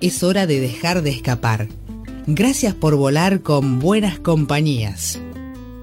es 0.00 0.22
hora 0.22 0.46
de 0.46 0.60
dejar 0.60 1.02
de 1.02 1.10
escapar. 1.10 1.68
Gracias 2.26 2.74
por 2.74 2.96
volar 2.96 3.42
con 3.42 3.78
buenas 3.78 4.18
compañías. 4.18 5.20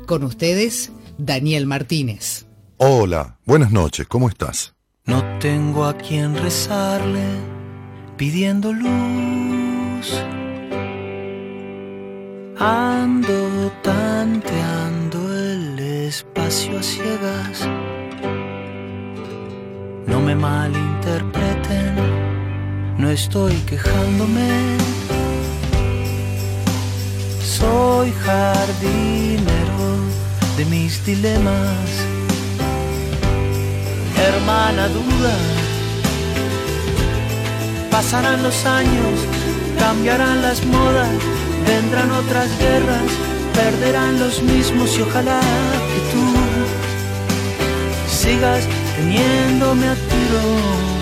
Con 0.06 0.24
ustedes, 0.24 0.92
Daniel 1.18 1.66
Martínez. 1.66 2.46
Hola, 2.78 3.38
buenas 3.46 3.72
noches, 3.72 4.08
¿cómo 4.08 4.28
estás? 4.28 4.74
No 5.06 5.24
tengo 5.40 5.86
a 5.86 5.98
quien 5.98 6.36
rezarle 6.36 7.26
pidiendo 8.18 8.74
luz. 8.74 10.22
Ando 12.58 13.72
tanteando 13.82 15.34
el 15.34 15.80
espacio 15.80 16.78
a 16.78 16.84
ciegas. 16.84 17.70
No 20.08 20.20
me 20.22 20.36
malinterpreten 20.36 22.23
no 22.98 23.10
estoy 23.10 23.54
quejándome. 23.70 24.78
Soy 27.42 28.12
jardinero 28.26 29.90
de 30.58 30.66
mis 30.66 31.06
dilemas. 31.06 31.90
Hermana 34.18 34.88
duda, 34.88 35.36
pasarán 37.92 38.42
los 38.44 38.66
años, 38.66 39.20
cambiarán 39.80 40.42
las 40.42 40.64
modas, 40.66 41.10
vendrán 41.68 42.12
otras 42.12 42.48
guerras, 42.60 43.10
perderán 43.54 44.20
los 44.20 44.42
mismos 44.44 44.98
y 44.98 45.02
ojalá 45.02 45.42
que 45.90 46.00
tú 46.12 46.24
sigas 48.08 48.64
teniéndome 48.96 49.88
a 49.88 49.96
tiro 49.96 50.93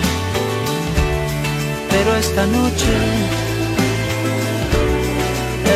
pero 1.92 2.16
esta 2.16 2.46
noche, 2.46 2.94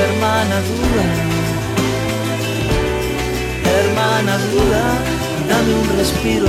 hermana 0.00 0.56
duda, 0.70 1.06
hermana 3.78 4.34
duda, 4.52 4.84
dame 5.50 5.72
un 5.82 5.88
respiro. 5.98 6.48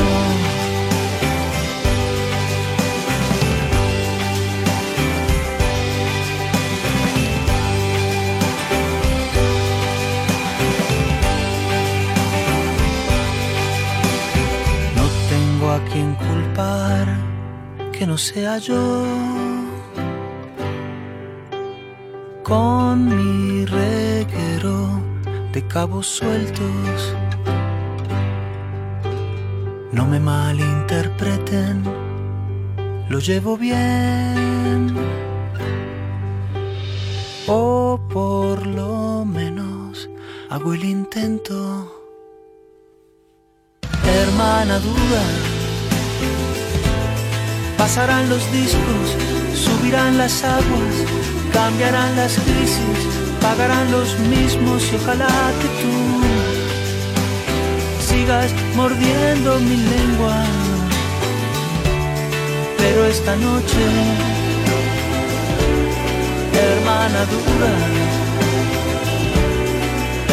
No 14.96 15.06
tengo 15.34 15.72
a 15.72 15.80
quien 15.92 16.16
culpar 16.16 17.06
que 17.92 18.08
no 18.08 18.18
sea 18.18 18.60
yo 18.60 19.47
con 22.48 23.10
mi 23.10 23.66
reguero 23.66 25.02
de 25.52 25.68
cabos 25.68 26.08
sueltos. 26.08 27.14
No 29.92 30.06
me 30.06 30.20
malinterpreten, 30.20 31.84
lo 33.10 33.20
llevo 33.20 33.58
bien. 33.58 34.96
O 37.48 38.00
por 38.14 38.66
lo 38.66 39.26
menos 39.26 40.10
hago 40.50 40.74
el 40.74 40.86
intento. 40.86 41.94
Hermana 44.06 44.80
duda, 44.80 45.24
pasarán 47.78 48.30
los 48.30 48.50
discos, 48.54 49.08
subirán 49.54 50.18
las 50.18 50.46
aguas 50.46 51.37
Cambiarán 51.58 52.16
las 52.16 52.34
crisis, 52.34 53.00
pagarán 53.42 53.92
los 53.92 54.20
mismos 54.20 54.84
y 54.92 54.96
ojalá 54.96 55.28
que 55.60 55.68
tú 55.82 55.96
sigas 58.08 58.54
mordiendo 58.76 59.60
mi 59.62 59.76
lengua. 59.76 60.38
Pero 62.78 63.06
esta 63.06 63.36
noche, 63.38 63.84
hermana 66.54 67.22
duda, 67.34 67.74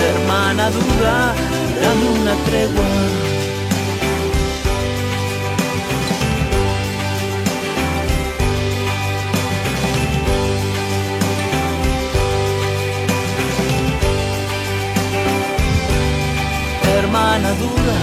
hermana 0.09 0.71
duda, 0.71 1.35
dame 1.81 2.21
una 2.21 2.35
tregua. 2.45 3.24
Hermana 17.14 17.50
duda. 17.50 17.98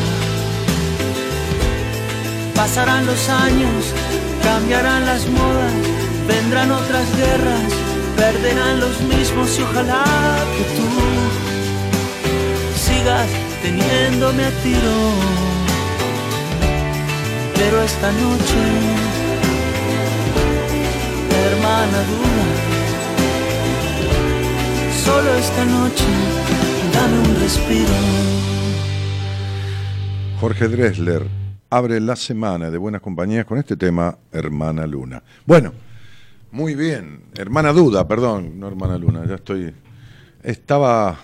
Pasarán 2.56 3.06
los 3.06 3.28
años, 3.28 3.94
cambiarán 4.42 5.06
las 5.06 5.28
modas, 5.28 5.74
vendrán 6.28 6.72
otras 6.72 7.06
guerras, 7.18 7.74
perderán 8.16 8.80
los 8.80 9.02
mismos 9.02 9.60
y 9.60 9.64
ojalá 9.64 10.06
que 10.56 10.64
tú 10.78 10.88
sigas 12.86 13.28
teniéndome 13.62 14.46
a 14.46 14.52
tiro. 14.64 14.98
Pero 17.56 17.82
esta 17.82 18.12
noche, 18.14 18.62
hermana 21.48 22.00
duda, 22.12 22.46
solo 25.04 25.36
esta 25.36 25.66
noche, 25.66 26.10
dame 26.94 27.20
un 27.28 27.42
respiro. 27.42 28.51
Jorge 30.42 30.70
Dressler 30.70 31.28
abre 31.70 32.00
la 32.00 32.16
semana 32.16 32.72
de 32.72 32.80
Buenas 32.80 33.02
Compañías 33.02 33.46
con 33.46 33.60
este 33.60 33.78
tema, 33.78 34.18
Hermana 34.32 34.88
Luna. 34.88 35.22
Bueno, 35.46 35.72
muy 36.50 36.74
bien, 36.74 37.26
Hermana 37.36 37.72
Duda, 37.72 38.08
perdón, 38.08 38.60
no 38.60 38.68
Hermana 38.68 38.98
Luna, 38.98 39.24
ya 39.28 39.36
estoy... 39.36 39.72
Estaba 40.42 41.16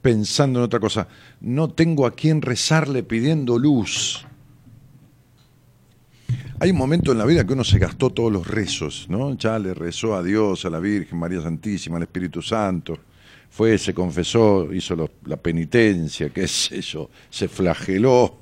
pensando 0.00 0.60
en 0.60 0.64
otra 0.64 0.80
cosa. 0.80 1.06
No 1.42 1.68
tengo 1.68 2.06
a 2.06 2.12
quién 2.12 2.40
rezarle 2.40 3.02
pidiendo 3.02 3.58
luz. 3.58 4.24
Hay 6.58 6.70
un 6.70 6.78
momento 6.78 7.12
en 7.12 7.18
la 7.18 7.26
vida 7.26 7.46
que 7.46 7.52
uno 7.52 7.64
se 7.64 7.78
gastó 7.78 8.08
todos 8.08 8.32
los 8.32 8.46
rezos, 8.46 9.04
¿no? 9.10 9.36
Ya 9.36 9.58
le 9.58 9.74
rezó 9.74 10.16
a 10.16 10.22
Dios, 10.22 10.64
a 10.64 10.70
la 10.70 10.80
Virgen, 10.80 11.18
María 11.18 11.42
Santísima, 11.42 11.98
al 11.98 12.04
Espíritu 12.04 12.40
Santo 12.40 12.98
fue, 13.54 13.78
se 13.78 13.94
confesó, 13.94 14.74
hizo 14.74 15.08
la 15.26 15.36
penitencia, 15.36 16.28
qué 16.30 16.48
sé 16.48 16.80
yo, 16.80 17.08
se 17.30 17.46
flageló, 17.46 18.38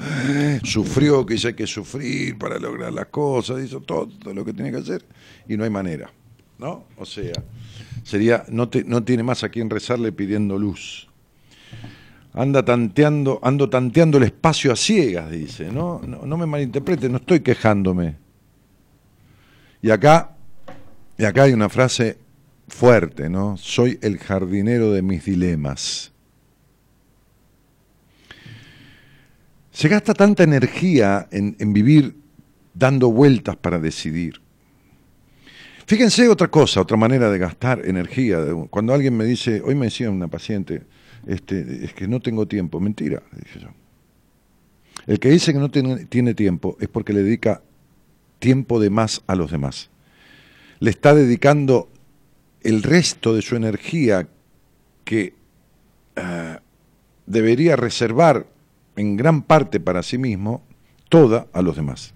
sufrió 0.62 1.24
que 1.24 1.38
hay 1.42 1.54
que 1.54 1.66
sufrir 1.66 2.36
para 2.36 2.58
lograr 2.58 2.92
las 2.92 3.06
cosas, 3.06 3.64
hizo 3.64 3.80
todo 3.80 4.10
lo 4.34 4.44
que 4.44 4.52
tenía 4.52 4.70
que 4.70 4.76
hacer 4.76 5.06
y 5.48 5.56
no 5.56 5.64
hay 5.64 5.70
manera, 5.70 6.12
¿no? 6.58 6.84
O 6.98 7.06
sea, 7.06 7.32
sería, 8.04 8.44
no, 8.50 8.68
tiene 8.68 9.22
más 9.22 9.42
a 9.42 9.48
quien 9.48 9.70
rezarle 9.70 10.12
pidiendo 10.12 10.58
luz. 10.58 11.08
Anda 12.34 12.62
tanteando, 12.62 13.40
ando 13.42 13.70
tanteando 13.70 14.18
el 14.18 14.24
espacio 14.24 14.70
a 14.70 14.76
ciegas, 14.76 15.30
dice, 15.30 15.72
¿no? 15.72 16.02
No, 16.06 16.26
no 16.26 16.36
me 16.36 16.44
malinterprete, 16.44 17.08
no 17.08 17.16
estoy 17.16 17.40
quejándome. 17.40 18.16
Y 19.80 19.88
acá, 19.88 20.36
y 21.16 21.24
acá 21.24 21.44
hay 21.44 21.54
una 21.54 21.70
frase 21.70 22.18
fuerte, 22.72 23.28
¿no? 23.28 23.56
Soy 23.58 23.98
el 24.02 24.18
jardinero 24.18 24.92
de 24.92 25.02
mis 25.02 25.24
dilemas. 25.24 26.10
Se 29.70 29.88
gasta 29.88 30.14
tanta 30.14 30.42
energía 30.42 31.28
en, 31.30 31.72
vivir 31.72 32.16
dando 32.74 33.12
vueltas 33.12 33.56
para 33.56 33.78
decidir. 33.78 34.40
Fíjense 35.86 36.28
otra 36.28 36.48
cosa, 36.48 36.80
otra 36.80 36.96
manera 36.96 37.30
de 37.30 37.38
gastar 37.38 37.82
energía. 37.84 38.38
Cuando 38.70 38.94
alguien 38.94 39.16
me 39.16 39.24
dice, 39.24 39.60
hoy 39.64 39.74
me 39.74 39.86
decía 39.86 40.10
una 40.10 40.28
paciente, 40.28 40.82
este, 41.26 41.84
es 41.84 41.92
que 41.92 42.08
no 42.08 42.20
tengo 42.20 42.48
tiempo, 42.48 42.80
mentira, 42.80 43.22
dije 43.36 43.60
yo. 43.60 43.68
El 45.06 45.18
que 45.18 45.30
dice 45.30 45.52
que 45.52 45.58
no 45.58 45.70
tiene 45.70 46.34
tiempo 46.34 46.76
es 46.80 46.88
porque 46.88 47.12
le 47.12 47.22
dedica 47.22 47.62
tiempo 48.38 48.80
de 48.80 48.90
más 48.90 49.22
a 49.26 49.34
los 49.34 49.50
demás. 49.50 49.90
le 50.80 50.90
está 50.90 51.14
dedicando 51.14 51.92
el 52.62 52.82
resto 52.82 53.34
de 53.34 53.42
su 53.42 53.56
energía 53.56 54.28
que 55.04 55.34
eh, 56.16 56.58
debería 57.26 57.76
reservar 57.76 58.46
en 58.96 59.16
gran 59.16 59.42
parte 59.42 59.80
para 59.80 60.02
sí 60.02 60.18
mismo, 60.18 60.62
toda 61.08 61.46
a 61.52 61.62
los 61.62 61.76
demás. 61.76 62.14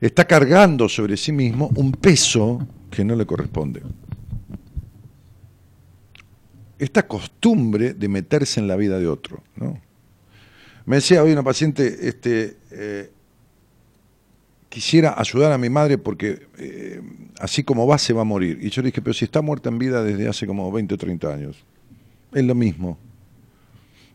Está 0.00 0.24
cargando 0.24 0.88
sobre 0.88 1.16
sí 1.16 1.32
mismo 1.32 1.70
un 1.76 1.92
peso 1.92 2.66
que 2.90 3.04
no 3.04 3.14
le 3.14 3.24
corresponde. 3.24 3.82
Esta 6.78 7.06
costumbre 7.06 7.94
de 7.94 8.08
meterse 8.08 8.58
en 8.58 8.66
la 8.66 8.74
vida 8.74 8.98
de 8.98 9.06
otro. 9.06 9.42
¿no? 9.54 9.80
Me 10.84 10.96
decía 10.96 11.22
hoy 11.22 11.30
una 11.30 11.44
paciente, 11.44 12.08
este, 12.08 12.56
eh, 12.72 13.12
quisiera 14.72 15.14
ayudar 15.18 15.52
a 15.52 15.58
mi 15.58 15.68
madre 15.68 15.98
porque 15.98 16.46
eh, 16.56 17.02
así 17.38 17.62
como 17.62 17.86
va 17.86 17.98
se 17.98 18.14
va 18.14 18.22
a 18.22 18.24
morir. 18.24 18.58
Y 18.62 18.70
yo 18.70 18.80
le 18.80 18.86
dije, 18.86 19.02
pero 19.02 19.12
si 19.12 19.26
está 19.26 19.42
muerta 19.42 19.68
en 19.68 19.78
vida 19.78 20.02
desde 20.02 20.26
hace 20.26 20.46
como 20.46 20.72
20 20.72 20.94
o 20.94 20.96
30 20.96 21.28
años, 21.28 21.56
es 22.32 22.42
lo 22.42 22.54
mismo. 22.54 22.96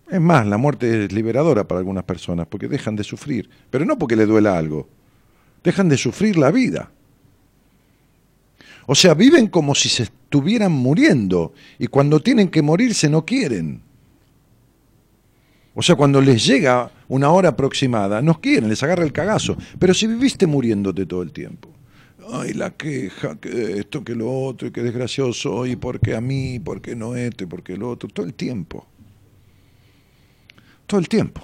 Es 0.10 0.20
más, 0.20 0.48
la 0.48 0.58
muerte 0.58 1.06
es 1.06 1.12
liberadora 1.12 1.68
para 1.68 1.78
algunas 1.78 2.06
personas 2.06 2.48
porque 2.48 2.68
dejan 2.68 2.96
de 2.96 3.04
sufrir, 3.04 3.48
pero 3.70 3.86
no 3.86 4.00
porque 4.00 4.16
le 4.16 4.26
duela 4.26 4.58
algo, 4.58 4.90
dejan 5.64 5.90
de 5.90 5.98
sufrir 5.98 6.38
la 6.38 6.50
vida. 6.50 6.90
O 8.88 8.96
sea, 8.96 9.14
viven 9.14 9.48
como 9.48 9.76
si 9.76 9.90
se 9.90 10.04
estuvieran 10.04 10.72
muriendo 10.72 11.54
y 11.78 11.86
cuando 11.86 12.20
tienen 12.20 12.50
que 12.50 12.64
morirse 12.64 13.10
no 13.10 13.26
quieren. 13.26 13.84
O 15.80 15.84
sea, 15.84 15.96
cuando 15.96 16.20
les 16.20 16.44
llega 16.44 16.90
una 17.08 17.30
hora 17.30 17.50
aproximada, 17.50 18.20
no 18.20 18.42
quieren, 18.42 18.68
les 18.68 18.82
agarra 18.82 19.04
el 19.04 19.14
cagazo. 19.14 19.56
Pero 19.78 19.94
si 19.94 20.08
viviste 20.08 20.48
muriéndote 20.48 21.06
todo 21.06 21.22
el 21.22 21.32
tiempo, 21.32 21.70
ay, 22.34 22.54
la 22.54 22.72
queja, 22.72 23.36
que 23.40 23.78
esto, 23.78 24.04
que 24.04 24.16
lo 24.16 24.28
otro, 24.28 24.68
y 24.68 24.72
que 24.72 24.82
desgracioso, 24.82 25.68
y 25.68 25.76
por 25.76 26.00
qué 26.00 26.16
a 26.16 26.20
mí, 26.20 26.60
por 26.60 26.82
qué 26.82 26.96
no 26.96 27.16
esto, 27.16 27.44
y 27.44 27.48
por 27.48 27.62
qué 27.62 27.78
lo 27.78 27.92
otro, 27.92 28.10
todo 28.10 28.26
el 28.26 28.34
tiempo. 28.34 28.88
Todo 30.88 31.00
el 31.00 31.08
tiempo 31.08 31.42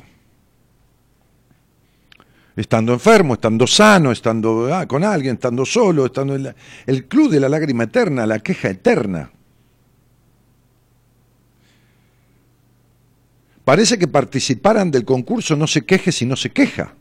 estando 2.55 2.93
enfermo, 2.93 3.35
estando 3.35 3.67
sano, 3.67 4.11
estando 4.11 4.73
ah, 4.73 4.87
con 4.87 5.03
alguien, 5.03 5.35
estando 5.35 5.65
solo, 5.65 6.07
estando 6.07 6.35
en 6.35 6.53
el 6.85 7.05
club 7.05 7.31
de 7.31 7.39
la 7.39 7.49
lágrima 7.49 7.83
eterna, 7.83 8.25
la 8.25 8.39
queja 8.39 8.69
eterna. 8.69 9.31
Parece 13.65 13.97
que 13.97 14.07
participaran 14.07 14.91
del 14.91 15.05
concurso 15.05 15.55
no 15.55 15.67
se 15.67 15.85
queje 15.85 16.11
si 16.11 16.25
no 16.25 16.35
se 16.35 16.51
queja. 16.51 16.95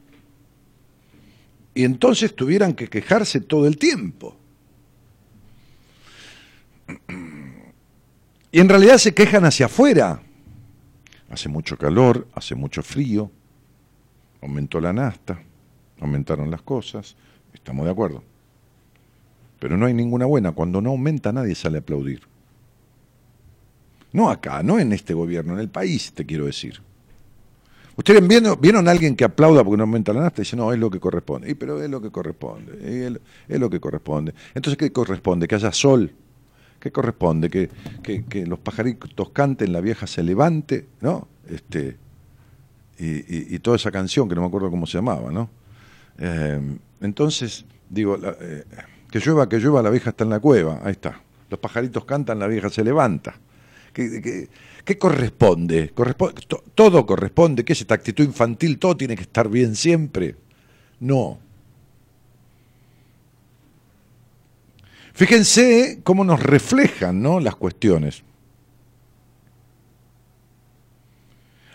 Y 1.75 1.85
entonces 1.85 2.35
tuvieran 2.37 2.75
que 2.75 2.89
quejarse 2.89 3.41
todo 3.41 3.67
el 3.67 3.79
tiempo. 3.79 4.37
Y 8.53 8.61
en 8.61 8.69
realidad 8.69 8.99
se 8.99 9.15
quejan 9.15 9.45
hacia 9.45 9.67
afuera. 9.67 10.21
Hace 11.31 11.49
mucho 11.49 11.79
calor, 11.79 12.29
hace 12.35 12.55
mucho 12.55 12.83
frío, 12.83 13.31
aumentó 14.43 14.81
la 14.81 14.93
nasta, 14.93 15.43
aumentaron 15.99 16.51
las 16.51 16.61
cosas, 16.61 17.17
estamos 17.55 17.87
de 17.87 17.93
acuerdo. 17.93 18.23
Pero 19.59 19.79
no 19.79 19.87
hay 19.87 19.95
ninguna 19.95 20.27
buena, 20.27 20.53
cuando 20.53 20.83
no 20.83 20.91
aumenta 20.91 21.33
nadie 21.33 21.55
sale 21.55 21.79
a 21.79 21.81
aplaudir. 21.81 22.32
No 24.13 24.31
acá, 24.31 24.63
no 24.63 24.79
en 24.79 24.93
este 24.93 25.15
gobierno, 25.15 25.55
en 25.55 25.61
el 25.61 25.69
país, 25.69 26.13
te 26.13 26.27
quiero 26.27 26.47
decir. 26.47 26.81
¿Ustedes 27.97 28.27
vieron, 28.27 28.89
a 28.89 28.91
alguien 28.91 29.15
que 29.15 29.25
aplauda 29.25 29.63
porque 29.63 29.77
no 29.77 29.83
aumenta 29.85 30.13
la 30.13 30.23
nasta 30.23 30.41
y 30.41 30.45
dice, 30.45 30.57
no, 30.57 30.73
es 30.73 30.79
lo 30.79 30.91
que 30.91 30.99
corresponde? 30.99 31.51
Y, 31.51 31.55
pero 31.55 31.83
es 31.83 31.91
lo 31.91 32.01
que 32.01 32.11
corresponde, 32.11 33.21
es, 33.49 33.61
lo 33.61 33.69
que 33.69 33.81
corresponde. 33.81 34.33
Entonces, 34.55 34.79
¿qué 34.79 34.93
corresponde? 34.93 35.47
Que 35.47 35.57
haya 35.57 35.73
sol. 35.73 36.13
¿Qué 36.81 36.91
corresponde? 36.91 37.49
Que, 37.51 38.47
los 38.47 38.59
pajaritos 38.59 39.31
canten, 39.31 39.73
la 39.73 39.81
vieja 39.81 40.07
se 40.07 40.23
levante, 40.23 40.87
¿no? 41.01 41.29
Este, 41.49 41.97
y, 42.99 43.59
toda 43.59 43.77
esa 43.77 43.91
canción, 43.91 44.29
que 44.29 44.35
no 44.35 44.41
me 44.41 44.47
acuerdo 44.47 44.71
cómo 44.71 44.87
se 44.87 44.99
llamaba, 44.99 45.31
¿no? 45.31 45.51
Eh, 46.19 46.61
entonces, 47.03 47.65
digo, 47.89 48.19
eh, 48.41 48.65
que 49.11 49.21
llueva, 49.21 49.49
que 49.49 49.59
llueva, 49.59 49.83
la 49.83 49.91
vieja 49.91 50.11
está 50.11 50.25
en 50.25 50.31
la 50.31 50.41
cueva, 50.41 50.81
ahí 50.83 50.93
está. 50.93 51.21
Los 51.51 51.61
pajaritos 51.61 52.05
cantan, 52.05 52.39
la 52.39 52.47
vieja 52.47 52.71
se 52.71 52.83
levanta. 52.83 53.35
¿Qué, 53.93 54.99
corresponde? 54.99 55.93
¿Todo 56.75 57.07
corresponde? 57.07 57.65
¿Qué 57.65 57.73
es 57.73 57.81
esta 57.81 57.95
actitud 57.95 58.25
infantil? 58.25 58.79
¿Todo 58.79 58.97
tiene 58.97 59.17
que 59.17 59.23
estar 59.23 59.49
bien 59.49 59.77
siempre? 59.77 60.37
No. 61.01 61.39
Fíjense 65.13 66.01
cómo 66.03 66.25
nos 66.25 66.43
reflejan 66.43 67.21
¿no? 67.21 67.39
las 67.39 67.57
cuestiones. 67.57 68.23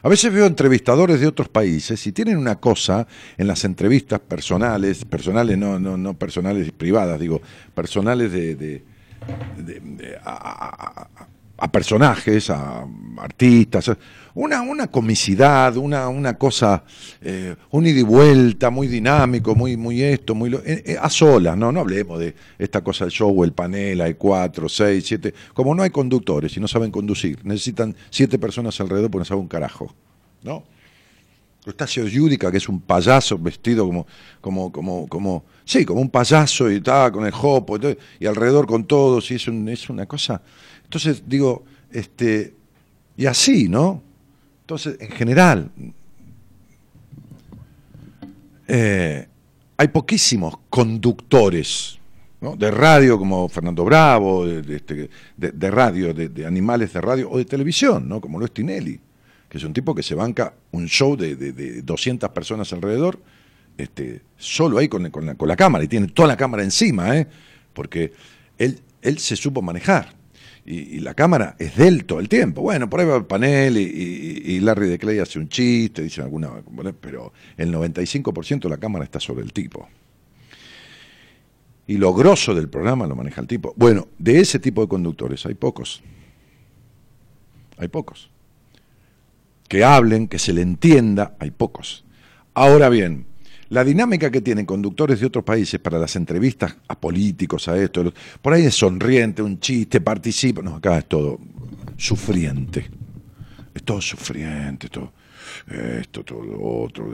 A 0.01 0.09
veces 0.09 0.31
veo 0.31 0.45
entrevistadores 0.45 1.19
de 1.19 1.27
otros 1.27 1.49
países 1.49 2.05
y 2.07 2.11
tienen 2.11 2.37
una 2.37 2.55
cosa 2.55 3.07
en 3.37 3.47
las 3.47 3.65
entrevistas 3.65 4.19
personales, 4.19 5.03
personales 5.05 5.57
no, 5.57 5.79
no, 5.79 5.97
no 5.97 6.13
personales 6.13 6.71
privadas, 6.71 7.19
digo, 7.19 7.41
personales 7.73 8.31
de, 8.31 8.83
personajes, 11.71 12.51
a 12.51 12.85
artistas, 13.17 13.91
una, 14.35 14.61
una 14.61 14.85
comicidad, 14.85 15.75
una, 15.77 16.07
una 16.09 16.37
cosa, 16.37 16.83
eh, 17.21 17.55
un 17.71 17.87
ida 17.87 17.99
y 17.99 18.03
vuelta, 18.03 18.69
muy 18.69 18.87
dinámico, 18.87 19.55
muy, 19.55 19.75
muy 19.75 20.03
esto, 20.03 20.35
muy 20.35 20.53
eh, 20.53 20.83
eh, 20.85 20.97
a 21.01 21.09
solas, 21.09 21.57
no, 21.57 21.71
no 21.71 21.79
hablemos 21.79 22.19
de 22.19 22.35
esta 22.59 22.83
cosa 22.83 23.05
del 23.05 23.11
show, 23.11 23.43
el 23.43 23.53
panel, 23.53 23.99
hay 24.01 24.13
cuatro, 24.13 24.69
seis, 24.69 25.05
siete, 25.07 25.33
como 25.55 25.73
no 25.73 25.81
hay 25.81 25.89
conductores 25.89 26.55
y 26.55 26.59
no 26.59 26.67
saben 26.67 26.91
conducir, 26.91 27.39
necesitan 27.43 27.95
siete 28.11 28.37
personas 28.37 28.79
alrededor 28.79 29.09
porque 29.09 29.21
no 29.21 29.25
saben 29.25 29.41
un 29.41 29.47
carajo, 29.47 29.91
¿no? 30.43 30.63
Eustacio 31.65 32.07
Yudica, 32.07 32.51
que 32.51 32.57
es 32.57 32.69
un 32.69 32.79
payaso 32.79 33.37
vestido 33.37 33.85
como, 33.85 34.05
como, 34.39 34.71
como, 34.71 35.07
como, 35.07 35.45
sí, 35.65 35.83
como 35.83 35.99
un 35.99 36.09
payaso 36.09 36.71
y 36.71 36.75
está 36.75 37.11
con 37.11 37.25
el 37.25 37.31
jopo 37.31 37.77
y, 37.77 37.97
y 38.19 38.25
alrededor 38.27 38.67
con 38.67 38.85
todos, 38.85 39.31
y 39.31 39.35
es, 39.35 39.47
un, 39.47 39.67
es 39.67 39.89
una 39.89 40.05
cosa. 40.05 40.41
Entonces, 40.87 41.23
digo, 41.27 41.65
este, 41.91 42.53
y 43.17 43.25
así, 43.25 43.67
¿no? 43.67 44.01
Entonces, 44.61 44.95
en 45.01 45.09
general, 45.09 45.69
eh, 48.69 49.27
hay 49.75 49.87
poquísimos 49.89 50.55
conductores 50.69 51.99
de 52.39 52.71
radio 52.71 53.17
como 53.17 53.49
Fernando 53.49 53.83
Bravo, 53.83 54.45
de, 54.45 54.75
este, 54.77 55.09
radio, 55.69 56.13
de, 56.13 56.45
animales 56.45 56.93
de 56.93 57.01
radio 57.01 57.29
o 57.29 57.37
de 57.37 57.43
televisión, 57.43 58.07
¿no? 58.07 58.21
como 58.21 58.39
lo 58.39 58.45
es 58.45 58.53
Tinelli, 58.53 58.97
que 59.49 59.57
es 59.57 59.63
un 59.65 59.73
tipo 59.73 59.93
que 59.93 60.03
se 60.03 60.15
banca 60.15 60.53
un 60.71 60.87
show 60.87 61.17
de, 61.17 61.81
200 61.81 62.29
personas 62.29 62.71
alrededor, 62.71 63.19
este, 63.77 64.21
solo 64.37 64.77
ahí 64.77 64.87
con, 64.87 65.09
con, 65.09 65.25
la, 65.25 65.35
con, 65.35 65.47
la, 65.49 65.55
cámara, 65.57 65.83
y 65.83 65.87
tiene 65.89 66.07
toda 66.07 66.29
la 66.29 66.37
cámara 66.37 66.63
encima, 66.63 67.17
¿eh? 67.17 67.27
porque 67.73 68.13
él, 68.57 68.79
él 69.01 69.17
se 69.17 69.35
supo 69.35 69.61
manejar 69.61 70.16
y, 70.69 70.99
la 70.99 71.13
cámara 71.13 71.55
es 71.59 71.77
de 71.77 71.87
él 71.87 72.05
todo 72.05 72.19
el 72.19 72.27
tiempo. 72.27 72.61
Bueno, 72.61 72.89
por 72.89 72.99
ahí 72.99 73.05
va 73.05 73.15
el 73.15 73.25
panel 73.25 73.77
y, 73.77 74.59
Larry 74.59 74.89
de 74.89 74.99
Clay 74.99 75.19
hace 75.19 75.39
un 75.39 75.47
chiste, 75.47 76.01
dice 76.03 76.21
alguna, 76.21 76.51
pero 76.99 77.31
el 77.55 77.73
95% 77.73 78.63
de 78.63 78.69
la 78.69 78.77
cámara 78.77 79.05
está 79.05 79.19
sobre 79.21 79.43
el 79.43 79.53
tipo. 79.53 79.87
Y 81.87 81.97
lo 81.97 82.13
grosso 82.13 82.53
del 82.53 82.67
programa 82.67 83.07
lo 83.07 83.15
maneja 83.15 83.39
el 83.39 83.47
tipo. 83.47 83.73
Bueno, 83.77 84.09
de 84.19 84.41
ese 84.41 84.59
tipo 84.59 84.81
de 84.81 84.89
conductores 84.89 85.45
hay 85.45 85.53
pocos. 85.53 86.03
Hay 87.77 87.87
pocos. 87.87 88.29
Que 89.69 89.85
hablen, 89.85 90.27
que 90.27 90.37
se 90.37 90.51
le 90.51 90.63
entienda, 90.63 91.37
hay 91.39 91.51
pocos. 91.51 92.03
Ahora 92.53 92.89
bien, 92.89 93.26
la 93.69 93.83
dinámica 93.83 94.31
que 94.31 94.41
tienen 94.41 94.65
conductores 94.65 95.19
de 95.19 95.25
otros 95.25 95.43
países 95.43 95.79
para 95.79 95.99
las 95.99 96.15
entrevistas 96.15 96.75
a 96.87 96.99
políticos, 96.99 97.67
a 97.67 97.77
esto, 97.77 98.13
por 98.41 98.53
ahí 98.53 98.65
es 98.65 98.75
sonriente, 98.75 99.41
un 99.41 99.59
chiste, 99.59 99.99
participa. 99.99 100.61
No, 100.61 100.75
acá 100.75 100.99
es 100.99 101.05
todo 101.05 101.39
sufriente. 101.97 102.89
Es 103.73 103.83
todo 103.83 104.01
sufriente, 104.01 104.87
todo 104.89 105.11
esto, 105.67 106.23
todo 106.23 106.43
lo 106.43 106.63
otro. 106.63 107.11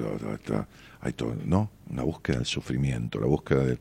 Hay 1.02 1.14
todo, 1.14 1.36
¿no? 1.46 1.72
Una 1.90 2.04
búsqueda 2.04 2.38
del 2.38 2.46
sufrimiento, 2.46 3.20
la 3.20 3.28
búsqueda 3.28 3.66
del. 3.66 3.80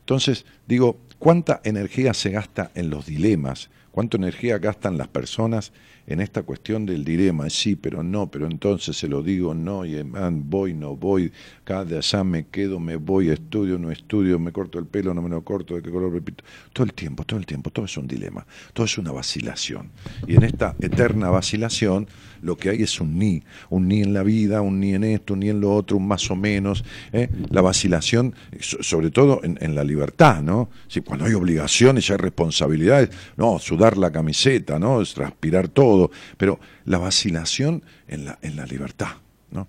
Entonces, 0.00 0.44
digo, 0.66 0.98
¿cuánta 1.18 1.60
energía 1.62 2.12
se 2.12 2.30
gasta 2.30 2.72
en 2.74 2.90
los 2.90 3.06
dilemas? 3.06 3.70
¿Cuánta 3.92 4.16
energía 4.16 4.58
gastan 4.58 4.98
las 4.98 5.08
personas 5.08 5.72
en 6.10 6.20
esta 6.20 6.42
cuestión 6.42 6.84
del 6.84 7.04
dilema? 7.04 7.48
Sí, 7.48 7.76
pero 7.76 8.02
no, 8.02 8.30
pero 8.30 8.46
entonces 8.46 8.96
se 8.96 9.08
lo 9.08 9.22
digo, 9.22 9.54
no, 9.54 9.84
y 9.86 10.02
voy, 10.02 10.74
no 10.74 10.96
voy, 10.96 11.32
cada 11.64 11.98
allá 11.98 12.24
me 12.24 12.48
quedo, 12.48 12.80
me 12.80 12.96
voy, 12.96 13.30
estudio, 13.30 13.78
no 13.78 13.90
estudio, 13.90 14.38
me 14.38 14.52
corto 14.52 14.78
el 14.78 14.86
pelo, 14.86 15.14
no 15.14 15.22
me 15.22 15.28
lo 15.28 15.42
corto, 15.42 15.76
de 15.76 15.82
qué 15.82 15.90
color 15.90 16.12
repito. 16.12 16.44
Todo 16.72 16.84
el 16.84 16.92
tiempo, 16.92 17.24
todo 17.24 17.38
el 17.38 17.46
tiempo, 17.46 17.70
todo 17.70 17.84
es 17.84 17.96
un 17.96 18.06
dilema, 18.06 18.44
todo 18.72 18.86
es 18.86 18.98
una 18.98 19.12
vacilación. 19.12 19.90
Y 20.26 20.34
en 20.34 20.42
esta 20.42 20.74
eterna 20.80 21.30
vacilación, 21.30 22.08
lo 22.42 22.56
que 22.56 22.70
hay 22.70 22.82
es 22.82 23.00
un 23.00 23.18
ni, 23.18 23.42
un 23.68 23.88
ni 23.88 24.02
en 24.02 24.12
la 24.12 24.22
vida, 24.22 24.62
un 24.62 24.80
ni 24.80 24.94
en 24.94 25.04
esto, 25.04 25.34
un 25.34 25.40
ni 25.40 25.50
en 25.50 25.60
lo 25.60 25.74
otro, 25.74 25.96
un 25.96 26.08
más 26.08 26.30
o 26.30 26.36
menos. 26.36 26.84
¿eh? 27.12 27.28
La 27.50 27.60
vacilación, 27.60 28.34
sobre 28.60 29.10
todo 29.10 29.40
en, 29.42 29.74
la 29.74 29.84
libertad, 29.84 30.42
¿no? 30.42 30.70
Si 30.88 31.00
cuando 31.00 31.26
hay 31.26 31.34
obligaciones 31.34 32.10
hay 32.10 32.16
responsabilidades, 32.16 33.10
no, 33.36 33.58
sudar 33.58 33.96
la 33.96 34.10
camiseta, 34.10 34.78
¿no? 34.78 35.00
Es 35.00 35.14
transpirar 35.14 35.68
todo, 35.68 35.99
pero 36.36 36.60
la 36.84 36.98
vacilación 36.98 37.82
en 38.08 38.24
la, 38.24 38.38
en 38.42 38.56
la 38.56 38.66
libertad, 38.66 39.16
¿no? 39.50 39.66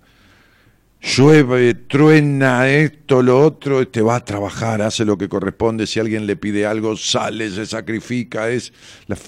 llueve, 1.02 1.74
truena, 1.74 2.68
esto, 2.68 3.22
lo 3.22 3.44
otro, 3.44 3.86
te 3.88 4.00
va 4.00 4.16
a 4.16 4.24
trabajar, 4.24 4.80
hace 4.82 5.04
lo 5.04 5.18
que 5.18 5.28
corresponde, 5.28 5.86
si 5.86 5.98
alguien 5.98 6.26
le 6.26 6.36
pide 6.36 6.64
algo, 6.64 6.96
sale, 6.96 7.50
se 7.50 7.66
sacrifica, 7.66 8.48
es 8.48 8.72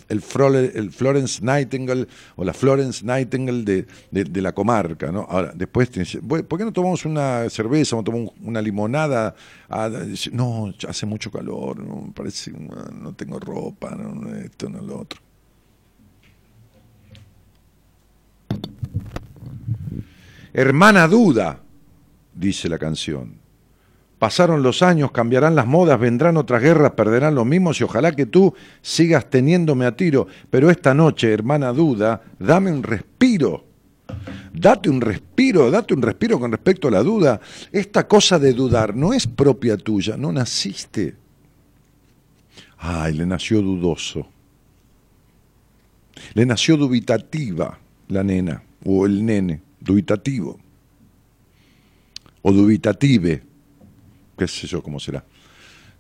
el, 0.09 0.23
Florence 0.23 1.43
Nightingale 1.43 2.07
o 2.37 2.45
la 2.45 2.53
Florence 2.55 3.05
Nightingale 3.05 3.87
de, 4.11 4.43
la 4.43 4.53
comarca, 4.53 5.11
¿no? 5.11 5.27
Ahora, 5.29 5.53
después 5.55 5.91
te 5.91 6.01
dice, 6.01 6.21
¿por 6.21 6.59
qué 6.59 6.65
no 6.65 6.73
tomamos 6.73 7.05
una 7.05 7.51
cerveza 7.51 7.97
o 7.97 8.05
tomamos 8.05 8.31
una 8.43 8.63
limonada? 8.63 9.35
Ah, 9.69 9.91
no, 10.33 10.73
hace 10.89 11.07
mucho 11.07 11.31
calor, 11.31 11.79
no, 11.81 12.13
parece, 12.15 12.53
no 12.53 13.13
tengo 13.15 13.41
ropa, 13.41 13.91
no, 13.91 14.33
esto, 14.37 14.69
no 14.69 14.81
lo 14.81 15.01
otro. 15.01 15.24
Hermana 20.55 21.09
duda, 21.09 21.61
dice 22.33 22.69
la 22.69 22.79
canción. 22.79 23.45
Pasaron 24.21 24.63
los 24.63 24.83
años, 24.83 25.11
cambiarán 25.11 25.57
las 25.57 25.67
modas, 25.67 25.99
vendrán 25.99 26.37
otras 26.37 26.63
guerras, 26.63 26.93
perderán 26.93 27.35
los 27.35 27.45
mismos 27.45 27.81
y 27.81 27.85
ojalá 27.85 28.13
que 28.13 28.25
tú 28.25 28.55
sigas 28.81 29.29
teniéndome 29.29 29.85
a 29.85 29.97
tiro. 29.97 30.29
Pero 30.49 30.71
esta 30.71 30.95
noche, 30.95 31.33
hermana 31.33 31.73
duda, 31.73 32.23
dame 32.39 32.71
un 32.71 32.85
respiro. 32.85 33.65
Date 34.53 34.89
un 34.89 35.01
respiro, 35.01 35.71
date 35.71 35.93
un 35.93 36.03
respiro 36.03 36.39
con 36.39 36.53
respecto 36.53 36.87
a 36.87 36.93
la 36.93 37.03
duda. 37.03 37.41
Esta 37.73 38.07
cosa 38.07 38.39
de 38.39 38.53
dudar 38.53 38.95
no 38.95 39.13
es 39.13 39.27
propia 39.27 39.77
tuya, 39.77 40.17
no 40.17 40.31
naciste. 40.31 41.17
Ay, 42.79 43.15
le 43.15 43.27
nació 43.27 43.61
dudoso. 43.61 44.29
Le 46.35 46.47
nació 46.47 46.77
dubitativa 46.77 47.79
la 48.09 48.23
nena 48.23 48.63
o 48.85 49.07
el 49.07 49.27
nene, 49.27 49.61
dubitativo 49.85 50.59
o 52.43 52.53
dubitative, 52.53 53.43
qué 54.37 54.49
sé 54.49 54.67
yo 54.67 54.83
cómo 54.83 54.99
será. 54.99 55.25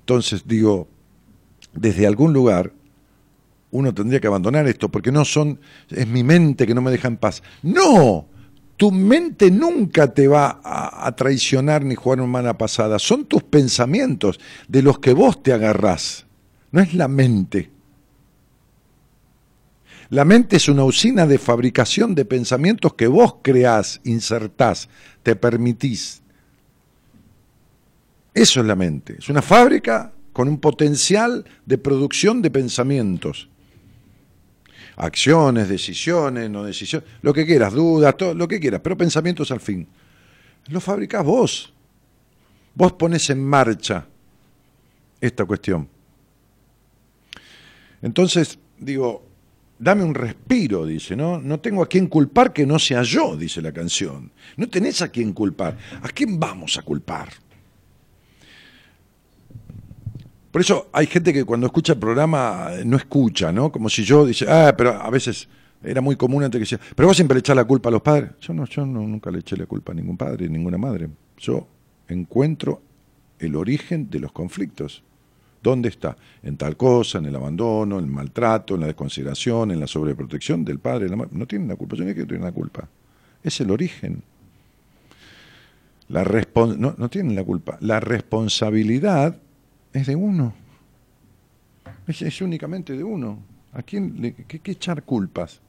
Entonces 0.00 0.42
digo, 0.46 0.88
desde 1.72 2.06
algún 2.06 2.32
lugar 2.32 2.72
uno 3.70 3.92
tendría 3.92 4.20
que 4.20 4.28
abandonar 4.28 4.68
esto, 4.68 4.88
porque 4.88 5.10
no 5.10 5.24
son, 5.24 5.58
es 5.90 6.06
mi 6.06 6.22
mente 6.22 6.64
que 6.64 6.74
no 6.74 6.80
me 6.80 6.92
deja 6.92 7.08
en 7.08 7.16
paz. 7.16 7.42
No, 7.62 8.28
tu 8.76 8.92
mente 8.92 9.50
nunca 9.50 10.14
te 10.14 10.28
va 10.28 10.60
a, 10.62 11.10
traicionar 11.16 11.84
ni 11.84 11.96
jugar 11.96 12.20
una 12.20 12.30
mala 12.30 12.56
pasada, 12.56 13.00
son 13.00 13.24
tus 13.24 13.42
pensamientos 13.42 14.38
de 14.68 14.82
los 14.82 15.00
que 15.00 15.12
vos 15.12 15.42
te 15.42 15.52
agarrás, 15.52 16.24
no 16.70 16.80
es 16.80 16.94
la 16.94 17.08
mente. 17.08 17.73
La 20.10 20.24
mente 20.24 20.56
es 20.56 20.68
una 20.68 20.84
usina 20.84 21.26
de 21.26 21.38
fabricación 21.38 22.14
de 22.14 22.24
pensamientos 22.24 22.94
que 22.94 23.06
vos 23.06 23.36
creás, 23.42 24.00
insertás, 24.04 24.88
te 25.22 25.36
permitís. 25.36 26.22
Eso 28.32 28.60
es 28.60 28.66
la 28.66 28.76
mente. 28.76 29.16
Es 29.18 29.28
una 29.28 29.42
fábrica 29.42 30.12
con 30.32 30.48
un 30.48 30.58
potencial 30.58 31.44
de 31.64 31.78
producción 31.78 32.42
de 32.42 32.50
pensamientos. 32.50 33.48
Acciones, 34.96 35.68
decisiones, 35.68 36.50
no 36.50 36.64
decisiones, 36.64 37.08
lo 37.22 37.32
que 37.32 37.46
quieras, 37.46 37.72
dudas, 37.72 38.16
todo, 38.16 38.34
lo 38.34 38.46
que 38.46 38.60
quieras, 38.60 38.80
pero 38.82 38.96
pensamientos 38.96 39.50
al 39.50 39.60
fin. 39.60 39.86
Lo 40.68 40.80
fabricás 40.80 41.24
vos. 41.24 41.72
Vos 42.74 42.92
pones 42.92 43.30
en 43.30 43.42
marcha 43.44 44.06
esta 45.20 45.44
cuestión. 45.44 45.88
Entonces, 48.02 48.58
digo, 48.78 49.24
dame 49.78 50.04
un 50.04 50.14
respiro, 50.14 50.86
dice, 50.86 51.16
¿no? 51.16 51.40
No 51.40 51.60
tengo 51.60 51.82
a 51.82 51.88
quién 51.88 52.06
culpar 52.06 52.52
que 52.52 52.66
no 52.66 52.78
sea 52.78 53.02
yo, 53.02 53.36
dice 53.36 53.60
la 53.60 53.72
canción. 53.72 54.32
No 54.56 54.68
tenés 54.68 55.02
a 55.02 55.08
quién 55.08 55.32
culpar. 55.32 55.76
¿A 56.02 56.08
quién 56.08 56.38
vamos 56.38 56.78
a 56.78 56.82
culpar? 56.82 57.28
Por 60.50 60.60
eso 60.60 60.88
hay 60.92 61.06
gente 61.06 61.32
que 61.32 61.44
cuando 61.44 61.66
escucha 61.66 61.94
el 61.94 61.98
programa 61.98 62.68
eh, 62.70 62.84
no 62.84 62.96
escucha, 62.96 63.50
¿no? 63.50 63.72
Como 63.72 63.88
si 63.88 64.04
yo 64.04 64.24
dice, 64.24 64.46
ah, 64.48 64.72
pero 64.76 64.90
a 64.92 65.10
veces 65.10 65.48
era 65.82 66.00
muy 66.00 66.14
común 66.14 66.44
antes 66.44 66.58
que 66.58 66.76
decía, 66.76 66.80
pero 66.94 67.08
vos 67.08 67.16
siempre 67.16 67.34
le 67.34 67.40
echás 67.40 67.56
la 67.56 67.64
culpa 67.64 67.88
a 67.88 67.92
los 67.92 68.02
padres. 68.02 68.30
Yo 68.40 68.54
no, 68.54 68.64
yo 68.66 68.86
nunca 68.86 69.32
le 69.32 69.40
eché 69.40 69.56
la 69.56 69.66
culpa 69.66 69.90
a 69.90 69.94
ningún 69.96 70.16
padre, 70.16 70.48
ninguna 70.48 70.78
madre. 70.78 71.08
Yo 71.38 71.66
encuentro 72.06 72.82
el 73.40 73.56
origen 73.56 74.08
de 74.10 74.20
los 74.20 74.30
conflictos. 74.30 75.02
¿Dónde 75.64 75.88
está? 75.88 76.14
En 76.42 76.58
tal 76.58 76.76
cosa, 76.76 77.16
en 77.16 77.24
el 77.24 77.34
abandono, 77.34 77.98
en 77.98 78.04
el 78.04 78.10
maltrato, 78.10 78.74
en 78.74 78.82
la 78.82 78.86
desconsideración, 78.86 79.70
en 79.70 79.80
la 79.80 79.86
sobreprotección 79.86 80.62
del 80.62 80.78
padre. 80.78 81.08
La. 81.08 81.16
No 81.16 81.46
tienen 81.46 81.68
la 81.68 81.76
culpa, 81.76 81.96
yo 81.96 82.04
no 82.04 82.10
es 82.10 82.16
que 82.16 82.38
la 82.38 82.52
culpa. 82.52 82.86
Es 83.42 83.58
el 83.62 83.70
origen. 83.70 84.22
La 86.08 86.22
no, 86.22 86.94
no 86.98 87.08
tienen 87.08 87.34
la 87.34 87.42
culpa. 87.44 87.78
La 87.80 87.98
responsabilidad 87.98 89.38
es 89.94 90.06
de 90.06 90.14
uno. 90.14 90.52
Es, 92.06 92.42
únicamente 92.42 92.94
de 92.94 93.02
uno. 93.02 93.38
¿A 93.72 93.82
quién 93.82 94.20
le 94.20 94.34
qué, 94.34 94.60
echar 94.70 95.02
culpas? 95.02 95.62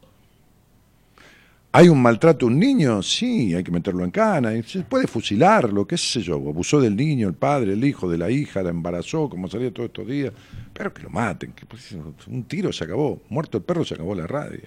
¿Hay 1.77 1.89
un 1.89 2.01
maltrato 2.01 2.45
a 2.45 2.47
un 2.47 2.57
niño? 2.57 3.03
Sí, 3.03 3.53
hay 3.53 3.61
que 3.61 3.69
meterlo 3.69 4.05
en 4.05 4.09
cana. 4.09 4.51
Se 4.63 4.83
puede 4.83 5.07
fusilarlo, 5.07 5.85
qué 5.85 5.97
sé 5.97 6.21
yo. 6.21 6.35
Abusó 6.35 6.79
del 6.79 6.95
niño, 6.95 7.27
el 7.27 7.33
padre, 7.33 7.73
el 7.73 7.83
hijo, 7.83 8.09
de 8.09 8.17
la 8.17 8.31
hija, 8.31 8.63
la 8.63 8.69
embarazó, 8.69 9.27
como 9.27 9.49
salía 9.49 9.73
todos 9.73 9.87
estos 9.87 10.07
días. 10.07 10.31
Pero 10.71 10.93
que 10.93 11.03
lo 11.03 11.09
maten. 11.09 11.51
Que, 11.51 11.65
pues, 11.65 11.91
un 12.27 12.45
tiro 12.45 12.71
se 12.71 12.85
acabó. 12.85 13.21
Muerto 13.27 13.57
el 13.57 13.65
perro 13.65 13.83
se 13.83 13.95
acabó 13.95 14.15
la 14.15 14.25
radio. 14.25 14.61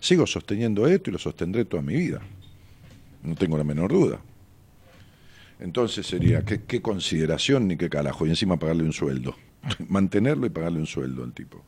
Sigo 0.00 0.26
sosteniendo 0.26 0.86
esto 0.86 1.10
y 1.10 1.12
lo 1.12 1.18
sostendré 1.18 1.66
toda 1.66 1.82
mi 1.82 1.94
vida. 1.94 2.22
No 3.22 3.34
tengo 3.34 3.58
la 3.58 3.64
menor 3.64 3.92
duda. 3.92 4.18
Entonces 5.60 6.06
sería, 6.06 6.42
¿qué, 6.42 6.80
consideración 6.80 7.68
ni 7.68 7.76
qué 7.76 7.90
carajo? 7.90 8.26
Y 8.26 8.30
encima 8.30 8.56
pagarle 8.58 8.84
un 8.84 8.94
sueldo. 8.94 9.36
Mantenerlo 9.90 10.46
y 10.46 10.48
pagarle 10.48 10.78
un 10.78 10.86
sueldo 10.86 11.22
al 11.22 11.34
tipo. 11.34 11.62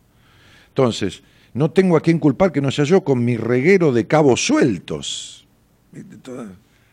Entonces, 0.68 1.22
no 1.54 1.70
tengo 1.70 1.96
a 1.96 2.00
quién 2.00 2.18
culpar 2.18 2.52
que 2.52 2.60
no 2.60 2.70
sea 2.70 2.84
yo 2.84 3.02
con 3.02 3.24
mi 3.24 3.36
reguero 3.36 3.92
de 3.92 4.06
cabos 4.06 4.44
sueltos. 4.46 5.46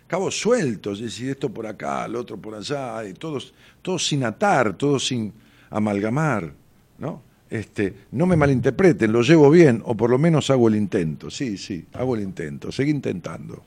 Cabos 0.08 0.40
sueltos, 0.40 1.00
es 1.00 1.06
decir, 1.06 1.32
esto 1.32 1.50
por 1.50 1.66
acá, 1.66 2.06
el 2.06 2.16
otro 2.16 2.38
por 2.38 2.56
allá, 2.56 3.06
y 3.08 3.14
todos, 3.14 3.54
todos 3.82 4.06
sin 4.06 4.24
atar, 4.24 4.74
todos 4.76 5.08
sin 5.08 5.34
amalgamar, 5.70 6.54
¿no? 6.98 7.22
Este, 7.50 7.94
no 8.12 8.26
me 8.26 8.36
malinterpreten, 8.36 9.12
lo 9.12 9.22
llevo 9.22 9.50
bien, 9.50 9.82
o 9.86 9.96
por 9.96 10.10
lo 10.10 10.18
menos 10.18 10.50
hago 10.50 10.68
el 10.68 10.76
intento. 10.76 11.30
Sí, 11.30 11.58
sí, 11.58 11.86
hago 11.94 12.16
el 12.16 12.24
intento, 12.24 12.72
seguí 12.72 12.92
intentando. 12.92 13.64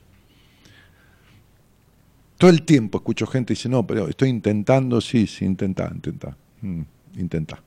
Todo 2.37 2.49
el 2.49 2.63
tiempo 2.63 2.99
escucho 2.99 3.27
gente 3.27 3.53
que 3.53 3.57
dice, 3.57 3.69
no, 3.69 3.85
pero 3.85 4.07
estoy 4.07 4.29
intentando, 4.29 5.01
sí, 5.01 5.27
sí, 5.27 5.45
intenta, 5.45 5.91
intenta, 5.93 6.37
mm, 6.61 6.81
intenta. 7.17 7.61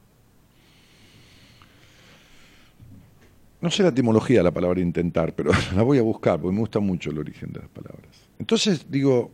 No 3.63 3.71
sé 3.71 3.85
la 3.85 3.91
etimología 3.91 4.39
de 4.39 4.45
la 4.45 4.51
palabra 4.51 4.81
intentar, 4.81 5.35
pero 5.35 5.53
la 5.75 5.83
voy 5.83 5.97
a 5.97 6.03
buscar 6.03 6.41
porque 6.41 6.53
me 6.53 6.61
gusta 6.61 6.81
mucho 6.81 7.11
el 7.11 7.19
origen 7.19 7.53
de 7.53 7.61
las 7.61 7.69
palabras. 7.69 8.29
Entonces 8.39 8.87
digo, 8.91 9.31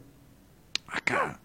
acá 0.86 1.40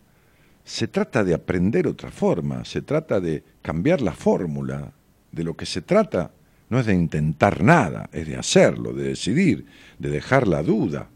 se 0.66 0.88
trata 0.88 1.24
de 1.24 1.34
aprender 1.34 1.88
otra 1.88 2.12
forma, 2.12 2.64
se 2.66 2.82
trata 2.82 3.20
de 3.20 3.44
cambiar 3.62 4.02
la 4.02 4.12
fórmula. 4.12 4.92
De 5.32 5.44
lo 5.44 5.56
que 5.56 5.66
se 5.66 5.82
trata 5.82 6.30
no 6.70 6.80
es 6.80 6.86
de 6.86 6.94
intentar 6.94 7.64
nada, 7.64 8.08
es 8.12 8.28
de 8.28 8.36
hacerlo, 8.36 8.94
de 8.94 9.06
decidir, 9.06 9.66
de 9.98 10.10
dejar 10.10 10.48
la 10.48 10.62
duda, 10.62 11.10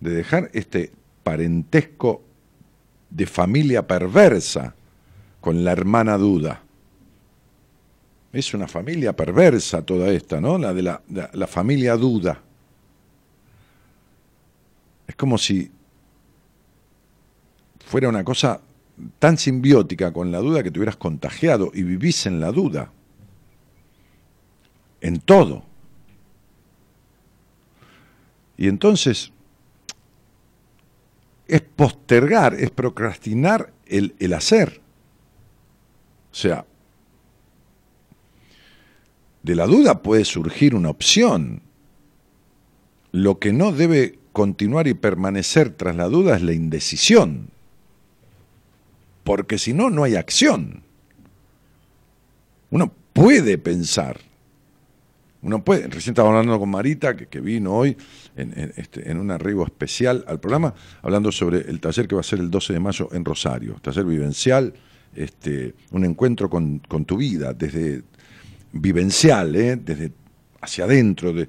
de 0.00 0.10
dejar 0.10 0.50
este 0.52 0.92
parentesco 1.24 2.22
de 3.10 3.26
familia 3.26 3.86
perversa 3.86 4.74
con 5.40 5.64
la 5.64 5.72
hermana 5.72 6.16
Duda. 6.18 6.62
Es 8.32 8.52
una 8.52 8.68
familia 8.68 9.14
perversa 9.14 9.82
toda 9.82 10.10
esta, 10.10 10.40
¿no? 10.40 10.58
La 10.58 10.74
de 10.74 10.82
la, 10.82 11.02
la 11.32 11.46
familia 11.46 11.96
Duda. 11.96 12.42
Es 15.06 15.16
como 15.16 15.38
si 15.38 15.70
fuera 17.86 18.08
una 18.10 18.22
cosa 18.22 18.60
tan 19.18 19.38
simbiótica 19.38 20.12
con 20.12 20.30
la 20.30 20.38
duda 20.38 20.62
que 20.62 20.70
te 20.70 20.78
hubieras 20.78 20.96
contagiado 20.96 21.70
y 21.72 21.82
vivís 21.82 22.26
en 22.26 22.40
la 22.40 22.52
duda. 22.52 22.92
En 25.00 25.20
todo. 25.20 25.64
Y 28.58 28.68
entonces 28.68 29.32
es 31.46 31.62
postergar, 31.62 32.54
es 32.54 32.70
procrastinar 32.70 33.72
el, 33.86 34.14
el 34.18 34.34
hacer. 34.34 34.82
O 36.30 36.34
sea, 36.34 36.66
de 39.42 39.54
la 39.54 39.66
duda 39.66 40.02
puede 40.02 40.24
surgir 40.24 40.74
una 40.74 40.90
opción. 40.90 41.62
Lo 43.12 43.38
que 43.38 43.52
no 43.52 43.72
debe 43.72 44.18
continuar 44.32 44.86
y 44.86 44.94
permanecer 44.94 45.70
tras 45.70 45.96
la 45.96 46.08
duda 46.08 46.36
es 46.36 46.42
la 46.42 46.52
indecisión. 46.52 47.50
Porque 49.24 49.58
si 49.58 49.72
no, 49.72 49.90
no 49.90 50.04
hay 50.04 50.16
acción. 50.16 50.82
Uno 52.70 52.92
puede 53.12 53.58
pensar. 53.58 54.20
Uno 55.40 55.64
puede, 55.64 55.86
recién 55.86 56.12
estaba 56.12 56.30
hablando 56.30 56.58
con 56.58 56.68
Marita, 56.68 57.16
que, 57.16 57.40
vino 57.40 57.72
hoy 57.72 57.96
en, 58.36 58.72
este, 58.76 59.10
en, 59.10 59.18
un 59.18 59.30
arribo 59.30 59.64
especial 59.64 60.24
al 60.26 60.40
programa, 60.40 60.74
hablando 61.00 61.30
sobre 61.30 61.60
el 61.70 61.80
taller 61.80 62.08
que 62.08 62.16
va 62.16 62.22
a 62.22 62.24
ser 62.24 62.40
el 62.40 62.50
12 62.50 62.72
de 62.72 62.80
mayo 62.80 63.08
en 63.12 63.24
Rosario, 63.24 63.76
taller 63.80 64.04
vivencial, 64.04 64.74
este, 65.14 65.74
un 65.92 66.04
encuentro 66.04 66.50
con, 66.50 66.80
con 66.80 67.04
tu 67.04 67.16
vida, 67.16 67.54
desde 67.54 68.02
vivencial, 68.72 69.54
¿eh? 69.56 69.76
desde 69.76 70.12
hacia 70.60 70.84
adentro, 70.84 71.32
de, 71.32 71.48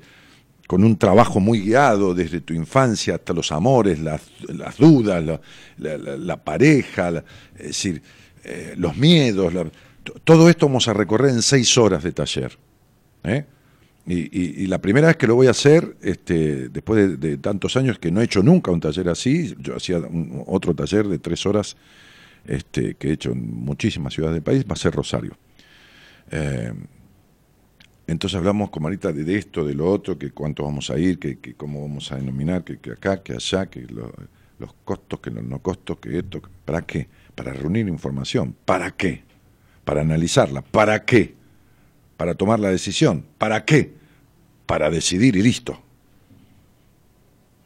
con 0.69 0.83
un 0.83 0.97
trabajo 0.97 1.39
muy 1.39 1.61
guiado 1.61 2.13
desde 2.13 2.41
tu 2.41 2.53
infancia 2.53 3.15
hasta 3.15 3.33
los 3.33 3.51
amores, 3.51 3.99
las, 3.99 4.21
dudas, 4.77 5.39
la, 5.77 6.43
pareja, 6.43 7.23
es 7.57 7.67
decir, 7.67 8.03
eh, 8.43 8.75
los 8.77 8.95
miedos, 8.95 9.51
todo 10.23 10.47
esto 10.47 10.67
vamos 10.67 10.87
a 10.87 10.93
recorrer 10.93 11.31
en 11.31 11.41
seis 11.41 11.75
horas 11.77 12.03
de 12.03 12.11
taller. 12.11 12.55
¿eh? 13.23 13.45
Y, 14.05 14.67
la 14.67 14.79
primera 14.79 15.07
vez 15.07 15.17
que 15.17 15.25
lo 15.25 15.33
voy 15.33 15.47
a 15.47 15.51
hacer, 15.51 15.97
este, 16.01 16.69
después 16.69 17.19
de, 17.19 17.37
tantos 17.37 17.75
años 17.75 17.97
que 17.97 18.11
no 18.11 18.21
he 18.21 18.25
hecho 18.25 18.43
nunca 18.43 18.69
un 18.69 18.79
taller 18.79 19.09
así, 19.09 19.55
yo 19.59 19.75
hacía 19.75 19.99
otro 20.45 20.75
taller 20.75 21.07
de 21.07 21.17
tres 21.17 21.47
horas 21.47 21.77
este, 22.45 22.93
que 22.93 23.09
he 23.09 23.13
hecho 23.13 23.31
en 23.31 23.63
muchísimas 23.65 24.13
ciudades 24.13 24.35
del 24.35 24.43
país, 24.43 24.65
va 24.65 24.73
a 24.73 24.75
ser 24.75 24.93
Rosario. 24.93 25.35
Entonces 28.09 28.37
hablamos 28.37 28.71
con 28.71 28.81
Marita 28.81 29.13
de, 29.13 29.37
esto, 29.37 29.63
de 29.63 29.75
lo 29.75 29.87
otro, 29.87 30.17
que 30.17 30.31
cuánto 30.31 30.63
vamos 30.63 30.89
a 30.89 30.97
ir, 30.97 31.19
que, 31.19 31.37
cómo 31.55 31.83
vamos 31.83 32.11
a 32.11 32.15
denominar, 32.15 32.63
que, 32.63 32.91
acá, 32.91 33.21
que 33.21 33.33
allá, 33.33 33.67
que 33.67 33.85
los 34.57 34.73
costos, 34.83 35.19
que 35.19 35.29
los 35.29 35.43
no 35.43 35.59
costos, 35.59 35.99
que 35.99 36.17
esto, 36.17 36.41
¿para 36.65 36.81
qué? 36.81 37.07
Para 37.35 37.53
reunir 37.53 37.87
información, 37.87 38.55
¿para 38.65 38.89
qué? 38.89 39.21
Para 39.85 40.01
analizarla, 40.01 40.63
¿para 40.63 41.05
qué? 41.05 41.35
Para 42.17 42.33
tomar 42.33 42.59
la 42.59 42.69
decisión, 42.69 43.23
¿para 43.37 43.63
qué? 43.63 43.93
Para 44.65 44.89
decidir 44.89 45.35
y 45.35 45.43
listo. 45.43 45.79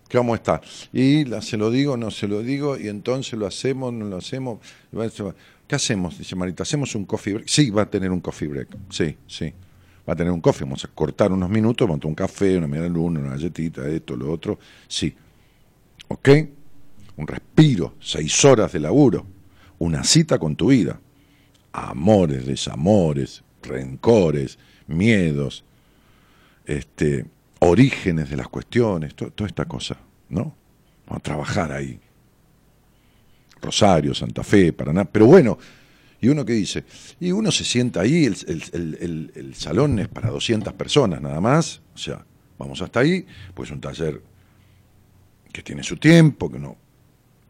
¿Qué 0.10 0.18
vamos 0.18 0.34
a 0.34 0.36
estar? 0.36 0.62
Y 0.92 1.24
se 1.40 1.56
lo 1.56 1.72
digo, 1.72 1.96
no 1.96 2.12
se 2.12 2.28
lo 2.28 2.42
digo, 2.42 2.78
y 2.78 2.90
entonces 2.90 3.40
lo 3.40 3.48
hacemos, 3.48 3.94
no 3.94 4.08
lo 4.08 4.18
hacemos. 4.18 4.60
¿Qué 5.70 5.76
hacemos? 5.76 6.18
Dice 6.18 6.36
Marita, 6.36 6.64
¿hacemos 6.64 6.96
un 6.96 7.06
coffee 7.06 7.36
break? 7.36 7.48
Sí, 7.48 7.70
va 7.70 7.84
a 7.84 7.90
tener 7.90 8.12
un 8.12 8.20
coffee 8.20 8.50
break. 8.50 8.68
Sí, 8.90 9.16
sí 9.26 9.54
va 10.08 10.14
a 10.14 10.16
tener 10.16 10.32
un 10.32 10.42
coffee, 10.42 10.66
vamos 10.66 10.84
a 10.84 10.90
cortar 10.90 11.32
unos 11.32 11.50
minutos, 11.50 11.88
vamos 11.88 12.00
a 12.00 12.02
tomar 12.02 12.12
un 12.12 12.16
café, 12.16 12.58
una 12.58 12.68
media 12.68 12.90
luna, 12.90 13.20
una 13.20 13.32
galletita, 13.32 13.88
esto, 13.88 14.16
lo 14.16 14.32
otro, 14.32 14.60
sí. 14.88 15.16
¿Ok? 16.08 16.30
Un 17.16 17.28
respiro, 17.28 17.96
seis 18.00 18.44
horas 18.44 18.72
de 18.74 18.80
laburo, 18.80 19.26
una 19.80 20.04
cita 20.04 20.38
con 20.38 20.56
tu 20.56 20.68
vida. 20.68 21.00
Amores, 21.72 22.46
desamores, 22.46 23.44
rencores, 23.62 24.60
miedos, 24.88 25.64
este, 26.66 27.26
orígenes 27.60 28.30
de 28.30 28.38
las 28.38 28.48
cuestiones, 28.50 29.16
toda 29.16 29.48
esta 29.48 29.66
cosa, 29.66 29.98
¿no? 30.30 30.54
Vamos 31.08 31.20
a 31.20 31.24
trabajar 31.24 31.72
ahí. 31.72 32.00
Rosario, 33.62 34.14
Santa 34.14 34.44
Fe, 34.44 34.74
Paraná, 34.74 35.06
pero 35.06 35.26
bueno, 35.26 35.58
y 36.24 36.30
uno 36.30 36.46
que 36.46 36.54
dice, 36.54 36.86
y 37.20 37.34
uno 37.34 37.52
se 37.52 37.66
sienta 37.66 38.00
ahí, 38.00 38.24
el, 38.24 39.54
salón 39.56 40.00
es 40.00 40.08
para 40.08 40.30
200 40.30 40.72
personas 40.72 41.22
nada 41.22 41.42
más, 41.42 41.82
o 41.94 41.98
sea, 41.98 42.26
vamos 42.58 42.82
hasta 42.82 43.02
ahí, 43.02 43.26
pues 43.54 43.72
un 43.72 43.82
taller 43.82 44.22
que 45.52 45.62
tiene 45.62 45.84
su 45.84 45.98
tiempo, 45.98 46.50
que 46.50 46.60
no... 46.60 46.78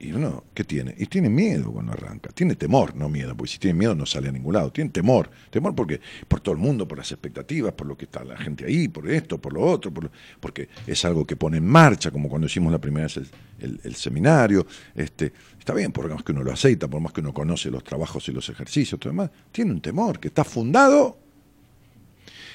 Y 0.03 0.11
uno, 0.11 0.43
¿qué 0.53 0.65
tiene? 0.65 0.93
Y 0.97 1.05
tiene 1.05 1.29
miedo 1.29 1.71
cuando 1.71 1.93
arranca, 1.93 2.29
tiene 2.33 2.55
temor, 2.55 2.93
no 2.93 3.07
miedo, 3.07 3.37
porque 3.37 3.53
si 3.53 3.57
tiene 3.57 3.79
miedo 3.79 3.95
no 3.95 4.05
sale 4.05 4.27
a 4.27 4.31
ningún 4.33 4.53
lado, 4.53 4.69
tiene 4.69 4.89
temor, 4.89 5.29
temor 5.49 5.73
porque 5.73 6.01
por 6.27 6.41
todo 6.41 6.53
el 6.53 6.59
mundo, 6.59 6.85
por 6.85 6.97
las 6.97 7.09
expectativas, 7.13 7.71
por 7.71 7.87
lo 7.87 7.95
que 7.95 8.03
está 8.05 8.21
la 8.25 8.37
gente 8.37 8.65
ahí, 8.65 8.89
por 8.89 9.09
esto, 9.09 9.37
por 9.37 9.53
lo 9.53 9.61
otro, 9.61 9.93
porque 10.41 10.67
es 10.85 11.05
algo 11.05 11.25
que 11.25 11.37
pone 11.37 11.57
en 11.57 11.65
marcha, 11.65 12.11
como 12.11 12.27
cuando 12.27 12.47
hicimos 12.47 12.69
la 12.69 12.79
primera 12.79 13.07
vez 13.07 13.21
el, 13.59 13.95
seminario, 13.95 14.67
este, 14.93 15.31
Está 15.57 15.73
bien, 15.73 15.93
por 15.93 16.09
más 16.13 16.23
que 16.23 16.33
uno 16.33 16.43
lo 16.43 16.51
aceita, 16.51 16.89
por 16.89 16.99
más 16.99 17.13
que 17.13 17.21
uno 17.21 17.33
conoce 17.33 17.71
los 17.71 17.85
trabajos 17.85 18.27
y 18.27 18.33
los 18.33 18.49
ejercicios, 18.49 18.99
todo 18.99 19.13
demás, 19.13 19.29
tiene 19.49 19.71
un 19.71 19.79
temor 19.79 20.19
que 20.19 20.27
está 20.27 20.43
fundado, 20.43 21.17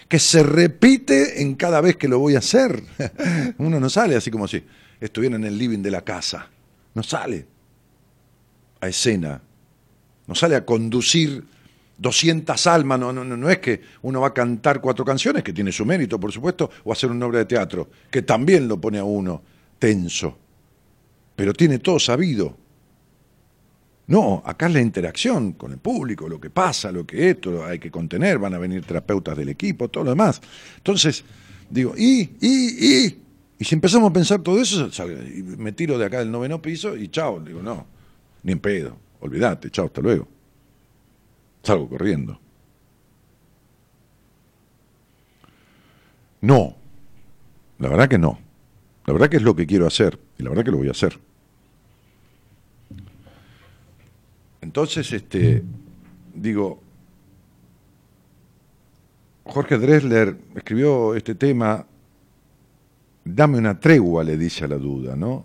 que 0.08 0.18
se 0.18 0.42
repite 0.42 1.40
en 1.40 1.54
cada 1.54 1.80
vez 1.80 1.96
que 1.96 2.06
lo 2.06 2.18
voy 2.18 2.34
a 2.34 2.40
hacer. 2.40 2.82
uno 3.56 3.80
no 3.80 3.88
sale 3.88 4.14
así 4.14 4.30
como 4.30 4.46
si 4.46 4.62
estuviera 5.00 5.36
en 5.36 5.44
el 5.44 5.56
living 5.56 5.78
de 5.80 5.90
la 5.90 6.02
casa. 6.02 6.50
No 6.98 7.04
sale 7.04 7.46
a 8.80 8.88
escena, 8.88 9.40
no 10.26 10.34
sale 10.34 10.56
a 10.56 10.64
conducir 10.64 11.44
200 11.96 12.66
almas, 12.66 12.98
no, 12.98 13.12
no, 13.12 13.24
no 13.24 13.50
es 13.50 13.58
que 13.58 13.80
uno 14.02 14.20
va 14.20 14.26
a 14.26 14.34
cantar 14.34 14.80
cuatro 14.80 15.04
canciones, 15.04 15.44
que 15.44 15.52
tiene 15.52 15.70
su 15.70 15.86
mérito, 15.86 16.18
por 16.18 16.32
supuesto, 16.32 16.68
o 16.82 16.90
hacer 16.90 17.12
una 17.12 17.26
obra 17.26 17.38
de 17.38 17.44
teatro, 17.44 17.88
que 18.10 18.22
también 18.22 18.66
lo 18.66 18.80
pone 18.80 18.98
a 18.98 19.04
uno 19.04 19.40
tenso, 19.78 20.36
pero 21.36 21.52
tiene 21.52 21.78
todo 21.78 22.00
sabido. 22.00 22.56
No, 24.08 24.42
acá 24.44 24.66
es 24.66 24.72
la 24.72 24.80
interacción 24.80 25.52
con 25.52 25.70
el 25.70 25.78
público, 25.78 26.28
lo 26.28 26.40
que 26.40 26.50
pasa, 26.50 26.90
lo 26.90 27.06
que 27.06 27.30
esto, 27.30 27.64
hay 27.64 27.78
que 27.78 27.92
contener, 27.92 28.40
van 28.40 28.54
a 28.54 28.58
venir 28.58 28.84
terapeutas 28.84 29.36
del 29.36 29.50
equipo, 29.50 29.86
todo 29.86 30.02
lo 30.02 30.10
demás. 30.10 30.40
Entonces, 30.78 31.24
digo, 31.70 31.94
y, 31.96 32.22
y, 32.40 33.04
y, 33.06 33.22
y 33.58 33.64
si 33.64 33.74
empezamos 33.74 34.10
a 34.10 34.12
pensar 34.12 34.40
todo 34.40 34.60
eso, 34.60 34.88
me 35.58 35.72
tiro 35.72 35.98
de 35.98 36.06
acá 36.06 36.20
del 36.20 36.30
noveno 36.30 36.62
piso 36.62 36.96
y 36.96 37.08
chao, 37.08 37.40
digo, 37.40 37.62
no, 37.62 37.86
ni 38.42 38.52
en 38.52 38.60
pedo, 38.60 38.96
olvídate, 39.20 39.70
chao, 39.70 39.86
hasta 39.86 40.00
luego. 40.00 40.28
Salgo 41.62 41.88
corriendo. 41.88 42.40
No, 46.40 46.76
la 47.78 47.88
verdad 47.88 48.08
que 48.08 48.18
no. 48.18 48.38
La 49.06 49.12
verdad 49.12 49.28
que 49.28 49.38
es 49.38 49.42
lo 49.42 49.56
que 49.56 49.66
quiero 49.66 49.86
hacer 49.86 50.18
y 50.38 50.42
la 50.42 50.50
verdad 50.50 50.64
que 50.64 50.70
lo 50.70 50.76
voy 50.76 50.88
a 50.88 50.92
hacer. 50.92 51.18
Entonces, 54.60 55.12
este, 55.12 55.62
digo, 56.34 56.80
Jorge 59.44 59.78
Dresler 59.78 60.36
escribió 60.54 61.14
este 61.14 61.34
tema, 61.34 61.86
dame 63.34 63.58
una 63.58 63.78
tregua, 63.78 64.24
le 64.24 64.36
dice 64.36 64.64
a 64.64 64.68
la 64.68 64.76
duda, 64.76 65.16
¿no? 65.16 65.44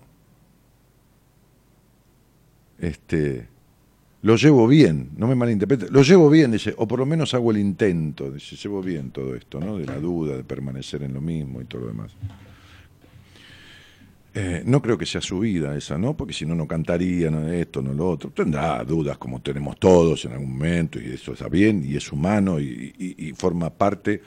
Este, 2.80 3.48
lo 4.24 4.36
llevo 4.36 4.68
bien, 4.68 5.12
no 5.18 5.28
me 5.28 5.36
malinterprete, 5.36 5.90
lo 5.90 6.02
llevo 6.02 6.30
bien, 6.30 6.52
dice, 6.52 6.74
o 6.78 6.88
por 6.88 7.00
lo 7.00 7.06
menos 7.06 7.34
hago 7.34 7.52
el 7.52 7.58
intento, 7.58 8.32
dice, 8.32 8.56
llevo 8.56 8.82
bien 8.82 9.12
todo 9.12 9.36
esto, 9.36 9.60
¿no? 9.60 9.78
De 9.78 9.86
la 9.86 9.98
duda, 10.00 10.36
de 10.38 10.44
permanecer 10.44 11.04
en 11.04 11.14
lo 11.14 11.22
mismo 11.22 11.62
y 11.62 11.66
todo 11.66 11.82
lo 11.82 11.88
demás. 11.88 12.12
Eh, 14.36 14.64
no 14.66 14.82
creo 14.82 14.98
que 14.98 15.06
sea 15.06 15.22
su 15.22 15.40
vida 15.40 15.76
esa, 15.78 15.98
¿no? 15.98 16.18
Porque 16.18 16.34
si 16.34 16.46
no, 16.46 16.56
no 16.56 16.68
cantaría, 16.68 17.30
no 17.30 17.48
esto, 17.52 17.84
no 17.84 17.94
lo 17.94 18.10
otro. 18.10 18.32
Tendrá 18.32 18.84
dudas 18.84 19.18
como 19.20 19.42
tenemos 19.42 19.78
todos 19.78 20.26
en 20.26 20.32
algún 20.32 20.54
momento, 20.54 21.00
y 21.00 21.12
eso 21.12 21.34
está 21.34 21.48
bien, 21.50 21.84
y 21.86 21.96
es 21.98 22.12
humano, 22.12 22.60
y, 22.60 23.34
forma 23.38 23.70
parte 23.70 24.22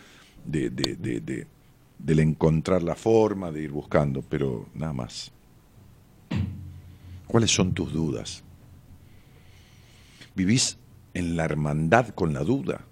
de, 0.44 1.46
del 1.98 2.20
encontrar 2.20 2.82
la 2.82 2.94
forma, 2.94 3.50
de 3.50 3.62
ir 3.62 3.70
buscando, 3.70 4.22
pero 4.22 4.68
nada 4.74 4.92
más. 4.92 5.32
¿Cuáles 7.26 7.50
son 7.50 7.72
tus 7.72 7.92
dudas? 7.92 8.42
¿Vivís 10.34 10.78
en 11.14 11.36
la 11.36 11.44
hermandad 11.44 12.08
con 12.10 12.32
la 12.32 12.44
duda? 12.44 12.82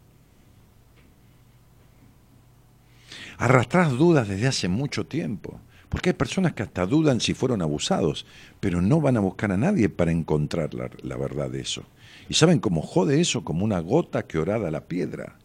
Arrastrás 3.38 3.92
dudas 3.92 4.28
desde 4.28 4.46
hace 4.46 4.68
mucho 4.68 5.06
tiempo. 5.06 5.60
Porque 5.88 6.10
hay 6.10 6.14
personas 6.14 6.54
que 6.54 6.64
hasta 6.64 6.86
dudan 6.86 7.20
si 7.20 7.34
fueron 7.34 7.62
abusados, 7.62 8.26
pero 8.58 8.82
no 8.82 9.00
van 9.00 9.16
a 9.16 9.20
buscar 9.20 9.52
a 9.52 9.56
nadie 9.56 9.88
para 9.88 10.10
encontrar 10.10 10.70
la, 10.74 11.16
verdad 11.16 11.50
de 11.50 11.60
eso. 11.60 11.84
Y 12.28 12.34
saben 12.34 12.58
cómo 12.58 12.82
jode 12.82 13.20
eso 13.20 13.44
como 13.44 13.64
una 13.64 13.78
gota 13.78 14.26
que 14.26 14.38
orada 14.38 14.72
la 14.72 14.86
piedra, 14.86 15.36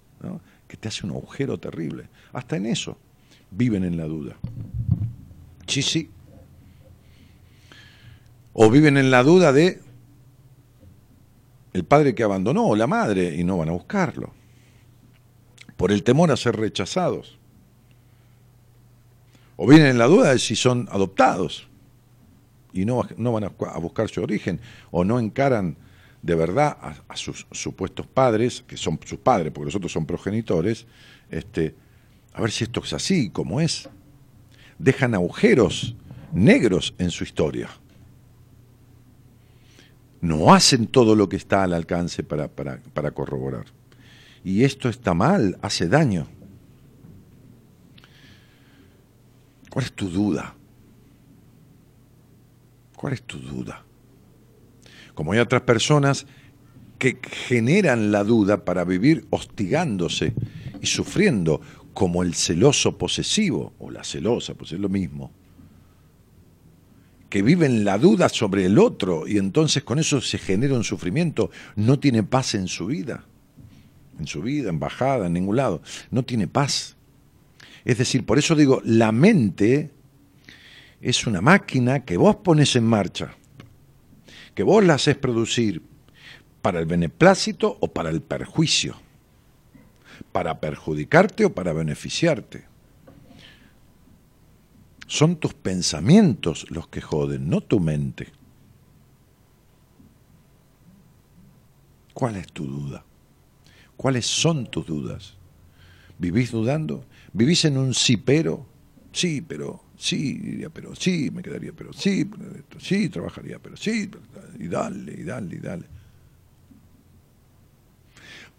que 0.67 0.75
te 0.75 0.87
hace 0.87 1.05
un 1.05 1.11
agujero 1.11 1.59
terrible. 1.59 2.07
Hasta 2.33 2.57
en 2.57 2.65
eso 2.65 2.97
viven 3.51 3.83
en 3.83 3.97
la 3.97 4.05
duda. 4.05 4.37
Sí, 5.67 5.81
sí. 5.81 6.09
O 8.53 8.69
viven 8.69 8.97
en 8.97 9.11
la 9.11 9.23
duda 9.23 9.53
de 9.53 9.81
el 11.73 11.85
padre 11.85 12.15
que 12.15 12.23
abandonó 12.23 12.67
o 12.67 12.75
la 12.75 12.87
madre 12.87 13.35
y 13.35 13.43
no 13.43 13.57
van 13.57 13.69
a 13.69 13.73
buscarlo. 13.73 14.33
Por 15.77 15.91
el 15.91 16.03
temor 16.03 16.31
a 16.31 16.37
ser 16.37 16.55
rechazados. 16.55 17.37
O 19.55 19.67
vienen 19.67 19.87
en 19.87 19.97
la 19.97 20.07
duda 20.07 20.31
de 20.31 20.39
si 20.39 20.55
son 20.55 20.87
adoptados 20.91 21.67
y 22.73 22.85
no, 22.85 23.07
no 23.17 23.31
van 23.33 23.43
a, 23.45 23.49
buscar 23.79 24.09
su 24.09 24.21
origen 24.21 24.59
o 24.91 25.03
no 25.03 25.19
encaran 25.19 25.77
de 26.21 26.35
verdad 26.35 26.77
a, 27.07 27.15
sus 27.15 27.47
supuestos 27.51 28.07
padres, 28.07 28.63
que 28.67 28.77
son 28.77 28.99
sus 29.05 29.19
padres, 29.19 29.51
porque 29.53 29.65
los 29.65 29.75
otros 29.75 29.91
son 29.91 30.05
progenitores, 30.05 30.85
este, 31.29 31.75
a 32.33 32.41
ver 32.41 32.51
si 32.51 32.63
esto 32.63 32.81
es 32.83 32.93
así, 32.93 33.29
como 33.29 33.61
es. 33.61 33.89
Dejan 34.77 35.13
agujeros 35.13 35.95
negros 36.31 36.93
en 36.97 37.11
su 37.11 37.23
historia. 37.23 37.69
No 40.21 40.53
hacen 40.53 40.87
todo 40.87 41.15
lo 41.15 41.29
que 41.29 41.37
está 41.37 41.63
al 41.63 41.73
alcance 41.73 42.23
para, 42.23 42.49
para 42.49 43.11
corroborar. 43.11 43.65
Y 44.43 44.63
esto 44.63 44.89
está 44.89 45.13
mal, 45.13 45.57
hace 45.61 45.87
daño. 45.87 46.27
¿Cuál 49.69 49.85
es 49.85 49.93
tu 49.93 50.09
duda? 50.09 50.55
¿Cuál 52.95 53.13
es 53.13 53.23
tu 53.23 53.37
duda? 53.37 53.83
Como 55.13 55.31
hay 55.31 55.39
otras 55.39 55.61
personas 55.61 56.25
que 56.97 57.17
generan 57.47 58.11
la 58.11 58.23
duda 58.23 58.65
para 58.65 58.83
vivir 58.83 59.25
hostigándose 59.29 60.33
y 60.81 60.87
sufriendo, 60.87 61.61
como 61.99 62.23
el 62.23 62.33
celoso 62.33 62.97
posesivo 62.97 63.73
o 63.77 63.91
la 63.91 64.05
celosa, 64.05 64.53
pues 64.53 64.71
es 64.71 64.79
lo 64.79 64.87
mismo, 64.87 65.33
que 67.29 67.41
viven 67.41 67.83
la 67.83 67.97
duda 67.97 68.29
sobre 68.29 68.65
el 68.65 68.79
otro 68.79 69.27
y 69.27 69.37
entonces 69.37 69.83
con 69.83 69.99
eso 69.99 70.21
se 70.21 70.37
genera 70.37 70.75
un 70.75 70.85
sufrimiento, 70.85 71.51
no 71.75 71.99
tiene 71.99 72.23
paz 72.23 72.55
en 72.55 72.69
su 72.69 72.85
vida, 72.85 73.25
en 74.17 74.27
su 74.27 74.41
vida, 74.41 74.69
en 74.69 74.79
bajada, 74.79 75.27
en 75.27 75.33
ningún 75.33 75.57
lado, 75.57 75.81
no 76.09 76.23
tiene 76.23 76.47
paz. 76.47 76.95
Es 77.83 77.97
decir, 77.97 78.25
por 78.25 78.39
eso 78.39 78.55
digo, 78.55 78.81
la 78.85 79.11
mente 79.11 79.91
es 81.01 81.27
una 81.27 81.41
máquina 81.41 82.05
que 82.05 82.15
vos 82.15 82.37
pones 82.37 82.77
en 82.77 82.85
marcha, 82.85 83.35
que 84.55 84.63
vos 84.63 84.85
la 84.85 84.93
haces 84.93 85.17
producir 85.17 85.81
para 86.61 86.79
el 86.79 86.85
beneplácito 86.85 87.75
o 87.81 87.91
para 87.91 88.09
el 88.09 88.21
perjuicio, 88.21 88.95
para 90.31 90.59
perjudicarte 90.59 91.45
o 91.45 91.53
para 91.53 91.73
beneficiarte. 91.73 92.65
Son 95.07 95.37
tus 95.37 95.53
pensamientos 95.53 96.69
los 96.69 96.87
que 96.87 97.01
joden, 97.01 97.49
no 97.49 97.61
tu 97.61 97.79
mente. 97.79 98.27
¿Cuál 102.13 102.35
es 102.35 102.47
tu 102.47 102.65
duda? 102.65 103.03
¿Cuáles 103.97 104.25
son 104.25 104.69
tus 104.69 104.85
dudas? 104.85 105.35
¿Vivís 106.17 106.51
dudando? 106.51 107.05
¿Vivís 107.33 107.65
en 107.65 107.77
un 107.77 107.93
sí 107.93 108.17
pero? 108.17 108.67
Sí, 109.11 109.41
pero 109.41 109.83
sí, 109.97 110.33
diría, 110.37 110.69
pero 110.69 110.95
sí, 110.95 111.31
me 111.31 111.41
quedaría, 111.41 111.73
pero 111.73 111.91
sí, 111.91 112.29
sí, 112.77 113.09
trabajaría, 113.09 113.57
pero 113.59 113.75
sí, 113.75 114.09
y 114.59 114.67
dale, 114.67 115.13
y 115.13 115.23
dale, 115.23 115.55
y 115.55 115.59
dale. 115.59 115.85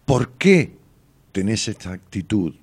¿Por 0.04 0.32
qué 0.32 0.79
tenés 1.32 1.68
esta 1.68 1.92
actitud? 1.92 2.54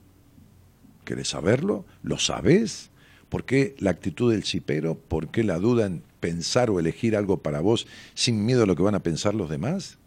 ¿Querés 1.05 1.29
saberlo? 1.29 1.85
¿Lo 2.03 2.17
sabés? 2.17 2.89
¿Por 3.29 3.45
qué 3.45 3.75
la 3.79 3.91
actitud 3.91 4.31
del 4.31 4.43
cipero? 4.43 4.95
¿Por 4.95 5.29
qué 5.29 5.43
la 5.43 5.59
duda 5.59 5.85
en 5.85 6.03
pensar 6.19 6.69
o 6.69 6.79
elegir 6.79 7.15
algo 7.15 7.41
para 7.41 7.59
vos 7.59 7.87
sin 8.13 8.45
miedo 8.45 8.63
a 8.63 8.65
lo 8.65 8.75
que 8.75 8.83
van 8.83 8.95
a 8.95 9.03
pensar 9.03 9.33
los 9.33 9.49
demás? 9.49 9.97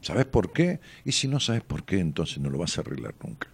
¿Sabes 0.00 0.26
por 0.26 0.52
qué? 0.52 0.80
Y 1.04 1.12
si 1.12 1.26
no 1.26 1.40
sabes 1.40 1.62
por 1.62 1.84
qué, 1.84 1.98
entonces 1.98 2.38
no 2.38 2.50
lo 2.50 2.58
vas 2.58 2.78
a 2.78 2.82
arreglar 2.82 3.14
nunca. 3.22 3.48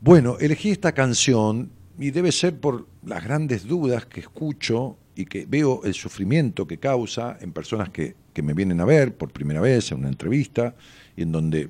Bueno, 0.00 0.38
elegí 0.40 0.70
esta 0.70 0.92
canción 0.92 1.70
y 1.98 2.10
debe 2.10 2.32
ser 2.32 2.58
por 2.58 2.86
las 3.04 3.22
grandes 3.22 3.66
dudas 3.66 4.06
que 4.06 4.20
escucho 4.20 4.96
y 5.14 5.26
que 5.26 5.44
veo 5.44 5.82
el 5.84 5.92
sufrimiento 5.92 6.66
que 6.66 6.78
causa 6.78 7.36
en 7.42 7.52
personas 7.52 7.90
que, 7.90 8.16
me 8.42 8.54
vienen 8.54 8.80
a 8.80 8.84
ver 8.84 9.14
por 9.16 9.30
primera 9.30 9.60
vez 9.60 9.92
en 9.92 9.98
una 9.98 10.08
entrevista 10.08 10.74
y 11.16 11.22
en 11.22 11.32
donde 11.32 11.68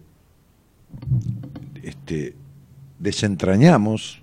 este, 1.82 2.34
desentrañamos 2.98 4.22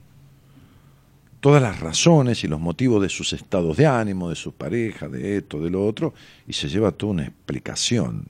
todas 1.39 1.61
las 1.61 1.79
razones 1.79 2.43
y 2.43 2.47
los 2.47 2.59
motivos 2.59 3.01
de 3.01 3.09
sus 3.09 3.33
estados 3.33 3.77
de 3.77 3.85
ánimo, 3.85 4.29
de 4.29 4.35
su 4.35 4.53
pareja, 4.53 5.07
de 5.07 5.37
esto, 5.37 5.61
de 5.61 5.69
lo 5.69 5.85
otro, 5.85 6.13
y 6.47 6.53
se 6.53 6.69
lleva 6.69 6.91
toda 6.91 7.13
una 7.13 7.23
explicación. 7.23 8.27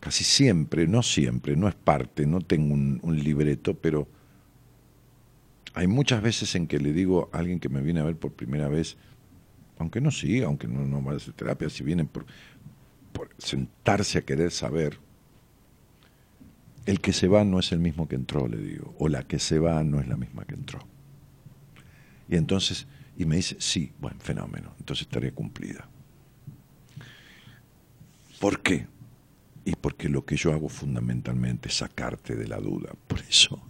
Casi 0.00 0.24
siempre, 0.24 0.86
no 0.86 1.02
siempre, 1.02 1.56
no 1.56 1.68
es 1.68 1.74
parte, 1.74 2.26
no 2.26 2.40
tengo 2.40 2.74
un 2.74 3.20
libreto, 3.22 3.74
pero 3.74 4.06
hay 5.74 5.88
muchas 5.88 6.22
veces 6.22 6.54
en 6.54 6.68
que 6.68 6.78
le 6.78 6.92
digo 6.92 7.28
a 7.32 7.38
alguien 7.38 7.58
que 7.58 7.68
me 7.68 7.80
viene 7.80 8.00
a 8.00 8.04
ver 8.04 8.16
por 8.16 8.32
primera 8.32 8.68
vez, 8.68 8.96
aunque 9.78 10.00
no 10.00 10.12
siga, 10.12 10.46
aunque 10.46 10.68
no, 10.68 10.86
no 10.86 11.10
a 11.10 11.14
hacer 11.14 11.34
terapia, 11.34 11.68
si 11.68 11.82
viene 11.82 12.04
por, 12.04 12.24
por 13.14 13.30
sentarse 13.38 14.18
a 14.18 14.22
querer 14.22 14.50
saber, 14.50 14.98
el 16.84 17.00
que 17.00 17.14
se 17.14 17.28
va 17.28 17.44
no 17.44 17.60
es 17.60 17.72
el 17.72 17.78
mismo 17.78 18.08
que 18.08 18.16
entró, 18.16 18.46
le 18.48 18.58
digo, 18.58 18.94
o 18.98 19.08
la 19.08 19.22
que 19.22 19.38
se 19.38 19.58
va 19.58 19.82
no 19.84 20.00
es 20.00 20.08
la 20.08 20.16
misma 20.16 20.44
que 20.44 20.54
entró. 20.54 20.80
Y 22.28 22.36
entonces, 22.36 22.86
y 23.16 23.24
me 23.24 23.36
dice, 23.36 23.56
sí, 23.60 23.92
bueno, 24.00 24.18
fenómeno, 24.20 24.74
entonces 24.78 25.06
estaría 25.06 25.32
cumplida. 25.32 25.88
¿Por 28.40 28.60
qué? 28.60 28.86
Y 29.64 29.76
porque 29.76 30.08
lo 30.08 30.26
que 30.26 30.36
yo 30.36 30.52
hago 30.52 30.68
fundamentalmente 30.68 31.68
es 31.68 31.76
sacarte 31.76 32.34
de 32.34 32.48
la 32.48 32.58
duda. 32.58 32.92
Por 33.06 33.20
eso 33.20 33.62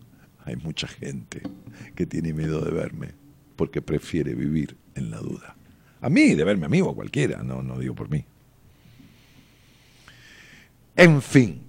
hay 0.44 0.56
mucha 0.56 0.88
gente 0.88 1.42
que 1.94 2.06
tiene 2.06 2.32
miedo 2.32 2.62
de 2.62 2.70
verme 2.70 3.10
porque 3.56 3.82
prefiere 3.82 4.34
vivir 4.34 4.76
en 4.94 5.10
la 5.10 5.18
duda. 5.18 5.54
A 6.00 6.08
mí, 6.08 6.34
de 6.34 6.44
verme 6.44 6.66
a 6.66 6.68
mí 6.70 6.80
o 6.80 6.90
a 6.90 6.94
cualquiera, 6.94 7.42
no, 7.42 7.62
no 7.62 7.78
digo 7.78 7.94
por 7.94 8.08
mí. 8.08 8.24
En 10.96 11.20
fin, 11.20 11.60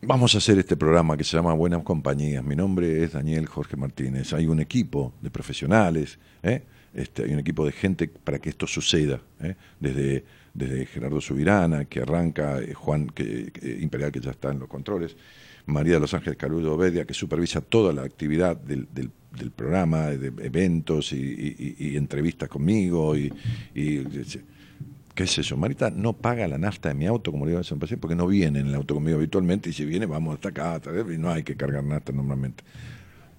vamos 0.00 0.34
a 0.34 0.38
hacer 0.38 0.58
este 0.58 0.76
programa 0.76 1.16
que 1.16 1.24
se 1.24 1.36
llama 1.36 1.52
Buenas 1.52 1.82
Compañías. 1.82 2.42
Mi 2.42 2.56
nombre 2.56 3.04
es 3.04 3.12
Daniel 3.12 3.46
Jorge 3.46 3.76
Martínez. 3.76 4.32
Hay 4.32 4.46
un 4.46 4.60
equipo 4.60 5.12
de 5.20 5.30
profesionales, 5.30 6.18
¿eh? 6.42 6.62
este, 6.94 7.24
hay 7.24 7.32
un 7.34 7.40
equipo 7.40 7.66
de 7.66 7.72
gente 7.72 8.08
para 8.08 8.38
que 8.38 8.48
esto 8.48 8.66
suceda, 8.66 9.20
¿eh? 9.40 9.54
desde 9.80 10.24
desde 10.54 10.86
Gerardo 10.86 11.20
Subirana, 11.20 11.84
que 11.86 12.00
arranca, 12.00 12.60
eh, 12.60 12.74
Juan 12.74 13.10
Imperial, 13.80 14.12
que 14.12 14.20
ya 14.20 14.32
está 14.32 14.50
en 14.50 14.58
los 14.58 14.68
controles, 14.68 15.16
María 15.66 15.94
de 15.94 16.00
los 16.00 16.12
Ángeles 16.12 16.36
Carudo 16.36 16.74
Obedia, 16.74 17.04
que 17.04 17.14
supervisa 17.14 17.60
toda 17.60 17.92
la 17.92 18.02
actividad 18.02 18.56
del, 18.56 18.88
del, 18.92 19.10
programa, 19.50 20.08
de 20.08 20.26
eventos 20.44 21.12
y, 21.12 21.96
entrevistas 21.96 22.48
conmigo, 22.48 23.16
y, 23.16 23.32
qué 25.14 25.24
es 25.24 25.38
eso, 25.38 25.56
Marita 25.56 25.90
no 25.90 26.14
paga 26.14 26.46
la 26.48 26.58
nafta 26.58 26.88
de 26.88 26.94
mi 26.94 27.06
auto, 27.06 27.30
como 27.30 27.44
le 27.44 27.50
digo 27.52 27.60
a 27.60 27.64
San 27.64 27.78
Paseo, 27.78 27.98
porque 27.98 28.16
no 28.16 28.26
viene 28.26 28.60
en 28.60 28.68
el 28.68 28.74
auto 28.74 28.94
conmigo 28.94 29.18
habitualmente, 29.18 29.70
y 29.70 29.72
si 29.72 29.84
viene, 29.84 30.06
vamos 30.06 30.34
hasta 30.34 30.48
acá, 30.48 30.80
y 31.12 31.18
no 31.18 31.30
hay 31.30 31.42
que 31.42 31.56
cargar 31.56 31.84
nafta 31.84 32.12
normalmente 32.12 32.64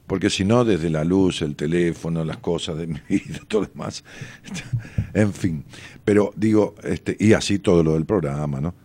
porque 0.08 0.30
si 0.30 0.44
no, 0.44 0.66
desde 0.66 0.90
la 0.90 1.04
luz, 1.04 1.42
el 1.42 1.56
teléfono, 1.56 2.24
las 2.24 2.38
cosas 2.38 2.78
de 2.78 2.88
mi 2.88 3.00
vida, 3.10 3.40
todo 3.48 3.62
lo 3.62 3.68
demás, 3.68 4.04
en 5.14 5.34
fin. 5.34 5.64
Pero 6.04 6.34
digo, 6.36 6.76
este, 6.84 7.16
y 7.20 7.34
así 7.34 7.60
todo 7.60 7.84
lo 7.84 7.94
del 7.94 8.06
programa, 8.06 8.60
¿no? 8.60 8.76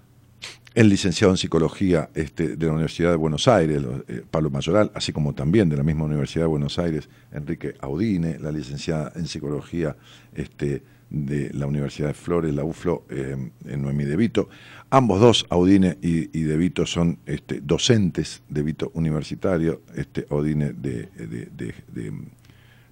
El 0.74 0.88
licenciado 0.88 1.32
en 1.32 1.38
psicología 1.38 2.08
este, 2.14 2.56
de 2.56 2.66
la 2.66 2.72
Universidad 2.72 3.10
de 3.10 3.16
Buenos 3.16 3.48
Aires, 3.48 3.82
eh, 4.06 4.22
Pablo 4.30 4.48
Mayoral, 4.50 4.92
así 4.94 5.12
como 5.12 5.34
también 5.34 5.68
de 5.68 5.76
la 5.76 5.82
misma 5.82 6.04
Universidad 6.04 6.44
de 6.44 6.48
Buenos 6.48 6.78
Aires, 6.78 7.08
Enrique 7.32 7.74
Audine, 7.80 8.38
la 8.38 8.52
licenciada 8.52 9.12
en 9.16 9.26
psicología 9.26 9.96
este, 10.34 10.84
de 11.10 11.50
la 11.54 11.66
Universidad 11.66 12.08
de 12.08 12.14
Flores, 12.14 12.54
la 12.54 12.64
UFLO, 12.64 13.04
eh, 13.10 13.50
en 13.66 13.82
Noemí 13.82 14.04
De 14.04 14.16
Vito. 14.16 14.48
Ambos 14.90 15.20
dos, 15.20 15.46
Audine 15.50 15.98
y, 16.02 16.42
De 16.42 16.56
Vito, 16.56 16.86
son 16.86 17.18
este, 17.26 17.60
docentes 17.60 18.42
de 18.48 18.62
Vito 18.62 18.90
Universitario, 18.94 19.82
este, 19.94 20.26
Audine 20.30 20.72
de, 20.72 21.08
de, 21.16 22.12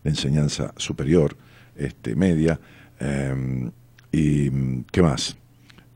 enseñanza 0.05 0.73
superior, 0.77 1.37
este, 1.75 2.15
media. 2.15 2.59
Em, 3.01 3.71
¿Y 4.13 4.83
qué 4.93 5.03
más? 5.03 5.37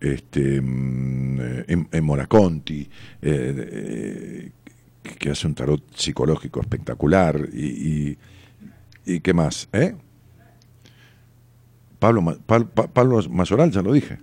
Este, 0.01 0.57
em, 0.57 1.39
en, 1.69 2.05
Moraconti, 2.05 2.89
eh, 3.23 4.51
que 5.19 5.31
hace 5.31 5.47
un 5.47 5.55
tarot 5.55 5.83
psicológico 5.95 6.61
espectacular. 6.61 7.49
¿Y, 7.53 8.19
y, 9.05 9.21
qué 9.21 9.35
más? 9.35 9.69
¿Eh? 9.73 9.95
Pablo, 12.01 12.39
Pablo 12.47 13.21
ya 13.21 13.83
lo 13.83 13.93
dije. 13.93 14.19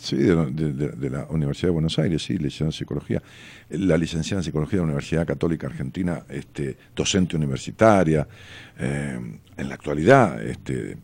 Sí, 0.00 0.16
de, 0.16 1.10
la 1.10 1.26
Universidad 1.28 1.68
de 1.68 1.72
Buenos 1.72 1.98
Aires, 1.98 2.22
sí, 2.22 2.32
licenciado 2.38 2.68
en 2.68 2.72
Psicología. 2.72 3.22
La 3.68 3.98
licenciada 3.98 4.40
en 4.40 4.44
Psicología 4.44 4.78
de 4.78 4.84
la 4.84 4.84
Universidad 4.84 5.26
Católica 5.26 5.66
Argentina, 5.66 6.24
este, 6.30 6.78
docente 6.96 7.36
universitaria. 7.36 8.26
Eh, 8.78 9.20
en 9.58 9.68
la 9.68 9.74
actualidad, 9.74 10.42
este, 10.42 10.96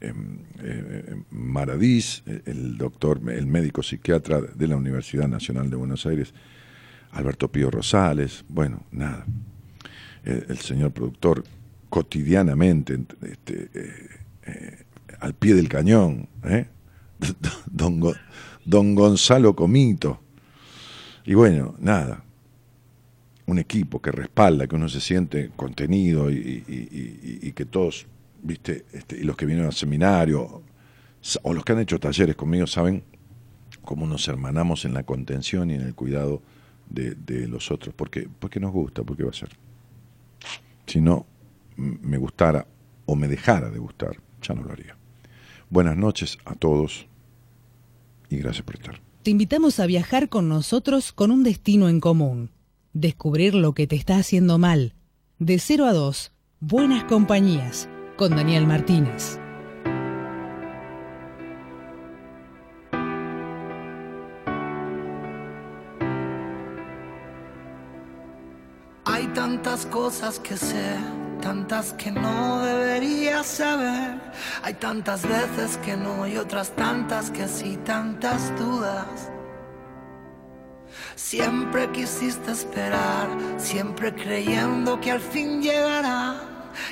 em, 0.00 0.38
eh, 0.58 1.22
Maradís, 1.30 2.24
el 2.44 2.76
doctor, 2.76 3.20
el 3.30 3.46
médico 3.46 3.84
psiquiatra 3.84 4.40
de 4.40 4.66
la 4.66 4.74
Universidad 4.74 5.28
Nacional 5.28 5.70
de 5.70 5.76
Buenos 5.76 6.04
Aires, 6.04 6.34
Alberto 7.12 7.52
Pío 7.52 7.70
Rosales, 7.70 8.44
bueno, 8.48 8.82
nada. 8.90 9.24
El, 10.24 10.58
señor 10.58 10.90
productor 10.90 11.44
cotidianamente, 11.88 12.98
este, 13.22 13.70
eh, 14.48 14.84
al 15.20 15.34
pie 15.34 15.54
del 15.54 15.68
cañón, 15.68 16.28
don, 17.66 18.00
don 18.64 18.94
Gonzalo 18.94 19.54
Comito. 19.54 20.20
Y 21.24 21.34
bueno, 21.34 21.74
nada, 21.78 22.24
un 23.48 23.58
equipo 23.58 24.00
que 24.00 24.12
respalda, 24.12 24.66
que 24.66 24.76
uno 24.76 24.88
se 24.88 25.00
siente 25.00 25.50
contenido 25.56 26.30
y, 26.30 27.52
que 27.54 27.64
todos, 27.64 28.06
viste, 28.42 28.84
este, 28.92 29.16
y 29.16 29.24
los 29.24 29.36
que 29.36 29.46
vienen 29.46 29.64
al 29.64 29.72
seminario 29.72 30.62
o 31.42 31.54
los 31.54 31.64
que 31.64 31.72
han 31.72 31.80
hecho 31.80 31.98
talleres 31.98 32.36
conmigo 32.36 32.66
saben 32.66 33.02
cómo 33.82 34.06
nos 34.06 34.28
hermanamos 34.28 34.84
en 34.84 34.92
la 34.92 35.02
contención 35.02 35.70
y 35.70 35.74
en 35.74 35.80
el 35.80 35.94
cuidado 35.94 36.42
de, 36.90 37.48
los 37.48 37.70
otros, 37.70 37.94
porque, 37.94 38.28
porque 38.38 38.60
nos 38.60 38.72
gusta, 38.72 39.02
porque 39.02 39.24
va 39.24 39.30
a 39.30 39.34
ser. 39.34 39.50
Si 40.86 41.00
no 41.00 41.26
me 41.76 42.18
gustara 42.18 42.66
o 43.06 43.16
me 43.16 43.28
dejara 43.28 43.70
de 43.70 43.78
gustar, 43.78 44.18
ya 44.42 44.54
no 44.54 44.62
lo 44.62 44.72
haría. 44.72 44.94
Buenas 45.70 45.96
noches 45.96 46.38
a 46.44 46.54
todos 46.54 47.06
y 48.30 48.36
gracias 48.38 48.64
por 48.64 48.76
estar. 48.76 49.00
Te 49.22 49.30
invitamos 49.30 49.80
a 49.80 49.86
viajar 49.86 50.28
con 50.28 50.48
nosotros 50.48 51.12
con 51.12 51.30
un 51.30 51.42
destino 51.42 51.88
en 51.88 52.00
común 52.00 52.50
descubrir 52.92 53.54
lo 53.54 53.74
que 53.74 53.86
te 53.86 53.96
está 53.96 54.16
haciendo 54.16 54.58
mal. 54.58 54.94
De 55.38 55.58
0 55.58 55.86
a 55.86 55.92
2, 55.92 56.32
Buenas 56.60 57.04
Compañías, 57.04 57.88
con 58.16 58.30
Daniel 58.30 58.66
Martínez. 58.66 59.38
Hay 69.04 69.26
tantas 69.28 69.86
cosas 69.86 70.40
que 70.40 70.56
sé, 70.56 70.96
tantas 71.40 71.92
que 71.94 72.10
no 72.10 72.60
debería 72.60 73.42
saber. 73.42 74.20
Hay 74.62 74.74
tantas 74.74 75.22
veces 75.22 75.78
que 75.78 75.96
no 75.96 76.26
y 76.26 76.36
otras 76.36 76.70
tantas 76.70 77.30
que 77.30 77.48
sí, 77.48 77.78
tantas 77.84 78.56
dudas. 78.58 79.30
Siempre 81.14 81.90
quisiste 81.90 82.52
esperar, 82.52 83.28
siempre 83.56 84.14
creyendo 84.14 85.00
que 85.00 85.10
al 85.10 85.20
fin 85.20 85.62
llegará. 85.62 86.40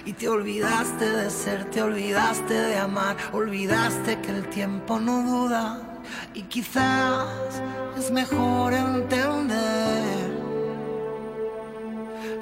Y 0.05 0.13
te 0.15 0.29
olvidaste 0.29 1.09
de 1.09 1.31
ser, 1.31 1.65
te 1.71 1.83
olvidaste 1.83 2.55
de 2.55 2.77
amar, 2.77 3.17
olvidaste 3.33 4.21
que 4.21 4.31
el 4.31 4.49
tiempo 4.49 4.99
no 4.99 5.23
duda. 5.23 5.81
Y 6.35 6.43
quizás 6.43 7.63
es 7.97 8.11
mejor 8.11 8.73
entender 8.73 10.31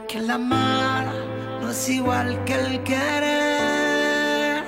que 0.08 0.18
el 0.18 0.30
amar 0.30 1.23
igual 1.88 2.44
que 2.44 2.54
el 2.54 2.82
querer. 2.82 4.64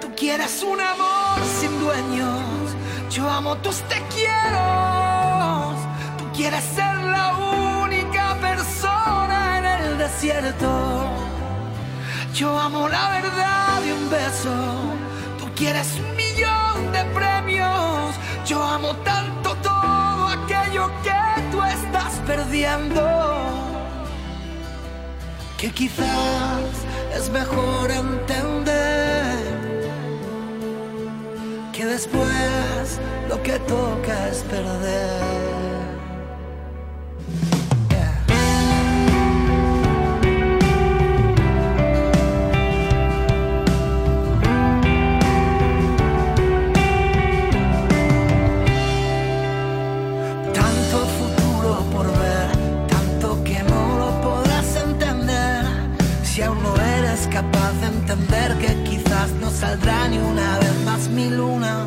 Tú 0.00 0.08
quieres 0.16 0.62
un 0.62 0.80
amor 0.80 1.38
sin 1.60 1.78
dueños, 1.80 2.76
yo 3.10 3.28
amo 3.28 3.56
tus 3.56 3.80
te 3.82 4.02
quiero 4.14 5.04
Quieres 6.36 6.64
ser 6.64 6.96
la 6.96 7.32
única 7.84 8.36
persona 8.40 9.58
en 9.58 9.64
el 9.66 9.98
desierto. 9.98 11.06
Yo 12.34 12.58
amo 12.58 12.88
la 12.88 13.08
verdad 13.10 13.80
de 13.80 13.92
un 13.92 14.10
beso. 14.10 14.52
Tú 15.38 15.46
quieres 15.54 15.86
un 15.96 16.16
millón 16.16 16.92
de 16.92 17.04
premios. 17.14 18.16
Yo 18.44 18.60
amo 18.60 18.96
tanto 19.04 19.54
todo 19.62 20.26
aquello 20.26 20.90
que 21.04 21.40
tú 21.52 21.62
estás 21.62 22.14
perdiendo. 22.26 23.83
Que 25.64 25.70
quizás 25.70 26.84
es 27.16 27.30
mejor 27.30 27.90
entender 27.90 29.34
que 31.72 31.86
después 31.86 33.00
lo 33.30 33.42
que 33.42 33.58
toca 33.60 34.28
es 34.28 34.42
perder. 34.42 35.73
Que 58.60 58.74
quizás 58.82 59.30
no 59.40 59.48
saldrá 59.50 60.08
ni 60.08 60.18
una 60.18 60.58
vez 60.58 60.74
más 60.84 61.08
mi 61.08 61.30
luna. 61.30 61.86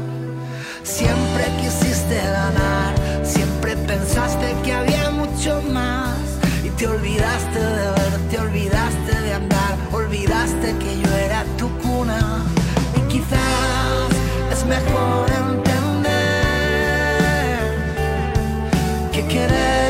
Siempre 0.84 1.44
quisiste 1.60 2.16
ganar, 2.16 2.94
siempre 3.24 3.76
pensaste 3.76 4.56
que 4.64 4.74
había 4.74 5.10
mucho 5.12 5.62
más. 5.72 6.18
Y 6.64 6.70
te 6.70 6.88
olvidaste 6.88 7.60
de 7.60 7.92
ver, 7.98 8.14
te 8.32 8.40
olvidaste 8.40 9.22
de 9.26 9.34
andar, 9.34 9.76
olvidaste 9.92 10.68
que 10.82 11.00
yo 11.02 11.10
era 11.18 11.44
tu 11.58 11.68
cuna. 11.80 12.44
Y 12.96 13.02
quizás 13.12 14.10
es 14.54 14.66
mejor 14.66 15.30
entender 15.30 15.68
que 19.12 19.28
querer 19.28 19.87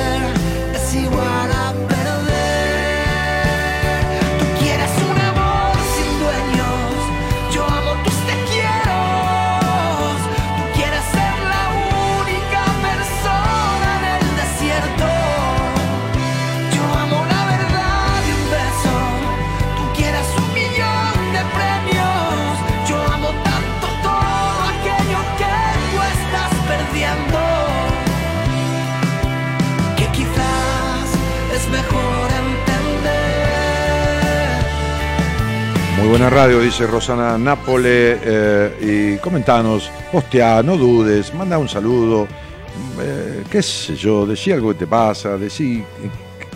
buena 36.07 36.29
radio, 36.29 36.59
dice 36.59 36.87
Rosana 36.87 37.37
Nápole. 37.37 38.17
Eh, 38.21 39.15
y 39.17 39.17
comentanos, 39.17 39.91
postea, 40.11 40.63
no 40.63 40.77
dudes, 40.77 41.33
manda 41.33 41.57
un 41.57 41.67
saludo. 41.67 42.27
Eh, 43.01 43.43
qué 43.49 43.61
sé 43.61 43.95
yo, 43.95 44.25
decí 44.25 44.51
algo 44.51 44.69
que 44.69 44.79
te 44.79 44.87
pasa, 44.87 45.37
decí 45.37 45.83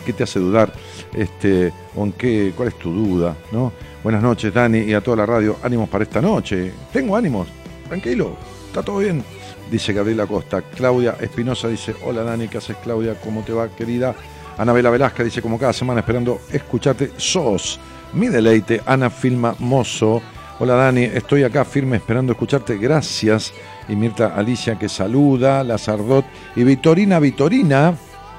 qué 0.06 0.14
te 0.14 0.24
hace 0.24 0.40
dudar, 0.40 0.72
este, 1.14 1.74
en 1.96 2.12
qué, 2.14 2.54
cuál 2.56 2.70
es 2.70 2.76
tu 2.76 2.92
duda, 2.92 3.36
¿no? 3.52 3.74
Buenas 4.04 4.24
noches, 4.24 4.54
Dani, 4.54 4.80
y 4.80 4.94
a 4.94 5.02
toda 5.02 5.18
la 5.18 5.26
radio. 5.26 5.58
Ánimos 5.64 5.90
para 5.90 6.04
esta 6.04 6.22
noche. 6.22 6.72
Tengo 6.94 7.16
ánimos, 7.16 7.48
tranquilo, 7.88 8.38
está 8.68 8.82
todo 8.82 9.00
bien. 9.00 9.24
Dice 9.70 9.94
Gabriela 9.94 10.28
Costa. 10.28 10.62
Claudia 10.62 11.18
Espinosa 11.20 11.68
dice: 11.68 11.96
Hola 12.06 12.24
Dani, 12.24 12.48
¿qué 12.48 12.60
haces, 12.60 12.78
Claudia? 12.84 13.16
¿Cómo 13.22 13.42
te 13.42 13.54
va, 13.54 13.68
querida? 13.70 14.16
Anabela 14.58 14.90
Velasca 14.90 15.24
dice: 15.24 15.42
Como 15.42 15.60
cada 15.60 15.74
semana 15.74 16.00
esperando 16.00 16.42
escucharte, 16.52 17.12
sos 17.18 17.80
mi 18.14 18.28
deleite, 18.28 18.82
Ana 18.86 19.10
Filma 19.10 19.56
Mozo. 19.60 20.22
Hola 20.60 20.76
Dani, 20.76 21.04
estoy 21.04 21.44
acá 21.44 21.66
firme 21.66 21.98
esperando 21.98 22.34
escucharte, 22.34 22.78
gracias. 22.78 23.54
Y 23.88 23.96
Mirta 23.96 24.36
Alicia 24.36 24.78
que 24.78 24.90
saluda, 24.90 25.64
Lazardot 25.64 26.26
y 26.56 26.64
Vitorina 26.64 27.20
Vitorina. 27.20 27.96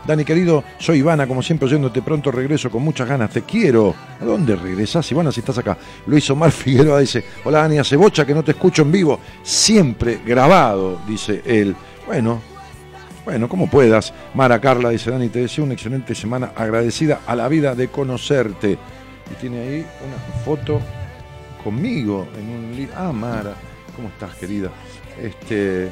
Dani 0.07 0.25
querido, 0.25 0.65
soy 0.79 0.99
Ivana, 0.99 1.27
como 1.29 1.43
siempre 1.43 1.67
oyéndote 1.67 2.03
pronto 2.03 2.33
regreso 2.33 2.71
con 2.71 2.83
muchas 2.83 3.09
ganas, 3.09 3.31
te 3.31 3.43
quiero. 3.43 3.95
¿A 4.21 4.25
dónde 4.25 4.57
regresás, 4.57 5.11
Ivana, 5.13 5.31
si 5.31 5.41
estás 5.41 5.59
acá? 5.59 5.77
Luis 6.07 6.29
Omar 6.31 6.51
Figueroa 6.53 7.01
dice, 7.01 7.25
hola 7.45 7.63
Dani, 7.63 7.79
hace 7.79 7.97
bocha 7.97 8.25
que 8.25 8.35
no 8.35 8.43
te 8.43 8.53
escucho 8.53 8.83
en 8.83 8.93
vivo, 8.93 9.21
siempre 9.43 10.21
grabado, 10.25 11.01
dice 11.07 11.43
él. 11.45 11.75
Bueno, 12.07 12.41
bueno, 13.25 13.49
como 13.49 13.71
puedas. 13.71 14.13
Mara 14.35 14.61
Carla 14.61 14.91
dice, 14.91 15.11
Dani, 15.11 15.29
te 15.29 15.41
deseo 15.41 15.65
una 15.65 15.75
excelente 15.75 16.15
semana, 16.15 16.53
agradecida 16.57 17.21
a 17.27 17.37
la 17.37 17.49
vida 17.49 17.75
de 17.75 17.89
conocerte 17.89 18.79
y 19.33 19.35
tiene 19.40 19.61
ahí 19.61 19.87
una 20.07 20.45
foto 20.45 20.81
conmigo 21.62 22.29
en 22.37 22.49
un 22.49 22.77
libro. 22.77 22.95
Ah, 22.97 23.12
Mara, 23.12 23.55
¿cómo 23.97 24.09
estás, 24.09 24.35
querida? 24.37 24.71
Este, 25.18 25.90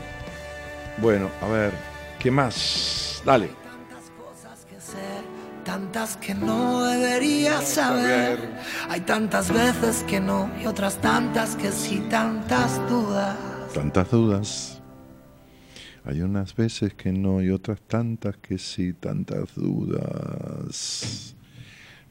bueno, 0.98 1.28
a 1.40 1.48
ver, 1.48 1.72
¿qué 2.18 2.30
más? 2.30 3.22
Dale. 3.24 3.60
tantas 5.64 6.16
que 6.16 6.34
no 6.34 6.82
debería 6.82 7.62
saber. 7.62 8.38
Hay 8.88 9.02
tantas 9.02 9.52
veces 9.52 10.02
que 10.02 10.18
no 10.18 10.50
y 10.60 10.66
otras 10.66 11.00
tantas 11.00 11.54
que 11.54 11.70
sí, 11.70 12.04
tantas 12.10 12.76
dudas. 12.88 13.36
Tantas 13.72 14.10
dudas. 14.10 14.82
Hay 16.04 16.22
unas 16.22 16.56
veces 16.56 16.94
que 16.94 17.12
no 17.12 17.40
y 17.40 17.50
otras 17.50 17.80
tantas 17.82 18.36
que 18.38 18.58
sí, 18.58 18.94
tantas 18.94 19.54
dudas. 19.54 21.36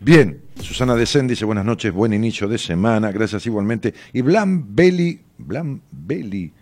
Bien, 0.01 0.41
Susana 0.61 0.95
Desen 0.95 1.27
dice 1.27 1.43
buenas 1.43 1.65
noches, 1.65 1.91
buen 1.91 2.13
inicio 2.13 2.47
de 2.47 2.57
semana, 2.57 3.11
gracias 3.11 3.45
igualmente. 3.45 3.93
Y 4.13 4.21
Blan 4.21 4.73
Belli, 4.73 5.19
Blan 5.37 5.81
Belli, 5.91 6.53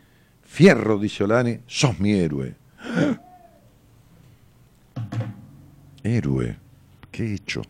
Fierro, 0.41 0.97
dice 0.97 1.23
Olani, 1.23 1.60
sos 1.67 2.00
mi 2.00 2.13
héroe. 2.13 2.56
Héroe, 6.04 6.58
¿qué 7.12 7.26
he 7.26 7.34
hecho? 7.36 7.62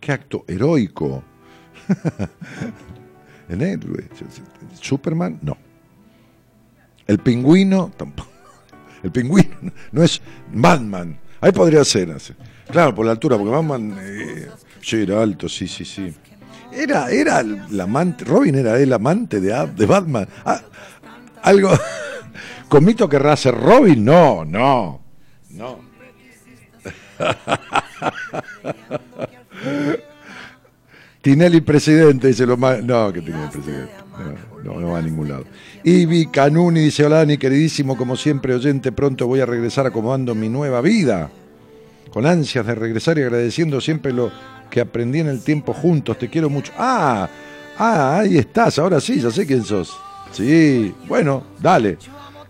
¿Qué 0.00 0.12
acto 0.12 0.44
heroico? 0.48 1.22
El 3.50 3.60
héroe. 3.60 4.08
Superman, 4.80 5.38
no. 5.42 5.58
El 7.06 7.18
pingüino, 7.18 7.90
tampoco. 7.96 8.30
El 9.02 9.12
pingüino 9.12 9.56
no 9.90 10.02
es 10.02 10.22
Batman. 10.54 11.18
Ahí 11.40 11.52
podría 11.52 11.84
ser. 11.84 12.16
Claro, 12.70 12.94
por 12.94 13.06
la 13.06 13.12
altura, 13.12 13.36
porque 13.36 13.52
Batman 13.52 13.96
eh, 14.00 14.48
Sí, 14.82 15.02
era 15.02 15.22
alto, 15.22 15.48
sí, 15.48 15.68
sí, 15.68 15.84
sí. 15.84 16.12
Era, 16.72 17.08
era 17.10 17.40
el 17.40 17.80
amante, 17.80 18.24
Robin 18.24 18.56
era 18.56 18.78
el 18.78 18.92
amante 18.92 19.40
de, 19.40 19.68
de 19.76 19.86
Batman. 19.86 20.26
Ah, 20.44 20.60
algo. 21.42 21.70
¿Comito 22.68 23.08
querrá 23.08 23.36
ser 23.36 23.54
Robin? 23.54 24.04
No, 24.04 24.44
no, 24.44 25.00
no. 25.50 25.78
Tinelli 31.20 31.60
presidente, 31.60 32.28
dice 32.28 32.46
lo 32.46 32.56
más. 32.56 32.82
No, 32.82 33.12
que 33.12 33.20
Tinelli 33.20 33.48
presidente. 33.48 33.92
No, 34.64 34.80
no, 34.80 34.90
va 34.90 34.98
a 34.98 35.02
ningún 35.02 35.28
lado. 35.28 35.44
Ibi 35.84 36.26
Canuni 36.26 36.80
dice: 36.80 37.04
Hola, 37.04 37.18
Dani, 37.18 37.38
queridísimo, 37.38 37.96
como 37.96 38.16
siempre, 38.16 38.54
oyente, 38.54 38.90
pronto 38.90 39.28
voy 39.28 39.38
a 39.40 39.46
regresar 39.46 39.86
acomodando 39.86 40.34
mi 40.34 40.48
nueva 40.48 40.80
vida. 40.80 41.30
Con 42.12 42.26
ansias 42.26 42.66
de 42.66 42.74
regresar 42.74 43.18
y 43.18 43.22
agradeciendo 43.22 43.80
siempre 43.80 44.12
lo 44.12 44.30
que 44.70 44.80
aprendí 44.80 45.20
en 45.20 45.28
el 45.28 45.42
tiempo 45.42 45.72
juntos, 45.72 46.18
te 46.18 46.28
quiero 46.28 46.50
mucho. 46.50 46.72
Ah, 46.76 47.28
ah, 47.78 48.18
ahí 48.18 48.38
estás, 48.38 48.78
ahora 48.78 49.00
sí, 49.00 49.20
ya 49.20 49.30
sé 49.30 49.46
quién 49.46 49.64
sos. 49.64 49.96
Sí, 50.32 50.94
bueno, 51.06 51.44
dale. 51.58 51.98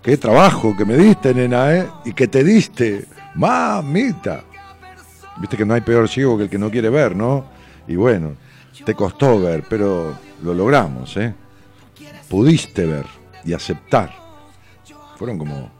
Qué 0.02 0.16
trabajo 0.16 0.76
que 0.76 0.84
me 0.84 0.96
diste, 0.96 1.32
nena, 1.32 1.76
¿eh? 1.76 1.86
Y 2.04 2.12
que 2.12 2.26
te 2.26 2.42
diste. 2.42 3.06
Mamita. 3.34 4.42
Viste 5.38 5.56
que 5.56 5.64
no 5.64 5.74
hay 5.74 5.80
peor 5.80 6.08
ciego 6.08 6.36
que 6.36 6.44
el 6.44 6.50
que 6.50 6.58
no 6.58 6.70
quiere 6.70 6.90
ver, 6.90 7.14
¿no? 7.14 7.44
Y 7.86 7.94
bueno, 7.96 8.34
te 8.84 8.94
costó 8.94 9.40
ver, 9.40 9.64
pero 9.68 10.16
lo 10.42 10.54
logramos, 10.54 11.16
¿eh? 11.16 11.34
Pudiste 12.28 12.84
ver 12.86 13.06
y 13.44 13.52
aceptar. 13.52 14.12
Fueron 15.16 15.38
como 15.38 15.70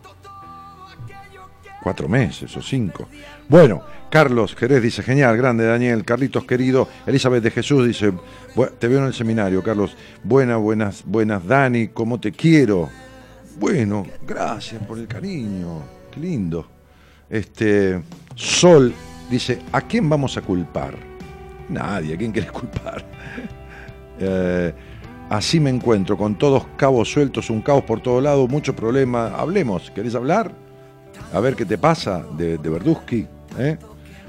cuatro 1.82 2.08
meses 2.08 2.56
o 2.56 2.62
cinco. 2.62 3.08
Bueno, 3.48 3.82
Carlos 4.12 4.54
Jerez 4.54 4.82
dice, 4.82 5.02
genial, 5.02 5.36
grande 5.36 5.64
Daniel, 5.64 6.04
Carlitos 6.04 6.44
querido, 6.44 6.88
Elizabeth 7.06 7.42
de 7.42 7.50
Jesús 7.50 7.86
dice, 7.86 8.12
te 8.78 8.88
veo 8.88 8.98
en 8.98 9.06
el 9.06 9.14
seminario, 9.14 9.62
Carlos, 9.62 9.96
buenas, 10.22 10.58
buenas, 10.58 11.02
buenas, 11.04 11.46
Dani, 11.46 11.88
¿cómo 11.88 12.20
te 12.20 12.32
quiero? 12.32 12.88
Bueno, 13.58 14.06
gracias 14.26 14.82
por 14.86 14.98
el 14.98 15.06
cariño, 15.06 15.82
qué 16.10 16.20
lindo. 16.20 16.66
Este, 17.28 18.02
Sol 18.34 18.92
dice, 19.30 19.60
¿a 19.72 19.80
quién 19.80 20.08
vamos 20.08 20.36
a 20.36 20.42
culpar? 20.42 20.94
Nadie, 21.68 22.14
¿a 22.14 22.18
quién 22.18 22.32
quieres 22.32 22.52
culpar? 22.52 23.04
Eh, 24.24 24.72
así 25.30 25.58
me 25.58 25.70
encuentro, 25.70 26.16
con 26.16 26.36
todos 26.38 26.66
cabos 26.76 27.10
sueltos, 27.10 27.50
un 27.50 27.60
caos 27.60 27.82
por 27.82 28.00
todo 28.00 28.20
lado, 28.20 28.46
mucho 28.46 28.76
problema. 28.76 29.34
Hablemos, 29.34 29.90
¿querés 29.90 30.14
hablar? 30.14 30.52
A 31.32 31.40
ver 31.40 31.56
qué 31.56 31.64
te 31.64 31.78
pasa 31.78 32.24
de, 32.36 32.58
de. 32.58 33.26
¿eh? 33.58 33.78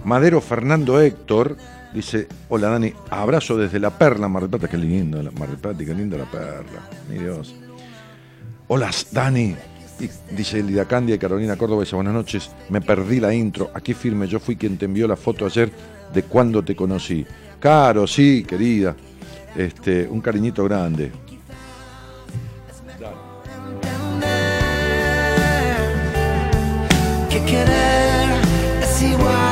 Madero 0.06 0.42
Fernando 0.42 1.00
Héctor 1.00 1.58
dice, 1.94 2.28
hola 2.50 2.70
Dani, 2.70 2.94
abrazo 3.10 3.58
desde 3.58 3.80
La 3.80 3.98
Perla, 3.98 4.28
Mar 4.28 4.44
del 4.44 4.50
Plata, 4.50 4.68
qué 4.68 4.78
lindo, 4.78 5.22
Mar 5.38 5.50
del 5.50 5.58
Plata, 5.58 5.78
qué 5.80 5.94
linda 5.94 6.18
La 6.18 6.26
Perla, 6.26 6.90
mi 7.10 7.20
Dios. 7.20 7.56
Hola 8.68 8.90
Dani, 9.12 9.56
dice 10.32 10.60
Elida 10.60 10.86
Candia 10.86 11.16
y 11.16 11.20
Carolina 11.20 11.58
Córdoba, 11.58 11.84
dice 11.84 11.96
buenas 11.96 12.14
noches, 12.14 12.52
me 12.70 12.82
perdí 12.82 13.20
la 13.20 13.34
intro, 13.34 13.70
aquí 13.74 13.94
firme, 13.94 14.28
yo 14.28 14.40
fui 14.40 14.56
quien 14.56 14.78
te 14.78 14.86
envió 14.86 15.08
la 15.08 15.16
foto 15.16 15.46
ayer 15.46 15.72
de 16.14 16.24
cuando 16.24 16.64
te 16.64 16.76
conocí. 16.76 17.26
Caro, 17.60 18.08
sí, 18.08 18.44
querida, 18.48 18.96
este, 19.56 20.08
un 20.08 20.22
cariñito 20.22 20.64
grande. 20.66 21.12
see 29.04 29.16
why. 29.18 29.43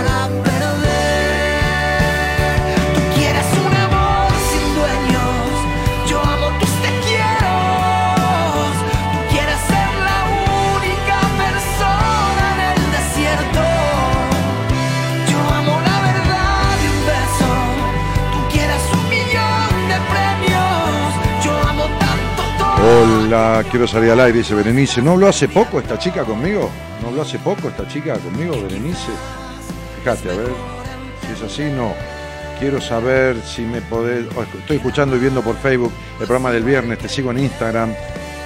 Hola, 23.34 23.64
quiero 23.72 23.88
salir 23.88 24.12
al 24.12 24.20
aire, 24.20 24.40
dice 24.40 24.54
Berenice. 24.54 25.02
¿No 25.02 25.12
habló 25.12 25.30
hace 25.30 25.48
poco 25.48 25.80
esta 25.80 25.98
chica 25.98 26.26
conmigo? 26.26 26.70
¿No 27.02 27.08
habló 27.08 27.22
hace 27.22 27.40
poco 27.40 27.70
esta 27.70 27.88
chica 27.88 28.16
conmigo, 28.16 28.62
Berenice? 28.62 29.10
Fíjate, 30.00 30.32
a 30.32 30.36
ver, 30.36 30.50
si 31.26 31.32
es 31.32 31.42
así, 31.42 31.64
no. 31.74 31.94
Quiero 32.60 32.82
saber 32.82 33.42
si 33.42 33.62
me 33.62 33.80
podés... 33.84 34.26
Oh, 34.36 34.44
estoy 34.44 34.76
escuchando 34.76 35.16
y 35.16 35.20
viendo 35.20 35.42
por 35.42 35.56
Facebook 35.56 35.94
el 36.20 36.26
programa 36.26 36.52
del 36.52 36.66
viernes, 36.66 37.00
te 37.00 37.08
sigo 37.08 37.32
en 37.32 37.40
Instagram. 37.40 37.94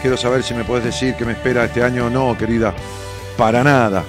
Quiero 0.03 0.17
saber 0.17 0.43
si 0.43 0.53
me 0.53 0.63
podés 0.63 0.83
decir 0.83 1.15
qué 1.15 1.25
me 1.25 1.31
espera 1.31 1.65
este 1.65 1.81
año 1.81 2.05
o 2.05 2.09
no, 2.11 2.37
querida. 2.37 2.71
Para 3.37 3.63
nada. 3.63 4.03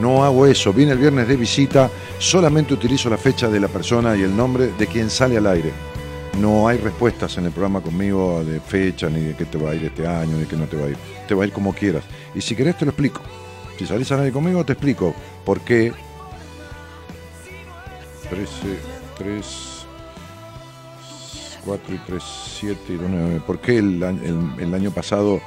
No 0.00 0.24
hago 0.24 0.44
eso. 0.44 0.72
Vine 0.72 0.90
el 0.90 0.98
viernes 0.98 1.28
de 1.28 1.36
visita, 1.36 1.88
solamente 2.18 2.74
utilizo 2.74 3.08
la 3.08 3.16
fecha 3.16 3.46
de 3.46 3.60
la 3.60 3.68
persona 3.68 4.16
y 4.16 4.22
el 4.22 4.36
nombre 4.36 4.72
de 4.76 4.88
quien 4.88 5.08
sale 5.08 5.36
al 5.36 5.46
aire. 5.46 5.93
No 6.40 6.66
hay 6.66 6.78
respuestas 6.78 7.38
en 7.38 7.46
el 7.46 7.52
programa 7.52 7.80
conmigo 7.80 8.42
de 8.44 8.58
fecha, 8.58 9.08
ni 9.08 9.20
de 9.20 9.36
qué 9.36 9.44
te 9.44 9.56
va 9.56 9.70
a 9.70 9.74
ir 9.74 9.84
este 9.84 10.06
año, 10.06 10.36
ni 10.36 10.46
qué 10.46 10.56
no 10.56 10.66
te 10.66 10.76
va 10.76 10.86
a 10.86 10.90
ir. 10.90 10.96
Te 11.28 11.34
va 11.34 11.44
a 11.44 11.46
ir 11.46 11.52
como 11.52 11.72
quieras. 11.72 12.04
Y 12.34 12.40
si 12.40 12.56
querés 12.56 12.76
te 12.76 12.84
lo 12.84 12.90
explico. 12.90 13.20
Si 13.78 13.86
salís 13.86 14.10
a 14.12 14.16
nadie 14.16 14.32
conmigo, 14.32 14.64
te 14.64 14.72
explico 14.72 15.14
por 15.44 15.60
qué 15.60 15.92
13, 18.30 18.50
3, 19.18 19.86
4 21.64 21.94
y 21.94 21.98
3, 21.98 22.22
7 22.60 22.80
y 22.88 22.96
2, 22.96 23.06
9. 23.10 23.42
¿Por 23.46 23.60
qué 23.60 23.78
el, 23.78 24.02
el, 24.58 24.74
año 24.74 24.90
pasado 24.90 25.40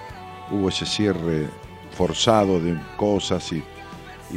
hubo 0.51 0.69
ese 0.69 0.85
cierre 0.85 1.47
forzado 1.91 2.59
de 2.59 2.77
cosas 2.97 3.51
y 3.51 3.63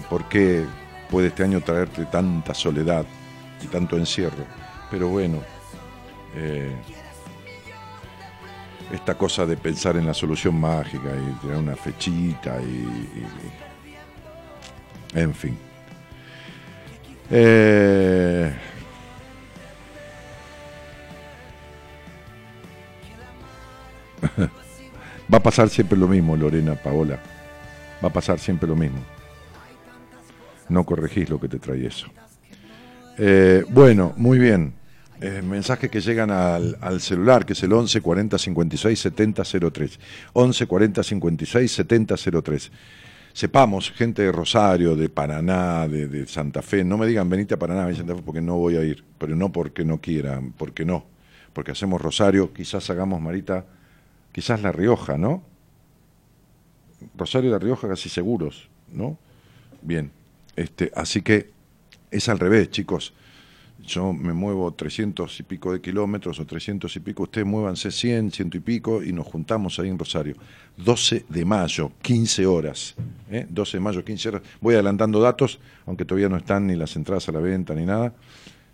por 0.09 0.29
qué 0.29 0.65
puede 1.11 1.29
este 1.29 1.45
año 1.45 1.61
traerte 1.61 2.07
tanta 2.07 2.55
soledad 2.55 3.05
y 3.63 3.67
tanto 3.67 3.97
encierro? 3.97 4.45
Pero 4.91 5.09
bueno, 5.09 5.39
eh, 6.35 6.75
esta 8.93 9.17
cosa 9.17 9.47
de 9.47 9.57
pensar 9.57 9.97
en 9.97 10.07
la 10.07 10.15
solución 10.15 10.59
mágica 10.59 11.11
y 11.15 11.33
tener 11.41 11.57
una 11.57 11.77
fechita 11.77 12.61
y, 12.61 12.87
en 15.15 15.35
fin. 15.35 15.57
Eh, 17.31 18.53
va 25.33 25.39
a 25.39 25.43
pasar 25.43 25.69
siempre 25.69 25.97
lo 25.97 26.09
mismo, 26.09 26.37
Lorena, 26.37 26.75
Paola. 26.75 27.19
Va 28.03 28.09
a 28.09 28.13
pasar 28.13 28.39
siempre 28.39 28.69
lo 28.69 28.77
mismo. 28.77 28.99
No 30.69 30.85
corregís 30.85 31.29
lo 31.29 31.41
que 31.41 31.49
te 31.49 31.59
trae 31.59 31.87
eso. 31.87 32.09
Eh, 33.19 33.65
bueno, 33.69 34.15
muy 34.17 34.39
bien. 34.39 34.80
Eh, 35.23 35.43
mensajes 35.43 35.91
que 35.91 36.01
llegan 36.01 36.31
al, 36.31 37.01
celular, 37.01 37.45
que 37.45 37.53
es 37.53 37.63
el 37.63 37.75
11 37.75 38.01
40 38.01 38.39
56 38.39 38.99
70 38.99 39.43
03. 39.71 40.01
11 40.33 40.67
40 40.67 41.03
56 41.03 41.73
70 41.73 42.15
03. 42.43 42.73
Sepamos, 43.35 43.91
gente 43.91 44.23
de 44.23 44.33
Rosario, 44.33 44.97
de 44.97 45.11
Paraná, 45.11 45.87
de, 45.87 46.27
Santa 46.27 46.63
Fe, 46.63 46.85
no 46.85 46.97
me 46.97 47.07
digan 47.07 47.29
venite 47.29 47.55
a 47.55 47.59
Paraná, 47.59 47.85
a 47.85 47.95
Santa 47.95 48.17
Fe, 48.17 48.23
porque 48.23 48.41
no 48.41 48.57
voy 48.57 48.77
a 48.77 48.83
ir, 48.83 49.05
pero 49.19 49.37
no 49.37 49.53
porque 49.53 49.85
no 49.85 50.01
quieran, 50.01 50.53
porque 50.53 50.87
no, 50.87 51.05
porque 51.53 51.73
hacemos 51.73 52.01
Rosario, 52.01 52.55
quizás 52.55 52.89
hagamos 52.89 53.21
Marita, 53.21 53.67
quizás 54.33 54.63
La 54.63 54.73
Rioja, 54.73 55.19
¿no? 55.19 55.43
Rosario 57.15 57.51
y 57.51 57.53
La 57.53 57.59
Rioja 57.59 57.89
casi 57.89 58.09
seguros, 58.09 58.71
¿no? 58.91 59.19
Bien, 59.83 60.11
este, 60.57 60.91
así 60.97 61.21
que 61.21 61.51
es 62.11 62.29
al 62.31 62.39
revés, 62.39 62.71
chicos 62.71 63.13
yo 63.91 64.13
me 64.13 64.33
muevo 64.33 64.73
300 64.73 65.41
y 65.41 65.43
pico 65.43 65.73
de 65.73 65.81
kilómetros 65.81 66.39
o 66.39 66.47
300 66.47 66.95
y 66.95 67.01
pico, 67.01 67.25
ustedes 67.25 67.47
muévanse 67.47 67.91
100, 67.91 68.31
ciento 68.31 68.57
y 68.57 68.61
pico 68.61 69.03
y 69.03 69.13
nos 69.13 69.27
juntamos 69.27 69.79
ahí 69.81 69.89
en 69.89 69.99
Rosario. 69.99 70.37
12 70.77 71.27
de 71.29 71.45
mayo, 71.45 71.91
15 72.01 72.47
horas. 72.47 72.95
¿eh? 73.31 73.47
12 73.51 73.77
de 73.77 73.81
mayo, 73.81 74.05
15 74.05 74.29
horas. 74.29 74.43
Voy 74.61 74.75
adelantando 74.75 75.21
datos, 75.21 75.59
aunque 75.87 76.05
todavía 76.05 76.29
no 76.29 76.37
están 76.37 76.69
ni 76.69 76.77
las 76.77 76.95
entradas 76.95 77.29
a 77.29 77.33
la 77.33 77.41
venta 77.41 77.75
ni 77.75 77.85
nada. 77.85 78.15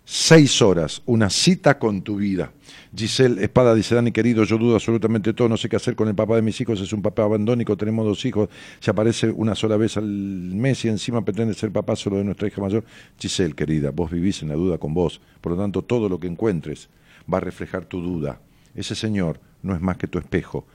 Seis 0.09 0.61
horas, 0.61 1.01
una 1.05 1.29
cita 1.29 1.77
con 1.77 2.01
tu 2.01 2.15
vida. 2.15 2.53
Giselle 2.95 3.43
Espada 3.43 3.75
dice, 3.75 3.93
Dani 3.93 4.13
querido, 4.13 4.45
yo 4.45 4.57
dudo 4.57 4.75
absolutamente 4.75 5.33
todo, 5.33 5.49
no 5.49 5.57
sé 5.57 5.67
qué 5.67 5.75
hacer 5.75 5.97
con 5.97 6.07
el 6.07 6.15
papá 6.15 6.37
de 6.37 6.41
mis 6.41 6.61
hijos, 6.61 6.79
es 6.79 6.93
un 6.93 7.01
papá 7.01 7.23
abandónico, 7.23 7.75
tenemos 7.75 8.05
dos 8.05 8.23
hijos, 8.23 8.47
se 8.79 8.89
aparece 8.89 9.29
una 9.29 9.53
sola 9.53 9.75
vez 9.75 9.97
al 9.97 10.05
mes 10.05 10.85
y 10.85 10.87
encima 10.87 11.25
pretende 11.25 11.53
ser 11.55 11.73
papá 11.73 11.97
solo 11.97 12.15
de 12.15 12.23
nuestra 12.23 12.47
hija 12.47 12.61
mayor. 12.61 12.85
Giselle, 13.19 13.53
querida, 13.53 13.91
vos 13.91 14.09
vivís 14.09 14.41
en 14.43 14.47
la 14.47 14.55
duda 14.55 14.77
con 14.77 14.93
vos, 14.93 15.19
por 15.41 15.51
lo 15.51 15.57
tanto 15.57 15.81
todo 15.81 16.07
lo 16.07 16.21
que 16.21 16.27
encuentres 16.27 16.87
va 17.31 17.39
a 17.39 17.41
reflejar 17.41 17.83
tu 17.83 17.99
duda. 17.99 18.39
Ese 18.75 18.95
señor 18.95 19.41
no 19.61 19.75
es 19.75 19.81
más 19.81 19.97
que 19.97 20.07
tu 20.07 20.19
espejo. 20.19 20.65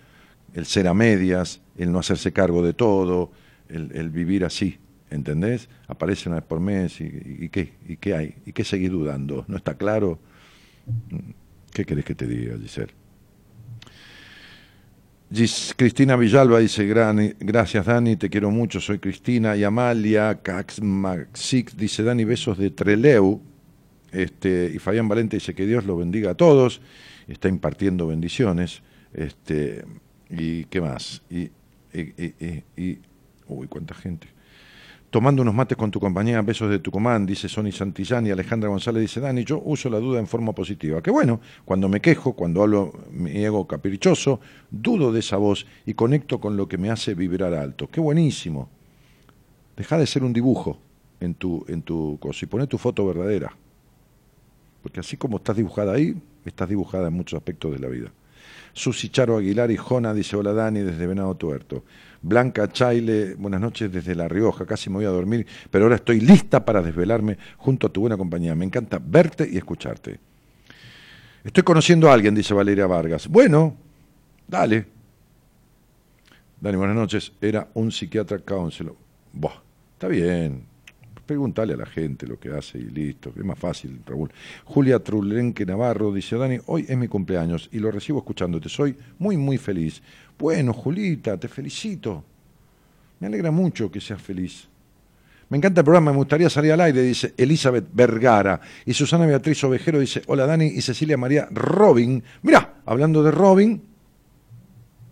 El 0.53 0.67
ser 0.67 0.87
a 0.89 0.93
medias, 0.93 1.63
el 1.79 1.91
no 1.91 2.01
hacerse 2.01 2.35
cargo 2.35 2.63
de 2.63 2.75
todo, 2.75 3.33
el, 3.71 3.93
el 3.95 4.11
vivir 4.11 4.45
así, 4.45 4.77
¿entendés? 5.13 5.69
Aparece 5.87 6.29
una 6.29 6.37
vez 6.37 6.45
por 6.47 6.61
mes 6.61 7.01
y, 7.01 7.49
qué, 7.51 7.73
y 7.87 7.97
qué 7.97 8.15
hay, 8.15 8.35
y 8.47 8.53
qué 8.53 8.65
seguir 8.65 8.91
dudando, 8.91 9.45
¿no 9.49 9.57
está 9.57 9.75
claro? 9.75 10.19
¿Qué 11.73 11.85
querés 11.85 12.05
que 12.05 12.15
te 12.15 12.27
diga, 12.27 12.57
Giselle? 12.59 12.93
Cristina 15.77 16.17
Villalba 16.17 16.59
dice, 16.59 16.87
gracias 16.87 17.87
Dani, 17.87 18.17
te 18.17 18.29
quiero 18.29 18.51
mucho, 18.51 18.81
soy 18.81 18.99
Cristina. 18.99 19.57
Y 19.57 19.65
Amalia 19.65 20.41
Caxmaxic 20.43 21.73
dice, 21.75 22.03
Dani, 22.03 22.25
besos 22.25 22.59
de 22.59 22.71
Treleu. 22.71 23.41
Este, 24.11 24.71
y 24.75 24.79
Fabián 24.79 25.09
Valente 25.09 25.37
dice 25.37 25.55
que 25.55 25.65
Dios 25.65 25.87
lo 25.87 25.97
bendiga 25.97 26.33
a 26.33 26.35
todos, 26.35 26.83
está 27.29 27.49
impartiendo 27.49 28.07
bendiciones. 28.07 28.83
Este, 29.15 29.85
¿Y 30.29 30.65
qué 30.67 30.83
más? 30.83 31.23
Y, 31.31 31.51
y, 31.95 32.65
y 32.77 32.99
uy, 33.49 33.69
cuánta 33.69 33.95
gente 33.95 34.29
tomando 35.13 35.43
unos 35.43 35.55
mates 35.55 35.77
con 35.77 35.91
tu 35.91 36.01
compañía, 36.01 36.41
besos 36.41 36.71
de 36.71 36.79
Tucumán, 36.79 37.27
dice 37.27 37.47
Sony 37.47 37.71
Santillán 37.71 38.27
y 38.27 38.31
Alejandra 38.31 38.71
González 38.71 39.03
dice, 39.03 39.21
Dani, 39.21 39.45
yo 39.45 39.61
uso 39.63 39.91
la 39.91 39.99
duda 39.99 40.19
en 40.19 40.27
forma 40.27 40.55
positiva. 40.55 41.03
Que 41.03 41.11
bueno, 41.11 41.39
cuando 41.67 41.87
me 41.87 42.01
quejo, 42.01 42.33
cuando 42.33 42.63
hablo 42.63 42.95
mi 43.11 43.31
ego 43.45 43.67
caprichoso, 43.67 44.41
dudo 44.71 45.13
de 45.13 45.21
esa 45.21 45.37
voz 45.37 45.67
y 45.85 45.93
conecto 45.93 46.41
con 46.41 46.57
lo 46.57 46.67
que 46.67 46.79
me 46.79 46.89
hace 46.89 47.13
vibrar 47.15 47.53
alto. 47.53 47.89
Qué 47.89 48.01
buenísimo. 48.01 48.71
Deja 49.77 49.99
de 49.99 50.07
ser 50.07 50.25
un 50.25 50.33
dibujo 50.33 50.79
en 51.21 51.35
tu, 51.35 51.63
en 51.69 51.83
tu 51.83 52.17
cosa 52.19 52.47
y 52.47 52.49
poné 52.49 52.67
tu 52.67 52.79
foto 52.79 53.05
verdadera. 53.05 53.55
Porque 54.83 55.01
así 55.01 55.19
como 55.19 55.37
estás 55.37 55.59
dibujada 55.59 55.93
ahí, 55.93 56.17
estás 56.47 56.71
dibujada 56.71 57.09
en 57.09 57.13
muchos 57.13 57.37
aspectos 57.37 57.71
de 57.73 57.81
la 57.81 57.89
vida. 57.89 58.11
Susi 58.73 59.11
Charo 59.11 59.37
Aguilar 59.37 59.71
y 59.71 59.77
Jona 59.77 60.15
dice, 60.15 60.37
hola 60.37 60.55
Dani, 60.55 60.81
desde 60.81 61.07
Venado 61.07 61.35
Tuerto. 61.35 61.85
Blanca 62.23 62.71
Chaile, 62.71 63.35
buenas 63.35 63.61
noches 63.61 63.91
desde 63.91 64.15
La 64.15 64.29
Rioja, 64.29 64.65
casi 64.65 64.89
me 64.89 64.97
voy 64.97 65.05
a 65.05 65.09
dormir, 65.09 65.45
pero 65.71 65.85
ahora 65.85 65.97
estoy 65.97 66.21
lista 66.21 66.65
para 66.65 66.81
desvelarme 66.81 67.37
junto 67.57 67.89
a 67.89 67.91
tu 67.91 68.03
buena 68.03 68.17
compañía. 68.17 68.55
Me 68.55 68.65
encanta 68.65 69.01
verte 69.05 69.49
y 69.51 69.57
escucharte. 69.57 70.21
Estoy 71.43 71.65
conociendo 71.65 72.09
a 72.09 72.15
alguien, 72.15 72.35
dice 72.35 72.55
Valeria 72.55 72.87
Vargas. 72.87 73.27
Bueno, 73.27 73.77
dale. 74.47 74.87
Dani, 76.61 76.77
buenas 76.77 76.95
noches. 76.95 77.33
Era 77.41 77.67
un 77.75 77.91
psiquiatra 77.91 78.39
counselor. 78.39 78.95
Buah, 79.33 79.61
está 79.95 80.07
bien, 80.07 80.65
Pregúntale 81.27 81.75
a 81.75 81.77
la 81.77 81.87
gente 81.87 82.27
lo 82.27 82.39
que 82.39 82.51
hace 82.51 82.79
y 82.79 82.83
listo, 82.83 83.33
es 83.37 83.45
más 83.45 83.59
fácil, 83.59 84.01
Raúl. 84.05 84.31
Julia 84.65 84.99
Trulenque 84.99 85.65
Navarro 85.65 86.13
dice, 86.13 86.37
Dani, 86.37 86.59
hoy 86.67 86.85
es 86.89 86.97
mi 86.99 87.07
cumpleaños 87.07 87.69
y 87.73 87.79
lo 87.79 87.91
recibo 87.91 88.19
escuchándote, 88.19 88.69
soy 88.69 88.97
muy, 89.19 89.37
muy 89.37 89.57
feliz. 89.57 90.03
Bueno, 90.39 90.73
Julita, 90.73 91.37
te 91.37 91.49
felicito. 91.49 92.25
Me 93.21 93.27
alegra 93.27 93.51
mucho 93.51 93.91
que 93.91 94.01
seas 94.01 94.21
feliz. 94.21 94.69
Me 95.49 95.59
encanta 95.59 95.83
el 95.83 95.85
programa, 95.85 96.11
me 96.11 96.17
gustaría 96.17 96.49
salir 96.49 96.73
al 96.73 96.81
aire, 96.81 97.03
dice 97.03 97.35
Elizabeth 97.37 97.87
Vergara. 97.93 98.61
Y 98.87 98.95
Susana 98.95 99.27
Beatriz 99.27 99.63
Ovejero 99.65 100.01
dice, 100.01 100.23
hola 100.27 100.47
Dani 100.47 100.67
y 100.67 100.81
Cecilia 100.81 101.17
María 101.17 101.47
Robin. 101.51 102.23
Mirá, 102.43 102.77
hablando 102.87 103.23
de 103.23 103.31
Robin, 103.31 103.83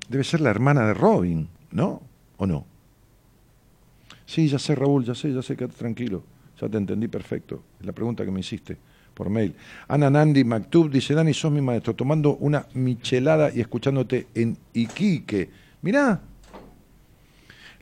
debe 0.08 0.24
ser 0.24 0.40
la 0.40 0.50
hermana 0.50 0.86
de 0.86 0.94
Robin, 0.94 1.48
¿no? 1.72 2.02
¿O 2.38 2.46
no? 2.46 2.66
Sí, 4.24 4.48
ya 4.48 4.58
sé, 4.58 4.74
Raúl, 4.74 5.04
ya 5.04 5.14
sé, 5.14 5.32
ya 5.32 5.42
sé, 5.42 5.56
quédate 5.56 5.76
tranquilo. 5.76 6.24
Ya 6.60 6.68
te 6.68 6.78
entendí 6.78 7.08
perfecto. 7.08 7.62
Es 7.78 7.86
la 7.86 7.92
pregunta 7.92 8.24
que 8.24 8.30
me 8.30 8.40
hiciste 8.40 8.78
por 9.20 9.28
mail. 9.28 9.54
Ana 9.86 10.08
Nandi 10.08 10.44
Maktub 10.44 10.90
dice, 10.90 11.12
Dani, 11.12 11.34
sos 11.34 11.52
mi 11.52 11.60
maestro, 11.60 11.94
tomando 11.94 12.36
una 12.36 12.66
michelada 12.72 13.50
y 13.54 13.60
escuchándote 13.60 14.28
en 14.34 14.56
Iquique. 14.72 15.50
Mirá. 15.82 16.22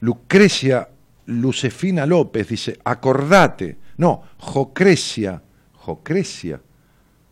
Lucrecia 0.01 0.89
Lucefina 1.27 2.07
López 2.07 2.49
dice, 2.49 2.77
acordate. 2.83 3.77
No, 3.99 4.25
Jocrecia. 4.39 5.41
Jocrecia. 5.75 6.61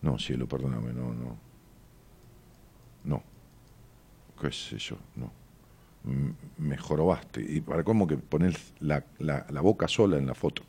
No, 0.03 0.21
cielo, 0.21 0.47
perdóname, 0.47 0.93
no, 0.93 1.13
no. 1.13 1.37
No. 3.03 3.23
¿Qué 4.41 4.53
sé 4.53 4.79
yo? 4.79 4.97
No 5.17 5.33
me 6.59 6.77
jorobaste. 6.77 7.41
Y 7.41 7.61
para 7.61 7.83
cómo 7.83 8.07
que 8.07 8.17
poner 8.17 8.57
la, 8.79 9.03
la, 9.19 9.61
boca 9.61 9.89
sola 9.89 10.17
en 10.17 10.27
la 10.27 10.37
foto. 10.37 10.63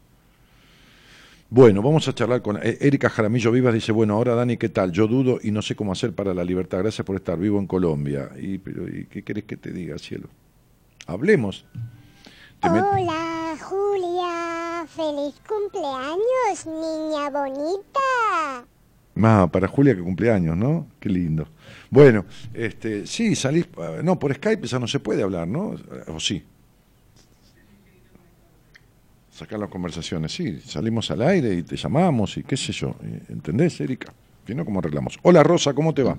Bueno, 1.50 1.82
vamos 1.82 2.06
a 2.10 2.14
charlar 2.14 2.42
con 2.42 2.58
eh, 2.58 2.78
Erika 2.82 3.10
Jaramillo 3.10 3.52
Vivas. 3.54 3.74
Dice, 3.74 3.94
bueno, 3.94 4.16
ahora 4.16 4.36
Dani, 4.36 4.58
¿qué 4.58 4.68
tal? 4.68 4.92
Yo 4.92 5.08
dudo 5.08 5.40
y 5.42 5.52
no 5.52 5.62
sé 5.62 5.78
cómo 5.78 5.94
hacer 5.94 6.14
para 6.14 6.34
la 6.34 6.44
libertad. 6.44 6.80
Gracias 6.80 7.06
por 7.06 7.16
estar 7.16 7.40
vivo 7.40 7.58
en 7.58 7.68
Colombia. 7.68 8.32
¿Y, 8.38 8.58
pero, 8.58 8.86
¿y 8.86 9.06
qué 9.06 9.24
querés 9.24 9.46
que 9.46 9.56
te 9.56 9.72
diga, 9.72 9.98
cielo? 9.98 10.28
Hablemos. 11.06 11.66
Hola, 12.62 13.56
Julia. 13.62 14.86
Feliz 14.88 15.36
cumpleaños, 15.48 16.66
niña 16.66 17.30
bonita. 17.30 18.66
Ah, 19.24 19.50
para 19.50 19.70
Julia 19.70 19.96
que 19.96 20.02
cumpleaños, 20.02 20.58
¿no? 20.58 20.88
Qué 21.00 21.08
lindo. 21.08 21.48
Bueno, 21.90 22.26
este, 22.54 23.08
sí, 23.08 23.36
salís, 23.36 23.68
eh, 23.78 24.02
no, 24.04 24.20
por 24.20 24.34
Skype 24.34 24.68
ya 24.68 24.80
no 24.80 24.88
se 24.88 25.00
puede 25.00 25.24
hablar, 25.24 25.48
¿no? 25.48 25.76
¿O 26.08 26.20
sí? 26.20 26.44
Sacar 29.38 29.60
las 29.60 29.70
conversaciones, 29.70 30.32
sí, 30.32 30.60
salimos 30.62 31.12
al 31.12 31.22
aire 31.22 31.54
y 31.54 31.62
te 31.62 31.78
llamamos 31.78 32.36
y 32.38 32.44
qué 32.44 32.58
sé 32.58 32.72
yo, 32.72 32.96
¿entendés, 33.30 33.80
Erika? 33.80 34.12
Si 34.48 34.56
no, 34.56 34.66
¿cómo 34.66 34.80
arreglamos? 34.80 35.20
Hola, 35.22 35.44
Rosa, 35.44 35.76
¿cómo 35.76 35.94
te 35.94 36.02
va? 36.02 36.18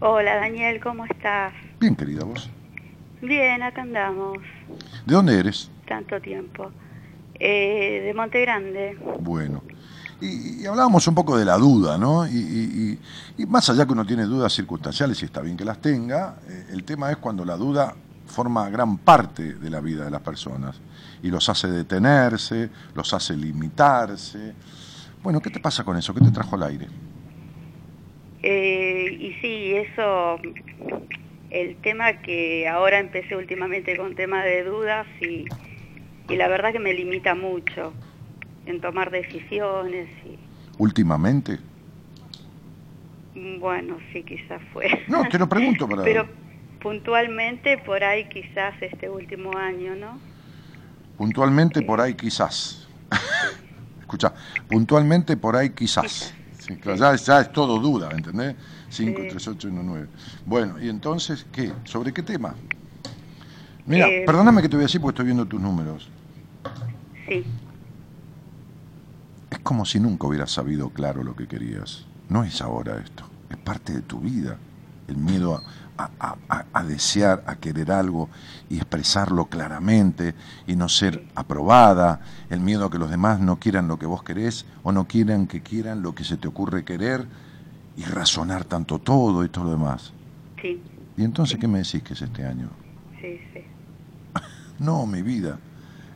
Hola, 0.00 0.34
Daniel, 0.34 0.80
¿cómo 0.82 1.04
estás? 1.04 1.52
Bien, 1.78 1.94
querida, 1.94 2.24
¿vos? 2.24 2.50
Bien, 3.22 3.62
acá 3.62 3.82
andamos. 3.82 4.38
¿De 5.06 5.14
dónde 5.14 5.38
eres? 5.38 5.70
Tanto 5.86 6.20
tiempo. 6.20 6.72
Eh, 7.38 8.02
de 8.04 8.12
Monte 8.12 8.40
Grande. 8.40 8.98
Bueno. 9.20 9.62
Y, 10.20 10.66
hablábamos 10.66 11.06
un 11.06 11.14
poco 11.14 11.38
de 11.38 11.44
la 11.44 11.58
duda, 11.58 11.96
¿no? 11.96 12.26
Y, 12.26 12.98
más 13.46 13.70
allá 13.70 13.86
que 13.86 13.92
uno 13.92 14.04
tiene 14.04 14.24
dudas 14.24 14.52
circunstanciales, 14.52 15.22
y 15.22 15.26
está 15.26 15.42
bien 15.42 15.56
que 15.56 15.64
las 15.64 15.80
tenga, 15.80 16.40
eh, 16.48 16.66
el 16.72 16.82
tema 16.82 17.08
es 17.12 17.18
cuando 17.18 17.44
la 17.44 17.56
duda 17.56 17.94
forma 18.28 18.68
gran 18.70 18.98
parte 18.98 19.54
de 19.54 19.70
la 19.70 19.80
vida 19.80 20.04
de 20.04 20.10
las 20.10 20.20
personas 20.20 20.80
y 21.22 21.30
los 21.30 21.48
hace 21.48 21.68
detenerse, 21.68 22.70
los 22.94 23.12
hace 23.12 23.36
limitarse. 23.36 24.54
Bueno, 25.22 25.40
¿qué 25.40 25.50
te 25.50 25.60
pasa 25.60 25.84
con 25.84 25.96
eso? 25.96 26.14
¿Qué 26.14 26.20
te 26.20 26.30
trajo 26.30 26.56
al 26.56 26.62
aire? 26.64 26.86
Eh, 28.42 29.16
y 29.20 29.32
sí, 29.40 29.74
eso, 29.74 30.38
el 31.50 31.76
tema 31.76 32.20
que 32.22 32.68
ahora 32.68 33.00
empecé 33.00 33.34
últimamente 33.34 33.96
con 33.96 34.14
tema 34.14 34.44
de 34.44 34.62
dudas 34.62 35.06
y, 35.20 35.44
y 36.28 36.36
la 36.36 36.46
verdad 36.48 36.72
que 36.72 36.78
me 36.78 36.94
limita 36.94 37.34
mucho 37.34 37.92
en 38.66 38.80
tomar 38.80 39.10
decisiones. 39.10 40.08
Y... 40.24 40.38
¿Últimamente? 40.78 41.58
Bueno, 43.58 43.98
sí, 44.12 44.22
quizás 44.22 44.60
fue. 44.72 45.04
No, 45.08 45.28
te 45.28 45.38
lo 45.38 45.48
pregunto 45.48 45.88
para... 45.88 46.02
Pero 46.04 46.28
puntualmente 46.80 47.78
por 47.78 48.04
ahí 48.04 48.28
quizás 48.28 48.74
este 48.80 49.08
último 49.08 49.56
año, 49.56 49.94
¿no? 49.94 50.18
Puntualmente 51.16 51.82
por 51.82 52.00
ahí 52.00 52.14
quizás. 52.14 52.86
Escucha, 54.00 54.32
puntualmente 54.68 55.36
por 55.36 55.56
ahí 55.56 55.70
quizás. 55.70 56.32
ya, 56.96 57.12
es 57.12 57.52
todo 57.52 57.78
duda, 57.78 58.10
¿entendés? 58.12 58.56
5, 58.90 59.20
3, 59.28 59.48
8, 59.48 59.68
1, 59.68 59.82
9. 59.82 60.06
Bueno, 60.46 60.80
y 60.80 60.88
entonces, 60.88 61.46
¿qué? 61.52 61.72
¿Sobre 61.84 62.12
qué 62.12 62.22
tema? 62.22 62.54
Mira, 63.86 64.08
eh, 64.08 64.22
perdóname 64.26 64.62
que 64.62 64.68
te 64.68 64.76
voy 64.76 64.84
a 64.84 64.86
decir 64.86 65.00
porque 65.00 65.14
estoy 65.14 65.26
viendo 65.26 65.46
tus 65.46 65.60
números. 65.60 66.08
Sí. 67.26 67.44
Es 69.50 69.58
como 69.60 69.84
si 69.84 69.98
nunca 69.98 70.26
hubieras 70.26 70.50
sabido 70.50 70.90
claro 70.90 71.22
lo 71.22 71.34
que 71.34 71.48
querías. 71.48 72.06
No 72.28 72.44
es 72.44 72.60
ahora 72.60 72.98
esto, 72.98 73.24
es 73.50 73.56
parte 73.56 73.92
de 73.92 74.02
tu 74.02 74.20
vida. 74.20 74.58
el 75.08 75.16
miedo 75.16 75.54
a, 75.56 75.62
a- 75.98 76.36
a- 76.48 76.64
a 76.72 76.84
desear, 76.84 77.42
a 77.46 77.56
querer 77.56 77.90
algo 77.90 78.30
y 78.68 78.76
expresarlo 78.76 79.46
claramente 79.46 80.34
y 80.66 80.76
no 80.76 80.88
ser 80.88 81.26
aprobada, 81.34 82.20
el 82.48 82.60
miedo 82.60 82.86
a 82.86 82.90
que 82.90 82.98
los 82.98 83.10
demás 83.10 83.40
no 83.40 83.58
quieran 83.58 83.88
lo 83.88 83.98
que 83.98 84.06
vos 84.06 84.22
querés 84.22 84.64
o 84.82 84.92
no 84.92 85.06
quieran 85.06 85.46
que 85.46 85.62
quieran 85.62 86.02
lo 86.02 86.14
que 86.14 86.24
se 86.24 86.36
te 86.36 86.48
ocurre 86.48 86.84
querer 86.84 87.28
y 87.96 88.04
razonar 88.04 88.64
tanto 88.64 88.98
todo 89.00 89.44
y 89.44 89.48
todo 89.48 89.64
lo 89.64 89.70
demás. 89.72 90.12
Sí, 90.62 90.82
¿Y 91.16 91.24
entonces 91.24 91.58
qué 91.58 91.66
me 91.68 91.78
decís 91.78 92.02
que 92.02 92.14
es 92.14 92.22
este 92.22 92.44
año? 92.44 92.70
sí, 93.20 93.40
sí. 93.52 93.60
No, 94.78 95.06
mi 95.06 95.22
vida. 95.22 95.58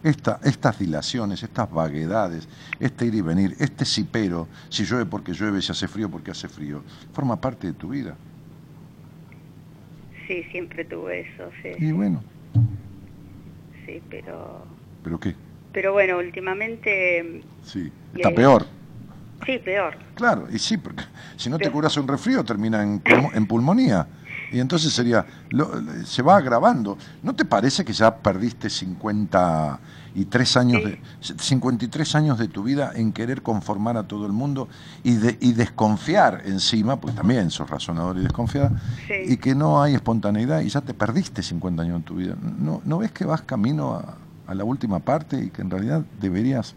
Esta, 0.03 0.41
estas 0.43 0.79
dilaciones, 0.79 1.43
estas 1.43 1.71
vaguedades, 1.71 2.49
este 2.81 3.07
ir 3.07 3.15
y 3.15 3.21
venir, 3.21 3.57
este 3.61 3.85
sipero, 3.85 4.49
si 4.69 4.85
llueve 4.85 5.07
porque 5.07 5.33
llueve, 5.33 5.63
si 5.63 5.71
hace 5.71 5.87
frío 5.87 6.11
porque 6.11 6.33
hace 6.33 6.49
frío, 6.49 6.83
forma 7.13 7.41
parte 7.41 7.69
de 7.69 7.73
tu 7.75 7.89
vida. 7.91 8.17
Sí, 10.27 10.45
siempre 10.51 10.85
tuve 10.85 11.21
eso, 11.21 11.51
sí, 11.63 11.71
Y 11.79 11.93
bueno, 11.93 12.23
sí, 13.87 14.03
pero... 14.11 14.67
¿pero 15.03 15.19
qué? 15.19 15.35
Pero 15.73 15.93
bueno, 15.93 16.19
últimamente, 16.19 17.45
Sí, 17.63 17.93
Y 18.13 18.17
está 18.19 18.31
peor. 18.31 18.67
sí, 19.47 19.59
peor. 19.59 19.97
Claro, 20.15 20.47
y 20.51 20.59
sí, 20.59 20.77
porque 20.77 21.05
si 21.37 21.49
no 21.51 21.59
te 21.59 21.71
curas 21.71 21.97
un 21.97 22.07
resfrío 22.07 22.45
termina 22.45 22.83
en, 22.83 23.01
pulmo- 23.03 23.33
en 23.35 23.47
pulmonía. 23.47 24.09
Y 24.51 24.61
entonces 24.61 24.93
sería, 24.93 25.25
lo- 25.51 25.71
se 26.05 26.23
va 26.23 26.37
agravando. 26.37 26.99
¿No 27.23 27.35
te 27.35 27.45
parece 27.47 27.85
que 27.85 27.93
ya 27.95 28.15
perdiste 28.23 28.69
53 30.15 30.57
años, 30.57 30.85
de, 30.85 31.01
53 31.21 32.15
años 32.15 32.39
de 32.39 32.49
tu 32.49 32.63
vida 32.63 32.93
en 32.95 33.13
querer 33.13 33.43
conformar 33.43 33.97
a 33.97 34.03
todo 34.05 34.27
el 34.27 34.33
mundo 34.33 34.69
y, 35.03 35.15
de, 35.15 35.39
y 35.41 35.53
desconfiar 35.53 36.43
encima, 36.45 37.01
porque 37.01 37.17
también 37.17 37.51
sos 37.51 37.69
razonador 37.71 38.19
y 38.19 38.21
desconfiada, 38.21 38.71
Sí. 39.07 39.15
y 39.33 39.37
que 39.39 39.55
no 39.55 39.83
hay 39.83 39.95
espontaneidad 39.95 40.61
y 40.61 40.69
ya 40.69 40.81
te 40.83 40.93
perdiste 40.95 41.43
50 41.43 41.83
años 41.83 41.99
de 42.01 42.05
tu 42.05 42.17
vida? 42.17 42.37
¿No, 42.59 42.83
no 42.85 42.99
ves 42.99 43.13
que 43.13 43.25
vas 43.25 43.43
camino 43.43 43.95
a, 43.95 44.17
a 44.47 44.55
la 44.55 44.65
última 44.65 44.99
parte 45.01 45.43
y 45.45 45.51
que 45.51 45.63
en 45.63 45.71
realidad 45.71 46.05
deberías 46.21 46.75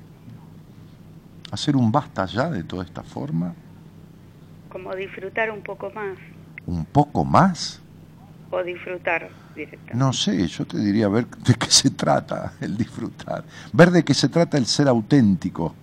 hacer 1.52 1.76
un 1.76 1.92
basta 1.92 2.26
ya 2.26 2.50
de 2.50 2.64
toda 2.64 2.84
esta 2.84 3.04
forma? 3.04 3.54
Como 4.70 4.94
disfrutar 4.96 5.52
un 5.52 5.62
poco 5.62 5.90
más, 5.92 6.18
¿Un 6.68 6.84
poco 6.86 7.24
más? 7.24 7.80
O 8.56 8.64
disfrutar 8.64 9.30
directamente. 9.54 9.96
No 9.96 10.14
sé, 10.14 10.48
yo 10.48 10.66
te 10.66 10.78
diría 10.78 11.10
ver 11.10 11.28
de 11.28 11.54
qué 11.56 11.70
se 11.70 11.90
trata 11.90 12.54
el 12.62 12.78
disfrutar, 12.78 13.44
ver 13.74 13.92
de 13.92 14.04
qué 14.04 14.14
se 14.14 14.30
trata 14.30 14.58
el 14.58 14.66
ser 14.66 14.88
auténtico, 14.88 15.76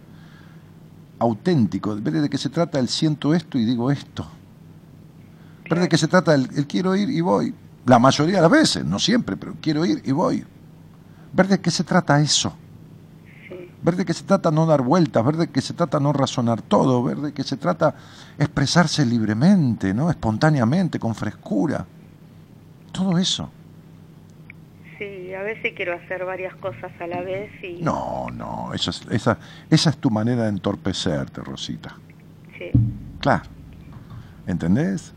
auténtico, 1.18 1.94
ver 1.96 2.14
de 2.14 2.30
qué 2.30 2.38
se 2.38 2.48
trata 2.48 2.78
el 2.78 2.88
siento 2.88 3.34
esto 3.34 3.58
y 3.58 3.64
digo 3.66 3.90
esto, 3.90 4.26
ver 5.68 5.80
de 5.80 5.88
qué 5.88 5.98
se 5.98 6.08
trata 6.08 6.34
el, 6.34 6.48
el 6.56 6.66
quiero 6.66 6.96
ir 6.96 7.10
y 7.10 7.20
voy, 7.20 7.54
la 7.84 7.98
mayoría 7.98 8.36
de 8.36 8.42
las 8.42 8.50
veces, 8.50 8.84
no 8.84 8.98
siempre, 8.98 9.36
pero 9.36 9.54
quiero 9.60 9.84
ir 9.84 10.02
y 10.04 10.12
voy, 10.12 10.44
ver 11.32 11.48
de 11.48 11.60
qué 11.60 11.70
se 11.70 11.84
trata 11.84 12.20
eso, 12.20 12.56
Sí, 13.48 13.68
ver 13.82 13.96
de 13.96 14.06
qué 14.06 14.14
se 14.14 14.24
trata 14.24 14.50
no 14.50 14.64
dar 14.64 14.80
vueltas, 14.80 15.22
ver 15.26 15.36
de 15.36 15.48
qué 15.48 15.60
se 15.60 15.74
trata 15.74 16.00
no 16.00 16.14
razonar 16.14 16.62
todo, 16.62 17.02
ver 17.02 17.18
de 17.18 17.32
qué 17.34 17.42
se 17.42 17.58
trata 17.58 17.94
expresarse 18.38 19.04
libremente, 19.04 19.92
¿no? 19.92 20.08
espontáneamente, 20.08 20.98
con 20.98 21.14
frescura. 21.14 21.84
Todo 22.93 23.18
eso. 23.18 23.51
sí, 24.99 25.34
a 25.34 25.43
veces 25.43 25.72
quiero 25.74 25.95
hacer 25.95 26.24
varias 26.24 26.55
cosas 26.57 26.93
a 27.01 27.07
la 27.09 27.22
vez 27.22 27.51
y... 27.64 27.82
No, 27.82 28.28
no, 28.32 28.72
esa 28.72 28.90
es, 28.90 29.05
esa, 29.11 29.38
esa 29.68 29.90
es 29.90 29.97
tu 29.99 30.11
manera 30.11 30.45
de 30.45 30.51
entorpecerte, 30.51 31.40
Rosita. 31.40 31.97
Sí, 32.59 32.70
Claro. 33.18 33.43
¿Entendés? 34.47 35.12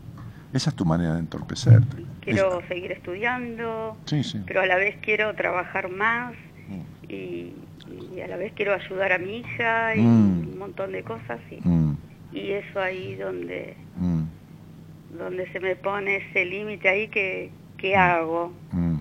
Esa 0.52 0.70
es 0.70 0.76
tu 0.76 0.84
manera 0.84 1.14
de 1.14 1.20
entorpecerte. 1.20 2.02
quiero 2.20 2.60
Es- 2.60 2.66
seguir 2.68 2.90
estudiando, 2.92 3.96
Sí, 4.06 4.24
sí. 4.24 4.40
pero 4.46 4.62
a 4.62 4.66
la 4.66 4.76
vez 4.76 4.96
quiero 5.02 5.34
trabajar 5.36 5.88
más 5.88 6.32
Mm. 6.68 7.12
y, 7.12 7.52
y 8.16 8.20
a 8.22 8.26
la 8.26 8.36
vez 8.36 8.52
quiero 8.56 8.74
ayudar 8.74 9.12
a 9.12 9.18
mi 9.18 9.38
hija 9.38 9.94
y 9.94 10.00
Mm. 10.00 10.38
un 10.52 10.58
montón 10.58 10.90
de 10.92 11.04
cosas 11.04 11.38
y, 11.50 11.60
Mm, 11.68 11.96
y 12.32 12.50
eso 12.52 12.80
ahí 12.80 13.14
donde 13.16 13.76
donde 15.16 15.50
se 15.52 15.60
me 15.60 15.76
pone 15.76 16.16
ese 16.16 16.44
límite 16.44 16.88
ahí 16.88 17.08
que, 17.08 17.50
que 17.76 17.96
hago. 17.96 18.52
mm. 18.72 18.96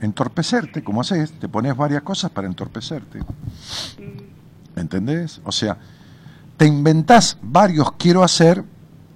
Entorpecerte, 0.00 0.82
como 0.82 1.02
haces, 1.02 1.30
te 1.32 1.46
pones 1.48 1.76
varias 1.76 2.02
cosas 2.02 2.30
para 2.30 2.46
entorpecerte. 2.48 3.18
Mm, 3.18 4.78
¿Entendés? 4.78 5.40
O 5.44 5.52
sea, 5.52 5.76
te 6.56 6.64
inventás 6.66 7.36
varios 7.42 7.92
quiero 7.92 8.22
hacer 8.22 8.64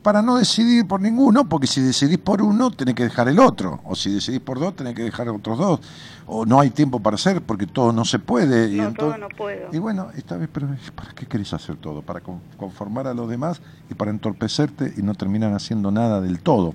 para 0.03 0.21
no 0.21 0.37
decidir 0.37 0.87
por 0.87 1.01
ninguno, 1.01 1.49
porque 1.49 1.67
si 1.67 1.81
decidís 1.81 2.19
por 2.19 2.43
uno, 2.43 2.71
tenés 2.71 2.95
que 2.95 3.05
dejar 3.05 3.29
el 3.29 3.39
otro. 3.39 3.81
O 3.85 3.95
si 3.97 4.13
decidís 4.13 4.41
por 4.41 4.61
dos, 4.61 4.77
tenés 4.77 4.95
que 4.95 5.03
dejar 5.05 5.31
otros 5.31 5.57
dos. 5.57 5.81
O 6.27 6.45
no 6.45 6.61
hay 6.61 6.69
tiempo 6.69 7.01
para 7.01 7.15
hacer 7.15 7.41
porque 7.41 7.67
todo 7.67 7.91
no 7.91 8.05
se 8.05 8.19
puede. 8.19 8.69
y 8.71 8.77
No, 8.77 8.91
ento- 8.91 8.97
todo 8.99 9.17
no 9.17 9.29
puedo. 9.31 9.71
Y 9.73 9.79
bueno, 9.79 10.09
esta 10.15 10.37
vez, 10.37 10.51
pero 10.53 10.69
¿para 10.95 11.13
qué 11.15 11.25
querés 11.25 11.55
hacer 11.55 11.77
todo? 11.77 12.03
Para 12.03 12.21
con- 12.21 12.41
conformar 12.59 13.07
a 13.07 13.15
los 13.15 13.27
demás 13.31 13.63
y 13.91 13.95
para 13.95 14.11
entorpecerte 14.11 14.93
y 14.99 15.01
no 15.03 15.15
terminan 15.15 15.55
haciendo 15.55 15.91
nada 15.91 16.21
del 16.21 16.41
todo. 16.41 16.75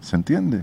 ¿Se 0.00 0.16
entiende? 0.16 0.62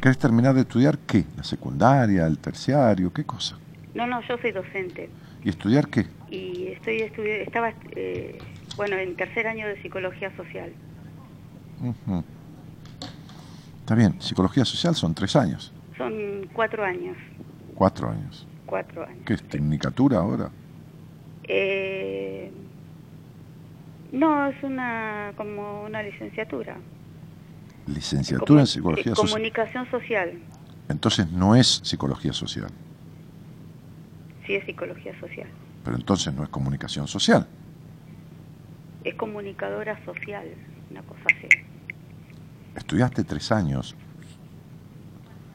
¿Querés 0.00 0.18
terminar 0.18 0.54
de 0.54 0.60
estudiar 0.62 0.98
qué? 0.98 1.24
¿La 1.36 1.42
secundaria, 1.44 2.26
el 2.26 2.38
terciario? 2.38 3.12
¿Qué 3.12 3.24
cosa? 3.24 3.58
No, 3.94 4.06
no, 4.06 4.20
yo 4.28 4.36
soy 4.38 4.52
docente 4.52 5.08
¿Y 5.42 5.48
estudiar 5.48 5.88
qué? 5.88 6.06
y 6.30 6.68
estoy 6.68 6.98
estudi- 7.02 7.40
estaba 7.46 7.72
eh, 7.94 8.38
bueno 8.76 8.96
en 8.96 9.14
tercer 9.16 9.46
año 9.46 9.66
de 9.66 9.80
psicología 9.80 10.34
social. 10.36 10.70
Está 13.80 13.94
bien, 13.94 14.20
psicología 14.20 14.64
social 14.64 14.94
son 14.94 15.14
tres 15.14 15.36
años, 15.36 15.72
Son 15.96 16.48
cuatro 16.52 16.84
años, 16.84 17.16
cuatro 17.74 18.10
años. 18.10 18.46
cuatro 18.66 19.04
años. 19.06 19.22
¿Qué 19.24 19.34
es 19.34 19.42
tecnicatura 19.48 20.18
ahora? 20.18 20.50
Eh, 21.44 22.50
no, 24.12 24.46
es 24.48 24.62
una 24.62 25.32
como 25.36 25.82
una 25.84 26.02
licenciatura. 26.02 26.76
Licenciatura 27.86 28.60
en 28.62 28.66
psicología 28.66 29.12
eh, 29.12 29.14
social. 29.16 29.30
Comunicación 29.30 29.90
social. 29.90 30.32
Entonces 30.88 31.30
no 31.30 31.54
es 31.56 31.80
psicología 31.84 32.32
social, 32.32 32.70
Sí, 34.46 34.54
es 34.54 34.64
psicología 34.64 35.18
social. 35.18 35.48
pero 35.84 35.96
entonces 35.96 36.32
no 36.34 36.44
es 36.44 36.48
comunicación 36.48 37.08
social. 37.08 37.46
Es 39.04 39.14
comunicadora 39.16 39.98
social, 40.04 40.46
una 40.90 41.02
cosa 41.02 41.22
así. 41.26 41.48
Estudiaste 42.76 43.24
tres 43.24 43.50
años. 43.52 43.94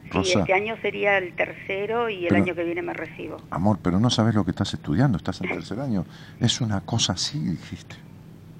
Sí, 0.04 0.10
Rosa, 0.10 0.40
este 0.40 0.52
año 0.52 0.76
sería 0.82 1.16
el 1.18 1.34
tercero 1.34 2.10
y 2.10 2.24
el 2.24 2.28
Pero- 2.28 2.42
año 2.42 2.54
que 2.54 2.64
viene 2.64 2.82
me 2.82 2.92
recibo. 2.92 3.38
amor, 3.50 3.78
pero 3.82 3.98
no 4.00 4.10
sabes 4.10 4.34
lo 4.34 4.44
que 4.44 4.50
estás 4.50 4.74
estudiando, 4.74 5.16
estás 5.16 5.40
en 5.40 5.48
tercer 5.48 5.80
año. 5.80 6.04
Es 6.40 6.60
una 6.60 6.82
cosa 6.82 7.14
así, 7.14 7.38
dijiste. 7.38 7.96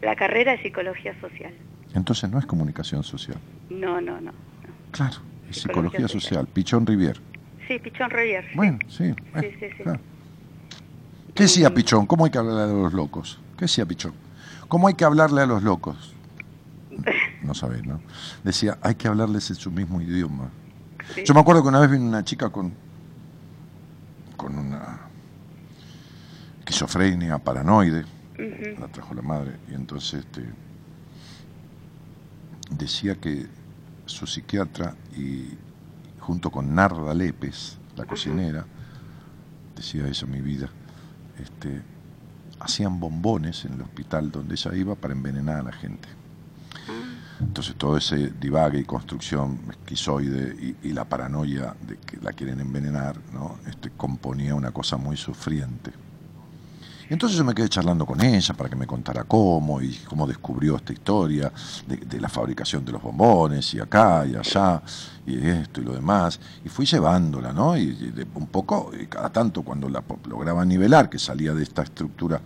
La 0.03 0.17
carrera 0.17 0.55
es 0.55 0.63
psicología 0.63 1.19
social. 1.21 1.53
Entonces 1.95 2.29
no 2.31 2.39
es 2.39 2.47
comunicación 2.47 3.03
social. 3.03 3.39
No, 3.71 4.01
no, 4.01 4.21
no. 4.21 4.33
no. 4.33 4.33
Claro, 4.91 5.17
es 5.49 5.57
Psicología 5.59 6.01
psicología 6.01 6.09
social. 6.09 6.21
social. 6.23 6.47
Pichón 6.49 6.87
Rivier. 6.87 7.21
Sí, 7.69 7.79
Pichón 7.79 8.11
Revier. 8.11 8.45
sí. 8.45 8.57
Bueno, 8.57 8.79
sí. 8.89 9.15
Sí, 9.41 9.47
sí, 9.61 9.67
sí. 9.77 9.83
claro. 9.83 10.01
¿Qué 11.35 11.45
decía 11.45 11.73
Pichón? 11.73 12.07
¿Cómo 12.07 12.25
hay 12.25 12.31
que 12.31 12.39
hablarle 12.39 12.63
a 12.63 12.67
los 12.67 12.93
locos? 12.93 13.41
¿Qué 13.57 13.65
decía 13.65 13.87
Pichón? 13.87 14.13
¿Cómo 14.69 14.89
hay 14.89 14.95
que 14.95 15.05
hablarle 15.05 15.41
a 15.43 15.47
los 15.47 15.63
locos? 15.63 16.15
No 17.43 17.55
sabés, 17.55 17.85
¿no? 17.85 18.01
Decía, 18.45 18.79
hay 18.83 18.95
que 18.95 19.09
hablarles 19.09 19.51
en 19.51 19.57
su 19.57 19.73
mismo 19.73 20.01
idioma. 20.01 20.49
Sí. 21.13 21.25
Yo 21.27 21.35
me 21.35 21.41
acuerdo 21.41 21.61
que 21.63 21.69
una 21.69 21.81
vez 21.81 21.91
vino 21.91 22.05
una 22.05 22.23
chica 22.25 22.51
con, 22.51 22.73
con 24.37 24.57
una 24.57 25.01
esquizofrenia 26.61 27.39
paranoide, 27.39 28.05
La 28.79 28.89
trajo 28.89 29.15
la 29.15 29.23
madre, 29.23 29.57
y 29.71 29.75
entonces 29.75 30.25
este, 30.25 30.45
decía 32.71 33.17
que 33.17 33.47
su 34.07 34.27
psiquiatra 34.27 34.95
y 35.17 35.49
junto 36.21 36.51
con 36.51 36.75
Narda 36.75 37.15
Lépez, 37.15 37.79
la 37.97 38.05
cocinera, 38.05 38.65
decía 39.77 40.07
eso 40.07 40.27
mi 40.27 40.41
vida, 40.41 40.69
este, 41.39 41.83
hacían 42.61 43.01
bombones 43.01 43.65
en 43.65 43.75
el 43.75 43.83
hospital 43.83 44.31
donde 44.31 44.55
ella 44.55 44.75
iba 44.75 44.95
para 44.95 45.15
envenenar 45.15 45.59
a 45.59 45.63
la 45.63 45.73
gente. 45.73 46.09
Entonces 47.41 47.75
todo 47.75 47.97
ese 47.97 48.31
divague 48.41 48.79
y 48.79 48.85
construcción 48.85 49.59
esquizoide 49.69 50.55
y, 50.55 50.89
y 50.89 50.93
la 50.93 51.05
paranoia 51.05 51.75
de 51.87 51.97
que 51.97 52.19
la 52.19 52.33
quieren 52.33 52.61
envenenar, 52.61 53.19
¿no? 53.33 53.59
este, 53.67 53.91
componía 53.91 54.55
una 54.55 54.71
cosa 54.71 54.97
muy 54.97 55.17
sufriente. 55.17 55.91
Entonces 57.13 57.37
yo 57.37 57.45
me 57.45 57.55
quedé 57.55 57.69
charlando 57.69 58.07
con 58.07 58.25
ella 58.25 58.55
para 58.55 58.71
que 58.71 58.77
me 58.77 58.87
contara 58.87 59.25
cómo 59.25 59.83
y 59.83 59.97
cómo 60.09 60.27
descubrió 60.27 60.77
esta 60.77 60.95
historia 60.95 61.53
de, 61.87 62.19
la 62.19 62.31
fabricación 62.31 62.87
de 62.87 62.93
los 62.93 63.03
bombones 63.03 63.75
y 63.75 63.81
acá 63.81 64.25
y 64.27 64.35
allá 64.35 64.81
y 65.27 65.47
esto 65.47 65.83
y 65.83 65.85
lo 65.85 65.93
demás. 65.93 66.41
Y 66.65 66.71
fui 66.71 66.87
llevándola, 66.87 67.53
¿no? 67.53 67.77
Y, 67.77 67.93
de- 67.93 68.27
un 68.35 68.47
poco, 68.47 68.93
y 68.99 69.09
cada 69.09 69.31
tanto 69.31 69.61
cuando 69.63 69.91
la 69.91 70.03
lograba 70.27 70.65
nivelar, 70.65 71.11
que 71.11 71.19
salía 71.19 71.53
de 71.53 71.63
esta 71.65 71.83
estructura 71.83 72.41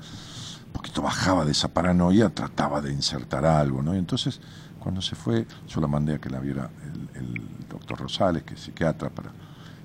poquito 0.72 1.00
bajaba 1.00 1.44
de 1.44 1.52
esa 1.52 1.68
paranoia, 1.68 2.28
trataba 2.30 2.80
de 2.80 2.92
insertar 2.92 3.46
algo, 3.46 3.82
¿no? 3.82 3.94
Y 3.94 3.98
entonces, 3.98 4.40
cuando 4.80 5.00
se 5.00 5.14
fue, 5.14 5.46
yo 5.68 5.80
la 5.80 5.86
mandé 5.86 6.16
a 6.16 6.18
que 6.18 6.28
la 6.28 6.40
viera 6.40 6.68
el, 7.14 7.22
el 7.22 7.40
doctor 7.70 8.00
Rosales, 8.00 8.42
que 8.42 8.54
es 8.54 8.60
psiquiatra, 8.62 9.10
para 9.10 9.30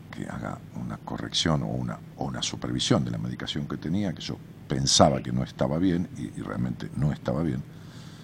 que 0.09 0.27
haga 0.27 0.57
una 0.83 0.97
corrección 0.97 1.61
o 1.61 1.67
una, 1.67 1.99
o 2.17 2.25
una 2.25 2.41
supervisión 2.41 3.05
de 3.05 3.11
la 3.11 3.19
medicación 3.19 3.67
que 3.67 3.77
tenía, 3.77 4.11
que 4.13 4.21
yo 4.21 4.37
pensaba 4.71 5.21
que 5.21 5.33
no 5.33 5.43
estaba 5.43 5.77
bien 5.77 6.07
y, 6.17 6.39
y 6.39 6.41
realmente 6.43 6.87
no 6.95 7.11
estaba 7.11 7.43
bien. 7.43 7.61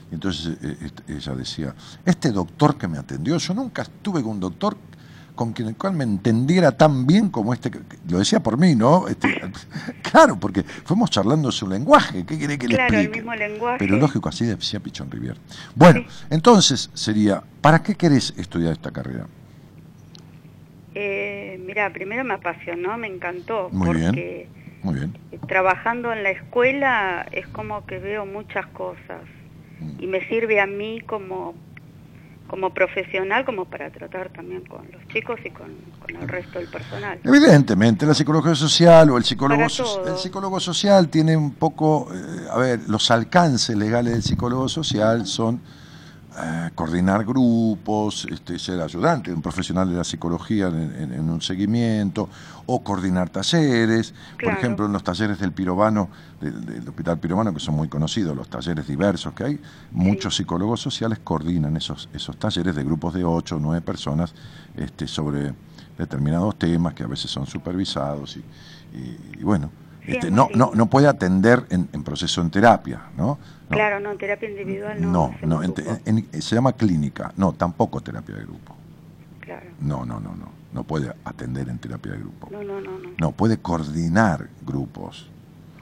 Y 0.10 0.16
entonces 0.16 0.58
eh, 0.64 0.78
este, 0.82 1.14
ella 1.14 1.36
decía, 1.36 1.76
este 2.06 2.32
doctor 2.32 2.78
que 2.78 2.88
me 2.88 2.98
atendió, 2.98 3.38
yo 3.38 3.54
nunca 3.54 3.82
estuve 3.82 4.22
con 4.24 4.32
un 4.34 4.39
doctor 4.39 4.78
con 5.36 5.52
quien 5.52 5.68
el 5.68 5.76
cual 5.76 5.93
me 5.93 6.06
entendiera 6.06 6.72
tan 6.72 7.06
bien 7.06 7.30
como 7.30 7.54
este, 7.54 7.70
que- 7.70 7.82
lo 8.10 8.18
decía 8.20 8.39
por 8.41 8.58
mí, 8.58 8.76
¿no? 8.76 9.10
Este, 9.10 9.28
claro, 10.10 10.39
porque 10.39 10.64
fuimos 10.64 11.10
charlando 11.12 11.52
su 11.52 11.68
lenguaje, 11.68 12.24
¿qué 12.26 12.38
quiere 12.38 12.58
que 12.58 12.70
le 12.70 12.76
Claro, 12.76 12.95
el 12.95 13.02
explique? 13.04 13.18
mismo 13.18 13.36
lenguaje. 13.36 13.78
Pero 13.80 13.98
lógico, 13.98 14.30
así 14.30 14.45
decía 14.45 14.80
Pichón 14.80 15.12
Rivier. 15.12 15.38
Bueno, 15.76 16.06
entonces 16.30 16.89
sería, 16.93 17.43
¿para 17.62 17.84
qué 17.84 17.93
querés 17.95 18.34
estudiar 18.38 18.72
esta 18.72 18.91
carrera? 18.91 19.28
Eh, 20.95 21.60
mira, 21.68 21.91
primero 21.93 22.24
me 22.24 22.34
apasionó, 22.36 22.98
me 22.98 23.08
encantó, 23.08 23.70
Muy 23.72 23.98
bien. 23.98 24.57
Muy 24.84 24.95
bien. 24.95 25.17
trabajando 25.47 26.11
en 26.13 26.23
la 26.23 26.32
escuela 26.32 27.25
es 27.32 27.47
como 27.47 27.86
que 27.86 27.99
veo 27.99 28.25
muchas 28.25 28.65
cosas 28.67 29.21
Mm. 29.80 30.03
y 30.03 30.07
me 30.07 30.28
sirve 30.28 30.59
a 30.59 30.65
mí 30.67 30.99
como 31.01 31.53
como 32.47 32.73
profesional 32.73 33.43
como 33.43 33.65
para 33.65 33.89
tratar 33.89 34.30
también 34.30 34.63
con 34.63 34.80
los 34.93 35.05
chicos 35.09 35.38
y 35.43 35.49
con, 35.49 35.69
con 35.99 36.15
el 36.15 36.30
resto 36.30 36.59
del 36.59 36.69
personal. 36.69 37.19
Evidentemente, 37.25 38.05
la 38.05 38.13
psicología 38.13 38.55
social 38.55 39.09
o 39.11 39.17
el 39.17 39.25
psicólogo, 39.25 39.67
so- 39.67 40.07
el 40.07 40.17
psicólogo 40.17 40.59
social 40.61 41.09
tiene 41.09 41.36
un 41.36 41.51
poco, 41.55 42.07
eh, 42.13 42.47
a 42.49 42.57
ver, 42.57 42.80
los 42.88 43.11
alcances 43.11 43.75
legales 43.75 44.13
del 44.13 44.23
psicólogo 44.23 44.69
social 44.69 45.28
son 45.28 45.59
eh, 46.39 46.69
coordinar 46.75 47.25
grupos, 47.25 48.25
este, 48.29 48.59
ser 48.59 48.79
ayudante 48.81 49.33
un 49.33 49.41
profesional 49.41 49.89
de 49.89 49.95
la 49.95 50.03
psicología 50.03 50.67
en, 50.67 50.93
en- 50.95 51.13
en 51.13 51.29
un 51.29 51.41
seguimiento, 51.41 52.29
o 52.67 52.83
coordinar 52.83 53.29
talleres, 53.29 54.13
por 54.43 54.53
ejemplo, 54.53 54.85
en 54.85 54.93
los 54.93 55.03
talleres 55.03 55.39
del 55.39 55.51
Pirobano, 55.53 56.09
del, 56.39 56.65
del 56.65 56.88
Hospital 56.89 57.19
Pirobano, 57.19 57.53
que 57.53 57.59
son 57.59 57.75
muy 57.75 57.88
conocidos, 57.88 58.35
los 58.35 58.49
talleres 58.49 58.88
diversos 58.88 59.33
que 59.33 59.43
hay, 59.45 59.61
muchos 59.91 60.35
psicólogos 60.35 60.79
sociales 60.81 61.19
coordinan 61.23 61.75
esos, 61.77 62.09
esos 62.13 62.38
talleres 62.38 62.75
de 62.75 62.83
grupos 62.83 63.13
de 63.13 63.23
ocho 63.23 63.55
o 63.55 63.59
nueve 63.59 63.81
personas 63.81 64.33
este, 64.75 65.07
sobre 65.07 65.53
determinados 65.97 66.57
temas 66.59 66.93
que 66.93 67.03
a 67.03 67.07
veces 67.07 67.31
son 67.31 67.47
supervisados 67.47 68.38
y, 68.38 68.39
y- 68.95 69.39
y 69.39 69.43
bueno, 69.43 69.71
este, 70.08 70.28
es 70.28 70.34
no, 70.34 70.49
no, 70.55 70.72
no 70.74 70.86
puede 70.88 71.08
atender 71.08 71.66
en, 71.70 71.89
en 71.93 72.03
proceso 72.03 72.41
en 72.41 72.49
terapia, 72.49 73.01
¿no? 73.18 73.38
No. 73.70 73.76
Claro, 73.76 73.99
no, 73.99 74.12
en 74.12 74.18
terapia 74.18 74.49
individual 74.49 75.01
no. 75.01 75.12
No, 75.41 75.60
no, 75.60 75.64
en- 75.64 76.28
se 76.41 76.55
llama 76.55 76.74
clínica, 76.74 77.34
no, 77.36 77.53
tampoco 77.53 77.99
terapia 78.01 78.36
de 78.36 78.43
grupo. 78.43 78.76
Claro. 79.41 79.66
No, 79.82 80.05
no, 80.05 80.20
no, 80.20 80.36
no, 80.36 80.49
no 80.74 80.84
puede 80.84 81.14
atender 81.26 81.68
en 81.70 81.78
terapia 81.80 82.14
de 82.14 82.20
grupo. 82.20 82.49
No, 82.51 82.64
no, 82.64 82.80
no, 82.82 82.97
no. 82.99 83.10
No, 83.18 83.32
puede 83.32 83.58
coordinar 83.58 84.47
grupos. 84.66 85.30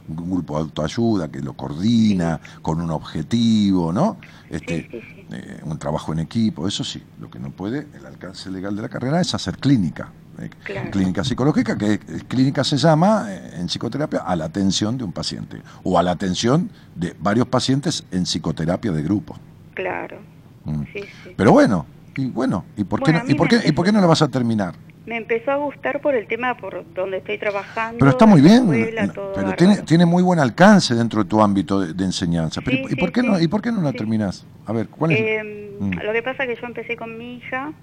Un 0.07 0.15
grupo 0.29 0.55
de 0.57 0.61
autoayuda 0.65 1.29
que 1.29 1.41
lo 1.41 1.53
coordina 1.53 2.39
con 2.61 2.79
un 2.79 2.91
objetivo, 2.91 3.91
¿no? 3.91 4.17
Este, 4.51 4.83
Sí, 4.83 4.87
sí, 4.91 5.01
sí. 5.15 5.25
eh, 5.31 5.61
un 5.63 5.79
trabajo 5.79 6.13
en 6.13 6.19
equipo, 6.19 6.67
eso 6.67 6.83
sí. 6.83 7.01
Lo 7.19 7.29
que 7.31 7.39
no 7.39 7.49
puede, 7.49 7.87
el 7.95 8.05
alcance 8.05 8.51
legal 8.51 8.75
de 8.75 8.83
la 8.83 8.89
carrera 8.89 9.19
es 9.19 9.33
hacer 9.33 9.57
clínica. 9.57 10.11
Eh, 10.39 10.49
Claro. 10.63 10.91
Clínica 10.91 11.23
psicológica, 11.23 11.77
que 11.77 11.93
eh, 11.93 11.99
clínica 12.27 12.63
se 12.63 12.77
llama 12.77 13.25
eh, 13.29 13.51
en 13.59 13.67
psicoterapia 13.67 14.19
a 14.19 14.35
la 14.35 14.45
atención 14.45 14.97
de 14.97 15.03
un 15.03 15.11
paciente 15.11 15.61
o 15.83 15.97
a 15.97 16.03
la 16.03 16.11
atención 16.11 16.69
de 16.95 17.15
varios 17.19 17.47
pacientes 17.47 18.05
en 18.11 18.23
psicoterapia 18.25 18.91
de 18.91 19.01
grupo. 19.03 19.37
Claro. 19.73 20.17
Mm. 20.65 20.83
Sí, 20.93 21.01
sí. 21.23 21.33
Pero 21.35 21.51
bueno, 21.51 21.85
y 22.15 22.27
bueno, 22.27 22.65
¿y 22.77 22.83
por 22.83 23.03
qué 23.03 23.13
no, 23.13 23.21
y 23.27 23.35
por 23.35 23.47
qué, 23.47 23.59
y 23.65 23.71
por 23.71 23.85
qué 23.85 23.91
no 23.91 24.01
la 24.01 24.07
vas 24.07 24.21
a 24.21 24.27
terminar? 24.27 24.73
Me 25.05 25.17
empezó 25.17 25.51
a 25.51 25.57
gustar 25.57 26.01
por 26.01 26.15
el 26.15 26.25
tema 26.27 26.57
por 26.57 26.83
donde 26.95 27.17
estoy 27.17 27.37
trabajando. 27.37 27.99
Pero 27.99 28.09
está 28.09 28.25
muy 28.25 28.41
bien, 28.41 28.73
escuela, 28.73 29.13
pero 29.35 29.53
tiene, 29.55 29.77
tiene 29.83 30.05
muy 30.07 30.23
buen 30.23 30.39
alcance 30.39 30.95
dentro 30.95 31.21
de 31.23 31.29
tu 31.29 31.39
ámbito 31.43 31.79
de, 31.79 31.93
de 31.93 32.03
enseñanza. 32.05 32.61
Pero, 32.65 32.87
Sí, 32.87 32.93
¿y, 32.93 32.95
por 32.95 33.11
qué 33.11 33.21
no. 33.21 33.39
¿Y 33.39 33.47
por 33.47 33.61
qué 33.61 33.71
no 33.71 33.81
la 33.81 33.91
Sí. 33.91 33.97
terminás? 33.97 34.45
A 34.65 34.73
ver, 34.73 34.87
¿cuál 34.89 35.11
es? 35.11 35.19
Eh, 35.19 35.61
Mm. 35.79 35.91
Lo 36.05 36.13
que 36.13 36.23
pasa 36.23 36.43
es 36.45 36.55
que 36.55 36.61
yo 36.61 36.67
empecé 36.67 36.95
con 36.95 37.17
mi 37.17 37.35
hija, 37.35 37.73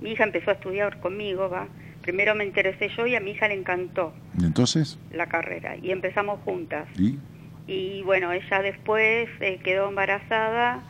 mi 0.00 0.12
hija 0.12 0.24
empezó 0.24 0.50
a 0.50 0.54
estudiar 0.54 1.00
conmigo, 1.00 1.48
va. 1.48 1.68
Primero 2.02 2.34
me 2.34 2.44
interesé 2.44 2.88
yo 2.96 3.06
y 3.06 3.14
a 3.14 3.20
mi 3.20 3.32
hija 3.32 3.46
le 3.48 3.54
encantó 3.54 4.14
¿Y 4.38 4.44
entonces? 4.44 4.98
la 5.12 5.26
carrera 5.26 5.76
y 5.76 5.90
empezamos 5.90 6.40
juntas. 6.44 6.88
¿Y? 6.98 7.18
Y 7.66 8.02
bueno, 8.02 8.32
ella 8.32 8.62
después 8.62 9.28
eh, 9.40 9.60
quedó 9.62 9.88
embarazada 9.88 10.82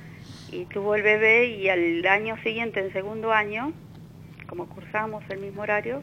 y 0.53 0.65
tuvo 0.67 0.95
el 0.95 1.03
bebé 1.03 1.47
y 1.49 1.69
al 1.69 2.07
año 2.07 2.37
siguiente, 2.43 2.81
en 2.81 2.93
segundo 2.93 3.33
año, 3.33 3.73
como 4.49 4.67
cursamos 4.67 5.23
el 5.29 5.39
mismo 5.41 5.63
horario, 5.63 6.03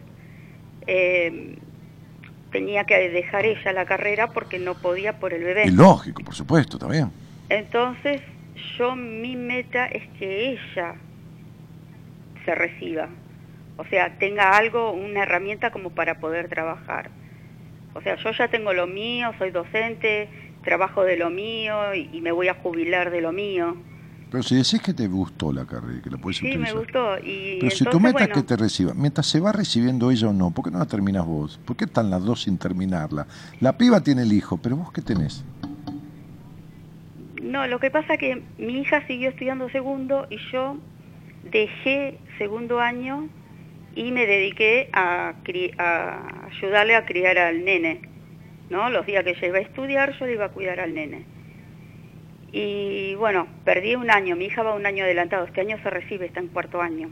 eh, 0.86 1.58
tenía 2.52 2.84
que 2.84 3.10
dejar 3.10 3.46
ella 3.46 3.74
la 3.74 3.86
carrera 3.86 4.28
porque 4.28 4.60
no 4.60 4.76
podía 4.76 5.20
por 5.20 5.34
el 5.34 5.44
bebé. 5.44 5.72
Lógico, 5.72 6.24
por 6.24 6.36
supuesto, 6.36 6.78
bien. 6.88 7.12
Entonces, 7.50 8.22
yo 8.78 8.96
mi 8.96 9.36
meta 9.36 9.86
es 9.88 10.08
que 10.20 10.52
ella 10.52 10.96
se 12.48 12.56
reciba. 12.56 13.10
O 13.76 13.84
sea, 13.86 14.18
tenga 14.18 14.58
algo, 14.58 14.94
una 14.94 15.24
herramienta 15.24 15.70
como 15.70 15.90
para 15.92 16.20
poder 16.20 16.48
trabajar. 16.48 17.10
O 17.94 18.02
sea, 18.02 18.16
yo 18.16 18.32
ya 18.32 18.48
tengo 18.48 18.72
lo 18.74 18.88
mío, 18.88 19.32
soy 19.38 19.52
docente, 19.52 20.30
trabajo 20.64 21.04
de 21.04 21.18
lo 21.18 21.30
mío 21.30 21.94
y, 21.94 22.10
y 22.14 22.22
me 22.22 22.32
voy 22.32 22.48
a 22.48 22.54
jubilar 22.56 23.12
de 23.12 23.20
lo 23.22 23.34
mío. 23.34 23.76
Pero 24.32 24.44
si 24.44 24.56
decís 24.56 24.82
que 24.82 24.94
te 24.94 25.08
gustó 25.08 25.52
la 25.52 25.66
carrera, 25.66 26.02
que 26.02 26.10
la 26.10 26.18
puedes 26.18 26.38
Sí, 26.38 26.46
me 26.46 26.52
utilizar. 26.56 26.78
gustó. 26.80 27.18
Y 27.20 27.58
Pero 27.60 27.72
si 27.72 27.84
tu 27.86 28.00
meta 28.00 28.24
es 28.24 28.30
que 28.30 28.44
te 28.44 28.56
reciba, 28.56 28.94
mientras 28.96 29.28
se 29.28 29.40
va 29.42 29.52
recibiendo 29.52 30.10
ella 30.10 30.30
o 30.30 30.34
no, 30.34 30.52
¿por 30.52 30.64
qué 30.66 30.72
no 30.72 30.80
la 30.80 30.86
terminás 30.86 31.26
vos? 31.26 31.60
¿Por 31.66 31.76
qué 31.76 31.86
están 31.86 32.10
las 32.10 32.24
dos 32.24 32.44
sin 32.44 32.58
terminarla? 32.58 33.28
La 33.60 33.78
piba 33.78 34.02
tiene 34.02 34.22
el 34.24 34.32
hijo, 34.32 34.58
pero 34.58 34.78
vos 34.78 34.92
qué 34.94 35.02
tenés? 35.02 35.44
No, 37.42 37.68
lo 37.68 37.80
que 37.80 37.90
pasa 37.92 38.14
es 38.16 38.20
que 38.20 38.44
mi 38.58 38.80
hija 38.82 39.06
siguió 39.08 39.30
estudiando 39.30 39.70
segundo 39.70 40.28
y 40.30 40.38
yo 40.52 40.78
dejé 41.48 42.18
segundo 42.38 42.80
año 42.80 43.30
y 43.96 44.12
me 44.12 44.26
dediqué 44.26 44.90
a, 44.94 45.34
ayudarle 46.46 46.96
a 46.96 47.06
criar 47.06 47.38
al 47.38 47.66
nene. 47.66 48.02
¿no? 48.70 48.90
Los 48.90 49.06
días 49.06 49.24
que 49.24 49.32
ella 49.32 49.48
iba 49.48 49.58
a 49.58 49.62
estudiar 49.62 50.18
yo 50.20 50.26
le 50.26 50.34
iba 50.34 50.46
a 50.46 50.50
cuidar 50.50 50.80
al 50.80 50.94
nene. 50.94 51.26
Y 52.52 53.16
bueno, 53.16 53.48
perdí 53.66 53.96
un 53.96 54.10
año, 54.10 54.36
mi 54.36 54.46
hija 54.46 54.64
va 54.64 54.74
un 54.74 54.86
año 54.86 55.04
adelantado, 55.04 55.46
este 55.46 55.62
año 55.62 55.78
se 55.84 55.90
recibe, 55.90 56.26
está 56.26 56.40
en 56.40 56.48
cuarto 56.48 56.82
año. 56.82 57.10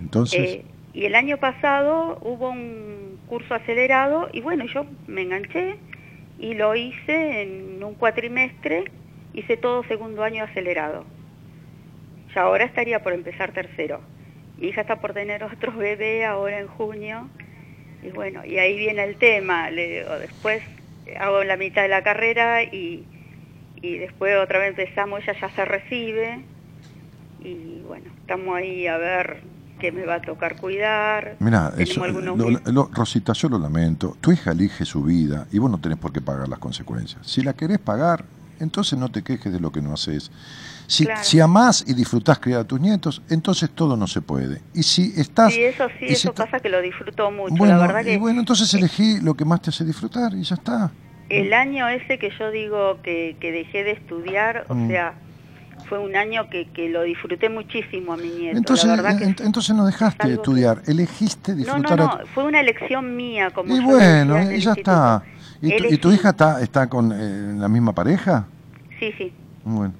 Entonces, 0.00 0.40
Eh, 0.40 0.64
y 0.92 1.06
el 1.06 1.14
año 1.14 1.38
pasado 1.38 2.18
hubo 2.22 2.50
un 2.50 3.18
curso 3.26 3.54
acelerado 3.54 4.28
y 4.32 4.40
bueno, 4.40 4.64
yo 4.66 4.86
me 5.06 5.22
enganché 5.22 5.76
y 6.38 6.54
lo 6.54 6.74
hice 6.76 7.42
en 7.42 7.82
un 7.82 7.94
cuatrimestre, 7.94 8.84
hice 9.32 9.56
todo 9.56 9.82
segundo 9.84 10.22
año 10.22 10.44
acelerado. 10.44 11.04
Ya 12.34 12.42
ahora 12.42 12.64
estaría 12.64 13.02
por 13.02 13.12
empezar 13.12 13.52
tercero. 13.52 14.00
Mi 14.58 14.68
hija 14.68 14.82
está 14.82 15.00
por 15.00 15.12
tener 15.12 15.42
otro 15.44 15.72
bebé 15.76 16.24
ahora 16.24 16.58
en 16.60 16.68
junio 16.68 17.28
y 18.02 18.10
bueno, 18.10 18.44
y 18.44 18.58
ahí 18.58 18.76
viene 18.76 19.02
el 19.04 19.16
tema, 19.16 19.70
le 19.70 20.00
digo, 20.00 20.18
después 20.18 20.62
hago 21.18 21.42
la 21.44 21.56
mitad 21.56 21.82
de 21.82 21.88
la 21.88 22.02
carrera 22.02 22.62
y, 22.62 23.04
y 23.80 23.96
después 23.98 24.36
otra 24.36 24.58
vez 24.58 24.70
empezamos, 24.70 25.22
ella 25.22 25.34
ya 25.40 25.50
se 25.50 25.64
recibe 25.64 26.40
y 27.42 27.82
bueno, 27.86 28.06
estamos 28.20 28.56
ahí 28.56 28.86
a 28.86 28.98
ver 28.98 29.40
qué 29.80 29.90
me 29.92 30.04
va 30.04 30.16
a 30.16 30.20
tocar 30.22 30.56
cuidar. 30.56 31.36
Mira, 31.40 31.72
lo- 32.72 32.90
Rosita, 32.92 33.32
yo 33.32 33.48
lo 33.48 33.58
lamento. 33.58 34.16
Tu 34.20 34.32
hija 34.32 34.52
elige 34.52 34.84
su 34.84 35.02
vida 35.02 35.46
y 35.50 35.58
vos 35.58 35.70
no 35.70 35.78
tenés 35.78 35.98
por 35.98 36.12
qué 36.12 36.20
pagar 36.20 36.48
las 36.48 36.58
consecuencias. 36.58 37.26
Si 37.26 37.42
la 37.42 37.54
querés 37.54 37.78
pagar, 37.78 38.24
entonces 38.60 38.98
no 38.98 39.10
te 39.10 39.22
quejes 39.22 39.52
de 39.52 39.60
lo 39.60 39.72
que 39.72 39.80
no 39.82 39.92
haces. 39.94 40.30
Si, 40.86 41.04
Claro. 41.06 41.22
si 41.22 41.40
amás 41.40 41.84
y 41.86 41.94
disfrutás 41.94 42.38
criar 42.38 42.60
a 42.60 42.64
tus 42.64 42.80
nietos, 42.80 43.22
entonces 43.30 43.70
todo 43.70 43.96
no 43.96 44.06
se 44.06 44.20
puede. 44.20 44.60
Y 44.74 44.82
si 44.82 45.12
estás... 45.18 45.54
Sí, 45.54 45.62
eso 45.62 45.88
sí, 45.98 46.08
si 46.08 46.12
eso 46.14 46.34
pasa 46.34 46.60
que 46.60 46.68
lo 46.68 46.80
disfruto 46.80 47.30
mucho. 47.30 47.54
Bueno, 47.54 47.76
la 47.78 47.86
verdad 47.86 48.02
y 48.02 48.04
que 48.04 48.18
bueno, 48.18 48.40
entonces 48.40 48.72
elegí 48.74 49.20
lo 49.20 49.34
que 49.34 49.44
más 49.44 49.62
te 49.62 49.70
hace 49.70 49.84
disfrutar 49.84 50.34
y 50.34 50.42
ya 50.42 50.54
está. 50.56 50.90
el 51.30 51.52
año 51.54 51.88
ese 51.88 52.18
que 52.18 52.30
yo 52.38 52.50
digo 52.50 53.00
que, 53.02 53.36
que 53.40 53.50
dejé 53.50 53.82
de 53.82 53.92
estudiar, 53.92 54.66
o 54.68 54.74
Mm. 54.74 54.88
sea, 54.88 55.14
fue 55.88 55.98
un 55.98 56.16
año 56.16 56.48
que, 56.50 56.68
que 56.70 56.88
lo 56.88 57.02
disfruté 57.02 57.48
muchísimo 57.48 58.12
a 58.12 58.16
mi 58.16 58.28
nieto. 58.28 58.56
Entonces, 58.58 58.86
la 58.86 58.96
verdad 58.96 59.18
que 59.18 59.24
en- 59.24 59.36
entonces 59.40 59.74
no 59.74 59.84
dejaste 59.86 60.28
de 60.28 60.34
estudiar, 60.34 60.82
elegiste 60.86 61.52
no, 61.52 61.56
no, 61.56 61.60
disfrutar 61.78 61.98
no, 61.98 62.18
tu- 62.18 62.26
fue 62.28 62.44
una 62.44 62.60
elección 62.60 63.16
mía, 63.16 63.50
como 63.50 63.74
Y 63.74 63.78
yo 63.78 63.84
bueno, 63.84 64.52
y 64.52 64.60
ya 64.60 64.72
está. 64.72 65.22
¿Y 65.60 65.76
tu, 65.76 65.84
y 65.84 65.96
tu 65.98 66.12
hija 66.12 66.30
está, 66.30 66.60
está 66.62 66.86
con 66.88 67.10
eh, 67.12 67.54
la 67.58 67.68
misma 67.68 67.92
pareja? 67.94 68.46
Sí, 69.00 69.12
sí. 69.18 69.32
Bueno, 69.64 69.92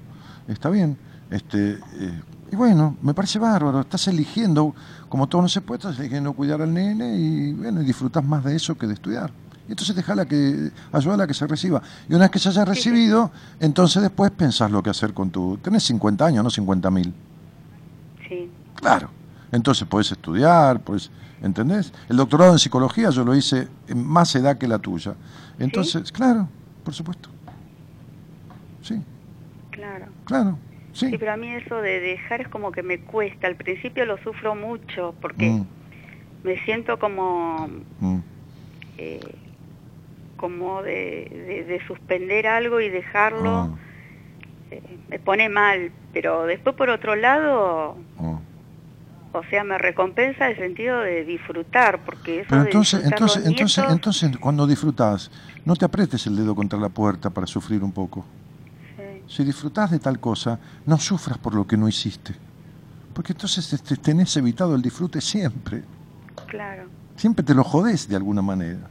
está 0.47 0.69
bien. 0.69 0.97
Este, 1.29 1.79
eh, 1.99 2.21
y 2.51 2.55
bueno, 2.55 2.97
me 3.01 3.13
parece 3.13 3.39
bárbaro. 3.39 3.81
Estás 3.81 4.07
eligiendo, 4.07 4.75
como 5.09 5.27
todo 5.27 5.41
no 5.41 5.49
se 5.49 5.61
puede, 5.61 5.79
estás 5.79 5.99
eligiendo 5.99 6.33
cuidar 6.33 6.61
al 6.61 6.73
nene 6.73 7.17
y 7.17 7.53
bueno, 7.53 7.81
y 7.81 7.85
disfrutas 7.85 8.23
más 8.23 8.43
de 8.43 8.55
eso 8.55 8.77
que 8.77 8.87
de 8.87 8.93
estudiar. 8.93 9.31
Y 9.67 9.71
entonces 9.71 9.95
dejala 9.95 10.25
que, 10.25 10.71
ayúdala 10.91 11.23
a 11.23 11.27
que 11.27 11.33
se 11.33 11.47
reciba. 11.47 11.81
Y 12.07 12.13
una 12.13 12.25
vez 12.25 12.31
que 12.31 12.39
se 12.39 12.49
haya 12.49 12.65
recibido, 12.65 13.31
entonces 13.59 14.01
después 14.01 14.31
pensás 14.31 14.69
lo 14.69 14.83
que 14.83 14.91
hacer 14.91 15.13
con 15.13 15.31
tu... 15.31 15.57
Tenés 15.57 15.83
50 15.83 16.25
años, 16.25 16.43
no 16.43 16.49
50 16.49 16.91
mil. 16.91 17.13
Sí. 18.29 18.51
Claro. 18.75 19.09
Entonces 19.51 19.87
podés 19.87 20.11
estudiar, 20.11 20.81
pues, 20.81 21.09
¿entendés? 21.41 21.91
El 22.09 22.17
doctorado 22.17 22.51
en 22.51 22.59
psicología 22.59 23.09
yo 23.09 23.23
lo 23.23 23.35
hice 23.35 23.67
en 23.87 24.05
más 24.05 24.35
edad 24.35 24.57
que 24.57 24.67
la 24.67 24.77
tuya. 24.77 25.15
Entonces, 25.57 26.11
claro, 26.11 26.47
por 26.83 26.93
supuesto. 26.93 27.29
Sí, 28.83 29.01
Claro. 29.97 30.11
claro. 30.25 30.57
Sí. 30.93 31.09
Sí, 31.09 31.17
pero 31.17 31.33
a 31.33 31.37
mí 31.37 31.49
eso 31.51 31.81
de 31.81 31.99
dejar 31.99 32.41
es 32.41 32.47
como 32.47 32.71
que 32.71 32.81
me 32.81 32.99
cuesta. 32.99 33.47
Al 33.47 33.55
principio 33.55 34.05
lo 34.05 34.17
sufro 34.19 34.55
mucho 34.55 35.13
porque 35.21 35.49
Mm, 35.49 35.65
me 36.43 36.57
siento 36.63 36.97
como 36.99 37.67
mm. 37.99 38.19
eh, 38.97 39.19
como 40.37 40.81
de, 40.83 41.27
de- 41.47 41.63
de 41.65 41.85
suspender 41.87 42.47
algo 42.47 42.79
y 42.79 42.89
dejarlo. 42.89 43.49
Ah, 43.57 43.69
eh, 44.71 44.81
me 45.09 45.19
pone 45.19 45.49
mal, 45.49 45.91
pero 46.13 46.45
después 46.45 46.75
por 46.75 46.89
otro 46.89 47.15
lado, 47.15 47.97
ah. 48.19 48.39
o 49.33 49.43
sea, 49.49 49.63
me 49.63 49.77
recompensa 49.77 50.47
el 50.49 50.57
sentido 50.57 50.99
de 50.99 51.23
disfrutar, 51.25 51.99
porque 52.05 52.39
eso 52.39 52.49
Pero 52.49 52.61
de 52.63 52.69
entonces, 52.69 53.03
entonces, 53.05 53.45
entonces, 53.45 53.85
entonces, 53.89 54.37
cuando 54.37 54.65
disfrutás, 54.67 55.29
no 55.65 55.75
te 55.75 55.85
apretes 55.85 56.25
el 56.27 56.35
dedo 56.35 56.55
contra 56.55 56.79
la 56.79 56.89
puerta 56.89 57.29
para 57.29 57.47
sufrir 57.47 57.83
un 57.83 57.91
poco. 57.91 58.25
Si 59.27 59.43
disfrutás 59.43 59.91
de 59.91 59.99
tal 59.99 60.19
cosa, 60.19 60.59
no 60.85 60.97
sufras 60.99 61.37
por 61.37 61.53
lo 61.55 61.65
que 61.65 61.77
no 61.77 61.87
hiciste. 61.87 62.35
Porque 63.13 63.33
entonces 63.33 63.67
te- 63.69 63.77
te- 63.77 63.97
tenés 63.97 64.35
evitado 64.37 64.75
el 64.75 64.81
disfrute 64.81 65.21
siempre. 65.21 65.83
claro, 66.47 66.87
Siempre 67.15 67.45
te 67.45 67.53
lo 67.53 67.63
jodés 67.63 68.09
de 68.09 68.15
alguna 68.17 68.41
manera. 68.41 68.89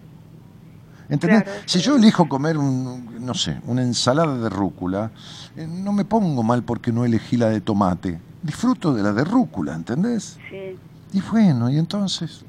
¿Entendés? 1.11 1.43
Claro, 1.43 1.61
si 1.67 1.81
yo 1.81 1.97
elijo 1.97 2.27
comer, 2.27 2.57
un, 2.57 3.25
no 3.25 3.35
sé, 3.35 3.61
una 3.67 3.83
ensalada 3.83 4.39
de 4.39 4.49
rúcula, 4.49 5.11
eh, 5.55 5.67
no 5.67 5.93
me 5.93 6.07
pongo 6.07 6.43
mal 6.43 6.63
porque 6.63 6.91
no 6.91 7.05
elegí 7.05 7.37
la 7.37 7.51
de 7.51 7.61
tomate. 7.61 8.19
Disfruto 8.43 8.95
de 8.95 9.03
la 9.03 9.13
de 9.13 9.25
rúcula, 9.25 9.75
¿entendés? 9.75 10.39
sí, 10.51 10.79
Y 11.13 11.21
bueno, 11.21 11.69
y 11.71 11.77
entonces, 11.79 12.45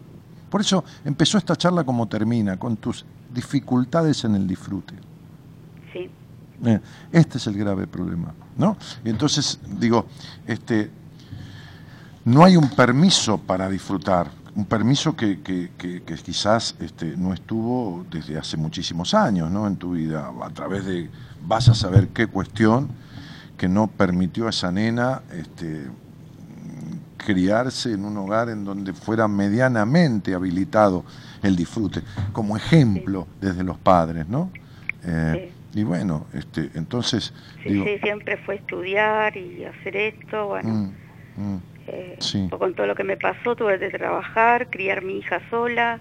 por 0.49 0.61
eso 0.61 0.85
empezó 1.03 1.37
esta 1.37 1.57
charla 1.57 1.83
como 1.83 2.07
termina, 2.07 2.57
con 2.57 2.77
tus 2.77 3.05
dificultades 3.33 4.23
en 4.23 4.35
el 4.35 4.47
disfrute. 4.47 4.95
Este 7.11 7.37
es 7.37 7.47
el 7.47 7.57
grave 7.57 7.85
problema, 7.87 8.33
¿no? 8.57 8.77
Y 9.03 9.09
entonces, 9.09 9.59
digo, 9.79 10.05
este, 10.47 10.89
no 12.23 12.43
hay 12.43 12.57
un 12.57 12.69
permiso 12.69 13.37
para 13.37 13.69
disfrutar, 13.69 14.31
un 14.55 14.65
permiso 14.65 15.15
que, 15.15 15.41
que- 15.41 15.71
que- 15.77 16.01
que 16.03 16.15
quizás 16.15 16.75
este, 16.79 17.17
no 17.17 17.33
estuvo 17.33 18.05
desde 18.09 18.37
hace 18.37 18.57
muchísimos 18.57 19.13
años, 19.13 19.51
¿no? 19.51 19.67
En 19.67 19.75
tu 19.75 19.91
vida, 19.91 20.31
a 20.41 20.49
través 20.51 20.85
de, 20.85 21.09
vas 21.45 21.67
a 21.69 21.73
saber 21.75 22.07
qué 22.09 22.27
cuestión 22.27 22.87
que 23.57 23.67
no 23.67 23.87
permitió 23.87 24.47
a 24.47 24.49
esa 24.49 24.71
nena 24.71 25.21
este, 25.33 25.87
criarse 27.17 27.93
en 27.93 28.05
un 28.05 28.17
hogar 28.17 28.49
en 28.49 28.63
donde 28.65 28.93
fuera 28.93 29.27
medianamente 29.27 30.33
habilitado 30.33 31.03
el 31.41 31.55
disfrute, 31.55 32.01
como 32.33 32.55
ejemplo 32.57 33.27
desde 33.41 33.63
los 33.63 33.77
padres, 33.77 34.27
¿no? 34.27 34.49
Eh, 35.03 35.51
Y 35.75 35.83
bueno, 35.83 36.25
este, 36.33 36.69
entonces, 36.75 37.33
sí, 37.61 37.73
digo, 37.73 37.83
sí, 37.83 37.99
siempre 38.01 38.37
fue 38.37 38.55
estudiar 38.55 39.35
y 39.35 39.65
hacer 39.65 39.97
esto, 39.97 40.47
bueno, 40.47 40.69
mm, 40.69 40.93
mm, 41.35 41.61
eh, 41.87 42.15
sí. 42.19 42.49
con 42.49 42.73
todo 42.73 42.87
lo 42.87 42.95
que 42.95 43.03
me 43.03 43.17
pasó 43.17 43.57
tuve 43.57 43.77
que 43.77 43.89
trabajar, 43.89 44.69
criar 44.69 45.03
mi 45.03 45.17
hija 45.17 45.41
sola, 45.49 45.99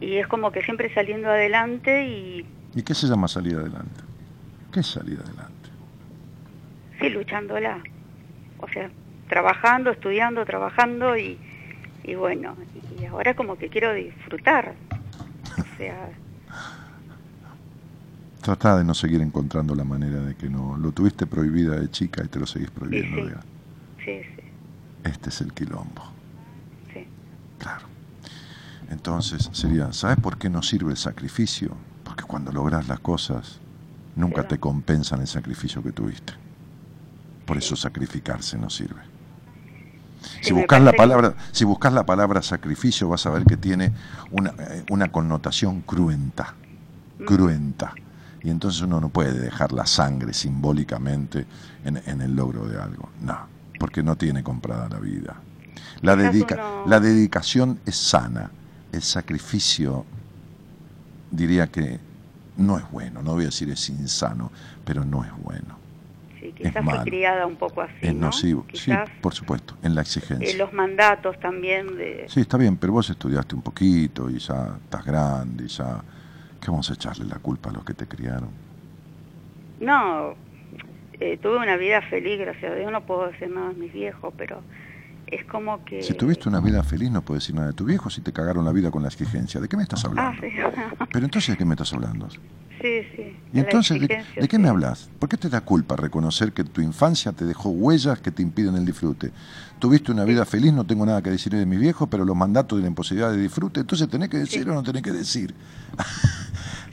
y 0.00 0.16
es 0.16 0.26
como 0.26 0.50
que 0.50 0.60
siempre 0.62 0.92
saliendo 0.92 1.30
adelante 1.30 2.04
y 2.04 2.46
¿y 2.74 2.82
qué 2.82 2.94
se 2.94 3.06
llama 3.06 3.28
salir 3.28 3.54
adelante? 3.54 4.02
¿Qué 4.72 4.80
es 4.80 4.86
salir 4.88 5.20
adelante? 5.20 5.70
sí, 6.98 7.08
luchándola, 7.08 7.78
o 8.58 8.66
sea, 8.68 8.90
trabajando, 9.28 9.92
estudiando, 9.92 10.44
trabajando 10.44 11.16
y, 11.16 11.38
y 12.02 12.16
bueno, 12.16 12.56
y 13.00 13.04
ahora 13.04 13.34
como 13.34 13.56
que 13.56 13.68
quiero 13.68 13.94
disfrutar, 13.94 14.74
o 15.52 15.76
sea, 15.78 16.08
Trata 18.46 18.76
de 18.76 18.84
no 18.84 18.94
seguir 18.94 19.22
encontrando 19.22 19.74
la 19.74 19.82
manera 19.82 20.20
de 20.20 20.36
que 20.36 20.48
no. 20.48 20.76
Lo 20.76 20.92
tuviste 20.92 21.26
prohibida 21.26 21.80
de 21.80 21.90
chica 21.90 22.22
y 22.24 22.28
te 22.28 22.38
lo 22.38 22.46
seguís 22.46 22.70
prohibiendo 22.70 23.16
sí. 23.16 23.22
de 23.24 23.34
sí, 24.04 24.22
sí, 24.36 24.42
Este 25.02 25.30
es 25.30 25.40
el 25.40 25.52
quilombo. 25.52 26.04
sí, 26.94 27.04
Claro. 27.58 27.86
Entonces 28.88 29.50
sería, 29.52 29.92
¿sabes 29.92 30.18
por 30.18 30.38
qué 30.38 30.48
no 30.48 30.62
sirve 30.62 30.92
el 30.92 30.96
sacrificio? 30.96 31.76
Porque 32.04 32.22
cuando 32.22 32.52
logras 32.52 32.86
las 32.86 33.00
cosas, 33.00 33.58
nunca 34.14 34.46
te 34.46 34.58
compensan 34.58 35.22
el 35.22 35.26
sacrificio 35.26 35.82
que 35.82 35.90
tuviste. 35.90 36.34
Por 37.46 37.56
eso 37.56 37.74
sacrificarse 37.74 38.56
no 38.58 38.70
sirve. 38.70 39.00
Si 40.40 40.44
Sí, 40.44 40.52
buscas 40.52 40.82
la 40.82 40.92
palabra, 40.92 41.34
si 41.50 41.64
buscas 41.64 41.92
la 41.92 42.06
palabra 42.06 42.42
sacrificio, 42.42 43.08
vas 43.08 43.26
a 43.26 43.30
ver 43.30 43.44
que 43.44 43.56
tiene 43.56 43.90
una, 44.30 44.50
eh, 44.50 44.84
una 44.88 45.10
connotación 45.10 45.80
cruenta, 45.80 46.54
Mm. 47.18 47.24
cruenta. 47.24 47.94
Y 48.46 48.50
entonces 48.50 48.80
uno 48.82 49.00
no 49.00 49.08
puede 49.10 49.32
dejar 49.40 49.72
la 49.72 49.86
sangre 49.86 50.32
simbólicamente 50.32 51.46
en, 51.84 51.96
en 52.06 52.20
el 52.22 52.36
logro 52.36 52.66
de 52.68 52.80
algo. 52.80 53.10
No, 53.20 53.50
porque 53.78 54.04
no 54.04 54.16
tiene 54.16 54.44
comprada 54.44 54.88
la 54.88 55.00
vida. 55.00 55.42
La, 56.02 56.16
Quizás 56.16 56.32
dedica, 56.32 56.60
la 56.86 57.00
dedicación 57.00 57.80
es 57.86 57.96
sana. 57.96 58.52
El 58.92 59.02
sacrificio, 59.02 60.06
diría 61.30 61.66
que 61.66 62.00
no 62.56 62.78
es 62.78 62.90
bueno. 62.90 63.22
No 63.22 63.32
voy 63.34 63.44
a 63.44 63.46
decir 63.46 63.70
es 63.70 63.88
insano, 63.90 64.52
pero 64.84 65.04
no 65.04 65.24
es 65.24 65.32
bueno. 65.42 65.80
sí, 66.40 66.52
quizás 66.56 66.82
malo. 66.82 67.02
fui 67.02 67.10
criada 67.10 67.46
un 67.46 67.56
poco 67.56 67.82
así, 67.82 67.94
Es 68.00 68.14
¿no? 68.14 68.26
nocivo. 68.26 68.66
Sí, 68.72 68.92
Quizás 68.92 69.10
por 69.20 69.34
supuesto, 69.34 69.76
en 69.82 69.94
la 69.94 70.02
exigencia. 70.02 70.46
eh, 70.50 70.54
los 70.56 70.72
mandatos 70.72 71.38
también 71.40 71.96
de... 71.96 72.26
Sí, 72.28 72.40
está 72.40 72.56
bien, 72.58 72.76
pero 72.76 72.92
vos 72.94 73.10
estudiaste 73.10 73.54
un 73.56 73.62
poquito 73.62 74.30
y 74.30 74.38
ya 74.38 74.78
estás 74.84 75.04
grande 75.04 75.64
y 75.64 75.68
ya... 75.68 76.04
¿Qué 76.66 76.72
vamos 76.72 76.90
a 76.90 76.94
echarle 76.94 77.26
la 77.26 77.36
culpa 77.38 77.70
a 77.70 77.72
los 77.74 77.84
que 77.84 77.94
te 77.94 78.08
criaron? 78.08 78.48
No, 79.78 80.34
eh, 81.12 81.38
tuve 81.40 81.58
una 81.58 81.76
vida 81.76 82.02
feliz, 82.02 82.40
gracias 82.40 82.72
a 82.72 82.74
Dios, 82.74 82.90
no 82.90 83.06
puedo 83.06 83.28
decir 83.28 83.48
nada 83.50 83.68
de 83.68 83.76
mis 83.76 83.92
viejos, 83.92 84.34
pero 84.36 84.62
es 85.28 85.44
como 85.44 85.84
que... 85.84 86.02
Si 86.02 86.14
tuviste 86.14 86.48
una 86.48 86.60
vida 86.60 86.82
feliz 86.82 87.08
no 87.12 87.22
puedes 87.22 87.44
decir 87.44 87.54
nada 87.54 87.68
de 87.68 87.72
tu 87.74 87.84
viejo 87.84 88.10
si 88.10 88.20
te 88.20 88.32
cagaron 88.32 88.64
la 88.64 88.72
vida 88.72 88.90
con 88.90 89.02
la 89.02 89.08
exigencia. 89.08 89.60
¿De 89.60 89.68
qué 89.68 89.76
me 89.76 89.84
estás 89.84 90.04
Ah, 90.04 90.08
hablando? 90.08 90.40
sí, 90.40 90.48
Pero 91.12 91.24
entonces, 91.24 91.50
¿de 91.54 91.56
qué 91.56 91.64
me 91.64 91.74
estás 91.74 91.92
hablando? 91.92 92.28
sí, 92.30 93.02
sí. 93.14 93.36
Y 93.52 93.60
entonces, 93.60 94.00
¿de, 94.00 94.48
qué 94.48 94.58
me 94.58 94.68
hablas? 94.68 95.08
¿Por 95.18 95.28
qué 95.28 95.36
te 95.36 95.48
da 95.48 95.60
culpa 95.60 95.96
reconocer 95.96 96.52
que 96.52 96.62
tu 96.64 96.80
infancia 96.80 97.32
te 97.32 97.44
dejó 97.44 97.70
huellas 97.70 98.20
que 98.20 98.30
te 98.30 98.42
impiden 98.42 98.74
el 98.74 98.84
disfrute? 98.84 99.30
Tuviste 99.78 100.12
una 100.12 100.24
vida 100.24 100.44
feliz, 100.44 100.72
no 100.72 100.84
tengo 100.84 101.06
nada 101.06 101.22
que 101.22 101.30
decir 101.30 101.52
de 101.52 101.64
mi 101.64 101.76
viejo, 101.76 102.06
pero 102.08 102.24
los 102.24 102.36
mandatos 102.36 102.78
de 102.78 102.82
la 102.82 102.88
imposibilidad 102.88 103.30
de 103.30 103.38
disfrute, 103.38 103.80
entonces 103.80 104.08
tenés 104.08 104.28
que 104.28 104.38
decir 104.38 104.68
o 104.68 104.74
no 104.74 104.82
tenés 104.82 105.02
que 105.02 105.12
decir. 105.12 105.54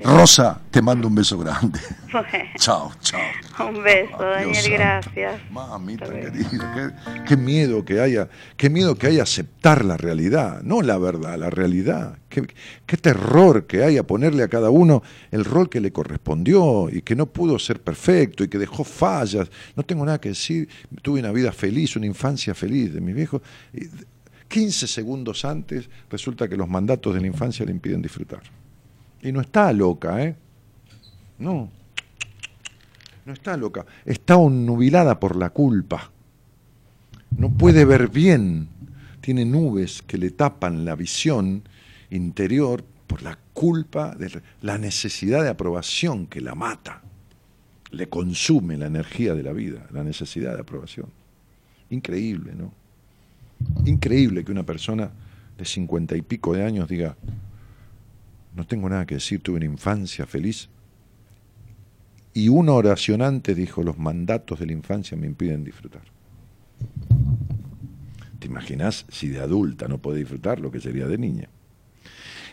Rosa, 0.03 0.61
te 0.69 0.81
mando 0.81 1.07
un 1.07 1.15
beso 1.15 1.37
grande. 1.37 1.79
Chao, 2.57 2.91
chao. 2.99 3.19
un 3.69 3.81
beso, 3.81 4.17
Daniel, 4.17 4.71
gracias. 4.71 5.41
Mamita 5.51 6.05
querida, 6.05 6.93
qué, 7.05 7.23
qué 7.25 7.37
miedo 7.37 7.85
que 7.85 7.99
haya, 7.99 8.29
qué 8.57 8.69
miedo 8.69 8.95
que 8.95 9.07
haya 9.07 9.23
aceptar 9.23 9.85
la 9.85 9.95
realidad, 9.97 10.61
no 10.61 10.81
la 10.81 10.97
verdad, 10.97 11.37
la 11.37 11.49
realidad. 11.49 12.17
Qué, 12.29 12.45
qué 12.85 12.97
terror 12.97 13.65
que 13.65 13.83
haya 13.83 14.03
ponerle 14.03 14.43
a 14.43 14.47
cada 14.47 14.69
uno 14.69 15.03
el 15.31 15.45
rol 15.45 15.69
que 15.69 15.79
le 15.79 15.91
correspondió 15.91 16.89
y 16.91 17.01
que 17.01 17.15
no 17.15 17.27
pudo 17.27 17.57
ser 17.57 17.81
perfecto 17.81 18.43
y 18.43 18.47
que 18.47 18.57
dejó 18.57 18.83
fallas. 18.83 19.49
No 19.75 19.83
tengo 19.83 20.05
nada 20.05 20.19
que 20.19 20.29
decir, 20.29 20.67
tuve 21.01 21.19
una 21.19 21.31
vida 21.31 21.51
feliz, 21.51 21.95
una 21.95 22.05
infancia 22.05 22.53
feliz 22.53 22.93
de 22.93 23.01
mis 23.01 23.15
viejos. 23.15 23.41
Y 23.73 23.87
15 24.47 24.87
segundos 24.87 25.45
antes 25.45 25.89
resulta 26.09 26.47
que 26.47 26.57
los 26.57 26.69
mandatos 26.69 27.15
de 27.15 27.21
la 27.21 27.27
infancia 27.27 27.65
le 27.65 27.71
impiden 27.71 28.01
disfrutar. 28.01 28.41
Y 29.23 29.31
no 29.31 29.41
está 29.41 29.71
loca, 29.71 30.21
¿eh? 30.21 30.35
No. 31.39 31.69
No 33.25 33.31
está 33.33 33.55
loca, 33.55 33.85
está 34.05 34.35
onnubilada 34.35 35.17
por 35.17 35.37
la 35.37 35.49
culpa. 35.49 36.11
No 37.37 37.49
puede 37.49 37.85
ver 37.85 38.09
bien. 38.09 38.67
Tiene 39.21 39.45
nubes 39.45 40.01
que 40.01 40.17
le 40.17 40.31
tapan 40.31 40.83
la 40.83 40.95
visión 40.95 41.63
interior 42.09 42.83
por 43.07 43.23
la 43.23 43.39
culpa 43.53 44.13
de 44.13 44.41
la 44.61 44.77
necesidad 44.77 45.41
de 45.41 45.49
aprobación 45.49 46.27
que 46.27 46.41
la 46.41 46.53
mata. 46.53 47.01
Le 47.91 48.09
consume 48.09 48.75
la 48.75 48.87
energía 48.87 49.33
de 49.35 49.43
la 49.43 49.53
vida, 49.53 49.87
la 49.91 50.03
necesidad 50.03 50.55
de 50.55 50.61
aprobación. 50.61 51.07
Increíble, 51.89 52.53
¿no? 52.55 52.73
Increíble 53.85 54.43
que 54.43 54.51
una 54.51 54.63
persona 54.63 55.09
de 55.57 55.63
cincuenta 55.63 56.17
y 56.17 56.21
pico 56.21 56.53
de 56.53 56.65
años 56.65 56.89
diga, 56.89 57.15
no 58.55 58.65
tengo 58.65 58.89
nada 58.89 59.05
que 59.05 59.15
decir, 59.15 59.41
tuve 59.41 59.57
una 59.57 59.65
infancia 59.65 60.25
feliz, 60.25 60.69
y 62.33 62.49
una 62.49 62.73
oración 62.73 63.21
antes 63.21 63.55
dijo, 63.55 63.83
los 63.83 63.97
mandatos 63.97 64.59
de 64.59 64.65
la 64.65 64.73
infancia 64.73 65.15
me 65.15 65.27
impiden 65.27 65.63
disfrutar. 65.63 66.01
¿Te 68.39 68.47
imaginas 68.47 69.05
si 69.09 69.29
de 69.29 69.39
adulta 69.39 69.87
no 69.87 69.99
puede 69.99 70.19
disfrutar 70.19 70.59
lo 70.59 70.71
que 70.71 70.79
sería 70.79 71.07
de 71.07 71.17
niña? 71.17 71.49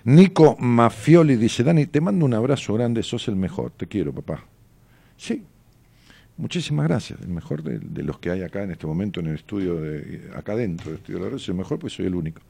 Nico 0.05 0.57
Mafioli 0.59 1.37
dice, 1.37 1.63
Dani, 1.63 1.87
te 1.87 2.01
mando 2.01 2.25
un 2.25 2.35
abrazo 2.35 2.75
grande, 2.75 3.03
sos 3.03 3.29
el 3.29 3.37
mejor, 3.37 3.73
te 3.73 3.87
quiero, 3.87 4.13
papá. 4.13 4.45
Sí, 5.17 5.45
muchísimas 6.37 6.87
gracias, 6.87 7.21
el 7.21 7.29
mejor 7.29 7.63
de, 7.63 8.03
los 8.03 8.19
que 8.19 8.31
hay 8.31 8.43
acá 8.43 8.63
en 8.63 8.71
este 8.71 8.87
momento 8.87 9.21
en 9.21 9.29
el 9.29 9.35
estudio, 9.35 9.77
de, 9.81 10.31
acá 10.35 10.57
dentro 10.57 10.91
del 10.91 10.99
estudio 10.99 11.19
de 11.19 11.25
la 11.25 11.31
red, 11.31 11.39
soy 11.39 11.53
el 11.53 11.59
mejor 11.59 11.79
pues 11.79 11.95
soy 11.95 12.07
el 12.07 12.15
único. 12.15 12.41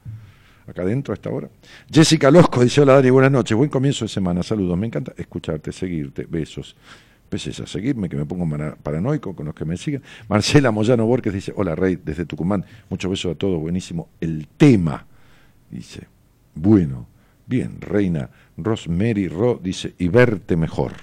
Acá 0.71 0.83
adentro 0.83 1.11
a 1.11 1.15
esta 1.15 1.29
hora. 1.29 1.49
Jessica 1.91 2.31
Losco 2.31 2.63
dice, 2.63 2.79
hola 2.79 2.93
Dani, 2.93 3.09
buenas 3.09 3.31
noches, 3.31 3.57
buen 3.57 3.69
comienzo 3.69 4.05
de 4.05 4.09
semana, 4.09 4.41
saludos, 4.41 4.77
me 4.77 4.87
encanta 4.87 5.13
escucharte, 5.17 5.73
seguirte, 5.73 6.25
besos. 6.29 6.77
Peces 7.27 7.59
a 7.59 7.67
seguirme, 7.67 8.07
que 8.07 8.15
me 8.15 8.25
pongo 8.25 8.47
paranoico 8.81 9.35
con 9.35 9.47
los 9.47 9.53
que 9.55 9.65
me 9.65 9.75
siguen. 9.75 10.01
Marcela 10.29 10.71
Moyano 10.71 11.05
Borges 11.05 11.33
dice, 11.33 11.51
hola 11.57 11.75
Rey, 11.75 11.99
desde 12.01 12.25
Tucumán, 12.25 12.63
muchos 12.89 13.11
besos 13.11 13.33
a 13.33 13.35
todos, 13.35 13.59
buenísimo. 13.59 14.07
El 14.21 14.47
tema, 14.47 15.05
dice, 15.69 16.07
bueno, 16.55 17.05
bien, 17.45 17.81
Reina. 17.81 18.29
Rosemary 18.55 19.27
Ro 19.27 19.59
dice, 19.61 19.93
y 19.97 20.07
verte 20.07 20.55
mejor. 20.55 20.93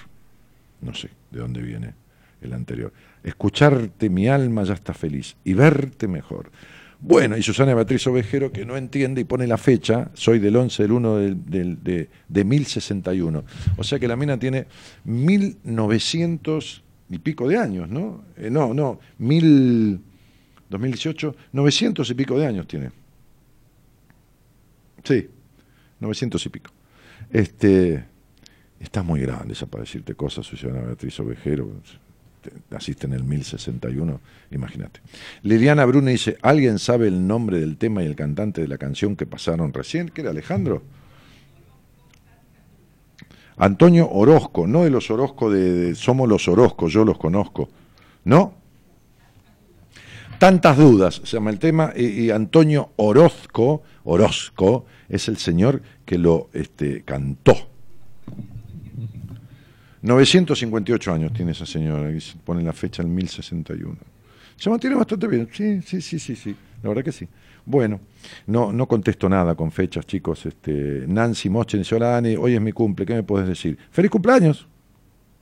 No 0.80 0.94
sé 0.94 1.10
de 1.30 1.40
dónde 1.40 1.60
viene 1.60 1.92
el 2.40 2.54
anterior. 2.54 2.90
Escucharte 3.22 4.08
mi 4.08 4.28
alma 4.28 4.62
ya 4.64 4.72
está 4.72 4.94
feliz 4.94 5.36
y 5.44 5.52
verte 5.52 6.08
mejor. 6.08 6.50
Bueno, 7.00 7.36
y 7.36 7.42
Susana 7.42 7.74
Beatriz 7.74 8.06
Ovejero 8.08 8.50
que 8.50 8.64
no 8.64 8.76
entiende 8.76 9.20
y 9.20 9.24
pone 9.24 9.46
la 9.46 9.56
fecha, 9.56 10.10
soy 10.14 10.40
del 10.40 10.56
11 10.56 10.82
del 10.82 10.92
1 10.92 11.16
del, 11.16 11.82
de, 11.82 12.08
de 12.28 12.44
1061. 12.44 13.44
O 13.76 13.84
sea 13.84 14.00
que 14.00 14.08
la 14.08 14.16
mina 14.16 14.36
tiene 14.38 14.66
1900 15.04 16.82
y 17.10 17.18
pico 17.18 17.48
de 17.48 17.56
años, 17.56 17.88
¿no? 17.88 18.24
Eh, 18.36 18.50
no, 18.50 18.74
no, 18.74 18.98
mil, 19.18 20.00
2018, 20.68 21.36
900 21.52 22.10
y 22.10 22.14
pico 22.14 22.38
de 22.38 22.46
años 22.46 22.66
tiene. 22.66 22.90
Sí, 25.04 25.28
900 26.00 26.44
y 26.44 26.48
pico. 26.48 26.72
Este, 27.30 28.04
estás 28.80 29.04
muy 29.04 29.20
grande 29.20 29.52
esa 29.52 29.66
para 29.66 29.84
decirte 29.84 30.14
cosas, 30.14 30.46
Susana 30.46 30.80
Beatriz 30.80 31.18
Ovejero 31.20 31.70
naciste 32.70 33.06
en 33.06 33.12
el 33.12 33.24
1061, 33.24 34.20
imagínate. 34.50 35.00
Liliana 35.42 35.84
Brune 35.84 36.12
dice, 36.12 36.36
¿alguien 36.42 36.78
sabe 36.78 37.08
el 37.08 37.26
nombre 37.26 37.60
del 37.60 37.76
tema 37.76 38.02
y 38.02 38.06
el 38.06 38.16
cantante 38.16 38.60
de 38.60 38.68
la 38.68 38.78
canción 38.78 39.16
que 39.16 39.26
pasaron 39.26 39.72
recién? 39.72 40.08
¿Qué 40.08 40.22
era 40.22 40.30
Alejandro? 40.30 40.82
Antonio 43.56 44.08
Orozco, 44.10 44.66
no 44.66 44.84
de 44.84 44.90
los 44.90 45.10
Orozco 45.10 45.50
de, 45.50 45.94
Somos 45.94 46.28
los 46.28 46.46
Orozco, 46.48 46.88
yo 46.88 47.04
los 47.04 47.18
conozco. 47.18 47.68
¿No? 48.24 48.54
Tantas 50.38 50.76
dudas, 50.76 51.20
se 51.24 51.36
llama 51.36 51.50
el 51.50 51.58
tema, 51.58 51.92
y, 51.96 52.30
Antonio 52.30 52.90
Orozco, 52.96 53.82
Orozco, 54.04 54.86
es 55.08 55.26
el 55.26 55.36
señor 55.36 55.82
que 56.04 56.16
lo 56.16 56.48
este, 56.52 57.02
cantó. 57.02 57.56
958 60.02 61.12
años 61.12 61.32
tiene 61.32 61.52
esa 61.52 61.66
señora, 61.66 62.10
y 62.10 62.20
se 62.20 62.36
pone 62.38 62.62
la 62.62 62.72
fecha 62.72 63.02
en 63.02 63.14
1061. 63.14 63.96
Se 64.56 64.70
mantiene 64.70 64.96
bastante 64.96 65.26
bien, 65.26 65.48
sí, 65.52 65.80
sí, 65.82 66.00
sí, 66.00 66.18
sí, 66.18 66.36
sí, 66.36 66.56
la 66.82 66.88
verdad 66.88 67.04
que 67.04 67.12
sí. 67.12 67.28
Bueno, 67.64 68.00
no, 68.46 68.72
no 68.72 68.88
contesto 68.88 69.28
nada 69.28 69.54
con 69.54 69.70
fechas, 69.70 70.06
chicos. 70.06 70.46
Este, 70.46 71.04
Nancy 71.06 71.50
Mochen 71.50 71.80
dice, 71.80 71.94
hola 71.94 72.08
Dani, 72.08 72.34
hoy 72.36 72.54
es 72.54 72.60
mi 72.60 72.72
cumple, 72.72 73.04
¿qué 73.04 73.14
me 73.14 73.22
puedes 73.22 73.46
decir? 73.46 73.78
¡Feliz 73.90 74.10
cumpleaños! 74.10 74.66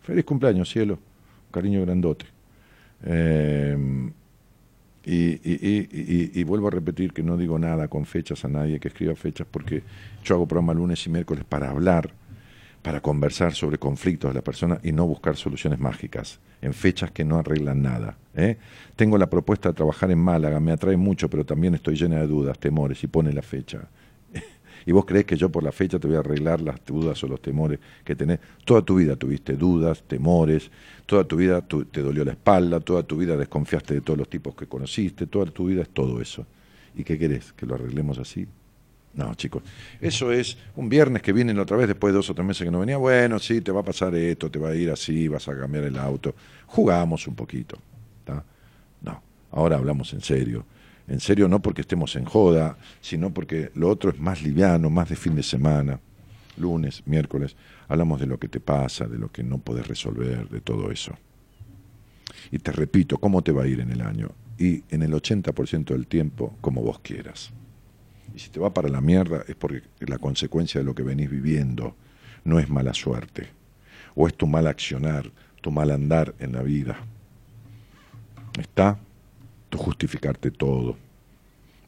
¡Feliz 0.02 0.24
cumpleaños, 0.24 0.68
cielo! 0.68 0.98
Cariño 1.50 1.82
grandote. 1.82 2.26
Eh, 3.04 4.10
y, 5.04 6.40
y, 6.40 6.42
vuelvo 6.42 6.66
a 6.66 6.72
repetir 6.72 7.12
que 7.12 7.22
no 7.22 7.36
digo 7.36 7.60
nada 7.60 7.86
con 7.86 8.04
fechas 8.06 8.44
a 8.44 8.48
nadie 8.48 8.80
que 8.80 8.88
escriba 8.88 9.14
fechas 9.14 9.46
porque 9.48 9.84
yo 10.24 10.34
hago 10.34 10.48
programa 10.48 10.74
lunes 10.74 11.06
y 11.06 11.10
miércoles 11.10 11.44
para 11.48 11.70
hablar 11.70 12.10
para 12.86 13.00
conversar 13.00 13.52
sobre 13.52 13.78
conflictos 13.78 14.30
de 14.30 14.34
la 14.36 14.42
persona 14.42 14.78
y 14.80 14.92
no 14.92 15.08
buscar 15.08 15.34
soluciones 15.34 15.80
mágicas 15.80 16.38
en 16.62 16.72
fechas 16.72 17.10
que 17.10 17.24
no 17.24 17.36
arreglan 17.36 17.82
nada. 17.82 18.16
¿eh? 18.36 18.58
Tengo 18.94 19.18
la 19.18 19.28
propuesta 19.28 19.70
de 19.70 19.74
trabajar 19.74 20.12
en 20.12 20.20
Málaga, 20.20 20.60
me 20.60 20.70
atrae 20.70 20.96
mucho, 20.96 21.28
pero 21.28 21.44
también 21.44 21.74
estoy 21.74 21.96
llena 21.96 22.20
de 22.20 22.28
dudas, 22.28 22.60
temores, 22.60 23.02
y 23.02 23.08
pone 23.08 23.32
la 23.32 23.42
fecha. 23.42 23.88
¿Y 24.86 24.92
vos 24.92 25.04
crees 25.04 25.24
que 25.24 25.34
yo 25.36 25.48
por 25.48 25.64
la 25.64 25.72
fecha 25.72 25.98
te 25.98 26.06
voy 26.06 26.14
a 26.14 26.20
arreglar 26.20 26.60
las 26.60 26.76
dudas 26.86 27.20
o 27.24 27.26
los 27.26 27.42
temores 27.42 27.80
que 28.04 28.14
tenés? 28.14 28.38
Toda 28.64 28.82
tu 28.82 28.94
vida 28.94 29.16
tuviste 29.16 29.54
dudas, 29.54 30.04
temores, 30.06 30.70
toda 31.06 31.24
tu 31.24 31.34
vida 31.34 31.62
te 31.62 32.00
dolió 32.02 32.24
la 32.24 32.30
espalda, 32.30 32.78
toda 32.78 33.02
tu 33.02 33.16
vida 33.16 33.36
desconfiaste 33.36 33.94
de 33.94 34.00
todos 34.00 34.16
los 34.16 34.30
tipos 34.30 34.54
que 34.54 34.68
conociste, 34.68 35.26
toda 35.26 35.46
tu 35.46 35.66
vida 35.66 35.82
es 35.82 35.88
todo 35.88 36.20
eso. 36.20 36.46
¿Y 36.94 37.02
qué 37.02 37.18
querés? 37.18 37.52
¿Que 37.52 37.66
lo 37.66 37.74
arreglemos 37.74 38.20
así? 38.20 38.46
No, 39.16 39.34
chicos, 39.34 39.62
eso 39.98 40.30
es 40.30 40.58
un 40.76 40.90
viernes 40.90 41.22
que 41.22 41.32
vienen 41.32 41.58
otra 41.58 41.78
vez 41.78 41.88
después 41.88 42.12
de 42.12 42.16
dos 42.16 42.28
o 42.28 42.34
tres 42.34 42.46
meses 42.46 42.64
que 42.66 42.70
no 42.70 42.80
venía. 42.80 42.98
Bueno, 42.98 43.38
sí, 43.38 43.62
te 43.62 43.72
va 43.72 43.80
a 43.80 43.82
pasar 43.82 44.14
esto, 44.14 44.50
te 44.50 44.58
va 44.58 44.68
a 44.68 44.74
ir 44.74 44.90
así, 44.90 45.26
vas 45.26 45.48
a 45.48 45.58
cambiar 45.58 45.84
el 45.84 45.96
auto. 45.96 46.34
Jugamos 46.66 47.26
un 47.26 47.34
poquito. 47.34 47.78
No, 49.00 49.22
ahora 49.52 49.76
hablamos 49.76 50.12
en 50.12 50.20
serio. 50.20 50.66
En 51.08 51.20
serio 51.20 51.48
no 51.48 51.62
porque 51.62 51.80
estemos 51.80 52.14
en 52.16 52.26
joda, 52.26 52.76
sino 53.00 53.32
porque 53.32 53.70
lo 53.74 53.88
otro 53.88 54.10
es 54.10 54.18
más 54.18 54.42
liviano, 54.42 54.90
más 54.90 55.08
de 55.08 55.16
fin 55.16 55.34
de 55.34 55.42
semana. 55.42 55.98
Lunes, 56.58 57.02
miércoles, 57.06 57.56
hablamos 57.88 58.20
de 58.20 58.26
lo 58.26 58.38
que 58.38 58.48
te 58.48 58.60
pasa, 58.60 59.06
de 59.06 59.16
lo 59.16 59.30
que 59.30 59.42
no 59.42 59.58
puedes 59.58 59.86
resolver, 59.86 60.46
de 60.48 60.60
todo 60.60 60.90
eso. 60.90 61.14
Y 62.50 62.58
te 62.58 62.70
repito, 62.70 63.16
¿cómo 63.16 63.40
te 63.42 63.52
va 63.52 63.62
a 63.62 63.66
ir 63.66 63.80
en 63.80 63.92
el 63.92 64.02
año? 64.02 64.30
Y 64.58 64.82
en 64.90 65.02
el 65.02 65.12
80% 65.12 65.86
del 65.86 66.06
tiempo, 66.06 66.56
como 66.60 66.82
vos 66.82 66.98
quieras. 66.98 67.52
Y 68.36 68.38
si 68.38 68.50
te 68.50 68.60
va 68.60 68.74
para 68.74 68.90
la 68.90 69.00
mierda 69.00 69.44
es 69.48 69.54
porque 69.54 69.82
la 70.00 70.18
consecuencia 70.18 70.78
de 70.78 70.84
lo 70.84 70.94
que 70.94 71.02
venís 71.02 71.30
viviendo 71.30 71.96
no 72.44 72.58
es 72.60 72.68
mala 72.68 72.92
suerte, 72.92 73.48
o 74.14 74.28
es 74.28 74.34
tu 74.34 74.46
mal 74.46 74.66
accionar, 74.66 75.32
tu 75.62 75.70
mal 75.70 75.90
andar 75.90 76.34
en 76.38 76.52
la 76.52 76.62
vida. 76.62 76.98
Está 78.60 78.98
tu 79.70 79.78
justificarte 79.78 80.50
todo, 80.50 80.98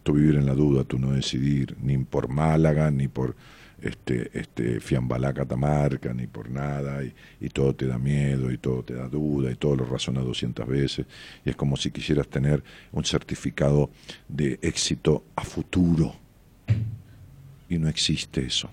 tu 0.03 0.15
vivir 0.15 0.37
en 0.37 0.47
la 0.47 0.55
duda, 0.55 0.85
tu 0.85 0.99
no 0.99 1.13
decidir, 1.13 1.77
ni 1.83 1.99
por 1.99 2.29
Málaga, 2.29 2.91
ni 2.91 3.09
por 3.09 3.37
este, 3.83 4.31
este 4.33 4.81
Fiambalá 4.81 5.35
Catamarca, 5.35 6.15
ni 6.15 6.29
por 6.29 6.49
nada, 6.49 7.05
y, 7.05 7.13
y, 7.43 7.51
todo 7.51 7.75
te 7.75 7.87
da 7.87 7.99
miedo, 7.99 8.51
y 8.51 8.57
todo 8.57 8.83
te 8.83 8.95
da 8.95 9.07
duda, 9.07 9.53
y 9.53 9.57
todo 9.57 9.77
lo 9.77 9.85
razonas 9.85 10.25
200 10.25 10.67
veces, 10.67 11.07
y 11.45 11.51
es 11.51 11.57
como 11.57 11.77
si 11.77 11.91
quisieras 11.91 12.27
tener 12.27 12.65
un 12.91 13.05
certificado 13.05 13.91
de 14.29 14.59
éxito 14.63 15.25
a 15.37 15.45
futuro 15.45 16.15
y 17.69 17.79
no 17.79 17.89
existe 17.89 18.45
eso. 18.45 18.69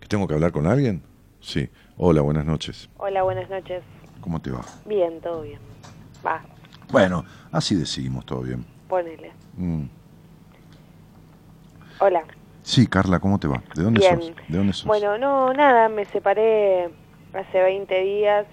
¿Que 0.00 0.08
tengo 0.08 0.26
que 0.26 0.34
hablar 0.34 0.52
con 0.52 0.66
alguien? 0.66 1.02
Sí. 1.40 1.68
Hola, 1.96 2.20
buenas 2.22 2.44
noches. 2.44 2.88
Hola, 2.98 3.22
buenas 3.22 3.48
noches. 3.48 3.82
¿Cómo 4.20 4.40
te 4.40 4.50
va? 4.50 4.64
Bien, 4.86 5.20
todo 5.20 5.42
bien. 5.42 5.58
Va. 6.24 6.42
Bueno, 6.90 7.24
así 7.50 7.74
decimos, 7.74 8.26
todo 8.26 8.42
bien. 8.42 8.64
Ponele. 8.88 9.32
Mm. 9.56 9.84
Hola. 12.00 12.24
Sí, 12.62 12.86
Carla, 12.86 13.18
¿cómo 13.18 13.38
te 13.38 13.48
va? 13.48 13.62
¿De 13.74 13.82
dónde 13.82 14.00
sos? 14.00 14.32
¿De 14.48 14.58
dónde 14.58 14.72
sos? 14.72 14.86
Bueno, 14.86 15.18
no, 15.18 15.52
nada, 15.52 15.88
me 15.88 16.04
separé 16.06 16.90
hace 17.32 17.62
20 17.62 18.00
días 18.02 18.46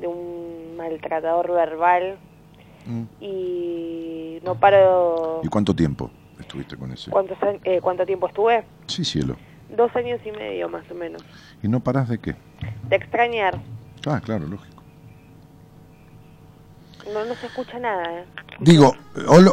de 0.00 0.06
un 0.06 0.76
maltratador 0.76 1.52
verbal 1.52 2.18
mm. 2.86 3.02
y 3.20 4.38
no 4.44 4.56
paro... 4.56 5.40
¿Y 5.44 5.48
cuánto 5.48 5.74
tiempo? 5.74 6.10
Estuviste 6.48 6.76
con 6.76 6.90
ese? 6.92 7.10
Eh, 7.64 7.80
¿Cuánto 7.80 8.06
tiempo 8.06 8.26
estuve? 8.26 8.64
Sí, 8.86 9.04
cielo. 9.04 9.36
Dos 9.68 9.94
años 9.94 10.20
y 10.24 10.32
medio, 10.32 10.68
más 10.68 10.90
o 10.90 10.94
menos. 10.94 11.22
¿Y 11.62 11.68
no 11.68 11.80
parás 11.80 12.08
de 12.08 12.18
qué? 12.18 12.34
De 12.88 12.96
extrañar. 12.96 13.60
Ah, 14.06 14.20
claro, 14.24 14.46
lógico. 14.46 14.82
No, 17.12 17.24
no 17.24 17.34
se 17.34 17.46
escucha 17.46 17.78
nada. 17.78 18.20
¿eh? 18.20 18.24
Digo, 18.60 18.94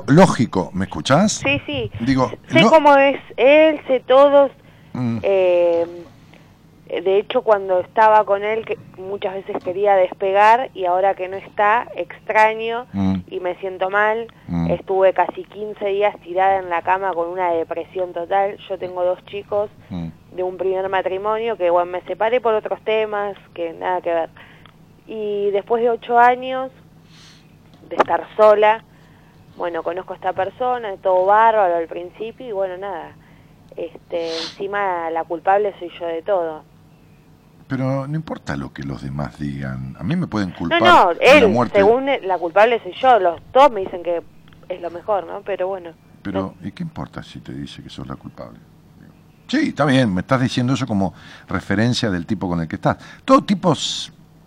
lógico, 0.07 0.71
¿me 0.73 0.85
escuchás? 0.85 1.33
Sí, 1.33 1.61
sí. 1.65 1.91
Digo, 1.99 2.31
sé 2.49 2.63
cómo 2.63 2.95
es 2.97 3.19
él, 3.37 3.79
sé 3.87 3.99
todos. 4.01 4.51
Mm. 4.93 5.17
Eh, 5.21 5.21
eh, 5.23 6.05
de 6.87 7.17
hecho, 7.17 7.41
cuando 7.41 7.79
estaba 7.79 8.23
con 8.25 8.43
él, 8.43 8.63
que 8.63 8.77
muchas 8.99 9.33
veces 9.33 9.63
quería 9.63 9.95
despegar 9.95 10.69
y 10.75 10.85
ahora 10.85 11.15
que 11.15 11.27
no 11.27 11.35
está, 11.35 11.87
extraño 11.95 12.85
mm. 12.93 13.15
y 13.27 13.39
me 13.39 13.55
siento 13.55 13.89
mal. 13.89 14.27
Mm. 14.47 14.69
Estuve 14.69 15.13
casi 15.13 15.45
15 15.45 15.83
días 15.87 16.15
tirada 16.21 16.59
en 16.59 16.69
la 16.69 16.83
cama 16.83 17.11
con 17.13 17.29
una 17.29 17.49
depresión 17.51 18.13
total. 18.13 18.57
Yo 18.69 18.77
tengo 18.77 19.03
dos 19.03 19.23
chicos 19.25 19.71
mm. 19.89 20.35
de 20.35 20.43
un 20.43 20.57
primer 20.57 20.87
matrimonio 20.89 21.57
que 21.57 21.71
bueno, 21.71 21.91
me 21.91 22.01
separé 22.01 22.39
por 22.39 22.53
otros 22.53 22.79
temas 22.81 23.35
que 23.55 23.73
nada 23.73 24.01
que 24.01 24.13
ver. 24.13 24.29
Y 25.07 25.49
después 25.51 25.81
de 25.81 25.89
ocho 25.89 26.19
años 26.19 26.71
de 27.89 27.95
estar 27.95 28.27
sola, 28.37 28.83
bueno, 29.57 29.81
conozco 29.81 30.13
a 30.13 30.17
esta 30.17 30.33
persona, 30.33 30.97
todo 30.97 31.25
bárbaro 31.25 31.77
al 31.77 31.87
principio 31.87 32.47
y 32.47 32.51
bueno, 32.51 32.77
nada. 32.77 33.15
Este, 33.75 34.27
encima 34.27 35.09
la 35.09 35.23
culpable 35.23 35.73
soy 35.79 35.89
yo 35.99 36.05
de 36.05 36.21
todo 36.21 36.74
pero 37.67 38.07
no 38.07 38.15
importa 38.15 38.55
lo 38.55 38.73
que 38.73 38.83
los 38.83 39.01
demás 39.01 39.39
digan. 39.39 39.95
A 39.99 40.03
mí 40.03 40.15
me 40.15 40.27
pueden 40.27 40.51
culpar. 40.51 40.81
No, 40.81 41.05
no, 41.05 41.11
él, 41.19 41.69
según 41.73 42.05
la 42.23 42.37
culpable 42.37 42.81
soy 42.83 42.93
yo. 43.01 43.19
Los 43.19 43.41
dos 43.51 43.71
me 43.71 43.81
dicen 43.81 44.03
que 44.03 44.21
es 44.69 44.81
lo 44.81 44.91
mejor, 44.91 45.25
¿no? 45.25 45.41
Pero 45.41 45.67
bueno. 45.67 45.91
Pero, 46.21 46.55
¿y 46.63 46.71
qué 46.71 46.83
importa 46.83 47.23
si 47.23 47.39
te 47.39 47.53
dice 47.53 47.83
que 47.83 47.89
sos 47.89 48.07
la 48.07 48.15
culpable? 48.15 48.59
Sí, 49.47 49.69
está 49.69 49.85
bien, 49.85 50.11
me 50.11 50.21
estás 50.21 50.41
diciendo 50.41 50.73
eso 50.73 50.87
como 50.87 51.13
referencia 51.47 52.09
del 52.09 52.25
tipo 52.25 52.49
con 52.49 52.61
el 52.61 52.67
que 52.67 52.77
estás. 52.77 52.97
Todo 53.23 53.43
tipo 53.43 53.75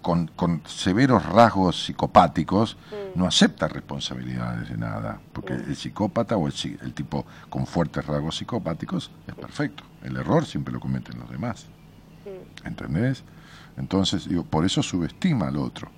con, 0.02 0.26
con 0.28 0.62
severos 0.66 1.24
rasgos 1.26 1.84
psicopáticos 1.84 2.76
no 3.14 3.26
acepta 3.26 3.68
responsabilidades 3.68 4.70
de 4.70 4.76
nada, 4.76 5.20
porque 5.32 5.52
el 5.52 5.76
psicópata 5.76 6.36
o 6.36 6.48
el, 6.48 6.54
el 6.82 6.94
tipo 6.94 7.24
con 7.48 7.66
fuertes 7.66 8.04
rasgos 8.06 8.36
psicopáticos 8.36 9.10
es 9.26 9.34
perfecto. 9.34 9.84
El 10.02 10.16
error 10.16 10.44
siempre 10.46 10.72
lo 10.72 10.80
cometen 10.80 11.18
los 11.18 11.30
demás. 11.30 11.68
¿Entendés? 12.64 13.24
Entonces, 13.76 14.28
digo, 14.28 14.44
por 14.44 14.64
eso 14.64 14.82
subestima 14.82 15.48
al 15.48 15.56
otro. 15.56 15.90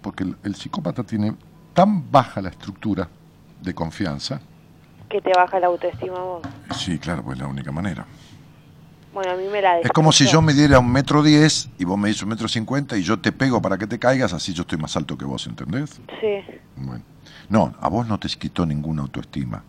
Porque 0.00 0.24
el, 0.24 0.36
el 0.42 0.54
psicópata 0.54 1.02
tiene 1.02 1.34
tan 1.74 2.10
baja 2.10 2.40
la 2.40 2.48
estructura 2.48 3.08
de 3.60 3.74
confianza. 3.74 4.40
Que 5.08 5.20
te 5.20 5.32
baja 5.34 5.60
la 5.60 5.66
autoestima 5.66 6.18
vos. 6.18 6.42
Sí, 6.74 6.98
claro, 6.98 7.22
pues 7.22 7.36
es 7.36 7.42
la 7.42 7.48
única 7.48 7.70
manera. 7.72 8.06
Bueno, 9.12 9.32
a 9.32 9.36
mí 9.36 9.44
me 9.50 9.62
la 9.62 9.80
Es 9.80 9.90
como 9.92 10.12
si 10.12 10.26
yo 10.26 10.42
me 10.42 10.52
diera 10.52 10.78
un 10.78 10.92
metro 10.92 11.22
diez 11.22 11.70
y 11.78 11.84
vos 11.84 11.98
me 11.98 12.08
dices 12.08 12.22
un 12.22 12.28
metro 12.28 12.48
cincuenta 12.48 12.98
y 12.98 13.02
yo 13.02 13.18
te 13.18 13.32
pego 13.32 13.62
para 13.62 13.78
que 13.78 13.86
te 13.86 13.98
caigas, 13.98 14.34
así 14.34 14.52
yo 14.52 14.62
estoy 14.62 14.78
más 14.78 14.94
alto 14.94 15.16
que 15.16 15.24
vos, 15.24 15.46
¿entendés? 15.46 16.00
Sí. 16.20 16.58
Bueno. 16.76 17.02
No, 17.48 17.74
a 17.80 17.88
vos 17.88 18.06
no 18.06 18.18
te 18.18 18.28
quitó 18.28 18.66
ninguna 18.66 19.02
autoestima. 19.02 19.62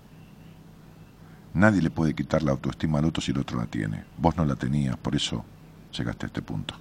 Nadie 1.54 1.82
le 1.82 1.90
puede 1.90 2.14
quitar 2.14 2.44
la 2.44 2.52
autoestima 2.52 3.00
al 3.00 3.06
otro 3.06 3.22
si 3.22 3.32
el 3.32 3.38
otro 3.38 3.58
la 3.58 3.68
tiene. 3.68 4.04
Vos 4.18 4.36
no 4.36 4.44
la 4.44 4.56
tenías, 4.56 4.98
por 4.98 5.16
eso 5.16 5.46
llegaste 5.98 6.26
a 6.26 6.28
este 6.28 6.42
punto. 6.42 6.74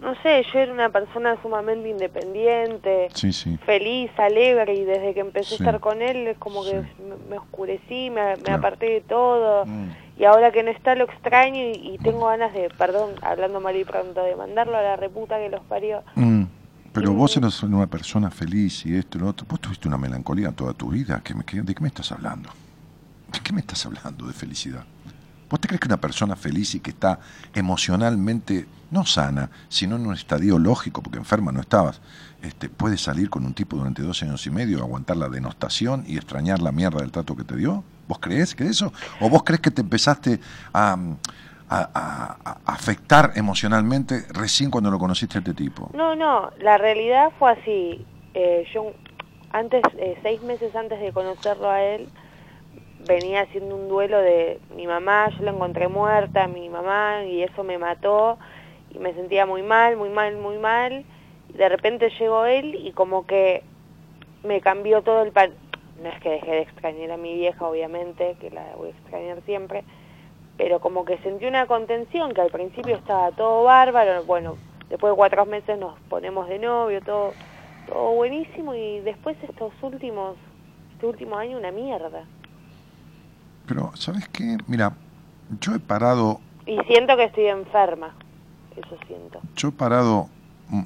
No 0.00 0.14
sé, 0.22 0.44
yo 0.52 0.58
era 0.58 0.72
una 0.72 0.90
persona 0.90 1.40
sumamente 1.40 1.88
independiente, 1.88 3.08
Sí, 3.14 3.32
sí. 3.32 3.56
feliz, 3.64 4.10
alegre, 4.18 4.74
y 4.74 4.84
desde 4.84 5.14
que 5.14 5.20
empecé 5.20 5.56
Sí. 5.56 5.62
a 5.62 5.66
estar 5.66 5.80
con 5.80 6.02
él 6.02 6.26
es 6.28 6.36
como 6.38 6.62
que 6.64 6.82
me, 7.30 7.38
oscurecí, 7.38 8.10
me, 8.10 8.36
me 8.36 8.42
Claro. 8.42 8.58
aparté 8.58 8.86
de 8.90 9.00
todo, 9.00 9.64
Mm. 9.64 9.88
y 10.18 10.24
ahora 10.24 10.52
que 10.52 10.62
no 10.62 10.70
está 10.70 10.94
lo 10.96 11.04
extraño 11.04 11.62
y, 11.62 11.94
y 11.94 11.98
tengo 11.98 12.26
ganas 12.26 12.52
de, 12.52 12.68
perdón, 12.76 13.12
hablando 13.22 13.58
mal 13.60 13.74
y 13.74 13.84
pronto, 13.84 14.22
de 14.22 14.36
mandarlo 14.36 14.76
a 14.76 14.82
la 14.82 14.96
reputa 14.96 15.38
que 15.38 15.48
los 15.48 15.62
parió. 15.64 16.02
Mm, 16.14 16.44
Pero 16.92 17.12
vos 17.12 17.34
eres 17.36 17.62
una 17.62 17.86
persona 17.86 18.30
feliz 18.30 18.84
y 18.86 18.96
esto 18.96 19.18
y 19.18 19.20
lo 19.20 19.28
otro. 19.28 19.46
Vos 19.48 19.60
tuviste 19.60 19.86
una 19.86 19.98
melancolía 19.98 20.50
toda 20.52 20.72
tu 20.72 20.88
vida. 20.88 21.20
¿Qué 21.22 21.34
me- 21.34 21.44
qué- 21.44 21.60
¿De 21.60 21.74
qué 21.74 21.80
me 21.82 21.88
estás 21.88 22.10
hablando? 22.10 22.48
¿De 23.30 23.38
qué 23.40 23.52
me 23.52 23.60
estás 23.60 23.84
hablando 23.84 24.26
de 24.26 24.32
felicidad? 24.32 24.84
¿Vos 25.48 25.60
te 25.60 25.68
crees 25.68 25.80
que 25.80 25.88
una 25.88 26.00
persona 26.00 26.34
feliz 26.34 26.74
y 26.74 26.80
que 26.80 26.90
está 26.90 27.20
emocionalmente, 27.54 28.66
no 28.90 29.04
sana, 29.04 29.50
sino 29.68 29.96
en 29.96 30.06
un 30.06 30.14
estadio 30.14 30.58
lógico, 30.58 31.02
porque 31.02 31.18
enferma 31.18 31.52
no 31.52 31.60
estabas, 31.60 32.00
este, 32.42 32.68
puede 32.68 32.98
salir 32.98 33.30
con 33.30 33.44
un 33.44 33.54
tipo 33.54 33.76
durante 33.76 34.02
dos 34.02 34.22
años 34.22 34.46
y 34.46 34.50
medio, 34.50 34.80
aguantar 34.80 35.16
la 35.16 35.28
denostación 35.28 36.04
y 36.06 36.16
extrañar 36.16 36.60
la 36.60 36.72
mierda 36.72 37.00
del 37.00 37.12
trato 37.12 37.36
que 37.36 37.44
te 37.44 37.56
dio? 37.56 37.84
¿Vos 38.08 38.18
crees 38.20 38.54
que 38.54 38.64
eso? 38.64 38.92
¿O 39.20 39.28
vos 39.28 39.42
crees 39.44 39.60
que 39.60 39.70
te 39.70 39.82
empezaste 39.82 40.40
a, 40.72 40.96
afectar 42.64 43.32
emocionalmente 43.34 44.24
recién 44.32 44.70
cuando 44.70 44.88
lo 44.88 45.00
conociste 45.00 45.38
a 45.38 45.40
este 45.40 45.52
tipo? 45.52 45.90
No, 45.94 46.14
no, 46.14 46.50
la 46.60 46.78
realidad 46.78 47.32
fue 47.40 47.50
así. 47.52 48.06
Eh, 48.34 48.64
yo 48.72 48.92
antes, 49.50 49.82
eh, 49.98 50.16
seis 50.22 50.40
meses 50.42 50.76
antes 50.76 51.00
de 51.00 51.12
conocerlo 51.12 51.68
a 51.68 51.82
él, 51.82 52.08
venía 53.06 53.42
haciendo 53.42 53.76
un 53.76 53.88
duelo 53.88 54.18
de 54.18 54.60
mi 54.74 54.86
mamá, 54.86 55.30
yo 55.30 55.44
la 55.44 55.52
encontré 55.52 55.88
muerta, 55.88 56.46
mi 56.46 56.68
mamá, 56.68 57.24
y 57.24 57.42
eso 57.42 57.64
me 57.64 57.78
mató, 57.78 58.38
y 58.90 58.98
me 58.98 59.14
sentía 59.14 59.46
muy 59.46 59.62
mal, 59.62 59.96
muy 59.96 60.10
mal, 60.10 60.36
muy 60.36 60.58
mal, 60.58 61.04
y 61.48 61.52
de 61.56 61.68
repente 61.68 62.10
llegó 62.18 62.46
él 62.46 62.74
y 62.74 62.92
como 62.92 63.26
que 63.26 63.62
me 64.42 64.60
cambió 64.60 65.02
todo 65.02 65.22
el 65.22 65.32
pan... 65.32 65.52
No 66.02 66.10
es 66.10 66.20
que 66.20 66.28
dejé 66.28 66.50
de 66.50 66.60
extrañar 66.60 67.10
a 67.12 67.16
mi 67.16 67.32
vieja, 67.34 67.66
obviamente, 67.66 68.36
que 68.38 68.50
la 68.50 68.66
voy 68.76 68.88
a 68.88 68.90
extrañar 68.90 69.40
siempre, 69.46 69.82
pero 70.58 70.78
como 70.78 71.06
que 71.06 71.16
sentí 71.18 71.46
una 71.46 71.66
contención, 71.66 72.34
que 72.34 72.42
al 72.42 72.50
principio 72.50 72.96
estaba 72.96 73.30
todo 73.32 73.64
bárbaro, 73.64 74.22
bueno, 74.24 74.56
después 74.90 75.12
de 75.12 75.16
cuatro 75.16 75.46
meses 75.46 75.78
nos 75.78 75.98
ponemos 76.10 76.48
de 76.48 76.58
novio, 76.58 77.00
todo, 77.00 77.32
todo 77.88 78.10
buenísimo, 78.12 78.74
y 78.74 79.00
después 79.00 79.38
estos 79.42 79.72
últimos, 79.80 80.36
este 80.92 81.06
último 81.06 81.36
año 81.38 81.56
una 81.56 81.72
mierda. 81.72 82.24
Pero, 83.66 83.92
¿sabes 83.94 84.28
qué? 84.28 84.56
Mira, 84.66 84.92
yo 85.60 85.74
he 85.74 85.78
parado, 85.78 86.40
Y 86.66 86.78
siento 86.88 87.16
que 87.16 87.24
estoy 87.24 87.46
enferma, 87.46 88.14
eso 88.76 88.96
siento. 89.06 89.40
yo 89.56 89.68
he 89.68 89.72
parado 89.72 90.28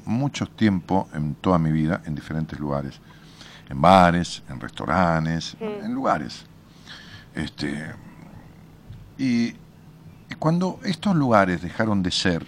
mucho 0.04 0.46
tiempo 0.46 1.08
en 1.14 1.34
toda 1.36 1.58
mi 1.58 1.72
vida 1.72 2.02
en 2.04 2.14
diferentes 2.14 2.58
lugares, 2.58 3.00
en 3.68 3.80
bares, 3.80 4.42
en 4.48 4.60
restaurantes, 4.60 5.56
Mm. 5.60 5.84
en 5.84 5.94
lugares. 5.94 6.44
Este, 7.34 7.92
y 9.16 9.54
cuando 10.38 10.80
estos 10.84 11.14
lugares 11.16 11.62
dejaron 11.62 12.02
de 12.02 12.10
ser 12.10 12.46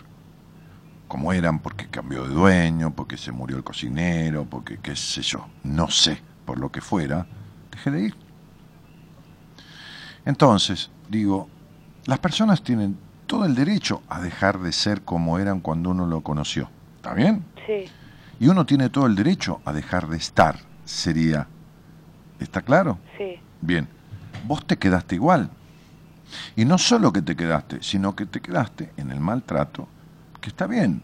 como 1.09 1.33
eran, 1.35 1.59
porque 1.59 1.87
cambió 1.89 2.23
de 2.27 2.35
dueño, 2.35 2.91
porque 2.95 3.17
se 3.19 3.33
murió 3.33 3.57
el 3.59 3.65
cocinero, 3.65 4.47
porque 4.49 4.79
qué 4.79 4.97
sé 4.97 5.21
yo, 5.23 5.47
no 5.63 5.89
sé, 5.91 6.19
por 6.47 6.59
lo 6.59 6.71
que 6.73 6.81
fuera, 6.81 7.27
dejé 7.71 7.91
de 7.91 8.01
ir. 8.07 8.15
Entonces, 10.25 10.91
digo, 11.09 11.49
las 12.07 12.19
personas 12.19 12.63
tienen 12.63 12.97
todo 13.27 13.45
el 13.45 13.55
derecho 13.55 14.03
a 14.09 14.21
dejar 14.21 14.61
de 14.61 14.73
ser 14.73 15.03
como 15.03 15.39
eran 15.39 15.61
cuando 15.61 15.91
uno 15.91 16.07
lo 16.07 16.21
conoció. 16.21 16.69
¿Está 16.97 17.15
bien? 17.15 17.45
Sí, 17.67 17.85
Y 18.41 18.49
uno 18.49 18.67
tiene 18.67 18.91
todo 18.91 19.07
el 19.07 19.15
derecho 19.15 19.61
a 19.65 19.73
dejar 19.73 20.09
de 20.09 20.17
estar, 20.17 20.59
sería. 20.85 21.47
¿Está 22.41 22.63
claro? 22.63 22.99
sí, 23.17 23.39
Bien, 23.61 23.89
vos 24.47 24.67
te 24.67 24.77
quedaste 24.77 25.15
igual. 25.15 25.51
Y 26.57 26.65
no 26.65 26.79
solo 26.79 27.13
que 27.13 27.23
te 27.23 27.37
quedaste, 27.37 27.79
sino 27.83 28.17
que 28.17 28.27
te 28.27 28.41
quedaste 28.41 28.93
en 28.97 29.11
el 29.11 29.21
maltrato, 29.21 29.89
que 30.41 30.49
está 30.49 30.67
bien. 30.67 31.03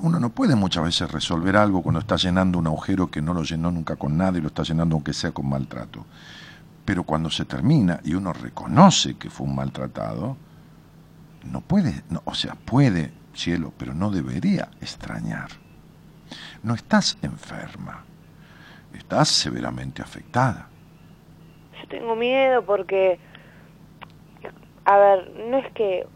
Uno 0.00 0.20
no 0.20 0.30
puede 0.30 0.54
muchas 0.54 0.84
veces 0.84 1.10
resolver 1.10 1.56
algo 1.56 1.82
cuando 1.82 2.00
está 2.00 2.16
llenando 2.16 2.58
un 2.58 2.66
agujero 2.66 3.10
que 3.10 3.22
no 3.22 3.34
lo 3.34 3.42
llenó 3.42 3.70
nunca 3.70 3.96
con 3.96 4.16
nada 4.16 4.38
y 4.38 4.40
lo 4.40 4.48
está 4.48 4.62
llenando 4.62 4.96
aunque 4.96 5.12
sea 5.12 5.32
con 5.32 5.48
maltrato. 5.48 6.04
Pero 6.88 7.02
cuando 7.02 7.28
se 7.28 7.44
termina 7.44 8.00
y 8.02 8.14
uno 8.14 8.32
reconoce 8.32 9.18
que 9.18 9.28
fue 9.28 9.46
un 9.46 9.54
maltratado, 9.54 10.38
no 11.44 11.60
puede, 11.60 12.02
no, 12.08 12.22
o 12.24 12.32
sea, 12.32 12.54
puede, 12.54 13.12
cielo, 13.34 13.74
pero 13.76 13.92
no 13.92 14.10
debería 14.10 14.70
extrañar. 14.80 15.48
No 16.62 16.72
estás 16.72 17.18
enferma, 17.20 18.06
estás 18.94 19.28
severamente 19.28 20.00
afectada. 20.00 20.70
yo 21.78 21.88
tengo 21.88 22.16
miedo 22.16 22.64
porque, 22.64 23.20
a 24.86 24.96
ver, 24.96 25.30
no 25.46 25.58
es 25.58 25.70
que 25.74 26.06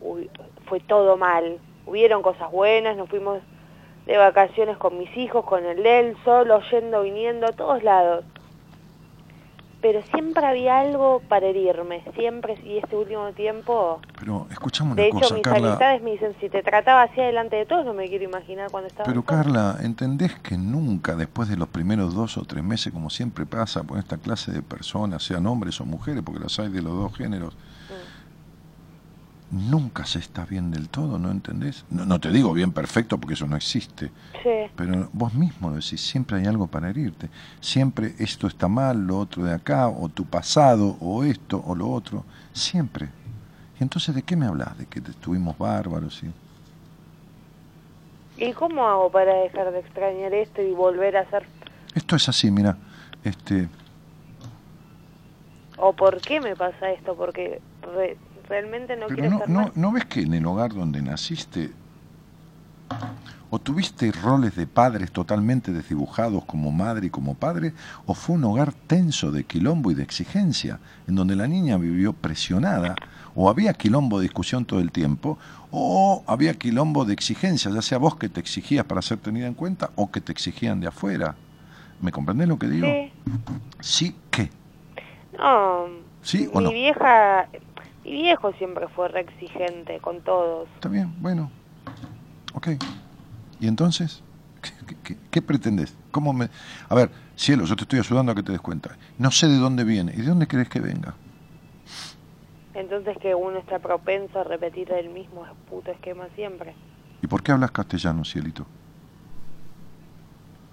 fue 0.68 0.80
todo 0.80 1.18
mal, 1.18 1.58
hubieron 1.84 2.22
cosas 2.22 2.50
buenas, 2.50 2.96
nos 2.96 3.10
fuimos 3.10 3.40
de 4.06 4.16
vacaciones 4.16 4.78
con 4.78 4.96
mis 4.96 5.14
hijos, 5.18 5.44
con 5.44 5.66
el 5.66 5.82
de 5.82 6.00
él, 6.00 6.16
solo, 6.24 6.62
yendo, 6.70 7.02
viniendo, 7.02 7.46
a 7.46 7.52
todos 7.52 7.82
lados. 7.82 8.24
Pero 9.82 10.00
siempre 10.14 10.46
había 10.46 10.78
algo 10.78 11.20
para 11.28 11.46
herirme, 11.46 12.04
siempre, 12.14 12.54
y 12.64 12.78
este 12.78 12.94
último 12.96 13.32
tiempo... 13.32 14.00
Pero 14.16 14.46
escuchame 14.48 14.92
una 14.92 15.02
De 15.02 15.08
hecho, 15.08 15.18
cosa, 15.18 15.34
mis 15.34 15.42
Carla. 15.42 15.68
amistades 15.70 16.02
me 16.02 16.12
dicen, 16.12 16.36
si 16.40 16.48
te 16.48 16.62
trataba 16.62 17.02
así 17.02 17.20
delante 17.20 17.56
de 17.56 17.66
todos, 17.66 17.84
no 17.84 17.92
me 17.92 18.08
quiero 18.08 18.24
imaginar 18.24 18.70
cuando 18.70 18.86
estaba 18.86 19.06
Pero 19.08 19.24
sola". 19.26 19.42
Carla, 19.42 19.76
¿entendés 19.82 20.36
que 20.38 20.56
nunca 20.56 21.16
después 21.16 21.48
de 21.48 21.56
los 21.56 21.66
primeros 21.68 22.14
dos 22.14 22.38
o 22.38 22.44
tres 22.44 22.62
meses, 22.62 22.92
como 22.92 23.10
siempre 23.10 23.44
pasa 23.44 23.82
con 23.82 23.98
esta 23.98 24.18
clase 24.18 24.52
de 24.52 24.62
personas, 24.62 25.24
sean 25.24 25.46
hombres 25.48 25.80
o 25.80 25.84
mujeres, 25.84 26.22
porque 26.24 26.38
las 26.38 26.56
hay 26.60 26.68
de 26.68 26.80
los 26.80 26.92
dos 26.94 27.16
géneros, 27.16 27.56
nunca 29.52 30.04
se 30.06 30.18
está 30.18 30.44
bien 30.46 30.70
del 30.70 30.88
todo, 30.88 31.18
¿no 31.18 31.30
entendés? 31.30 31.84
No, 31.90 32.04
no 32.04 32.18
te 32.18 32.30
digo 32.30 32.52
bien 32.52 32.72
perfecto 32.72 33.18
porque 33.18 33.34
eso 33.34 33.46
no 33.46 33.54
existe, 33.56 34.10
Sí, 34.42 34.48
pero 34.74 35.08
vos 35.12 35.34
mismo 35.34 35.68
lo 35.68 35.76
decís, 35.76 36.00
siempre 36.00 36.38
hay 36.38 36.46
algo 36.46 36.66
para 36.66 36.88
herirte. 36.90 37.28
Siempre 37.60 38.14
esto 38.18 38.46
está 38.46 38.66
mal, 38.66 39.06
lo 39.06 39.18
otro 39.18 39.44
de 39.44 39.52
acá, 39.52 39.88
o 39.88 40.08
tu 40.08 40.24
pasado, 40.24 40.96
o 41.00 41.22
esto, 41.22 41.62
o 41.66 41.74
lo 41.74 41.88
otro, 41.90 42.24
siempre. 42.52 43.08
Y 43.78 43.82
entonces, 43.82 44.14
¿de 44.14 44.22
qué 44.22 44.34
me 44.34 44.46
hablas? 44.46 44.76
De 44.78 44.86
que 44.86 44.98
estuvimos 45.00 45.56
bárbaros 45.58 46.22
y... 46.24 46.30
¿y 48.44 48.52
cómo 48.54 48.86
hago 48.88 49.10
para 49.12 49.34
dejar 49.34 49.70
de 49.70 49.80
extrañar 49.80 50.32
esto 50.32 50.62
y 50.62 50.72
volver 50.72 51.16
a 51.16 51.28
ser... 51.30 51.46
Esto 51.94 52.16
es 52.16 52.28
así, 52.28 52.50
mira, 52.50 52.76
este, 53.22 53.68
o 55.76 55.92
por 55.92 56.20
qué 56.20 56.40
me 56.40 56.56
pasa 56.56 56.90
esto? 56.92 57.14
Porque 57.14 57.60
re- 57.94 58.16
realmente 58.52 58.96
no 58.96 59.06
pero 59.06 59.14
quiero 59.22 59.30
no, 59.30 59.36
estar 59.38 59.48
no. 59.48 59.72
¿no 59.74 59.92
ves 59.92 60.04
que 60.04 60.20
en 60.20 60.34
el 60.34 60.44
hogar 60.44 60.74
donde 60.74 61.00
naciste 61.00 61.70
o 63.48 63.58
tuviste 63.58 64.12
roles 64.12 64.54
de 64.56 64.66
padres 64.66 65.10
totalmente 65.10 65.72
desdibujados 65.72 66.44
como 66.44 66.70
madre 66.70 67.06
y 67.06 67.10
como 67.10 67.34
padre, 67.34 67.72
o 68.06 68.14
fue 68.14 68.36
un 68.36 68.44
hogar 68.44 68.72
tenso 68.72 69.30
de 69.30 69.44
quilombo 69.44 69.90
y 69.90 69.94
de 69.94 70.02
exigencia, 70.02 70.78
en 71.06 71.14
donde 71.16 71.36
la 71.36 71.46
niña 71.46 71.76
vivió 71.76 72.14
presionada, 72.14 72.94
o 73.34 73.50
había 73.50 73.74
quilombo 73.74 74.18
de 74.18 74.24
discusión 74.24 74.64
todo 74.64 74.80
el 74.80 74.90
tiempo, 74.90 75.38
o 75.70 76.22
había 76.26 76.54
quilombo 76.54 77.04
de 77.04 77.12
exigencia, 77.12 77.70
ya 77.70 77.82
sea 77.82 77.98
vos 77.98 78.16
que 78.16 78.30
te 78.30 78.40
exigías 78.40 78.86
para 78.86 79.02
ser 79.02 79.18
tenida 79.18 79.46
en 79.46 79.54
cuenta, 79.54 79.90
o 79.96 80.10
que 80.10 80.22
te 80.22 80.32
exigían 80.32 80.80
de 80.80 80.86
afuera. 80.88 81.34
¿Me 82.00 82.10
comprendés 82.10 82.48
lo 82.48 82.58
que 82.58 82.68
digo? 82.68 82.86
Sí, 82.86 83.12
Sí, 83.80 84.16
¿qué? 84.30 84.48
no, 85.38 85.86
¿Sí 86.22 86.48
o 86.52 86.58
mi 86.58 86.64
no? 86.64 86.70
vieja, 86.72 87.48
Mi 88.04 88.10
viejo 88.12 88.52
siempre 88.54 88.88
fue 88.88 89.08
re 89.08 89.20
exigente 89.20 90.00
con 90.00 90.20
todos. 90.22 90.68
Está 90.74 90.88
bien, 90.88 91.14
bueno. 91.20 91.50
Ok. 92.54 92.68
¿Y 93.60 93.68
entonces? 93.68 94.22
¿Qué, 94.60 94.96
qué, 95.02 95.16
qué 95.30 95.42
pretendes? 95.42 95.96
¿Cómo 96.10 96.32
me... 96.32 96.48
A 96.88 96.94
ver, 96.94 97.10
cielo, 97.36 97.64
yo 97.64 97.76
te 97.76 97.82
estoy 97.82 97.98
ayudando 98.00 98.32
a 98.32 98.34
que 98.34 98.42
te 98.42 98.52
des 98.52 98.60
cuenta. 98.60 98.96
No 99.18 99.30
sé 99.30 99.48
de 99.48 99.56
dónde 99.56 99.84
viene. 99.84 100.12
¿Y 100.14 100.22
de 100.22 100.28
dónde 100.28 100.46
crees 100.46 100.68
que 100.68 100.80
venga? 100.80 101.14
Entonces 102.74 103.16
que 103.18 103.34
uno 103.34 103.58
está 103.58 103.78
propenso 103.78 104.40
a 104.40 104.44
repetir 104.44 104.90
el 104.92 105.10
mismo 105.10 105.44
puto 105.68 105.90
esquema 105.90 106.26
siempre. 106.34 106.74
¿Y 107.22 107.26
por 107.26 107.42
qué 107.42 107.52
hablas 107.52 107.70
castellano, 107.70 108.24
cielito? 108.24 108.66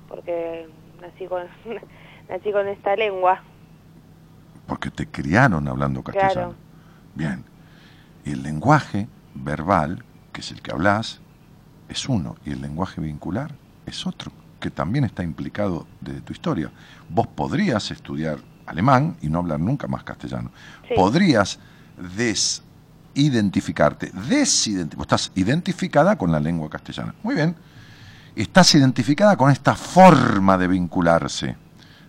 Porque 0.08 0.68
nací 1.02 1.26
con, 1.28 1.44
nací 2.30 2.52
con 2.52 2.68
esta 2.68 2.96
lengua. 2.96 3.42
Porque 4.66 4.90
te 4.90 5.08
criaron 5.08 5.68
hablando 5.68 6.04
castellano. 6.04 6.34
Claro. 6.34 6.69
Bien. 7.20 7.44
Y 8.24 8.32
el 8.32 8.42
lenguaje 8.44 9.08
verbal, 9.36 10.04
que 10.32 10.40
es 10.40 10.52
el 10.52 10.62
que 10.62 10.72
hablas, 10.72 11.20
es 11.90 12.08
uno. 12.08 12.38
Y 12.46 12.52
el 12.52 12.62
lenguaje 12.62 13.02
vincular 13.02 13.54
es 13.86 14.08
otro, 14.08 14.32
que 14.60 14.72
también 14.72 15.04
está 15.04 15.22
implicado 15.22 15.86
desde 16.00 16.22
tu 16.22 16.32
historia. 16.32 16.72
Vos 17.10 17.28
podrías 17.28 17.92
estudiar 17.92 18.40
alemán 18.66 19.18
y 19.22 19.28
no 19.28 19.40
hablar 19.40 19.60
nunca 19.60 19.88
más 19.88 20.06
castellano. 20.06 20.52
Sí. 20.88 20.94
Podrías 20.96 21.60
desidentificarte. 22.18 24.12
Desidenti 24.30 24.96
vos 24.96 25.04
estás 25.04 25.34
identificada 25.36 26.18
con 26.18 26.32
la 26.32 26.40
lengua 26.40 26.70
castellana. 26.70 27.14
Muy 27.22 27.36
bien. 27.36 27.54
Estás 28.34 28.74
identificada 28.76 29.36
con 29.36 29.52
esta 29.52 29.76
forma 29.76 30.58
de 30.58 30.70
vincularse, 30.70 31.58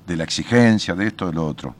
de 0.06 0.16
la 0.16 0.22
exigencia, 0.22 0.94
de 0.94 1.08
esto, 1.08 1.26
de 1.26 1.32
lo 1.32 1.44
otro. 1.46 1.74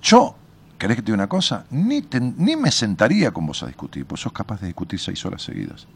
Yo, 0.00 0.36
¿querés 0.78 0.96
que 0.96 1.02
te 1.02 1.06
diga 1.06 1.16
una 1.16 1.28
cosa? 1.28 1.64
Ni, 1.70 2.02
ni 2.36 2.56
me 2.56 2.70
sentaría 2.70 3.30
con 3.30 3.46
vos 3.46 3.62
a 3.62 3.66
discutir, 3.66 4.04
pues 4.06 4.20
sos 4.20 4.32
capaz 4.32 4.60
de 4.60 4.68
discutir 4.68 5.00
seis 5.00 5.24
horas 5.24 5.42
seguidas. 5.42 5.86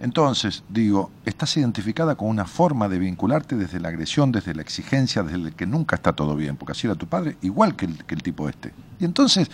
Entonces, 0.00 0.64
digo, 0.68 1.10
estás 1.24 1.56
identificada 1.56 2.16
con 2.16 2.28
una 2.28 2.46
forma 2.46 2.88
de 2.88 2.98
vincularte 2.98 3.56
desde 3.56 3.80
la 3.80 3.88
agresión, 3.88 4.32
desde 4.32 4.54
la 4.54 4.62
exigencia, 4.62 5.22
desde 5.22 5.36
el 5.36 5.54
que 5.54 5.66
nunca 5.66 5.96
está 5.96 6.12
todo 6.12 6.34
bien, 6.36 6.56
porque 6.56 6.72
así 6.72 6.86
era 6.86 6.96
tu 6.96 7.06
padre, 7.06 7.36
igual 7.42 7.76
que 7.76 7.86
el, 7.86 8.04
que 8.04 8.14
el 8.14 8.22
tipo 8.22 8.48
este. 8.48 8.74
Y 8.98 9.04
entonces, 9.04 9.50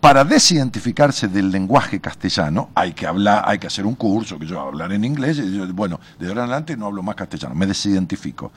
para 0.00 0.24
desidentificarse 0.24 1.28
del 1.28 1.50
lenguaje 1.50 2.00
castellano, 2.00 2.70
hay 2.74 2.92
que 2.92 3.06
hablar, 3.06 3.44
hay 3.46 3.58
que 3.58 3.68
hacer 3.68 3.86
un 3.86 3.94
curso, 3.94 4.38
que 4.38 4.46
yo 4.46 4.60
hablar 4.60 4.92
en 4.92 5.04
inglés, 5.04 5.38
y 5.38 5.56
yo, 5.56 5.72
bueno, 5.72 6.00
de 6.18 6.26
ahora 6.26 6.44
en 6.44 6.50
adelante 6.50 6.76
no 6.76 6.86
hablo 6.86 7.02
más 7.04 7.14
castellano, 7.14 7.54
me 7.54 7.66
desidentifico. 7.66 8.52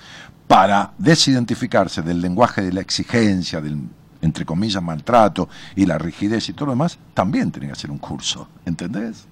Para 0.47 0.91
desidentificarse 0.97 2.01
del 2.01 2.20
lenguaje 2.20 2.64
de 2.64 2.74
la 2.74 2.82
exigencia, 2.82 3.62
del 3.62 3.78
entre 4.26 4.43
comillas 4.45 4.82
maltrato 4.84 5.47
y 5.76 5.86
la 5.86 5.97
rigidez 5.97 6.49
y 6.49 6.53
todo 6.53 6.65
lo 6.65 6.71
demás, 6.73 6.97
también 7.13 7.51
tienen 7.51 7.69
que 7.69 7.73
hacer 7.73 7.91
un 7.91 7.99
curso, 7.99 8.49
¿entendés? 8.65 9.26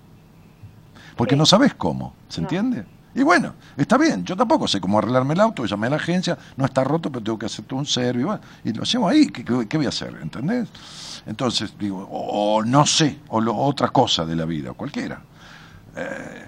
Porque 1.18 1.36
Sí. 1.36 1.39
no 1.39 1.46
sabes 1.46 1.74
cómo, 1.74 2.14
¿se 2.30 2.41
No. 2.41 2.46
entiende? 2.46 2.86
Y 3.16 3.22
bueno, 3.22 3.54
está 3.78 3.98
bien, 3.98 4.24
yo 4.26 4.36
tampoco 4.36 4.68
sé 4.68 4.82
cómo 4.82 4.98
arreglarme 4.98 5.36
el 5.36 5.39
auto, 5.39 5.66
llamé 5.66 5.86
a 5.88 5.91
la 5.91 5.96
agencia, 5.98 6.36
no 6.58 6.66
está 6.66 6.84
roto, 6.84 7.12
pero 7.12 7.24
tengo 7.24 7.38
que 7.38 7.46
hacer 7.46 7.66
todo 7.66 7.78
un 7.80 7.86
servicio, 7.86 8.22
y, 8.22 8.24
bueno, 8.24 8.41
y 8.64 8.74
lo 8.74 8.84
hacemos 8.84 9.12
ahí, 9.12 9.28
¿qué, 9.28 9.44
qué- 9.46 9.68
qué 9.68 9.78
voy 9.78 9.86
a 9.86 9.89
hacer? 9.89 10.18
¿Entendés? 10.22 10.68
Entonces, 11.28 11.76
digo, 11.78 12.00
o, 12.10 12.56
o 12.58 12.64
no 12.66 12.86
sé, 12.88 13.20
o 13.30 13.39
lo- 13.39 13.56
otra 13.56 13.89
cosa 13.89 14.26
de 14.26 14.36
la 14.36 14.46
vida, 14.46 14.74
cualquiera. 14.74 15.22
Eh, 15.96 16.46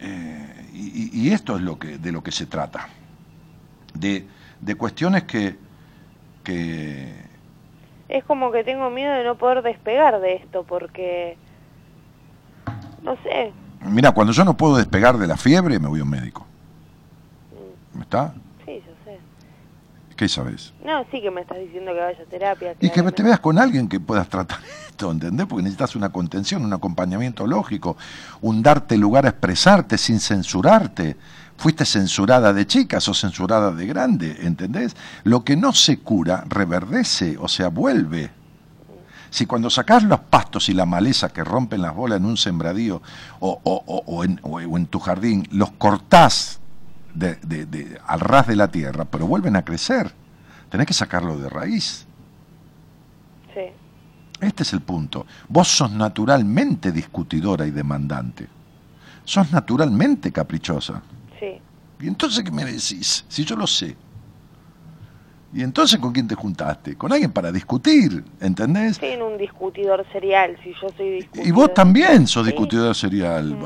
eh, 0.00 0.70
y, 0.72 0.78
y- 1.18 1.28
y 1.28 1.30
esto 1.32 1.56
es 1.56 1.62
lo 1.62 1.78
que, 1.78 1.98
de 1.98 2.12
lo 2.12 2.22
que 2.22 2.30
se 2.30 2.46
trata. 2.46 2.88
De, 3.92 4.28
de 4.60 4.74
cuestiones 4.76 5.24
que, 5.24 5.58
que 6.44 7.12
Es 8.08 8.22
como 8.24 8.52
que 8.52 8.62
tengo 8.62 8.90
miedo 8.90 9.12
de 9.12 9.24
no 9.24 9.36
poder 9.36 9.62
despegar 9.62 10.20
de 10.20 10.36
esto 10.36 10.64
porque... 10.64 11.36
No 13.02 13.16
sé. 13.22 13.52
Mira, 13.84 14.12
cuando 14.12 14.32
yo 14.32 14.44
no 14.44 14.56
puedo 14.56 14.76
despegar 14.76 15.18
de 15.18 15.26
la 15.26 15.36
fiebre, 15.36 15.78
me 15.78 15.88
voy 15.88 16.00
a 16.00 16.04
un 16.04 16.10
médico. 16.10 16.46
¿Me 17.92 18.02
está? 18.02 18.32
Sí, 18.64 18.82
yo 18.86 18.92
sé. 19.04 19.18
¿Qué 20.16 20.28
sabes? 20.28 20.72
No, 20.84 21.04
sí 21.10 21.20
que 21.20 21.30
me 21.30 21.42
estás 21.42 21.58
diciendo 21.58 21.92
que 21.92 22.00
vaya 22.00 22.22
a 22.22 22.24
terapia. 22.26 22.74
Y 22.80 22.90
que 22.90 23.02
te 23.02 23.22
veas 23.22 23.40
con 23.40 23.58
alguien 23.58 23.88
que 23.88 24.00
puedas 24.00 24.28
tratar 24.28 24.58
esto, 24.88 25.10
¿entendés? 25.10 25.46
Porque 25.46 25.62
necesitas 25.62 25.96
una 25.96 26.10
contención, 26.10 26.64
un 26.64 26.72
acompañamiento 26.72 27.46
lógico, 27.46 27.96
un 28.40 28.62
darte 28.62 28.96
lugar 28.96 29.26
a 29.26 29.30
expresarte 29.30 29.98
sin 29.98 30.18
censurarte. 30.18 31.16
Fuiste 31.56 31.84
censurada 31.84 32.52
de 32.52 32.66
chica, 32.66 33.00
sos 33.00 33.20
censurada 33.20 33.70
de 33.70 33.86
grande, 33.86 34.38
¿entendés? 34.42 34.96
Lo 35.22 35.44
que 35.44 35.56
no 35.56 35.72
se 35.72 35.98
cura 36.00 36.44
reverdece, 36.48 37.36
o 37.38 37.48
sea, 37.48 37.68
vuelve. 37.68 38.30
Si 39.30 39.46
cuando 39.46 39.70
sacás 39.70 40.02
los 40.04 40.20
pastos 40.20 40.68
y 40.68 40.74
la 40.74 40.84
maleza 40.86 41.28
que 41.32 41.42
rompen 41.42 41.82
las 41.82 41.94
bolas 41.94 42.18
en 42.18 42.26
un 42.26 42.36
sembradío 42.36 43.02
o, 43.40 43.60
o- 43.64 44.24
en, 44.24 44.38
o- 44.42 44.58
o 44.60 44.76
en 44.78 44.86
tu 44.86 44.98
jardín, 45.00 45.48
los 45.52 45.70
cortás 45.72 46.60
de- 47.14 47.36
de- 47.36 47.66
de- 47.66 48.00
al 48.06 48.20
ras 48.20 48.46
de 48.46 48.56
la 48.56 48.68
tierra, 48.68 49.04
pero 49.04 49.26
vuelven 49.26 49.56
a 49.56 49.64
crecer, 49.64 50.12
tenés 50.70 50.86
que 50.86 50.94
sacarlo 50.94 51.36
de 51.38 51.48
raíz. 51.48 52.06
Sí. 53.54 53.60
Este 54.40 54.62
es 54.64 54.72
el 54.72 54.82
punto. 54.82 55.26
Vos 55.48 55.68
sos 55.68 55.90
naturalmente 55.92 56.92
discutidora 56.92 57.66
y 57.66 57.70
demandante. 57.70 58.48
Sos 59.24 59.50
naturalmente 59.52 60.30
caprichosa. 60.32 61.00
¿Y 62.04 62.08
entonces 62.08 62.44
qué 62.44 62.50
me 62.50 62.66
decís? 62.66 63.24
Si 63.28 63.44
yo 63.46 63.56
lo 63.56 63.66
sé. 63.66 63.96
¿Y 65.54 65.62
entonces 65.62 65.98
con 65.98 66.12
quién 66.12 66.28
te 66.28 66.34
juntaste? 66.34 66.96
Con 66.96 67.10
alguien 67.12 67.32
para 67.32 67.50
discutir, 67.50 68.22
¿entendés? 68.40 68.96
Soy 68.98 69.10
en 69.10 69.22
un 69.22 69.38
discutidor 69.38 70.04
serial, 70.12 70.54
si 70.62 70.72
yo 70.82 70.88
soy 70.94 71.10
discutidor. 71.12 71.46
Y 71.46 71.50
vos 71.52 71.72
también 71.72 72.26
sos 72.26 72.44
Sí. 72.44 72.50
discutidora 72.52 72.92
serial. 72.92 73.56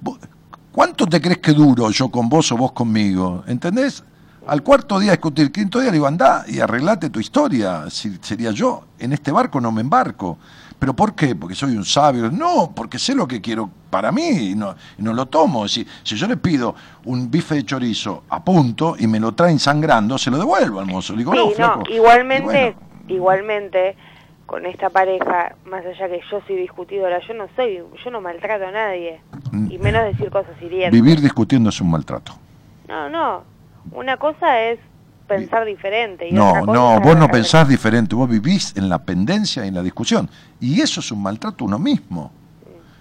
Vos- 0.00 0.18
¿Cuánto 0.72 1.06
te 1.06 1.20
crees 1.20 1.38
que 1.38 1.52
duro 1.52 1.90
yo 1.90 2.08
con 2.08 2.28
vos 2.30 2.50
o 2.52 2.56
vos 2.56 2.72
conmigo? 2.72 3.44
¿Entendés? 3.46 4.02
Al 4.46 4.62
cuarto 4.62 4.98
día 5.00 5.10
discutir, 5.12 5.50
quinto 5.50 5.80
día 5.80 5.88
le 5.90 5.94
digo, 5.94 6.06
andá 6.06 6.44
y 6.46 6.60
arreglate 6.60 7.10
tu 7.10 7.18
historia. 7.18 7.90
Si 7.90 8.16
sería 8.22 8.52
yo, 8.52 8.84
en 8.98 9.12
este 9.12 9.32
barco 9.32 9.60
no 9.60 9.72
me 9.72 9.80
embarco. 9.80 10.38
¿Pero 10.78 10.94
por 10.94 11.14
qué? 11.14 11.34
Porque 11.34 11.54
soy 11.54 11.76
un 11.76 11.84
sabio. 11.84 12.30
No, 12.30 12.70
porque 12.74 12.98
sé 12.98 13.14
lo 13.14 13.26
que 13.26 13.40
quiero 13.40 13.68
para 13.90 14.12
mí 14.12 14.50
y 14.50 14.54
no, 14.54 14.74
y 14.98 15.02
no 15.02 15.14
lo 15.14 15.26
tomo. 15.26 15.66
Si, 15.66 15.84
si 16.04 16.14
yo 16.16 16.28
le 16.28 16.36
pido 16.36 16.74
un 17.06 17.30
bife 17.30 17.54
de 17.56 17.64
chorizo 17.64 18.24
a 18.28 18.44
punto 18.44 18.94
y 18.98 19.06
me 19.06 19.18
lo 19.18 19.32
traen 19.32 19.58
sangrando, 19.58 20.16
se 20.18 20.30
lo 20.30 20.38
devuelvo 20.38 20.78
al 20.80 20.86
mozo. 20.86 21.14
Le 21.14 21.20
digo, 21.20 21.32
Sí, 21.32 21.38
no, 21.38 21.50
flaco. 21.52 21.82
igualmente, 21.90 22.44
bueno, 22.76 22.76
igualmente, 23.08 23.96
con 24.44 24.64
esta 24.66 24.90
pareja, 24.90 25.56
más 25.64 25.84
allá 25.84 26.08
que 26.08 26.20
yo 26.30 26.40
soy 26.46 26.56
discutidora, 26.56 27.18
yo 27.26 27.34
no 27.34 27.46
soy, 27.56 27.78
yo 28.04 28.10
no 28.12 28.20
maltrato 28.20 28.66
a 28.66 28.70
nadie, 28.70 29.20
Mm. 29.50 29.72
y 29.72 29.78
menos 29.78 30.04
decir 30.04 30.30
cosas 30.30 30.52
hirientes. 30.60 30.92
vivir 30.92 31.20
discutiendo 31.20 31.70
es 31.70 31.80
un 31.80 31.90
maltrato. 31.90 32.32
No, 32.86 33.08
no, 33.08 33.42
una 33.92 34.16
cosa 34.16 34.60
es 34.62 34.78
pensar 35.28 35.64
diferente. 35.64 36.28
Y 36.28 36.32
No, 36.32 36.48
otra 36.50 36.60
cosa 36.60 36.72
no, 36.72 37.00
vos 37.00 37.16
no 37.16 37.28
pensás 37.28 37.68
diferente, 37.68 38.14
vos 38.14 38.28
vivís 38.28 38.72
en 38.76 38.88
la 38.88 38.98
pendencia 39.02 39.64
y 39.64 39.68
en 39.68 39.74
la 39.74 39.82
discusión. 39.82 40.28
Y 40.60 40.80
eso 40.80 41.00
es 41.00 41.10
un 41.10 41.22
maltrato 41.22 41.64
a 41.64 41.66
uno 41.66 41.78
mismo. 41.78 42.30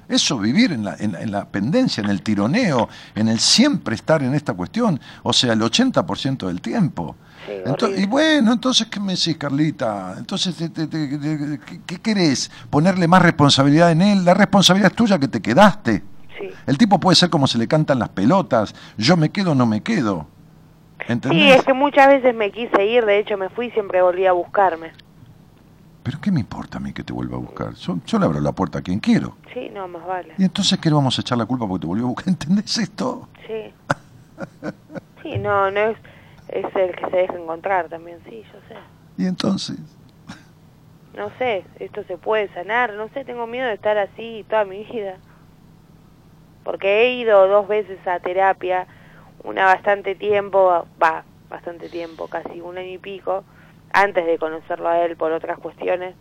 Eso, 0.08 0.38
vivir 0.38 0.72
en 0.72 0.84
la, 0.86 0.96
en, 1.00 1.14
la- 1.14 1.22
en 1.22 1.32
la 1.32 1.46
pendencia, 1.46 2.04
en 2.04 2.10
el 2.12 2.22
tironeo, 2.22 2.88
en 3.16 3.28
el 3.28 3.40
siempre 3.40 3.96
estar 3.96 4.22
en 4.22 4.36
esta 4.36 4.54
cuestión, 4.54 5.00
o 5.24 5.34
sea, 5.34 5.54
el 5.54 5.62
80% 5.62 6.46
del 6.46 6.62
tiempo. 6.62 7.16
Sí, 7.48 7.54
Ento- 7.66 7.86
horrible. 7.86 8.02
y 8.02 8.06
bueno, 8.06 8.54
entonces, 8.54 8.86
¿qué 8.88 9.00
me 9.00 9.14
decís, 9.16 9.36
Carlita? 9.38 10.14
Entonces, 10.18 10.56
te- 10.56 10.70
te- 10.70 10.86
te- 10.88 11.18
te- 11.18 11.60
¿qué, 11.66 11.82
qué 11.88 11.98
querés? 12.02 12.52
¿Ponerle 12.70 13.08
más 13.08 13.22
responsabilidad 13.24 13.92
en 13.92 14.02
él? 14.04 14.24
La 14.26 14.36
responsabilidad 14.36 14.92
es 14.92 14.96
tuya 14.96 15.18
que 15.18 15.28
te 15.28 15.42
quedaste. 15.42 16.04
Sí. 16.40 16.50
El 16.68 16.78
tipo 16.78 17.00
puede 17.00 17.16
ser 17.16 17.32
como 17.32 17.48
se 17.48 17.58
le 17.58 17.68
cantan 17.68 17.98
las 17.98 18.10
pelotas, 18.10 18.76
yo 18.98 19.18
me 19.18 19.30
quedo 19.30 19.54
o 19.54 19.56
no 19.56 19.66
me 19.66 19.82
quedo. 19.82 20.28
¿Entendés? 21.08 21.42
Sí, 21.42 21.52
es 21.52 21.64
que 21.64 21.74
muchas 21.74 22.08
veces 22.08 22.34
me 22.36 22.52
quise 22.52 22.86
ir, 22.86 23.06
de 23.06 23.20
hecho 23.20 23.38
me 23.38 23.50
fui 23.50 23.68
y 23.68 23.72
siempre 23.72 24.02
volví 24.02 24.26
a 24.26 24.32
buscarme. 24.32 24.92
Pero 26.04 26.20
¿qué 26.22 26.32
me 26.32 26.40
importa 26.40 26.78
a 26.78 26.82
mí 26.82 26.94
que 26.94 27.04
te 27.04 27.14
vuelva 27.14 27.38
a 27.38 27.40
buscar? 27.40 27.74
Yo, 27.74 27.98
yo 28.06 28.20
le 28.20 28.26
abro 28.26 28.40
la 28.40 28.52
puerta 28.52 28.80
a 28.80 28.82
quien 28.82 29.00
quiero. 29.00 29.38
Sí, 29.54 29.70
no, 29.74 29.88
más 29.88 30.06
vale. 30.06 30.34
Y 30.38 30.44
entonces, 30.44 30.80
¿qué 30.80 30.90
le 30.90 30.96
vamos 30.96 31.18
a 31.18 31.22
echar 31.22 31.38
la 31.38 31.46
culpa 31.46 31.68
porque 31.68 31.82
te 31.82 31.88
volvió 31.88 32.06
a 32.06 32.10
buscar? 32.10 32.28
¿Entendés 32.30 32.78
esto? 32.78 33.28
Sí. 33.48 33.74
Sí, 35.24 35.38
no, 35.40 35.72
no 35.72 35.80
es, 35.80 35.98
es 36.50 36.66
el 36.76 36.96
que 36.96 37.10
se 37.10 37.18
deja 37.18 37.34
encontrar 37.34 37.90
también, 37.90 38.20
sí, 38.30 38.44
yo 38.54 38.60
sé. 38.68 38.76
Y 39.18 39.26
entonces, 39.26 39.78
No 41.18 41.32
sé, 41.40 41.66
esto 41.80 42.04
se 42.04 42.18
puede 42.18 42.54
sanar, 42.54 42.94
no 42.94 43.10
sé, 43.10 43.26
tengo 43.26 43.48
miedo 43.48 43.68
de 43.68 43.74
estar 43.74 43.98
así 43.98 44.46
toda 44.50 44.66
mi 44.66 44.84
vida. 44.84 45.18
Porque 46.64 47.02
he 47.02 47.14
ido 47.16 47.48
dos 47.48 47.68
veces 47.68 47.98
a 48.06 48.20
terapia, 48.20 48.88
una 49.46 49.66
bastante 49.66 50.16
tiempo, 50.16 50.86
va, 51.02 51.24
bastante 51.50 51.90
tiempo, 51.90 52.28
casi 52.28 52.62
un 52.62 52.78
año 52.78 52.92
y 52.92 52.98
pico, 52.98 53.44
antes 53.94 54.26
de 54.26 54.38
conocerlo 54.38 54.90
a 54.90 55.00
él 55.06 55.16
por 55.16 55.32
otras 55.32 55.58
cuestiones. 55.60 56.16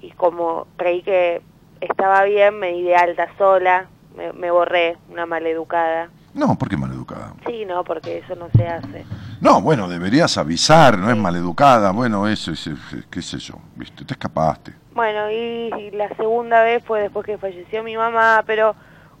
Y 0.00 0.10
como 0.12 0.66
creí 0.76 1.02
que 1.02 1.42
estaba 1.80 2.24
bien, 2.24 2.58
me 2.58 2.72
di 2.72 2.82
de 2.82 2.96
alta 2.96 3.28
sola, 3.36 3.86
me, 4.16 4.32
me 4.32 4.50
borré, 4.50 4.96
una 5.10 5.26
maleducada. 5.26 6.08
no, 6.34 6.56
¿por 6.56 6.68
qué 6.68 6.76
maleducada? 6.76 7.34
Sí, 7.46 7.64
no, 7.64 7.84
porque 7.84 8.18
eso 8.18 8.34
no 8.34 8.48
se 8.56 8.66
hace. 8.66 9.04
No, 9.40 9.60
bueno, 9.60 9.88
deberías 9.88 10.36
avisar, 10.38 10.98
no 10.98 11.10
es 11.10 11.16
maleducada, 11.16 11.92
bueno, 11.92 12.26
eso, 12.26 12.52
es, 12.52 12.70
qué 13.10 13.22
sé 13.22 13.38
yo, 13.38 13.54
viste, 13.76 14.04
te 14.04 14.14
escapaste. 14.14 14.72
Bueno, 14.94 15.30
y, 15.30 15.70
y 15.78 15.90
la 15.92 16.08
segunda 16.16 16.62
vez 16.62 16.82
fue 16.84 17.02
después 17.02 17.24
que 17.24 17.38
falleció 17.38 17.84
mi 17.84 17.96
mamá, 17.96 18.42
pero 18.46 18.74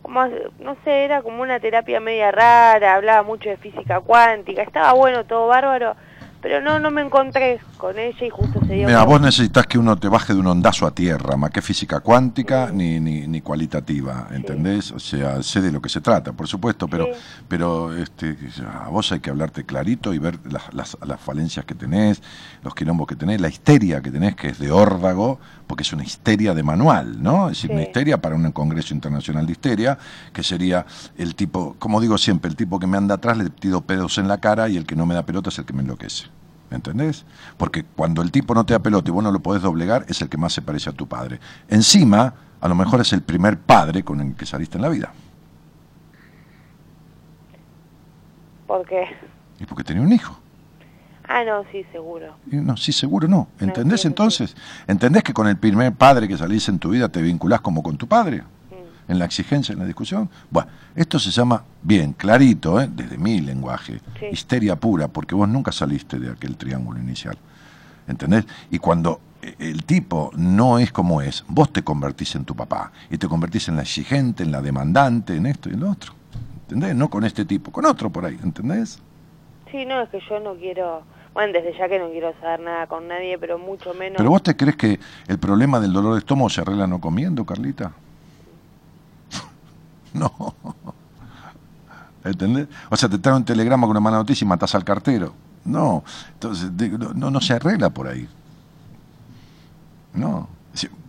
no 0.08 0.76
sé, 0.84 1.04
era 1.04 1.22
como 1.22 1.42
una 1.42 1.60
terapia 1.60 2.00
media 2.00 2.30
rara, 2.30 2.94
hablaba 2.94 3.22
mucho 3.22 3.48
de 3.48 3.56
física 3.56 4.00
cuántica, 4.00 4.62
estaba 4.62 4.92
bueno, 4.94 5.24
todo 5.24 5.46
bárbaro, 5.48 5.96
pero 6.40 6.60
no, 6.60 6.78
no 6.78 6.90
me 6.90 7.02
encontré 7.02 7.60
con 7.76 7.98
ella 7.98 8.24
y 8.24 8.30
justo 8.30 8.60
se 8.66 8.74
dio... 8.74 8.86
Mira, 8.86 9.02
vos 9.04 9.20
necesitas 9.20 9.66
que 9.66 9.78
uno 9.78 9.96
te 9.98 10.08
baje 10.08 10.34
de 10.34 10.40
un 10.40 10.46
ondazo 10.46 10.86
a 10.86 10.92
tierra, 10.92 11.36
más 11.36 11.50
que 11.50 11.62
física 11.62 12.00
cuántica 12.00 12.70
ni, 12.72 13.00
ni, 13.00 13.26
ni 13.26 13.40
cualitativa, 13.40 14.28
¿entendés? 14.30 14.92
O 14.92 14.98
sea, 15.00 15.42
sé 15.42 15.60
de 15.60 15.72
lo 15.72 15.80
que 15.82 15.88
se 15.88 16.00
trata, 16.00 16.32
por 16.32 16.46
supuesto, 16.46 16.86
pero, 16.88 17.06
Sí. 17.06 17.12
pero 17.48 17.96
este, 17.96 18.36
a 18.84 18.88
vos 18.88 19.10
hay 19.12 19.20
que 19.20 19.30
hablarte 19.30 19.64
clarito 19.64 20.14
y 20.14 20.18
ver 20.18 20.38
las, 20.50 20.72
las, 20.74 20.96
las 21.06 21.20
falencias 21.20 21.64
que 21.64 21.74
tenés, 21.74 22.22
los 22.62 22.74
quilombos 22.74 23.06
que 23.06 23.16
tenés, 23.16 23.40
la 23.40 23.48
histeria 23.48 24.00
que 24.00 24.10
tenés, 24.10 24.36
que 24.36 24.48
es 24.48 24.58
de 24.58 24.70
órdago, 24.70 25.38
porque 25.66 25.82
es 25.82 25.92
una 25.92 26.04
histeria 26.04 26.54
de 26.54 26.62
manual, 26.62 27.22
¿no? 27.22 27.48
Es 27.50 27.58
decir, 27.58 27.70
una 27.72 27.82
histeria 27.82 28.20
para 28.20 28.34
un 28.36 28.50
congreso 28.52 28.94
internacional 28.94 29.44
de 29.44 29.52
histeria, 29.52 29.98
que 30.32 30.42
sería 30.42 30.86
el 31.16 31.34
tipo, 31.34 31.76
como 31.78 32.00
digo 32.00 32.16
siempre, 32.16 32.48
el 32.48 32.56
tipo 32.56 32.78
que 32.78 32.86
me 32.86 32.96
anda 32.96 33.16
atrás 33.16 33.36
le 33.36 33.50
tiro 33.50 33.80
pedos 33.82 34.18
en 34.18 34.28
la 34.28 34.38
cara 34.38 34.68
y 34.68 34.76
el 34.76 34.86
que 34.86 34.96
no 34.96 35.04
me 35.04 35.14
da 35.14 35.24
pelota 35.24 35.50
es 35.50 35.58
el 35.58 35.64
que 35.66 35.72
me 35.74 35.82
enloquece. 35.82 36.27
¿Entendés? 36.70 37.24
Porque 37.56 37.84
cuando 37.84 38.20
el 38.22 38.30
tipo 38.30 38.54
no 38.54 38.64
te 38.64 38.74
da 38.74 38.78
pelota 38.80 39.08
y 39.08 39.12
vos 39.12 39.24
no 39.24 39.32
lo 39.32 39.40
podés 39.40 39.62
doblegar, 39.62 40.04
es 40.08 40.20
el 40.20 40.28
que 40.28 40.36
más 40.36 40.52
se 40.52 40.62
parece 40.62 40.90
a 40.90 40.92
tu 40.92 41.06
padre. 41.06 41.40
Encima, 41.68 42.34
a 42.60 42.68
lo 42.68 42.74
mejor 42.74 43.00
es 43.00 43.12
el 43.12 43.22
primer 43.22 43.58
padre 43.58 44.02
con 44.02 44.20
el 44.20 44.34
que 44.34 44.44
saliste 44.46 44.76
en 44.76 44.82
la 44.82 44.88
vida. 44.88 45.12
¿Por 48.66 48.86
qué? 48.86 49.06
Y 49.58 49.64
porque 49.64 49.82
tenía 49.82 50.02
un 50.02 50.12
hijo. 50.12 50.38
Ah, 51.26 51.44
no, 51.44 51.64
sí, 51.70 51.84
seguro. 51.92 52.36
Y 52.50 52.56
no, 52.56 52.76
sí, 52.76 52.92
seguro 52.92 53.28
no. 53.28 53.48
¿Entendés 53.60 54.04
entonces? 54.06 54.56
¿Entendés 54.86 55.22
que 55.22 55.34
con 55.34 55.46
el 55.46 55.56
primer 55.56 55.92
padre 55.92 56.26
que 56.26 56.36
salís 56.38 56.68
en 56.68 56.78
tu 56.78 56.90
vida 56.90 57.08
te 57.08 57.20
vinculás 57.20 57.60
como 57.60 57.82
con 57.82 57.96
tu 57.98 58.06
padre? 58.06 58.42
En 59.08 59.18
la 59.18 59.24
exigencia, 59.24 59.72
en 59.72 59.78
la 59.78 59.86
discusión. 59.86 60.28
Bueno, 60.50 60.70
esto 60.94 61.18
se 61.18 61.30
llama, 61.30 61.64
bien, 61.82 62.12
clarito, 62.12 62.80
¿eh? 62.80 62.88
desde 62.94 63.16
mi 63.16 63.40
lenguaje, 63.40 64.00
Sí. 64.20 64.26
histeria 64.30 64.76
pura, 64.76 65.08
porque 65.08 65.34
vos 65.34 65.48
nunca 65.48 65.72
saliste 65.72 66.18
de 66.18 66.30
aquel 66.30 66.56
triángulo 66.56 67.00
inicial. 67.00 67.36
¿Entendés? 68.06 68.44
Y 68.70 68.78
cuando 68.78 69.20
eh, 69.42 69.54
el 69.58 69.84
tipo 69.84 70.30
no 70.36 70.78
es 70.78 70.92
como 70.92 71.22
es, 71.22 71.44
vos 71.48 71.72
te 71.72 71.82
convertís 71.82 72.34
en 72.34 72.44
tu 72.44 72.54
papá 72.54 72.92
y 73.10 73.18
te 73.18 73.28
convertís 73.28 73.68
en 73.68 73.76
la 73.76 73.82
exigente, 73.82 74.42
en 74.42 74.52
la 74.52 74.60
demandante, 74.60 75.36
en 75.36 75.46
esto 75.46 75.68
y 75.70 75.72
en 75.74 75.80
lo 75.80 75.90
otro. 75.90 76.12
¿Entendés? 76.62 76.94
No 76.94 77.08
con 77.08 77.24
este 77.24 77.44
tipo, 77.46 77.70
con 77.72 77.86
otro 77.86 78.10
por 78.10 78.26
ahí, 78.26 78.38
¿entendés? 78.42 78.98
Sí, 79.70 79.86
no, 79.86 80.02
es 80.02 80.08
que 80.10 80.20
yo 80.28 80.38
no 80.40 80.54
quiero... 80.54 81.02
Bueno, 81.32 81.52
desde 81.52 81.78
ya 81.78 81.88
que 81.88 81.98
no 81.98 82.10
quiero 82.10 82.34
saber 82.40 82.60
nada 82.60 82.86
con 82.88 83.06
nadie, 83.08 83.38
pero 83.38 83.58
mucho 83.58 83.94
menos... 83.94 84.16
¿Pero 84.18 84.28
vos 84.30 84.42
te 84.42 84.56
crees 84.56 84.76
que 84.76 84.98
el 85.28 85.38
problema 85.38 85.78
del 85.80 85.92
dolor 85.92 86.14
de 86.14 86.18
estómago 86.18 86.50
se 86.50 86.60
arregla 86.60 86.86
no 86.86 87.00
comiendo, 87.00 87.44
Carlita? 87.46 87.92
no. 90.14 90.54
¿Entendés? 92.24 92.68
O 92.90 92.96
sea, 92.96 93.08
te 93.08 93.18
trae 93.18 93.34
un 93.34 93.44
telegrama 93.44 93.86
con 93.86 93.92
una 93.92 94.00
mala 94.00 94.18
noticia 94.18 94.44
y 94.44 94.48
matas 94.48 94.74
al 94.74 94.84
cartero. 94.84 95.34
No. 95.64 96.04
Entonces, 96.34 96.70
no, 97.14 97.30
no, 97.30 97.40
se 97.40 97.54
arregla 97.54 97.90
por 97.90 98.08
ahí. 98.08 98.28
No. 100.14 100.48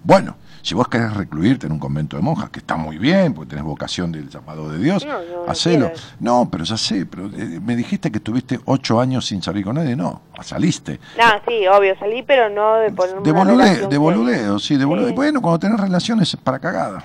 Bueno, 0.03 0.35
si 0.61 0.75
vos 0.75 0.87
querés 0.87 1.13
recluirte 1.13 1.67
en 1.67 1.73
un 1.73 1.79
convento 1.79 2.15
de 2.15 2.23
monjas, 2.23 2.49
que 2.49 2.59
está 2.59 2.75
muy 2.75 2.97
bien, 2.97 3.33
porque 3.33 3.49
tenés 3.49 3.65
vocación 3.65 4.11
del 4.11 4.29
llamado 4.29 4.69
de 4.69 4.79
Dios, 4.79 5.05
No, 5.05 5.13
no, 5.13 5.51
hacelo. 5.51 5.91
No, 6.19 6.49
pero 6.49 6.63
ya 6.63 6.77
sé, 6.77 7.05
pero 7.05 7.27
eh, 7.27 7.59
me 7.61 7.75
dijiste 7.75 8.11
que 8.11 8.19
tuviste 8.19 8.59
ocho 8.65 8.99
años 8.99 9.25
sin 9.25 9.41
salir 9.41 9.65
con 9.65 9.75
nadie. 9.75 9.95
No, 9.95 10.21
saliste. 10.41 10.99
No, 11.17 11.25
sí, 11.47 11.67
obvio, 11.67 11.97
salí, 11.99 12.23
pero 12.23 12.49
no 12.49 12.75
de 12.75 12.91
ponerme 12.91 13.21
De 13.23 13.31
boludeo, 13.31 13.87
de 13.89 13.97
boludeo, 13.97 14.59
sí, 14.59 14.77
de 14.77 14.85
boludeo. 14.85 15.09
Sí. 15.09 15.15
Bueno, 15.15 15.41
cuando 15.41 15.59
tenés 15.59 15.79
relaciones 15.79 16.33
es 16.33 16.39
para 16.39 16.59
cagada. 16.59 17.03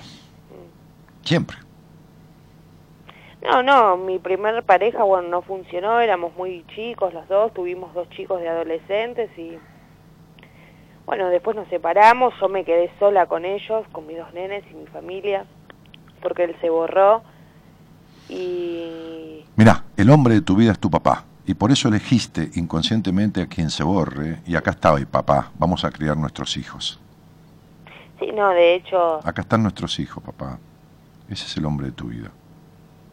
Siempre. 1.23 1.64
No, 3.45 3.61
no, 3.61 3.97
mi 3.97 4.17
primer 4.17 4.63
pareja, 4.63 5.03
bueno, 5.03 5.27
no 5.27 5.41
funcionó, 5.41 5.99
éramos 5.99 6.35
muy 6.35 6.65
chicos 6.75 7.13
los 7.13 7.27
dos, 7.27 7.53
tuvimos 7.53 7.93
dos 7.93 8.09
chicos 8.09 8.41
de 8.41 8.49
adolescentes 8.49 9.29
y... 9.37 9.57
Bueno, 11.05 11.29
después 11.29 11.55
nos 11.55 11.67
separamos, 11.67 12.33
yo 12.41 12.49
me 12.49 12.65
quedé 12.65 12.89
sola 12.97 13.27
con 13.27 13.45
ellos, 13.45 13.85
con 13.91 14.07
mis 14.07 14.17
dos 14.17 14.33
nenes 14.33 14.63
y 14.71 14.73
mi 14.73 14.87
familia, 14.87 15.45
porque 16.21 16.45
él 16.45 16.55
se 16.59 16.71
borró 16.71 17.21
y... 18.27 19.45
Mirá, 19.55 19.83
el 19.95 20.09
hombre 20.09 20.33
de 20.33 20.41
tu 20.41 20.55
vida 20.55 20.71
es 20.71 20.79
tu 20.79 20.89
papá. 20.89 21.25
Y 21.45 21.53
por 21.53 21.71
eso 21.71 21.89
elegiste 21.89 22.49
inconscientemente 22.55 23.43
a 23.43 23.45
quien 23.45 23.69
se 23.69 23.83
borre. 23.83 24.39
Y 24.47 24.55
acá 24.55 24.71
está 24.71 24.91
hoy, 24.91 25.05
papá. 25.05 25.51
Vamos 25.59 25.85
a 25.85 25.91
criar 25.91 26.17
nuestros 26.17 26.57
hijos. 26.57 26.99
Sí, 28.19 28.31
no, 28.33 28.49
de 28.49 28.73
hecho, 28.73 29.19
Acá 29.23 29.43
están 29.43 29.61
nuestros 29.61 29.99
hijos, 29.99 30.23
papá. 30.23 30.57
Ese 31.29 31.45
es 31.45 31.57
el 31.57 31.65
hombre 31.65 31.87
de 31.87 31.91
tu 31.91 32.07
vida. 32.07 32.31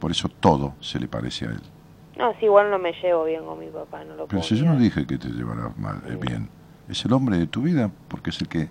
Por 0.03 0.11
eso 0.11 0.29
todo 0.29 0.75
se 0.81 0.99
le 0.99 1.07
parece 1.07 1.47
a 1.47 1.51
él. 1.51 1.61
no, 2.17 2.33
sí, 2.41 2.47
igual 2.47 2.73
no 2.73 2.79
me 2.81 2.93
llevo 3.01 3.25
bien 3.25 3.45
con 3.45 3.57
mi 3.61 3.69
papá, 3.69 4.03
no 4.03 4.17
lo 4.17 4.27
Pero 4.27 4.43
si 4.43 4.57
yo 4.57 4.65
no 4.65 4.77
dije 4.77 5.07
que 5.07 5.17
te 5.17 5.29
llevarás 5.29 5.79
mal, 5.79 6.03
eh, 6.09 6.19
bien. 6.21 6.49
Es 6.89 7.05
el 7.05 7.13
hombre 7.13 7.39
de 7.39 7.47
tu 7.47 7.63
vida 7.63 7.89
porque 8.09 8.31
es 8.31 8.41
el 8.41 8.49
que 8.49 8.69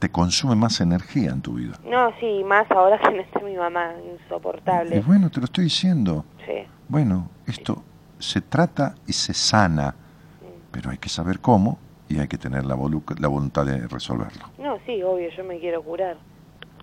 te 0.00 0.08
consume 0.10 0.56
más 0.56 0.80
energía 0.80 1.30
en 1.30 1.42
tu 1.42 1.54
vida. 1.54 1.78
No, 1.88 2.10
sí, 2.18 2.42
más 2.42 2.68
ahora 2.72 2.98
que 2.98 3.12
no 3.12 3.20
está 3.22 3.38
mi 3.38 3.54
mamá, 3.54 3.92
Y 4.04 4.14
insoportable. 4.20 5.00
bueno, 5.02 5.30
te 5.30 5.38
lo 5.38 5.44
estoy 5.44 5.62
diciendo. 5.62 6.24
Sí, 6.44 6.66
Bueno, 6.88 7.28
esto 7.46 7.84
se 8.18 8.40
trata 8.40 8.96
y 9.06 9.12
se 9.12 9.34
sana, 9.34 9.94
pero 10.72 10.90
hay 10.90 10.98
que 10.98 11.08
saber 11.08 11.38
cómo 11.38 11.78
y 12.08 12.18
hay 12.18 12.26
que 12.26 12.36
tener 12.36 12.64
la, 12.66 12.74
volu- 12.74 13.16
la 13.20 13.28
voluntad 13.28 13.64
de 13.64 13.86
resolverlo. 13.86 14.42
no, 14.58 14.80
sí, 14.86 15.00
obvio, 15.04 15.28
yo 15.36 15.44
me 15.44 15.60
quiero 15.60 15.84
curar. 15.84 16.16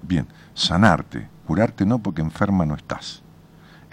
Bien, 0.02 0.26
sanarte, 0.54 1.28
curarte 1.46 1.86
no 1.86 2.00
porque 2.00 2.22
enferma 2.22 2.66
no 2.66 2.76
estás. 2.76 3.22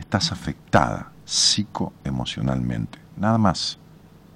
Estás 0.06 0.30
afectada 0.30 1.10
psicoemocionalmente, 1.24 2.96
nada 3.16 3.38
más, 3.38 3.76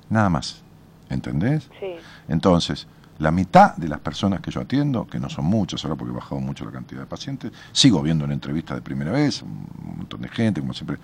nada 0.09 0.29
más. 0.29 0.63
¿Entendés? 1.09 1.69
Sí, 1.79 1.95
Entonces, 2.27 2.89
la 3.21 3.31
mitad 3.31 3.77
de 3.77 3.89
las 3.89 4.01
personas 4.01 4.41
que 4.41 4.51
yo 4.51 4.61
atiendo, 4.63 5.07
que 5.07 5.21
no 5.21 5.29
son 5.31 5.45
muchas 5.45 5.85
ahora 5.85 5.95
porque 5.97 6.13
he 6.13 6.17
bajado 6.17 6.41
mucho 6.41 6.65
la 6.65 6.73
cantidad 6.73 7.03
de 7.03 7.07
pacientes, 7.07 7.53
sigo 7.71 8.03
viendo 8.03 8.25
en 8.25 8.33
entrevistas 8.33 8.77
de 8.79 8.83
primera 8.83 9.13
vez, 9.13 9.43
un 9.43 9.67
montón 9.99 10.23
de 10.23 10.29
gente, 10.29 10.61
como 10.61 10.75
siempre, 10.75 10.99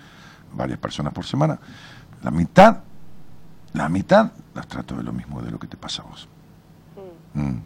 varias 0.53 0.79
personas 0.79 1.13
por 1.13 1.25
semana, 1.25 1.57
la 2.23 2.31
mitad, 2.31 2.79
la 3.73 3.87
mitad 3.87 4.31
las 4.53 4.67
trato 4.67 4.95
de 4.97 5.03
lo 5.03 5.13
mismo 5.13 5.41
de 5.41 5.49
lo 5.51 5.59
que 5.59 5.67
te 5.67 5.77
pasa 5.77 6.01
a 6.01 6.05
vos. 6.07 6.27
mm, 7.33 7.39
Mm, 7.39 7.61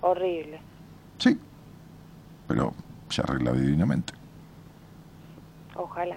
horrible. 0.00 0.60
sí, 1.18 1.38
pero 2.48 2.74
se 3.08 3.20
arregla 3.22 3.52
divinamente. 3.52 4.12
Ojalá. 5.76 6.16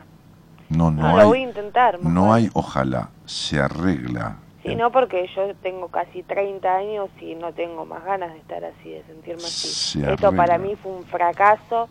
No, 0.70 0.90
No, 0.90 1.04
no, 1.04 1.12
lo 1.16 1.18
hay, 1.22 1.28
voy 1.28 1.40
a 1.40 1.42
intentar. 1.44 2.04
no 2.04 2.34
hay 2.34 2.50
ojalá, 2.54 3.10
se 3.26 3.60
arregla. 3.60 4.38
Sí, 4.64 4.76
no, 4.76 4.92
porque 4.92 5.30
yo 5.36 5.54
tengo 5.62 5.90
casi 5.90 6.24
30 6.24 6.76
años 6.76 7.10
y 7.22 7.36
no 7.36 7.54
tengo 7.54 7.86
más 7.86 8.04
ganas 8.04 8.34
de 8.34 8.40
estar 8.40 8.64
así, 8.66 8.90
de 8.90 9.04
sentirme 9.04 9.44
así. 9.44 9.68
Se 9.68 10.12
Esto 10.12 10.36
para 10.36 10.58
mí 10.58 10.76
fue 10.76 10.92
un 10.92 11.04
fracaso. 11.04 11.88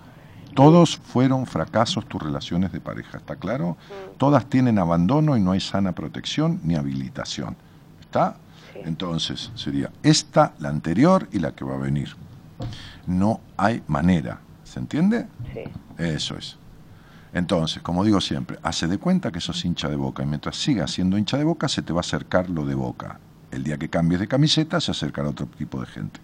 Todos 0.55 0.97
fueron 0.97 1.47
fracasos 1.47 2.05
tus 2.07 2.21
relaciones 2.21 2.73
de 2.73 2.81
pareja, 2.81 3.19
¿está 3.19 3.37
claro? 3.37 3.71
Mm. 3.71 4.19
Todas 4.19 4.47
tienen 4.47 4.79
abandono 4.81 5.37
y 5.37 5.41
no 5.41 5.53
hay 5.53 5.61
sana 5.61 5.93
protección 5.93 6.61
ni 6.65 6.75
habilitación. 6.75 7.57
¿Está? 8.01 8.37
Sí. 8.73 8.81
Entonces 8.85 9.53
sería 9.55 9.91
esta, 10.03 10.55
la 10.59 10.69
anterior 10.69 11.29
y 11.31 11.39
la 11.39 11.53
que 11.53 11.65
va 11.65 11.75
a 11.75 11.79
venir. 11.79 12.17
No 13.07 13.41
hay 13.57 13.83
manera. 13.87 14.41
¿Se 14.65 14.81
entiende? 14.81 15.27
Sí. 15.53 15.63
Eso 15.99 16.37
es. 16.37 16.59
Entonces, 17.35 17.83
como 17.83 18.05
digo 18.05 18.21
siempre, 18.21 18.59
hace 18.63 18.87
de 18.87 18.99
cuenta 18.99 19.31
que 19.33 19.41
sos 19.41 19.65
hincha 19.65 19.89
de 19.89 19.97
boca 19.97 20.23
y 20.23 20.27
mientras 20.27 20.57
sigas 20.57 20.93
siendo 20.93 21.19
hincha 21.19 21.37
de 21.37 21.45
boca 21.45 21.69
se 21.69 21.83
te 21.83 21.93
va 21.93 21.99
a 21.99 22.01
acercar 22.01 22.49
lo 22.49 22.65
de 22.65 22.75
boca. 22.75 23.19
El 23.51 23.65
día 23.65 23.77
que 23.77 23.89
cambies 23.89 24.21
de 24.21 24.29
camiseta 24.29 24.81
se 24.81 24.93
acercará 24.93 25.29
otro 25.29 25.47
tipo 25.47 25.81
de 25.81 25.87
gente. 25.87 26.21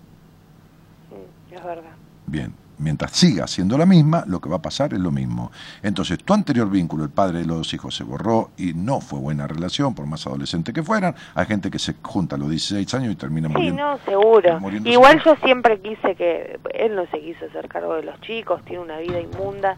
Mm, 1.10 1.54
es 1.54 1.64
verdad. 1.64 1.90
Bien, 2.26 2.52
mientras 2.78 3.10
siga 3.12 3.46
siendo 3.48 3.76
la 3.76 3.86
misma, 3.86 4.24
lo 4.26 4.40
que 4.40 4.48
va 4.48 4.56
a 4.56 4.62
pasar 4.62 4.94
es 4.94 5.00
lo 5.00 5.10
mismo. 5.10 5.50
Entonces, 5.82 6.18
tu 6.22 6.32
anterior 6.32 6.70
vínculo, 6.70 7.02
el 7.02 7.10
padre 7.10 7.38
de 7.40 7.44
los 7.44 7.56
dos 7.58 7.74
hijos, 7.74 7.94
se 7.96 8.04
borró 8.04 8.50
y 8.56 8.72
no 8.74 9.00
fue 9.00 9.18
buena 9.18 9.48
relación, 9.48 9.94
por 9.96 10.06
más 10.06 10.26
adolescente 10.28 10.72
que 10.72 10.82
fueran. 10.84 11.14
Hay 11.34 11.46
gente 11.46 11.70
que 11.72 11.80
se 11.80 11.96
junta 12.02 12.36
a 12.36 12.38
los 12.38 12.50
16 12.50 12.94
años 12.94 13.12
y 13.12 13.16
termina 13.16 13.48
Sí, 13.48 13.54
muriendo. 13.54 13.82
no, 13.82 13.98
seguro. 14.04 14.58
Igual 14.84 15.20
yo 15.24 15.34
siempre 15.42 15.80
quise 15.80 16.14
que... 16.14 16.60
Él 16.72 16.94
no 16.94 17.04
se 17.10 17.18
quiso 17.20 17.46
hacer 17.46 17.66
cargo 17.68 17.94
de 17.94 18.02
los 18.04 18.20
chicos, 18.20 18.64
tiene 18.64 18.82
una 18.82 18.98
vida 18.98 19.20
inmunda. 19.20 19.76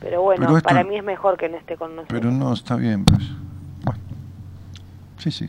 Pero 0.00 0.22
bueno, 0.22 0.42
Pero 0.46 0.56
esto- 0.58 0.68
para 0.68 0.84
mí 0.84 0.96
es 0.96 1.04
mejor 1.04 1.36
que 1.36 1.48
no 1.48 1.56
esté 1.56 1.76
con 1.76 1.96
nosotros. 1.96 2.20
Pero 2.20 2.30
no, 2.32 2.52
está 2.52 2.76
bien, 2.76 3.04
pues. 3.04 3.20
Bueno. 3.84 4.00
Sí, 5.18 5.30
sí. 5.30 5.48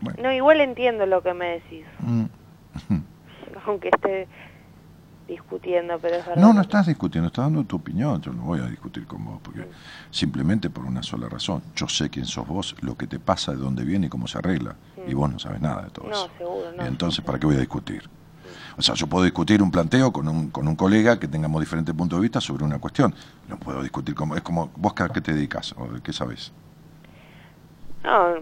Bueno. 0.00 0.22
No, 0.22 0.32
igual 0.32 0.60
entiendo 0.60 1.06
lo 1.06 1.22
que 1.22 1.32
me 1.34 1.46
decís. 1.46 1.86
Mm. 2.00 2.24
Aunque 3.66 3.88
esté... 3.88 4.28
discutiendo, 5.26 5.98
pero 6.00 6.16
es 6.16 6.26
verdad. 6.26 6.42
No, 6.42 6.52
no 6.52 6.60
estás 6.60 6.86
discutiendo, 6.86 7.28
estás 7.28 7.46
dando 7.46 7.64
tu 7.64 7.76
opinión. 7.76 8.20
Yo 8.20 8.30
no 8.34 8.42
voy 8.42 8.60
a 8.60 8.66
discutir 8.66 9.06
con 9.06 9.24
vos, 9.24 9.40
porque 9.42 9.66
simplemente 10.10 10.68
por 10.68 10.84
una 10.84 11.02
sola 11.02 11.30
razón. 11.30 11.62
Yo 11.74 11.88
sé 11.88 12.10
quién 12.10 12.26
sos 12.26 12.46
vos, 12.46 12.76
lo 12.82 12.94
que 12.96 13.06
te 13.06 13.18
pasa, 13.18 13.52
de 13.52 13.56
dónde 13.58 13.84
viene 13.84 14.08
y 14.08 14.10
cómo 14.10 14.26
se 14.26 14.36
arregla. 14.36 14.76
Y 15.08 15.14
vos 15.14 15.32
no 15.32 15.38
sabes 15.38 15.62
nada 15.62 15.80
de 15.84 15.90
todo 15.90 16.08
No, 16.10 16.12
eso. 16.26 16.30
seguro, 16.36 16.72
no. 16.76 16.84
Entonces, 16.84 17.24
¿para 17.24 17.38
qué 17.38 17.46
voy 17.46 17.56
a 17.56 17.60
discutir? 17.60 18.02
O 18.76 18.82
sea, 18.82 18.94
yo 18.94 19.06
puedo 19.06 19.24
discutir 19.24 19.62
un 19.62 19.70
planteo 19.70 20.12
con 20.12 20.26
un, 20.28 20.50
con 20.50 20.66
un 20.66 20.74
colega 20.76 21.18
que 21.18 21.28
tengamos 21.28 21.60
diferentes 21.60 21.94
puntos 21.94 22.18
de 22.18 22.22
vista 22.22 22.40
sobre 22.40 22.64
una 22.64 22.78
cuestión. 22.78 23.14
No 23.48 23.56
puedo 23.56 23.82
discutir 23.82 24.14
como... 24.14 24.34
Es 24.36 24.42
como, 24.42 24.70
¿vos 24.76 24.94
a 24.98 25.08
qué 25.10 25.20
te 25.20 25.32
dedicas? 25.32 25.72
¿O 25.78 25.88
qué 26.02 26.12
sabes? 26.12 26.52
No, 28.02 28.34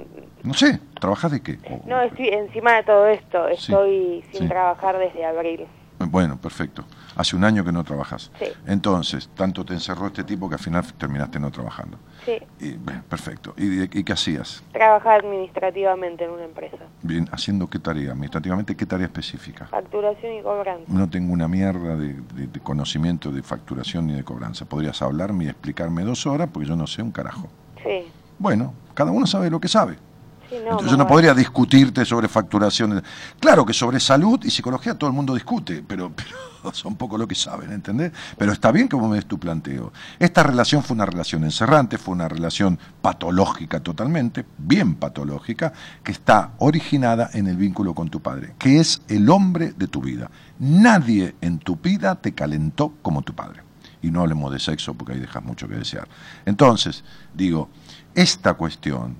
No 0.42 0.54
sé, 0.54 0.80
¿trabajás 1.00 1.30
de 1.32 1.42
qué? 1.42 1.58
O- 1.70 1.88
no, 1.88 2.00
estoy 2.02 2.28
encima 2.28 2.72
de 2.76 2.82
todo 2.82 3.06
esto, 3.06 3.46
Sí, 3.50 3.54
estoy 3.72 4.24
sin 4.32 4.40
sí. 4.42 4.48
trabajar 4.48 4.98
desde 4.98 5.24
abril. 5.24 5.66
Bueno, 5.98 6.36
perfecto. 6.36 6.84
Hace 7.16 7.36
un 7.36 7.44
año 7.44 7.64
que 7.64 7.72
no 7.72 7.84
trabajas. 7.84 8.30
Sí. 8.38 8.46
Entonces, 8.66 9.28
tanto 9.36 9.64
te 9.64 9.74
encerró 9.74 10.06
este 10.06 10.24
tipo 10.24 10.48
que 10.48 10.54
al 10.54 10.60
final 10.60 10.84
terminaste 10.94 11.38
no 11.38 11.50
trabajando. 11.50 11.98
Sí, 12.24 12.38
Y, 12.60 12.72
bueno, 12.74 13.02
perfecto. 13.08 13.54
¿Y, 13.56 13.98
y 13.98 14.04
qué 14.04 14.12
hacías? 14.12 14.62
trabajar 14.72 15.20
administrativamente 15.24 16.24
en 16.24 16.30
una 16.30 16.44
empresa. 16.44 16.76
Bien, 17.02 17.28
¿haciendo 17.32 17.68
qué 17.68 17.78
tarea? 17.78 18.10
Administrativamente, 18.12 18.74
¿qué 18.76 18.86
tarea 18.86 19.06
específica? 19.06 19.66
Facturación 19.66 20.32
y 20.34 20.42
cobranza. 20.42 20.84
No 20.88 21.08
tengo 21.10 21.32
una 21.32 21.48
mierda 21.48 21.96
de, 21.96 22.14
de- 22.34 22.46
de 22.46 22.60
conocimiento 22.60 23.30
de 23.30 23.42
facturación 23.42 24.06
ni 24.06 24.14
de 24.14 24.24
cobranza. 24.24 24.64
Podrías 24.64 25.00
hablarme 25.02 25.44
y 25.44 25.48
explicarme 25.48 26.02
dos 26.04 26.26
horas 26.26 26.48
porque 26.52 26.68
yo 26.68 26.76
no 26.76 26.86
sé 26.86 27.02
un 27.02 27.10
carajo. 27.12 27.48
Sí, 27.82 28.06
Bueno, 28.38 28.72
cada 28.94 29.10
uno 29.10 29.26
sabe 29.26 29.50
lo 29.50 29.60
que 29.60 29.68
sabe. 29.68 29.94
sí, 30.48 30.56
no. 30.56 30.62
Entonces 30.72 30.90
yo 30.92 30.96
no 30.96 31.06
podría 31.06 31.34
discutirte 31.34 32.04
sobre 32.04 32.28
facturación. 32.28 33.02
Claro 33.40 33.66
que 33.66 33.72
sobre 33.72 33.98
salud 34.00 34.40
y 34.44 34.50
psicología 34.50 34.96
todo 34.96 35.10
el 35.10 35.16
mundo 35.16 35.34
discute, 35.34 35.82
pero, 35.86 36.10
pero 36.14 36.30
son 36.72 36.96
poco 36.96 37.18
lo 37.18 37.26
que 37.26 37.34
saben, 37.34 37.72
¿entendés? 37.72 38.12
Pero 38.36 38.52
está 38.52 38.72
bien 38.72 38.88
que 38.88 38.96
vos 38.96 39.08
me 39.08 39.16
des 39.16 39.26
tu 39.26 39.38
planteo. 39.38 39.92
Esta 40.18 40.42
relación 40.42 40.82
fue 40.82 40.94
una 40.94 41.06
relación 41.06 41.44
encerrante, 41.44 41.98
fue 41.98 42.14
una 42.14 42.28
relación 42.28 42.78
patológica 43.00 43.80
totalmente, 43.80 44.44
bien 44.58 44.94
patológica, 44.94 45.72
que 46.02 46.12
está 46.12 46.52
originada 46.58 47.30
en 47.32 47.46
el 47.46 47.56
vínculo 47.56 47.94
con 47.94 48.08
tu 48.08 48.20
padre, 48.20 48.54
que 48.58 48.80
es 48.80 49.02
el 49.08 49.28
hombre 49.30 49.72
de 49.76 49.88
tu 49.88 50.00
vida. 50.00 50.30
Nadie 50.58 51.34
en 51.40 51.58
tu 51.58 51.76
vida 51.76 52.14
te 52.16 52.32
calentó 52.32 52.94
como 53.02 53.22
tu 53.22 53.34
padre. 53.34 53.62
Y 54.00 54.10
no 54.10 54.22
hablemos 54.22 54.52
de 54.52 54.58
sexo 54.58 54.94
porque 54.94 55.12
ahí 55.12 55.20
dejas 55.20 55.44
mucho 55.44 55.68
que 55.68 55.76
desear. 55.76 56.08
Entonces, 56.44 57.04
digo, 57.34 57.68
esta 58.14 58.54
cuestión 58.54 59.16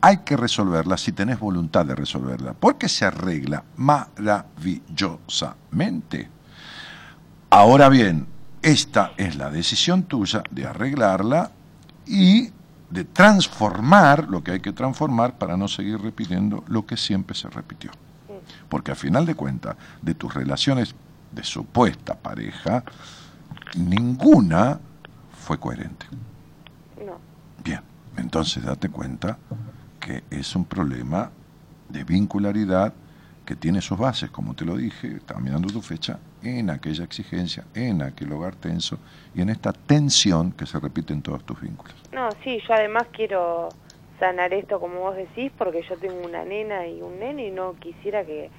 hay 0.00 0.18
que 0.18 0.36
resolverla 0.36 0.96
si 0.96 1.12
tenés 1.12 1.38
voluntad 1.38 1.86
de 1.86 1.94
resolverla, 1.94 2.54
porque 2.54 2.88
se 2.88 3.04
arregla 3.04 3.62
maravillosamente. 3.76 6.28
Ahora 7.50 7.88
bien, 7.88 8.26
esta 8.62 9.12
es 9.16 9.36
la 9.36 9.50
decisión 9.50 10.02
tuya 10.04 10.42
de 10.50 10.66
arreglarla 10.66 11.52
y 12.06 12.50
de 12.90 13.04
transformar 13.04 14.28
lo 14.28 14.42
que 14.42 14.52
hay 14.52 14.60
que 14.60 14.72
transformar 14.72 15.38
para 15.38 15.56
no 15.56 15.68
seguir 15.68 16.00
repitiendo 16.00 16.64
lo 16.68 16.86
que 16.86 16.96
siempre 16.96 17.36
se 17.36 17.48
repitió. 17.48 17.90
Porque 18.68 18.92
al 18.92 18.96
final 18.96 19.26
de 19.26 19.34
cuentas, 19.34 19.76
de 20.00 20.14
tus 20.14 20.32
relaciones 20.32 20.94
de 21.32 21.44
supuesta 21.44 22.14
pareja, 22.14 22.82
ninguna 23.76 24.80
fue 25.44 25.58
coherente. 25.58 26.06
No, 27.04 27.18
Bien, 27.62 27.82
entonces 28.16 28.64
date 28.64 28.88
cuenta 28.88 29.38
que 30.08 30.22
es 30.30 30.56
un 30.56 30.64
problema 30.64 31.30
de 31.90 32.02
vincularidad 32.02 32.94
que 33.44 33.54
tiene 33.56 33.82
sus 33.82 33.98
bases, 33.98 34.30
como 34.30 34.54
te 34.54 34.64
lo 34.64 34.74
dije, 34.74 35.18
mirando 35.38 35.68
tu 35.70 35.82
fecha, 35.82 36.18
en 36.42 36.70
aquella 36.70 37.04
exigencia, 37.04 37.64
en 37.74 38.00
aquel 38.00 38.32
hogar 38.32 38.54
tenso 38.54 38.98
y 39.34 39.42
en 39.42 39.50
esta 39.50 39.70
tensión 39.74 40.52
que 40.52 40.64
se 40.64 40.80
repite 40.80 41.12
en 41.12 41.20
todos 41.20 41.44
tus 41.44 41.60
vínculos. 41.60 41.94
no, 42.10 42.30
sí, 42.42 42.58
yo 42.66 42.74
además 42.74 43.08
quiero 43.12 43.68
sanar 44.18 44.54
esto 44.54 44.80
como 44.80 45.00
vos 45.00 45.14
decís, 45.14 45.52
porque 45.58 45.82
yo 45.86 45.98
tengo 45.98 46.24
una 46.24 46.42
nena 46.42 46.86
y 46.86 47.02
un 47.02 47.18
nene 47.18 47.48
y 47.48 47.50
no 47.50 47.74
quisiera 47.74 48.24
que 48.24 48.50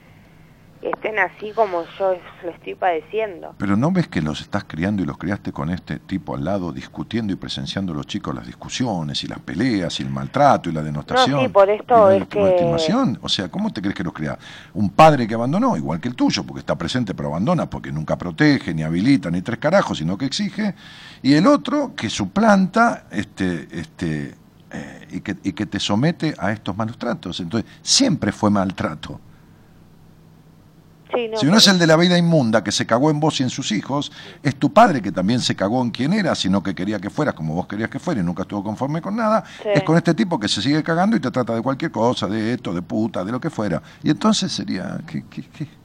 estén 0.82 1.20
así 1.20 1.52
como 1.54 1.84
yo 1.98 2.16
lo 2.44 2.52
estoy 2.52 2.76
padeciendo. 2.76 3.54
Pero 3.58 3.76
¿no 3.76 3.92
ves 3.92 4.08
que 4.08 4.22
los 4.22 4.42
estás 4.42 4.64
criando 4.64 5.04
y 5.04 5.06
los 5.06 5.18
criaste 5.18 5.52
con 5.52 5.70
este 5.70 6.00
tipo 6.00 6.36
al 6.36 6.46
lado, 6.46 6.72
discutiendo 6.72 7.34
y 7.34 7.36
presenciando 7.36 7.94
los 7.94 8.08
chicos 8.08 8.34
las 8.34 8.46
discusiones 8.46 9.24
y 9.24 9.28
las 9.28 9.40
peleas 9.40 10.00
y 10.00 10.04
el 10.04 10.10
maltrato 10.10 10.70
y 10.70 10.74
la 10.74 10.82
denostación? 10.82 11.38
No, 11.38 11.42
sí, 11.42 11.48
por 11.50 11.70
esto 11.70 12.12
y 12.14 12.20
la 12.20 12.24
es 12.24 12.30
que-? 12.30 13.18
O 13.22 13.30
sea, 13.30 13.50
¿cómo 13.50 13.72
te 13.72 13.82
crees 13.82 13.96
que 13.96 14.04
los 14.04 14.14
cría? 14.14 14.38
Un 14.74 14.90
padre 14.92 15.28
que 15.28 15.34
abandonó, 15.34 15.76
igual 15.76 16.00
que 16.00 16.08
el 16.08 16.16
tuyo, 16.16 16.44
porque 16.44 16.60
está 16.60 16.78
presente 16.78 17.14
pero 17.14 17.30
abandona, 17.30 17.70
porque 17.70 17.92
nunca 17.92 18.18
protege, 18.18 18.74
ni 18.74 18.84
habilita, 18.84 19.30
ni 19.30 19.42
tres 19.42 19.60
carajos, 19.60 19.98
sino 19.98 20.18
que 20.18 20.26
exige. 20.26 20.76
Y 21.22 21.34
el 21.34 21.48
otro 21.48 21.94
que 21.96 22.10
suplanta 22.10 23.06
este, 23.12 23.68
este, 23.72 24.36
eh, 24.72 25.08
y, 25.12 25.22
que, 25.22 25.36
y 25.44 25.52
que 25.52 25.66
te 25.66 25.80
somete 25.80 26.34
a 26.38 26.52
estos 26.52 26.78
malos 26.78 26.98
tratos. 26.98 27.40
Entonces, 27.40 27.70
siempre 27.82 28.32
fue 28.32 28.50
maltrato. 28.50 29.20
Sí, 31.14 31.28
no, 31.28 31.38
Si 31.38 31.48
uno 31.48 31.58
es 31.58 31.68
el 31.68 31.80
de 31.80 31.88
la 31.88 31.96
vida 31.96 32.18
inmunda 32.18 32.64
que 32.64 32.72
se 32.72 32.86
cagó 32.86 33.10
en 33.10 33.20
vos 33.20 33.40
y 33.40 33.44
en 33.44 33.50
sus 33.50 33.72
hijos, 33.72 34.12
es 34.44 34.56
tu 34.56 34.72
padre 34.72 35.02
que 35.02 35.12
también 35.12 35.40
se 35.40 35.56
cagó 35.56 35.82
en 35.82 35.90
quien 35.90 36.14
era, 36.14 36.36
sino 36.36 36.62
que 36.62 36.76
quería 36.76 37.00
que 37.00 37.10
fueras 37.10 37.34
como 37.34 37.56
vos 37.56 37.68
querías 37.68 37.90
que 37.90 38.00
fuera 38.00 38.22
y 38.22 38.24
nunca 38.24 38.44
estuvo 38.44 38.64
conforme 38.64 39.02
con 39.02 39.16
nada. 39.16 39.44
Sí. 39.64 39.70
Es 39.74 39.84
con 39.84 39.98
este 39.98 40.14
tipo 40.14 40.40
que 40.40 40.48
se 40.48 40.62
sigue 40.62 40.84
cagando 40.84 41.16
y 41.16 41.20
te 41.20 41.32
trata 41.32 41.56
de 41.56 41.62
cualquier 41.62 41.92
cosa, 41.92 42.28
de 42.28 42.54
esto, 42.54 42.74
de 42.74 42.82
puta, 42.82 43.24
de 43.24 43.32
lo 43.32 43.40
que 43.40 43.50
fuera. 43.50 43.82
Y 44.04 44.10
entonces 44.12 44.52
sería. 44.52 45.00
¿qué, 45.08 45.26
qué, 45.30 45.44
qué? 45.44 45.80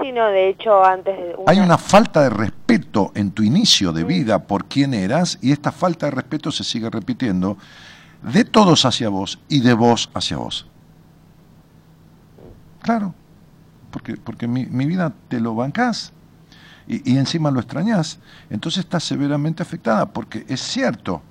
Sí, 0.00 0.12
no, 0.12 0.26
de 0.26 0.50
hecho 0.50 0.84
antes 0.84 1.16
de 1.16 1.34
Hay 1.46 1.58
una 1.58 1.78
falta 1.78 2.22
de 2.22 2.30
respeto 2.30 3.12
en 3.14 3.30
tu 3.30 3.42
inicio 3.42 3.92
de 3.92 4.04
vida 4.04 4.46
por 4.46 4.66
quién 4.66 4.92
eras 4.92 5.38
y 5.40 5.52
esta 5.52 5.72
falta 5.72 6.06
de 6.06 6.12
respeto 6.12 6.52
se 6.52 6.64
sigue 6.64 6.90
repitiendo 6.90 7.56
de 8.22 8.44
todos 8.44 8.84
hacia 8.84 9.08
vos 9.08 9.38
y 9.48 9.60
de 9.60 9.72
vos 9.72 10.10
hacia 10.12 10.36
vos. 10.36 10.66
Claro, 12.82 13.14
porque, 13.96 14.18
porque 14.18 14.46
mi, 14.46 14.66
mi 14.66 14.84
vida 14.84 15.10
te 15.28 15.40
lo 15.40 15.54
bancás 15.54 16.12
y, 16.86 17.10
y 17.10 17.16
encima 17.16 17.50
lo 17.50 17.60
extrañás, 17.60 18.18
entonces 18.50 18.80
estás 18.80 19.04
severamente 19.04 19.62
afectada 19.62 20.04
porque 20.04 20.44
es 20.48 20.60
cierto. 20.60 21.22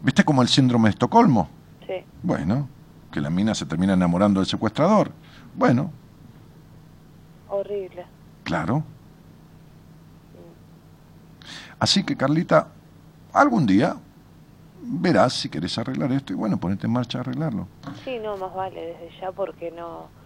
¿Viste 0.00 0.24
como 0.24 0.40
el 0.40 0.48
síndrome 0.48 0.88
de 0.88 0.92
Estocolmo? 0.92 1.50
Sí, 1.86 1.96
Bueno, 2.22 2.66
que 3.12 3.20
la 3.20 3.28
mina 3.28 3.54
se 3.54 3.66
termina 3.66 3.92
enamorando 3.92 4.40
del 4.40 4.46
secuestrador. 4.46 5.12
Bueno, 5.54 5.90
horrible. 7.50 8.06
Claro. 8.42 8.82
Así 11.78 12.04
que, 12.04 12.16
Carlita, 12.16 12.68
algún 13.34 13.66
día 13.66 13.96
verás 14.80 15.34
si 15.34 15.50
querés 15.50 15.76
arreglar 15.76 16.10
esto 16.12 16.32
y 16.32 16.36
bueno, 16.36 16.56
ponete 16.56 16.86
en 16.86 16.92
marcha 16.94 17.18
a 17.18 17.20
arreglarlo. 17.20 17.68
Sí, 18.02 18.18
no, 18.22 18.34
más 18.38 18.54
vale 18.54 18.80
desde 18.80 19.20
ya 19.20 19.30
porque 19.30 19.70
no... 19.70 20.23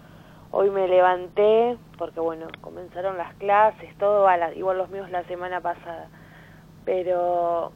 Hoy 0.51 0.71
me 0.71 0.89
levanté 0.89 1.77
porque, 1.99 2.21
bueno, 2.21 2.47
comenzaron 2.61 3.17
las 3.19 3.35
clases, 3.35 3.97
todo, 3.99 4.27
a 4.29 4.37
la- 4.37 4.55
igual 4.55 4.79
los 4.79 4.89
míos 4.91 5.11
la 5.11 5.25
semana 5.25 5.61
pasada. 5.61 6.09
Pero 6.85 7.71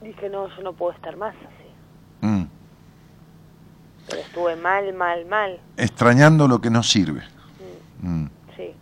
dije, 0.00 0.28
no, 0.28 0.48
yo 0.48 0.62
no 0.62 0.72
puedo 0.72 0.92
estar 0.92 1.16
más 1.16 1.34
así. 1.36 2.26
Mm. 2.26 2.44
Pero 4.08 4.20
estuve 4.22 4.56
mal, 4.56 4.92
mal, 4.94 5.24
mal. 5.26 5.60
Extrañando 5.76 6.48
lo 6.48 6.60
que 6.60 6.70
no 6.70 6.82
sirve. 6.82 7.22
Mm. 8.00 8.26
Sí, 8.56 8.74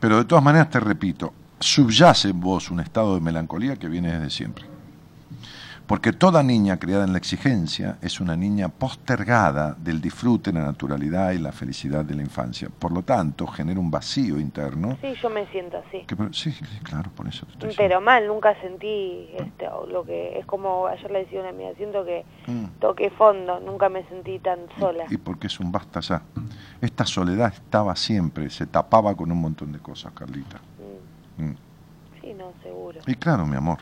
Pero 0.00 0.16
de 0.16 0.24
todas 0.24 0.42
maneras 0.42 0.70
te 0.70 0.80
repito, 0.80 1.34
subyace 1.60 2.30
en 2.30 2.40
vos 2.40 2.70
un 2.70 2.80
estado 2.80 3.14
de 3.14 3.20
melancolía 3.20 3.76
que 3.76 3.88
viene 3.88 4.10
desde 4.12 4.30
siempre. 4.30 4.64
Porque 5.92 6.14
toda 6.14 6.42
niña 6.42 6.78
criada 6.78 7.04
en 7.04 7.12
la 7.12 7.18
exigencia 7.18 7.98
es 8.00 8.18
una 8.18 8.34
niña 8.34 8.70
postergada 8.70 9.74
del 9.78 10.00
disfrute, 10.00 10.50
la 10.50 10.62
naturalidad 10.64 11.32
y 11.32 11.38
la 11.38 11.52
felicidad 11.52 12.02
de 12.02 12.14
la 12.14 12.22
infancia. 12.22 12.70
Por 12.78 12.92
lo 12.92 13.02
tanto, 13.02 13.46
genera 13.46 13.78
un 13.78 13.90
vacío 13.90 14.40
interno. 14.40 14.96
sí, 15.02 15.12
yo 15.22 15.28
me 15.28 15.44
siento 15.48 15.76
así. 15.86 16.00
Que, 16.06 16.16
sí, 16.32 16.50
claro, 16.82 17.10
por 17.14 17.28
eso 17.28 17.44
te 17.44 17.52
estoy. 17.68 17.74
Pero 17.76 18.00
mal, 18.00 18.26
nunca 18.26 18.58
sentí 18.62 19.28
este, 19.36 19.66
lo 19.90 20.02
que... 20.02 20.38
Es 20.38 20.46
como 20.46 20.86
ayer 20.86 21.10
le 21.10 21.18
decía 21.18 21.40
una 21.40 21.50
amiga, 21.50 21.74
siento 21.76 22.06
que 22.06 22.24
Mm. 22.46 22.64
toqué 22.80 23.10
fondo, 23.10 23.60
nunca 23.60 23.90
me 23.90 24.02
sentí 24.08 24.38
tan 24.38 24.60
sola. 24.78 25.04
Y 25.10 25.18
porque 25.18 25.48
es 25.48 25.60
un 25.60 25.70
basta 25.70 26.00
ya. 26.00 26.22
Esta 26.80 27.04
soledad 27.04 27.52
estaba 27.52 27.94
siempre, 27.96 28.48
se 28.48 28.64
tapaba 28.66 29.14
con 29.14 29.30
un 29.30 29.42
montón 29.42 29.70
de 29.72 29.78
cosas, 29.78 30.10
Carlita. 30.14 30.58
Mm, 31.36 31.44
Mm. 31.44 31.56
Sí, 32.22 32.32
no, 32.32 32.52
seguro. 32.62 32.98
Y 33.06 33.14
claro, 33.16 33.44
mi 33.46 33.56
amor, 33.56 33.80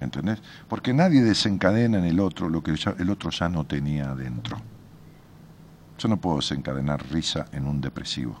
¿entendés? 0.00 0.42
Porque 0.68 0.92
nadie 0.92 1.22
desencadena 1.22 1.98
en 1.98 2.04
el 2.04 2.20
otro 2.20 2.48
lo 2.48 2.62
que 2.62 2.76
ya- 2.76 2.94
el 2.98 3.10
otro 3.10 3.30
ya 3.30 3.48
no 3.48 3.64
tenía 3.64 4.10
adentro. 4.10 4.58
Yo 5.98 6.08
no 6.08 6.18
puedo 6.18 6.36
desencadenar 6.36 7.02
risa 7.10 7.46
en 7.52 7.66
un 7.66 7.80
depresivo, 7.80 8.38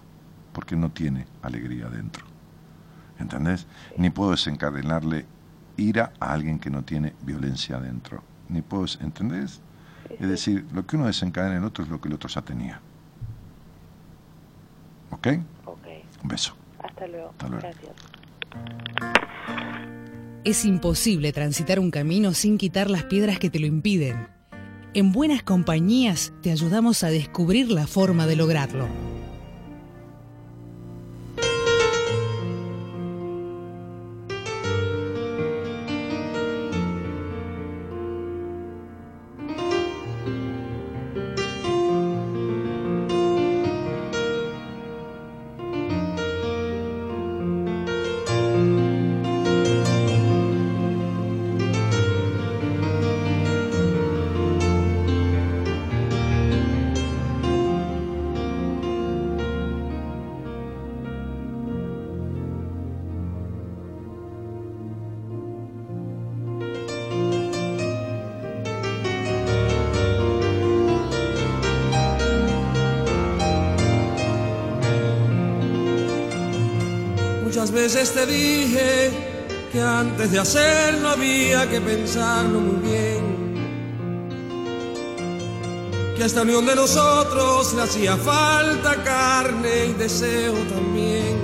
porque 0.52 0.76
no 0.76 0.90
tiene 0.90 1.26
alegría 1.42 1.86
adentro. 1.86 2.24
¿Entendés? 3.18 3.66
Ni 3.96 4.10
puedo 4.10 4.32
desencadenarle 4.32 5.24
ira 5.78 6.12
a 6.20 6.32
alguien 6.32 6.58
que 6.58 6.70
no 6.70 6.82
tiene 6.82 7.14
violencia 7.22 7.76
adentro. 7.76 8.22
Ni 8.48 8.60
puedo, 8.62 8.84
¿entendés? 9.00 9.60
Es 10.10 10.28
decir, 10.28 10.66
lo 10.72 10.86
que 10.86 10.96
uno 10.96 11.06
desencadena 11.06 11.56
en 11.56 11.62
el 11.62 11.66
otro 11.66 11.84
es 11.84 11.90
lo 11.90 12.00
que 12.00 12.08
el 12.08 12.14
otro 12.14 12.28
ya 12.28 12.42
tenía. 12.42 12.80
¿Ok? 15.10 15.28
Ok, 15.64 15.86
Un 16.22 16.28
beso. 16.28 16.54
hasta 16.78 16.88
Hasta 16.88 17.06
luego. 17.48 17.60
Gracias. 17.60 17.92
Es 20.46 20.64
imposible 20.64 21.32
transitar 21.32 21.80
un 21.80 21.90
camino 21.90 22.32
sin 22.32 22.56
quitar 22.56 22.88
las 22.88 23.02
piedras 23.02 23.40
que 23.40 23.50
te 23.50 23.58
lo 23.58 23.66
impiden. 23.66 24.28
En 24.94 25.10
buenas 25.10 25.42
compañías 25.42 26.32
te 26.40 26.52
ayudamos 26.52 27.02
a 27.02 27.08
descubrir 27.08 27.68
la 27.72 27.88
forma 27.88 28.28
de 28.28 28.36
lograrlo. 28.36 28.86
Veces 77.64 78.12
te 78.12 78.26
dije 78.26 79.10
que 79.72 79.80
antes 79.80 80.30
de 80.30 80.38
hacerlo 80.38 81.08
había 81.08 81.68
que 81.70 81.80
pensarlo 81.80 82.60
muy 82.60 82.86
bien. 82.86 83.36
Que 86.14 86.22
a 86.22 86.26
esta 86.26 86.42
unión 86.42 86.66
de 86.66 86.74
nosotros 86.74 87.72
le 87.72 87.82
hacía 87.82 88.16
falta 88.18 89.02
carne 89.02 89.86
y 89.86 89.92
deseo 89.94 90.52
también. 90.52 91.34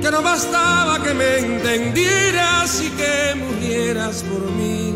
Que 0.00 0.10
no 0.10 0.22
bastaba 0.22 1.02
que 1.02 1.12
me 1.12 1.38
entendieras 1.38 2.80
y 2.80 2.90
que 2.90 3.34
murieras 3.34 4.22
por 4.22 4.48
mí. 4.52 4.94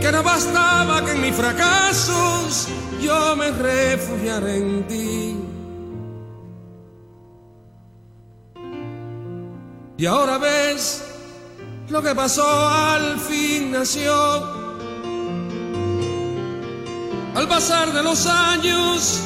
Que 0.00 0.10
no 0.10 0.22
bastaba 0.22 1.04
que 1.04 1.12
en 1.12 1.20
mis 1.20 1.34
fracasos 1.34 2.68
yo 3.00 3.36
me 3.36 3.50
refugiaré 3.50 4.56
en 4.56 4.86
ti. 4.86 5.36
Y 9.98 10.06
ahora 10.06 10.38
ves 10.38 11.04
lo 11.90 12.00
que 12.02 12.14
pasó 12.14 12.68
al 12.68 13.18
fin 13.18 13.72
nació. 13.72 14.14
Al 17.34 17.46
pasar 17.48 17.92
de 17.92 18.02
los 18.02 18.26
años, 18.26 19.20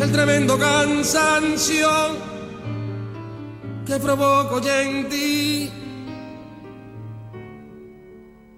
el 0.00 0.12
tremendo 0.12 0.58
cansancio 0.58 1.88
que 3.86 3.98
provoco 3.98 4.60
ya 4.60 4.82
en 4.82 5.08
ti. 5.08 5.70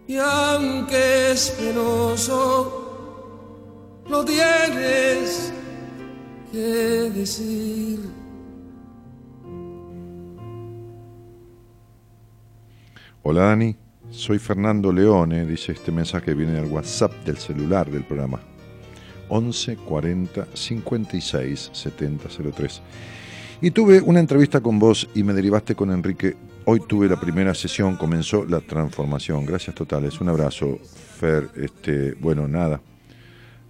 Y 0.08 0.16
aunque 0.16 1.32
es 1.32 1.50
penoso, 1.50 2.79
lo 4.10 4.24
tienes 4.24 5.52
que 6.50 6.58
decir. 7.14 8.00
Hola 13.22 13.42
Dani, 13.42 13.76
soy 14.10 14.38
Fernando 14.38 14.92
Leone, 14.92 15.46
dice 15.46 15.72
este 15.72 15.92
mensaje 15.92 16.34
viene 16.34 16.58
al 16.58 16.64
WhatsApp 16.66 17.12
del 17.24 17.38
celular 17.38 17.88
del 17.88 18.02
programa. 18.04 18.40
11 19.28 19.76
40 19.76 20.48
56 20.54 21.70
70 21.72 22.28
03. 22.52 22.82
Y 23.60 23.70
tuve 23.70 24.00
una 24.00 24.18
entrevista 24.18 24.60
con 24.60 24.80
vos 24.80 25.08
y 25.14 25.22
me 25.22 25.34
derivaste 25.34 25.76
con 25.76 25.92
Enrique. 25.92 26.34
Hoy 26.64 26.80
tuve 26.80 27.08
la 27.08 27.20
primera 27.20 27.54
sesión, 27.54 27.96
comenzó 27.96 28.44
la 28.44 28.60
transformación. 28.60 29.46
Gracias 29.46 29.76
totales. 29.76 30.20
Un 30.20 30.30
abrazo, 30.30 30.78
Fer. 31.18 31.50
Este, 31.54 32.14
bueno, 32.14 32.48
nada. 32.48 32.80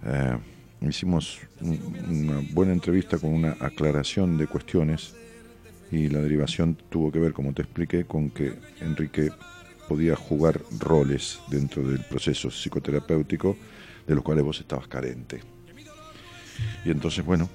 Eh, 0.03 0.37
hicimos 0.81 1.39
una 1.61 2.41
buena 2.53 2.73
entrevista 2.73 3.17
con 3.17 3.33
una 3.33 3.55
aclaración 3.59 4.37
de 4.37 4.47
cuestiones 4.47 5.13
y 5.91 6.07
la 6.07 6.19
derivación 6.19 6.77
tuvo 6.89 7.11
que 7.11 7.19
ver, 7.19 7.33
como 7.33 7.53
te 7.53 7.61
expliqué, 7.61 8.05
con 8.05 8.29
que 8.29 8.53
Enrique 8.79 9.31
podía 9.87 10.15
jugar 10.15 10.61
roles 10.79 11.39
dentro 11.49 11.83
del 11.83 11.99
proceso 12.05 12.49
psicoterapéutico 12.49 13.57
de 14.07 14.15
los 14.15 14.23
cuales 14.23 14.43
vos 14.43 14.59
estabas 14.59 14.87
carente. 14.87 15.41
Y 16.85 16.91
entonces, 16.91 17.25
bueno, 17.25 17.49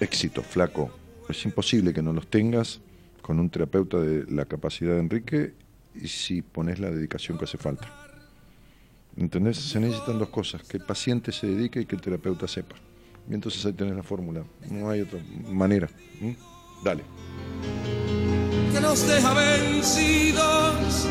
éxito, 0.00 0.42
flaco. 0.42 0.90
Es 1.28 1.44
imposible 1.44 1.92
que 1.92 2.02
no 2.02 2.12
los 2.12 2.26
tengas 2.28 2.80
con 3.22 3.38
un 3.38 3.50
terapeuta 3.50 4.00
de 4.00 4.24
la 4.32 4.46
capacidad 4.46 4.94
de 4.94 5.00
Enrique 5.00 5.54
y 5.94 6.08
si 6.08 6.42
pones 6.42 6.80
la 6.80 6.90
dedicación 6.90 7.38
que 7.38 7.44
hace 7.44 7.58
falta. 7.58 7.99
¿Entendés? 9.16 9.56
Se 9.58 9.80
necesitan 9.80 10.18
dos 10.18 10.28
cosas, 10.28 10.62
que 10.62 10.76
el 10.78 10.84
paciente 10.84 11.32
se 11.32 11.46
dedique 11.46 11.80
y 11.80 11.86
que 11.86 11.96
el 11.96 12.02
terapeuta 12.02 12.46
sepa. 12.48 12.76
Y 13.28 13.34
entonces 13.34 13.64
ahí 13.66 13.72
tenés 13.72 13.96
la 13.96 14.02
fórmula. 14.02 14.44
No 14.70 14.90
hay 14.90 15.02
otra 15.02 15.20
manera. 15.48 15.88
Dale. 16.82 17.02
Que 18.72 18.80
nos 18.80 19.06
deja 19.06 19.34
vencidos 19.34 21.06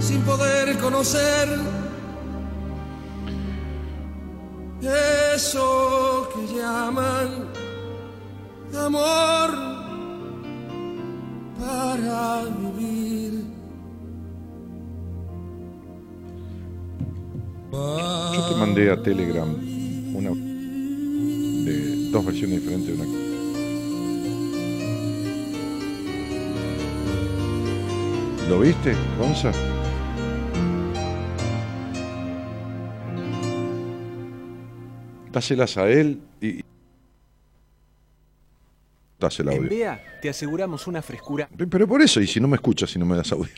sin 0.00 0.20
poder 0.22 0.76
conocer 0.78 1.48
eso 5.34 6.28
que 6.34 6.54
llaman 6.54 7.48
amor 8.76 9.50
para 11.58 12.44
vivir. 12.58 13.39
Yo 17.72 18.46
te 18.48 18.54
mandé 18.56 18.90
a 18.90 19.00
Telegram 19.00 19.48
una 20.12 20.30
de 20.30 22.10
dos 22.10 22.24
versiones 22.24 22.60
diferentes 22.60 22.88
de 22.88 22.94
una. 22.94 23.30
¿Lo 28.48 28.60
viste, 28.60 28.94
Gonza? 29.18 29.52
Dáselas 35.30 35.76
a 35.76 35.88
él 35.88 36.20
y. 36.40 36.64
Dásela 39.20 39.52
audio. 39.52 39.62
Envía, 39.62 40.02
te 40.20 40.28
aseguramos 40.28 40.88
una 40.88 41.02
frescura. 41.02 41.48
Pero 41.56 41.86
por 41.86 42.02
eso, 42.02 42.20
y 42.20 42.26
si 42.26 42.40
no 42.40 42.48
me 42.48 42.56
escuchas, 42.56 42.90
si 42.90 42.98
no 42.98 43.06
me 43.06 43.16
das 43.16 43.30
audio. 43.30 43.52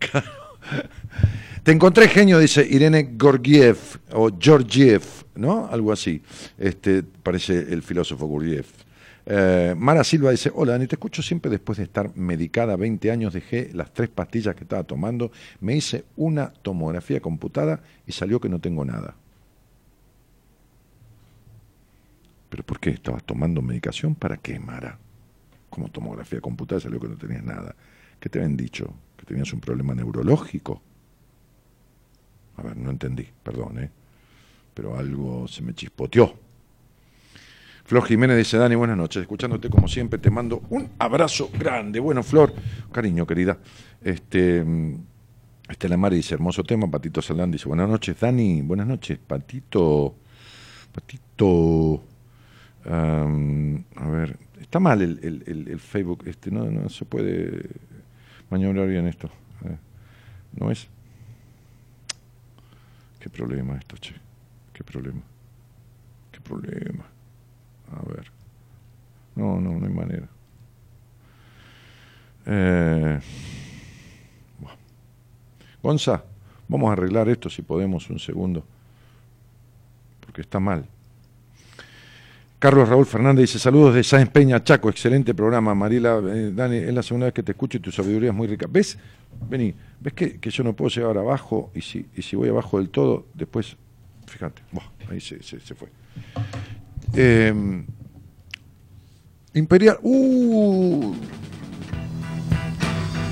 claro. 0.00 0.26
Te 1.64 1.72
encontré 1.72 2.08
genio, 2.08 2.38
dice 2.38 2.66
Irene 2.68 3.14
Gorgiev, 3.16 3.78
o 4.12 4.30
Georgiev, 4.38 5.02
¿no? 5.34 5.66
Algo 5.66 5.92
así. 5.92 6.20
Este, 6.58 7.02
parece 7.02 7.56
el 7.72 7.82
filósofo 7.82 8.26
Gurdjieff. 8.26 8.84
Eh, 9.24 9.74
Mara 9.74 10.04
Silva 10.04 10.30
dice, 10.30 10.52
hola 10.54 10.72
Dani, 10.72 10.86
te 10.86 10.96
escucho 10.96 11.22
siempre 11.22 11.50
después 11.50 11.78
de 11.78 11.84
estar 11.84 12.14
medicada 12.14 12.76
20 12.76 13.10
años, 13.10 13.32
dejé 13.32 13.70
las 13.72 13.94
tres 13.94 14.10
pastillas 14.10 14.54
que 14.54 14.64
estaba 14.64 14.82
tomando, 14.82 15.32
me 15.60 15.74
hice 15.74 16.04
una 16.16 16.52
tomografía 16.52 17.20
computada 17.20 17.80
y 18.06 18.12
salió 18.12 18.38
que 18.40 18.50
no 18.50 18.58
tengo 18.58 18.84
nada. 18.84 19.16
¿Pero 22.50 22.62
por 22.62 22.78
qué? 22.78 22.90
¿Estabas 22.90 23.24
tomando 23.24 23.62
medicación? 23.62 24.14
¿Para 24.14 24.36
qué, 24.36 24.58
Mara? 24.58 24.98
Como 25.70 25.88
tomografía 25.88 26.42
computada 26.42 26.82
salió 26.82 27.00
que 27.00 27.08
no 27.08 27.16
tenías 27.16 27.42
nada. 27.42 27.74
¿Qué 28.20 28.28
te 28.28 28.38
habían 28.38 28.54
dicho? 28.54 28.92
¿Que 29.16 29.24
tenías 29.24 29.50
un 29.54 29.60
problema 29.60 29.94
neurológico? 29.94 30.82
A 32.56 32.62
ver, 32.62 32.76
no 32.76 32.90
entendí, 32.90 33.26
perdón, 33.42 33.78
¿eh? 33.78 33.90
Pero 34.72 34.96
algo 34.96 35.46
se 35.48 35.62
me 35.62 35.74
chispoteó. 35.74 36.34
Flor 37.84 38.04
Jiménez 38.04 38.38
dice, 38.38 38.56
Dani, 38.56 38.74
buenas 38.74 38.96
noches, 38.96 39.22
escuchándote 39.22 39.68
como 39.68 39.88
siempre, 39.88 40.18
te 40.18 40.30
mando 40.30 40.62
un 40.70 40.90
abrazo 40.98 41.50
grande. 41.52 42.00
Bueno, 42.00 42.22
Flor, 42.22 42.54
cariño, 42.90 43.26
querida. 43.26 43.58
Este, 44.02 44.64
Estela 45.68 45.96
Mari 45.96 46.16
dice, 46.16 46.34
hermoso 46.34 46.64
tema, 46.64 46.90
Patito 46.90 47.20
Saldán 47.20 47.50
dice, 47.50 47.68
buenas 47.68 47.88
noches, 47.88 48.18
Dani, 48.18 48.62
buenas 48.62 48.86
noches, 48.86 49.18
Patito, 49.18 50.14
Patito, 50.92 52.02
a 52.86 54.08
ver, 54.08 54.38
está 54.60 54.78
mal 54.78 55.02
el, 55.02 55.78
Facebook, 55.80 56.24
este, 56.26 56.50
no, 56.50 56.64
no 56.70 56.88
se 56.88 57.04
puede 57.04 57.68
maniobrar 58.50 58.88
bien 58.88 59.06
esto. 59.06 59.30
¿No 60.52 60.70
es? 60.70 60.88
Qué 63.24 63.30
problema 63.30 63.78
esto, 63.78 63.96
che. 63.98 64.12
¿Qué 64.74 64.84
problema? 64.84 65.22
¿Qué 66.30 66.40
problema? 66.42 67.06
A 67.90 68.02
ver. 68.06 68.30
No, 69.34 69.58
no, 69.58 69.80
no 69.80 69.86
hay 69.86 69.92
manera. 69.94 70.28
Eh. 72.44 73.18
Gonza, 75.82 76.22
vamos 76.68 76.90
a 76.90 76.92
arreglar 76.92 77.26
esto 77.30 77.48
si 77.48 77.62
podemos 77.62 78.10
un 78.10 78.18
segundo. 78.18 78.62
Porque 80.20 80.42
está 80.42 80.60
mal. 80.60 80.86
Carlos 82.64 82.88
Raúl 82.88 83.04
Fernández 83.04 83.42
dice, 83.42 83.58
saludos 83.58 83.94
de 83.94 84.02
Sáenz 84.02 84.30
Peña, 84.30 84.64
Chaco, 84.64 84.88
excelente 84.88 85.34
programa. 85.34 85.74
Mariela, 85.74 86.18
eh, 86.32 86.50
Dani, 86.50 86.76
es 86.78 86.94
la 86.94 87.02
segunda 87.02 87.26
vez 87.26 87.34
que 87.34 87.42
te 87.42 87.52
escucho 87.52 87.76
y 87.76 87.80
tu 87.80 87.92
sabiduría 87.92 88.30
es 88.30 88.34
muy 88.34 88.46
rica. 88.46 88.64
¿Ves? 88.70 88.96
Vení, 89.50 89.74
¿ves 90.00 90.14
que, 90.14 90.38
que 90.40 90.48
yo 90.48 90.64
no 90.64 90.72
puedo 90.72 90.88
llegar 90.88 91.18
abajo? 91.18 91.70
Y 91.74 91.82
si, 91.82 92.06
y 92.16 92.22
si 92.22 92.36
voy 92.36 92.48
abajo 92.48 92.78
del 92.78 92.88
todo, 92.88 93.26
después, 93.34 93.76
fíjate, 94.26 94.62
ahí 95.10 95.20
se, 95.20 95.42
se- 95.42 95.58
fue. 95.74 95.88
Eh, 97.14 97.84
Imperial, 99.52 99.98
uh, 100.02 101.14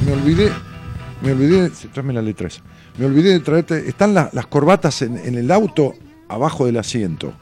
me 0.05 0.13
olvidé, 0.13 0.53
me 1.23 1.33
olvidé, 1.33 1.71
tráeme 1.91 2.13
la 2.13 2.21
letra 2.21 2.49
esa. 2.49 2.61
Me 2.99 3.07
olvidé 3.07 3.31
de 3.31 3.41
traerte, 3.41 3.89
están 3.89 4.13
la- 4.13 4.29
las 4.35 4.47
corbatas 4.47 5.01
en, 5.01 5.17
en 5.17 5.37
el 5.37 5.51
auto 5.51 5.95
abajo 6.29 6.67
del 6.67 6.77
asiento, 6.77 7.33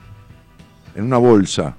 en 0.95 1.03
una 1.03 1.19
bolsa. 1.19 1.79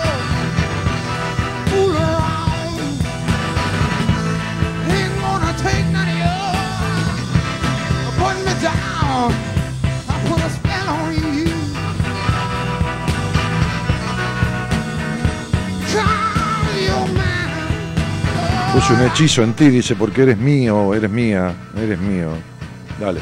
Puse 18.73 18.93
un 18.93 19.01
hechizo 19.01 19.43
en 19.43 19.53
ti, 19.53 19.69
dice, 19.69 19.95
porque 19.95 20.23
eres 20.23 20.37
mío, 20.37 20.93
eres 20.93 21.11
mía, 21.11 21.53
eres 21.75 21.99
mío. 21.99 22.29
Dale. 22.99 23.19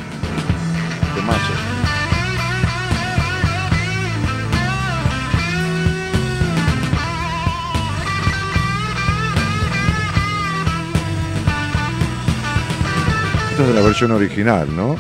Esta 13.52 13.64
es 13.64 13.68
de 13.68 13.74
la 13.74 13.82
versión 13.82 14.12
original, 14.12 14.68
¿no? 14.76 14.96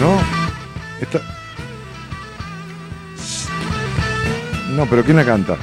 ¿No? 0.00 0.18
Esta... 1.00 1.20
No, 4.70 4.86
pero 4.86 5.04
¿quién 5.04 5.18
la 5.18 5.24
canta? 5.26 5.56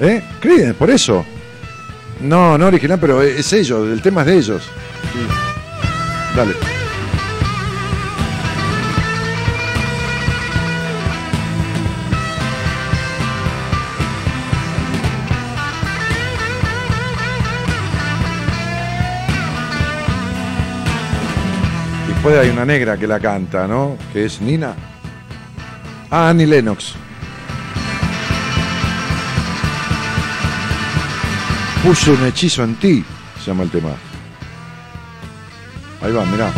¿Eh? 0.00 0.22
Creedence, 0.40 0.74
por 0.74 0.90
eso. 0.90 1.26
No, 2.20 2.58
no 2.58 2.66
original, 2.66 2.98
pero 3.00 3.22
es 3.22 3.52
ellos, 3.52 3.88
el 3.88 4.02
tema 4.02 4.22
es 4.22 4.26
de 4.26 4.36
ellos. 4.36 4.62
Sí. 5.12 6.36
Dale. 6.36 6.52
Después 22.08 22.36
hay 22.36 22.50
una 22.50 22.64
negra 22.64 22.96
que 22.96 23.06
la 23.06 23.20
canta, 23.20 23.68
¿no? 23.68 23.96
Que 24.12 24.24
es 24.24 24.40
Nina. 24.40 24.74
Ah, 26.10 26.30
Annie 26.30 26.46
Lennox. 26.46 26.96
Puse 31.88 32.10
un 32.10 32.22
hechizo 32.26 32.64
en 32.64 32.74
ti, 32.74 33.02
se 33.42 33.46
llama 33.46 33.62
el 33.62 33.70
tema. 33.70 33.88
Ahí 36.02 36.12
va, 36.12 36.22
mirá. 36.26 36.52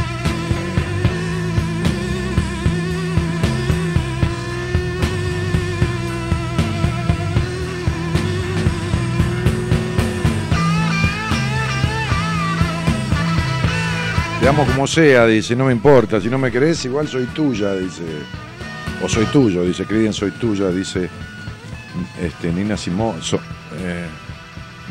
Te 14.40 14.48
amo 14.48 14.66
como 14.66 14.88
sea, 14.88 15.26
dice, 15.26 15.54
no 15.54 15.66
me 15.66 15.72
importa, 15.72 16.20
si 16.20 16.28
no 16.28 16.38
me 16.38 16.50
querés, 16.50 16.84
igual 16.86 17.06
soy 17.06 17.26
tuya, 17.26 17.74
dice. 17.74 18.02
O 19.00 19.08
soy 19.08 19.26
tuyo, 19.26 19.62
dice, 19.62 19.86
Criden, 19.86 20.12
soy 20.12 20.32
tuya, 20.32 20.70
dice 20.70 21.08
este, 22.20 22.52
Nina 22.52 22.76
Simón. 22.76 23.20
eh, 23.78 24.08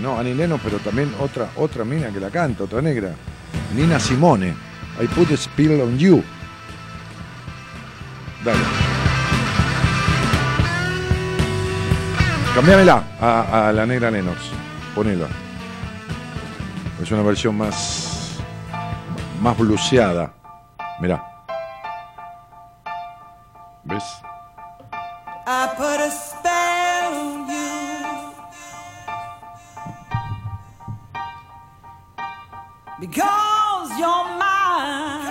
no, 0.02 0.18
Annie 0.18 0.34
Lennox, 0.34 0.62
pero 0.64 0.78
también 0.80 1.14
otra, 1.20 1.50
otra 1.56 1.84
mina 1.84 2.10
que 2.12 2.20
la 2.20 2.30
canta, 2.30 2.64
otra 2.64 2.82
negra. 2.82 3.12
Nina 3.76 4.00
Simone. 4.00 4.56
I 5.02 5.08
put 5.08 5.32
a 5.32 5.38
spell 5.38 5.82
on 5.82 5.98
you. 5.98 6.24
Dale. 8.44 8.60
Cambiámela 12.56 13.04
a, 13.20 13.70
a 13.70 13.72
la 13.72 13.86
negra 13.86 14.12
Lennox. 14.12 14.38
Ponela. 14.96 15.28
Es 17.02 17.12
una 17.12 17.22
versión 17.22 17.58
más. 17.58 18.10
más 19.42 19.58
bluseada. 19.58 20.34
Mirá. 21.00 21.24
¿Ves? 23.84 24.04
I 25.48 25.68
put 25.78 26.00
a 26.00 26.29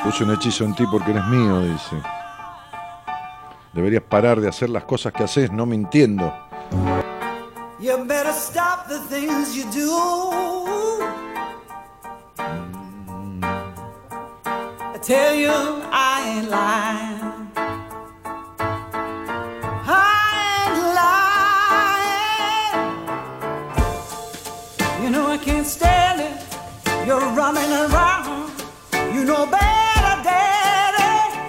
Puse 0.02 0.24
un 0.24 0.30
hechizo 0.30 0.64
en 0.64 0.74
ti 0.74 0.84
porque 0.90 1.10
eres 1.10 1.24
mío, 1.26 1.60
dice. 1.60 2.02
Deberías 3.72 4.02
parar 4.02 4.40
de 4.40 4.48
hacer 4.48 4.70
las 4.70 4.84
cosas 4.84 5.12
que 5.12 5.24
haces 5.24 5.52
no 5.52 5.66
mintiendo. 5.66 6.32
You 7.78 8.04
better 8.06 8.32
stop 8.32 8.88
the 8.88 8.98
things 9.08 9.54
you 9.54 9.64
do. 9.70 10.98
I 14.94 14.98
tell 15.00 15.34
you, 15.34 15.52
I 15.92 16.38
ain't 16.38 16.50
lying. 16.50 17.27
You're 27.08 27.32
running 27.34 27.72
around. 27.72 28.50
You 29.14 29.24
know 29.24 29.46
better, 29.46 30.14
Daddy. 30.22 31.40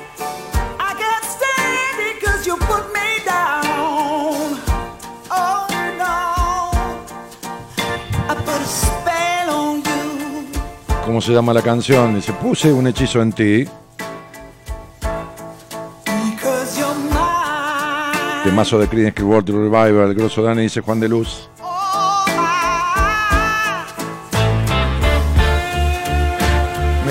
I 0.79 0.93
can't 1.01 1.25
stand 1.35 1.99
it 1.99 2.23
'cause 2.23 2.47
you 2.47 2.55
put 2.55 2.85
me 2.93 3.19
down. 3.25 4.57
Oh 5.29 5.67
no, 5.97 6.71
I 8.29 8.35
put 8.35 8.55
a 8.55 8.65
spell 8.65 9.49
on 9.49 9.83
you. 9.83 10.47
¿Cómo 11.05 11.19
se 11.19 11.33
llama 11.33 11.53
la 11.53 11.61
canción? 11.61 12.15
Dice, 12.15 12.31
puse 12.31 12.71
un 12.71 12.87
hechizo 12.87 13.21
en 13.21 13.33
ti. 13.33 13.67
Temazo 18.45 18.79
de 18.79 18.87
Creedence 18.87 19.15
Clearwater 19.15 19.55
Revival, 19.55 20.07
el 20.07 20.15
grosso 20.15 20.41
Dani, 20.41 20.61
dice 20.61 20.79
Juan 20.79 21.01
de 21.01 21.09
Luz. 21.09 21.49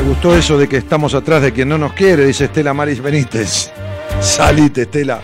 Gustó 0.09 0.35
eso 0.37 0.57
de 0.59 0.69
que 0.69 0.79
estamos 0.79 1.15
atrás 1.15 1.43
de 1.43 1.53
quien 1.53 1.69
no 1.69 1.77
nos 1.79 1.93
quiere, 1.93 2.25
dice 2.27 2.45
Estela 2.47 2.73
Maris 2.75 3.01
Benítez. 3.01 3.71
Salite, 4.21 4.83
Estela. 4.83 5.21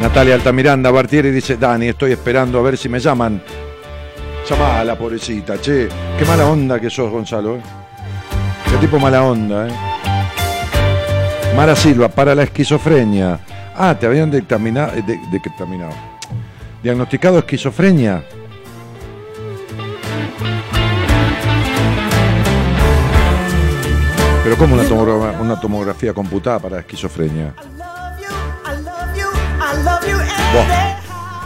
Natalia 0.00 0.34
Altamiranda 0.34 0.90
Bartieri 0.90 1.30
dice, 1.30 1.56
Dani, 1.56 1.88
estoy 1.88 2.12
esperando 2.12 2.58
a 2.58 2.62
ver 2.62 2.76
si 2.76 2.88
me 2.88 2.98
llaman. 3.00 3.42
Llamá 4.48 4.80
a 4.80 4.84
la 4.84 4.96
pobrecita, 4.96 5.60
che. 5.60 5.88
Qué 6.18 6.24
mala 6.24 6.46
onda 6.46 6.78
que 6.80 6.90
sos, 6.90 7.10
Gonzalo. 7.10 7.56
¿eh? 7.56 7.60
Qué 8.70 8.76
tipo 8.78 8.98
mala 8.98 9.22
onda, 9.22 9.68
¿eh? 9.68 9.72
Mara 11.56 11.74
Silva, 11.74 12.08
para 12.08 12.34
la 12.34 12.42
esquizofrenia. 12.42 13.38
Ah, 13.76 13.96
te 13.98 14.06
habían 14.06 14.30
dictaminado, 14.30 14.92
de- 15.02 15.18
dictaminado. 15.32 15.92
Diagnosticado 16.82 17.38
esquizofrenia. 17.38 18.22
Pero 24.46 24.58
¿cómo 24.58 24.76
una 24.76 25.58
tomografía, 25.58 26.14
computada 26.14 26.60
para 26.60 26.78
esquizofrenia? 26.78 27.52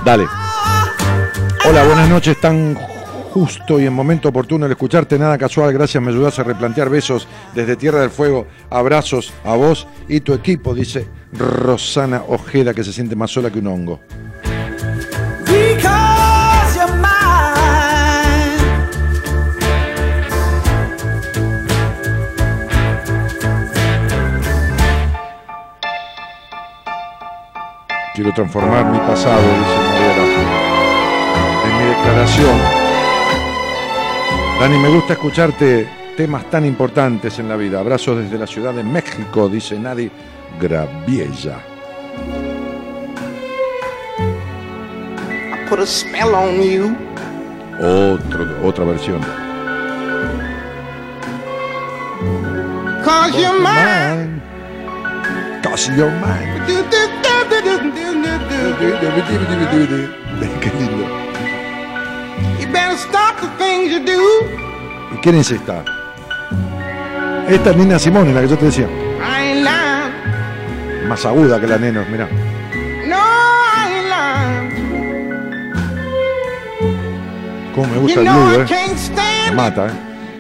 Dale. 0.05 0.27
Hola, 1.67 1.85
buenas 1.85 2.11
noches. 2.11 2.39
Tan 2.39 2.75
justo 3.33 3.81
y 3.81 3.87
en 3.87 3.95
momento 3.95 4.29
oportuno 4.29 4.67
el 4.67 4.73
escucharte, 4.73 5.19
nada 5.19 5.39
casual. 5.39 5.73
Gracias, 5.73 6.03
me 6.03 6.11
ayudas 6.11 6.41
a 6.41 6.43
replantear 6.43 6.91
besos 6.91 7.27
desde 7.55 7.75
Tierra 7.77 8.03
del 8.03 8.11
Fuego. 8.11 8.47
Abrazos 8.69 9.33
a 9.45 9.57
vos 9.57 9.87
y 10.07 10.21
tu 10.21 10.35
equipo, 10.35 10.75
dice 10.75 11.09
Rosana 11.33 12.25
Ojeda, 12.29 12.75
que 12.75 12.85
se 12.85 12.93
siente 12.93 13.17
más 13.17 13.31
sola 13.31 13.51
que 13.51 13.61
un 13.61 13.69
hongo. 13.69 14.01
Quiero 28.21 28.35
transformar 28.35 28.85
mi 28.85 28.99
pasado, 28.99 29.41
dice 29.41 29.77
Lázaro, 29.97 30.25
en 31.65 31.79
mi 31.79 31.85
declaración. 31.85 32.59
Dani, 34.61 34.77
me 34.77 34.89
gusta 34.91 35.15
escucharte 35.15 35.89
temas 36.19 36.45
tan 36.51 36.67
importantes 36.67 37.39
en 37.39 37.49
la 37.49 37.57
vida. 37.57 37.81
Abrazos 37.81 38.19
desde 38.19 38.37
la 38.37 38.47
Ciudad 38.47 38.75
de 38.75 38.85
México, 38.85 39.49
dice 39.49 39.79
Nadi 39.79 40.11
Graviella. 40.61 41.61
Put 45.71 45.79
a 45.79 45.87
spell 45.87 46.35
on 46.35 46.61
you. 46.61 46.95
Otro, 47.79 48.69
otra 48.69 48.85
versión. 48.85 49.23
Cause 53.03 53.35
you're 53.35 53.59
mine. 53.59 54.43
Cause 55.63 55.89
you're 55.97 56.11
mine. 56.21 57.30
Qué 60.61 60.71
lindo. 60.79 61.07
¿Y 65.13 65.17
quién 65.23 65.37
es 65.37 65.51
esta? 65.51 65.85
Esta 67.49 67.71
es 67.71 67.77
Nina 67.77 67.99
Simone, 67.99 68.33
la 68.33 68.43
que 68.43 68.49
yo 68.49 68.59
te 68.59 68.67
decía. 68.67 68.89
Más 71.09 71.27
aguda 71.27 71.61
que 71.61 71.67
la 71.67 71.79
nena, 71.79 72.05
mirá. 72.11 72.29
Cómo 77.75 77.87
me 77.87 77.99
gusta 77.99 78.21
el 78.21 78.27
I 78.27 78.29
eh. 78.29 79.51
Me 79.51 79.57
mata, 79.57 79.87
¿eh? 79.87 79.91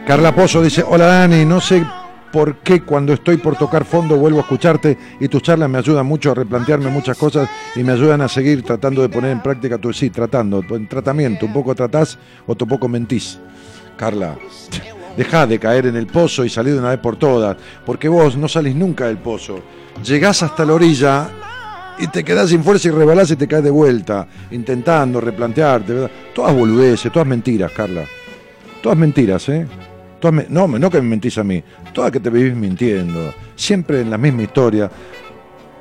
Carla 0.06 0.34
Pozo 0.34 0.62
dice, 0.62 0.84
hola 0.86 1.06
Dani, 1.06 1.44
no 1.44 1.60
sé 1.60 1.84
por 2.32 2.56
qué 2.58 2.82
cuando 2.82 3.12
estoy 3.12 3.36
por 3.36 3.56
tocar 3.56 3.84
fondo 3.84 4.16
vuelvo 4.16 4.38
a 4.38 4.42
escucharte 4.42 4.96
y 5.18 5.28
tus 5.28 5.42
charlas 5.42 5.68
me 5.68 5.78
ayudan 5.78 6.06
mucho 6.06 6.30
a 6.30 6.34
replantearme 6.34 6.90
muchas 6.90 7.16
cosas 7.16 7.48
y 7.76 7.82
me 7.82 7.92
ayudan 7.92 8.20
a 8.20 8.28
seguir 8.28 8.62
tratando 8.62 9.02
de 9.02 9.08
poner 9.08 9.32
en 9.32 9.42
práctica 9.42 9.78
tu... 9.78 9.92
Sí, 9.92 10.10
tratando, 10.10 10.64
en 10.70 10.88
tratamiento, 10.88 11.46
un 11.46 11.52
poco 11.52 11.74
tratás, 11.74 12.18
otro 12.46 12.66
poco 12.66 12.88
mentís. 12.88 13.38
Carla, 13.96 14.36
dejá 15.16 15.46
de 15.46 15.58
caer 15.58 15.86
en 15.86 15.96
el 15.96 16.06
pozo 16.06 16.44
y 16.44 16.48
salí 16.48 16.70
de 16.70 16.78
una 16.78 16.90
vez 16.90 17.00
por 17.00 17.16
todas, 17.16 17.56
porque 17.84 18.08
vos 18.08 18.36
no 18.36 18.48
salís 18.48 18.74
nunca 18.74 19.06
del 19.06 19.18
pozo. 19.18 19.60
Llegás 20.04 20.42
hasta 20.42 20.64
la 20.64 20.74
orilla 20.74 21.28
y 21.98 22.06
te 22.06 22.24
quedás 22.24 22.48
sin 22.48 22.64
fuerza 22.64 22.88
y 22.88 22.92
rebalás 22.92 23.30
y 23.30 23.36
te 23.36 23.46
caes 23.46 23.64
de 23.64 23.70
vuelta, 23.70 24.26
intentando 24.52 25.20
replantearte, 25.20 25.92
¿verdad? 25.92 26.10
Todas 26.34 26.54
boludeces, 26.54 27.12
todas 27.12 27.28
mentiras, 27.28 27.72
Carla. 27.72 28.04
Todas 28.82 28.96
mentiras, 28.96 29.46
¿eh? 29.50 29.66
Me- 30.30 30.46
no, 30.50 30.68
no 30.68 30.90
que 30.90 31.00
me 31.00 31.08
mentís 31.08 31.38
a 31.38 31.44
mí, 31.44 31.62
todas 31.94 32.10
que 32.12 32.20
te 32.20 32.28
vivís 32.30 32.54
mintiendo, 32.54 33.32
siempre 33.56 34.02
en 34.02 34.10
la 34.10 34.18
misma 34.18 34.42
historia, 34.42 34.90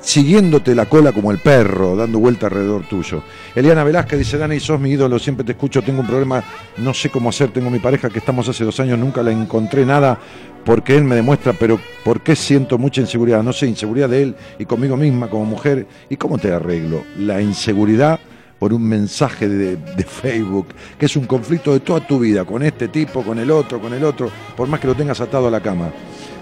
siguiéndote 0.00 0.74
la 0.74 0.86
cola 0.86 1.12
como 1.12 1.30
el 1.30 1.38
perro, 1.38 1.94
dando 1.94 2.18
vuelta 2.18 2.46
alrededor 2.46 2.84
tuyo. 2.88 3.22
Eliana 3.54 3.84
Velázquez 3.84 4.18
dice, 4.18 4.38
Dani, 4.38 4.58
sos 4.58 4.80
mi 4.80 4.90
ídolo, 4.90 5.18
siempre 5.18 5.44
te 5.44 5.52
escucho, 5.52 5.82
tengo 5.82 6.00
un 6.00 6.06
problema, 6.06 6.42
no 6.78 6.94
sé 6.94 7.10
cómo 7.10 7.28
hacer, 7.28 7.50
tengo 7.50 7.68
mi 7.70 7.78
pareja 7.80 8.08
que 8.08 8.18
estamos 8.18 8.48
hace 8.48 8.64
dos 8.64 8.80
años, 8.80 8.98
nunca 8.98 9.22
la 9.22 9.30
encontré 9.30 9.84
nada, 9.84 10.18
porque 10.64 10.96
él 10.96 11.04
me 11.04 11.16
demuestra, 11.16 11.52
pero 11.52 11.78
¿por 12.02 12.22
qué 12.22 12.34
siento 12.34 12.78
mucha 12.78 13.02
inseguridad? 13.02 13.42
No 13.42 13.52
sé, 13.52 13.66
inseguridad 13.66 14.08
de 14.08 14.22
él 14.22 14.36
y 14.58 14.64
conmigo 14.64 14.96
misma 14.96 15.28
como 15.28 15.44
mujer. 15.44 15.86
¿Y 16.08 16.16
cómo 16.16 16.38
te 16.38 16.50
arreglo? 16.52 17.04
La 17.18 17.40
inseguridad 17.42 18.20
por 18.60 18.74
un 18.74 18.86
mensaje 18.86 19.48
de, 19.48 20.04
Facebook, 20.04 20.68
que 20.98 21.06
es 21.06 21.16
un 21.16 21.24
conflicto 21.24 21.72
de 21.72 21.80
toda 21.80 22.06
tu 22.06 22.18
vida, 22.18 22.44
con 22.44 22.62
este 22.62 22.88
tipo, 22.88 23.22
con 23.22 23.38
el 23.38 23.50
otro, 23.50 23.80
con 23.80 23.94
el 23.94 24.04
otro, 24.04 24.30
por 24.54 24.68
más 24.68 24.78
que 24.78 24.86
lo 24.86 24.94
tengas 24.94 25.18
atado 25.18 25.48
a 25.48 25.50
la 25.50 25.60
cama. 25.60 25.90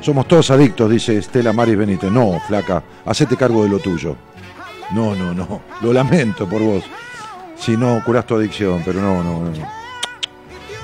Somos 0.00 0.26
todos 0.26 0.50
adictos, 0.50 0.90
dice 0.90 1.16
Estela 1.16 1.52
Maris 1.52 1.78
Benítez. 1.78 2.10
No, 2.10 2.40
flaca, 2.48 2.82
hacete 3.06 3.36
cargo 3.36 3.62
de 3.62 3.68
lo 3.68 3.78
tuyo. 3.78 4.16
No, 4.90 5.14
no, 5.14 5.32
no, 5.32 5.62
lo 5.80 5.92
lamento 5.92 6.48
por 6.48 6.60
vos. 6.60 6.82
Si 7.56 7.76
no 7.76 8.02
curás 8.04 8.26
tu 8.26 8.34
adicción, 8.34 8.82
pero 8.84 9.00
no, 9.00 9.22
no, 9.22 9.44
no. 9.44 9.78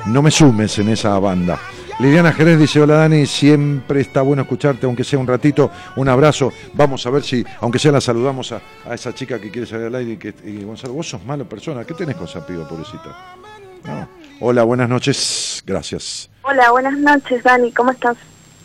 No 0.07 0.23
me 0.23 0.31
sumes 0.31 0.79
en 0.79 0.91
esa 0.91 1.19
banda. 1.19 1.59
Liliana 2.01 2.33
Jerez 2.33 2.59
dice, 2.59 2.81
hola 2.81 2.95
Dani, 2.97 3.25
siempre 3.25 4.01
está 4.01 4.21
bueno 4.23 4.43
escucharte, 4.43 4.85
aunque 4.85 5.05
sea 5.05 5.19
un 5.19 5.29
ratito, 5.29 5.71
un 5.97 6.09
abrazo. 6.09 6.53
Vamos 6.75 7.07
a 7.07 7.11
ver 7.11 7.23
si, 7.23 7.45
aunque 7.61 7.79
sea 7.79 7.93
la 7.93 8.01
saludamos 8.01 8.51
a, 8.51 8.61
a 8.85 8.95
esa 8.95 9.15
chica 9.15 9.41
que 9.41 9.51
quiere 9.51 9.67
salir 9.67 9.87
al 9.87 9.95
aire 9.95 10.13
y 10.13 10.17
que 10.17 10.35
y 10.45 10.65
Gonzalo, 10.65 10.95
vos 10.95 11.09
sos 11.09 11.25
mala 11.25 11.45
persona, 11.45 11.85
¿qué 11.85 11.95
tenés 11.95 12.17
con 12.17 12.27
esa 12.27 12.45
piba, 12.45 12.69
pobrecita? 12.69 13.37
No. 13.85 14.09
Hola, 14.41 14.65
buenas 14.65 14.89
noches, 14.89 15.63
gracias. 15.65 16.29
Hola, 16.43 16.73
buenas 16.73 16.99
noches, 16.99 17.45
Dani. 17.45 17.71
¿Cómo 17.71 17.93
estás? 17.93 18.17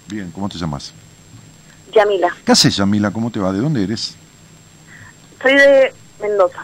Bien, 0.07 0.31
¿cómo 0.31 0.49
te 0.49 0.57
llamas? 0.57 0.91
Yamila. 1.93 2.35
¿Qué 2.43 2.51
haces, 2.51 2.77
Yamila? 2.77 3.11
¿Cómo 3.11 3.29
te 3.29 3.39
va? 3.39 3.53
¿De 3.53 3.59
dónde 3.59 3.83
eres? 3.83 4.15
Soy 5.41 5.53
de 5.53 5.93
Mendoza. 6.19 6.63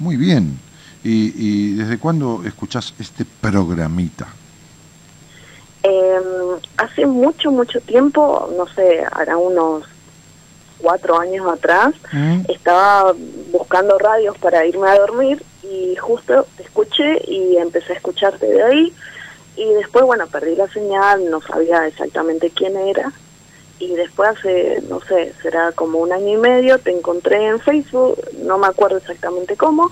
Muy 0.00 0.16
bien. 0.16 0.58
¿Y, 1.04 1.32
y 1.36 1.74
desde 1.74 1.98
cuándo 1.98 2.42
escuchás 2.44 2.92
este 2.98 3.24
programita? 3.24 4.26
Eh, 5.88 6.20
hace 6.78 7.06
mucho, 7.06 7.52
mucho 7.52 7.80
tiempo, 7.80 8.52
no 8.56 8.66
sé, 8.66 9.04
hará 9.12 9.36
unos 9.36 9.84
cuatro 10.78 11.18
años 11.18 11.46
atrás, 11.48 11.94
estaba 12.48 13.14
buscando 13.52 13.96
radios 13.98 14.36
para 14.38 14.66
irme 14.66 14.88
a 14.88 14.98
dormir 14.98 15.42
y 15.62 15.94
justo 15.96 16.44
te 16.56 16.64
escuché 16.64 17.22
y 17.28 17.56
empecé 17.56 17.92
a 17.92 17.96
escucharte 17.96 18.46
de 18.46 18.62
ahí. 18.62 18.92
Y 19.56 19.72
después, 19.74 20.04
bueno, 20.04 20.26
perdí 20.26 20.56
la 20.56 20.68
señal, 20.68 21.30
no 21.30 21.40
sabía 21.40 21.86
exactamente 21.86 22.50
quién 22.50 22.76
era. 22.76 23.12
Y 23.78 23.94
después 23.94 24.30
hace, 24.30 24.82
no 24.88 25.00
sé, 25.00 25.34
será 25.40 25.70
como 25.72 25.98
un 25.98 26.12
año 26.12 26.34
y 26.34 26.36
medio, 26.36 26.78
te 26.78 26.90
encontré 26.90 27.46
en 27.46 27.60
Facebook, 27.60 28.18
no 28.42 28.58
me 28.58 28.66
acuerdo 28.66 28.96
exactamente 28.96 29.56
cómo, 29.56 29.90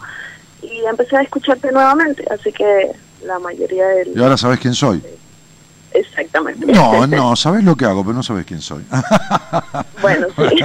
y 0.62 0.84
empecé 0.86 1.18
a 1.18 1.22
escucharte 1.22 1.70
nuevamente, 1.70 2.24
así 2.30 2.50
que 2.50 2.90
la 3.24 3.38
mayoría 3.38 3.86
del... 3.88 4.16
¿Y 4.16 4.22
ahora 4.22 4.38
sabés 4.38 4.58
quién 4.58 4.74
soy? 4.74 5.02
Exactamente. 5.94 6.66
No, 6.66 7.06
no, 7.06 7.36
sabés 7.36 7.64
lo 7.64 7.76
que 7.76 7.84
hago, 7.86 8.02
pero 8.04 8.14
no 8.14 8.22
sabés 8.22 8.44
quién 8.44 8.60
soy. 8.60 8.84
bueno, 10.02 10.26
sí. 10.36 10.60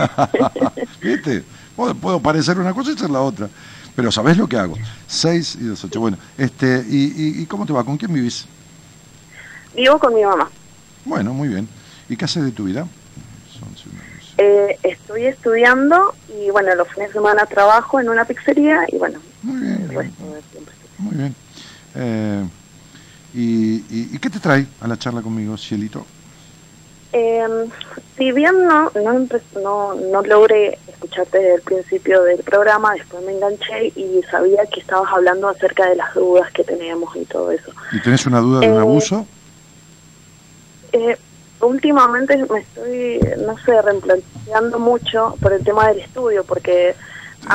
¿Viste? 1.01 1.43
Puedo, 1.75 1.95
puedo 1.95 2.19
parecer 2.19 2.59
una 2.59 2.73
cosa 2.73 2.91
y 2.91 2.97
ser 2.97 3.09
la 3.09 3.21
otra. 3.21 3.47
Pero 3.95 4.11
sabés 4.11 4.37
lo 4.37 4.47
que 4.47 4.57
hago. 4.57 4.75
Seis 5.07 5.57
y 5.59 5.65
dos, 5.65 5.83
ocho. 5.83 5.99
Bueno, 5.99 6.17
este, 6.37 6.83
y, 6.87 7.41
y, 7.41 7.45
cómo 7.45 7.65
te 7.65 7.73
va? 7.73 7.83
¿Con 7.83 7.97
quién 7.97 8.13
vivís? 8.13 8.45
Vivo 9.75 9.99
con 9.99 10.13
mi 10.13 10.23
mamá. 10.23 10.49
Bueno, 11.05 11.33
muy 11.33 11.47
bien. 11.47 11.67
¿Y 12.07 12.15
qué 12.15 12.25
haces 12.25 12.43
de 12.43 12.51
tu 12.51 12.65
vida? 12.65 12.87
Eh, 14.37 14.79
estoy 14.83 15.25
estudiando 15.25 16.15
y 16.29 16.49
bueno, 16.49 16.73
los 16.75 16.87
fines 16.87 17.09
de 17.09 17.13
semana 17.13 17.45
trabajo 17.45 17.99
en 17.99 18.07
una 18.07 18.23
pizzería 18.23 18.85
y 18.87 18.97
bueno, 18.97 19.19
el 19.43 19.89
resto 19.89 20.33
del 20.33 20.43
tiempo. 20.43 20.71
Muy 20.97 21.15
bien. 21.15 21.35
Eh, 21.95 22.45
y, 23.33 23.75
y, 23.89 24.09
y 24.13 24.19
qué 24.19 24.29
te 24.29 24.39
trae 24.39 24.65
a 24.81 24.87
la 24.87 24.97
charla 24.97 25.21
conmigo, 25.21 25.57
Cielito? 25.57 26.05
Eh, 27.11 27.43
si 28.17 28.31
bien 28.31 28.65
no, 28.67 28.91
no, 29.03 29.27
no, 29.63 29.95
no 29.95 30.21
logré 30.21 30.77
escucharte 30.87 31.39
desde 31.39 31.55
el 31.55 31.61
principio 31.61 32.21
del 32.23 32.43
programa, 32.43 32.93
después 32.93 33.23
me 33.25 33.31
enganché 33.33 33.87
y 33.95 34.21
sabía 34.29 34.63
que 34.71 34.79
estabas 34.81 35.11
hablando 35.11 35.47
acerca 35.49 35.87
de 35.89 35.95
las 35.95 36.13
dudas 36.13 36.51
que 36.51 36.63
teníamos 36.63 37.15
y 37.15 37.25
todo 37.25 37.51
eso. 37.51 37.71
¿Y 37.91 37.99
tenés 38.01 38.25
una 38.27 38.39
duda 38.41 38.59
de 38.59 38.69
un 38.69 38.77
Eh, 38.77 38.79
abuso? 38.79 39.25
Eh, 40.91 41.17
últimamente 41.61 42.37
me 42.37 42.59
estoy, 42.59 43.19
no 43.45 43.57
sé, 43.59 43.81
replanteando 43.81 44.79
mucho 44.79 45.35
por 45.41 45.53
el 45.53 45.63
tema 45.63 45.87
del 45.87 45.99
estudio, 45.99 46.43
porque 46.43 46.95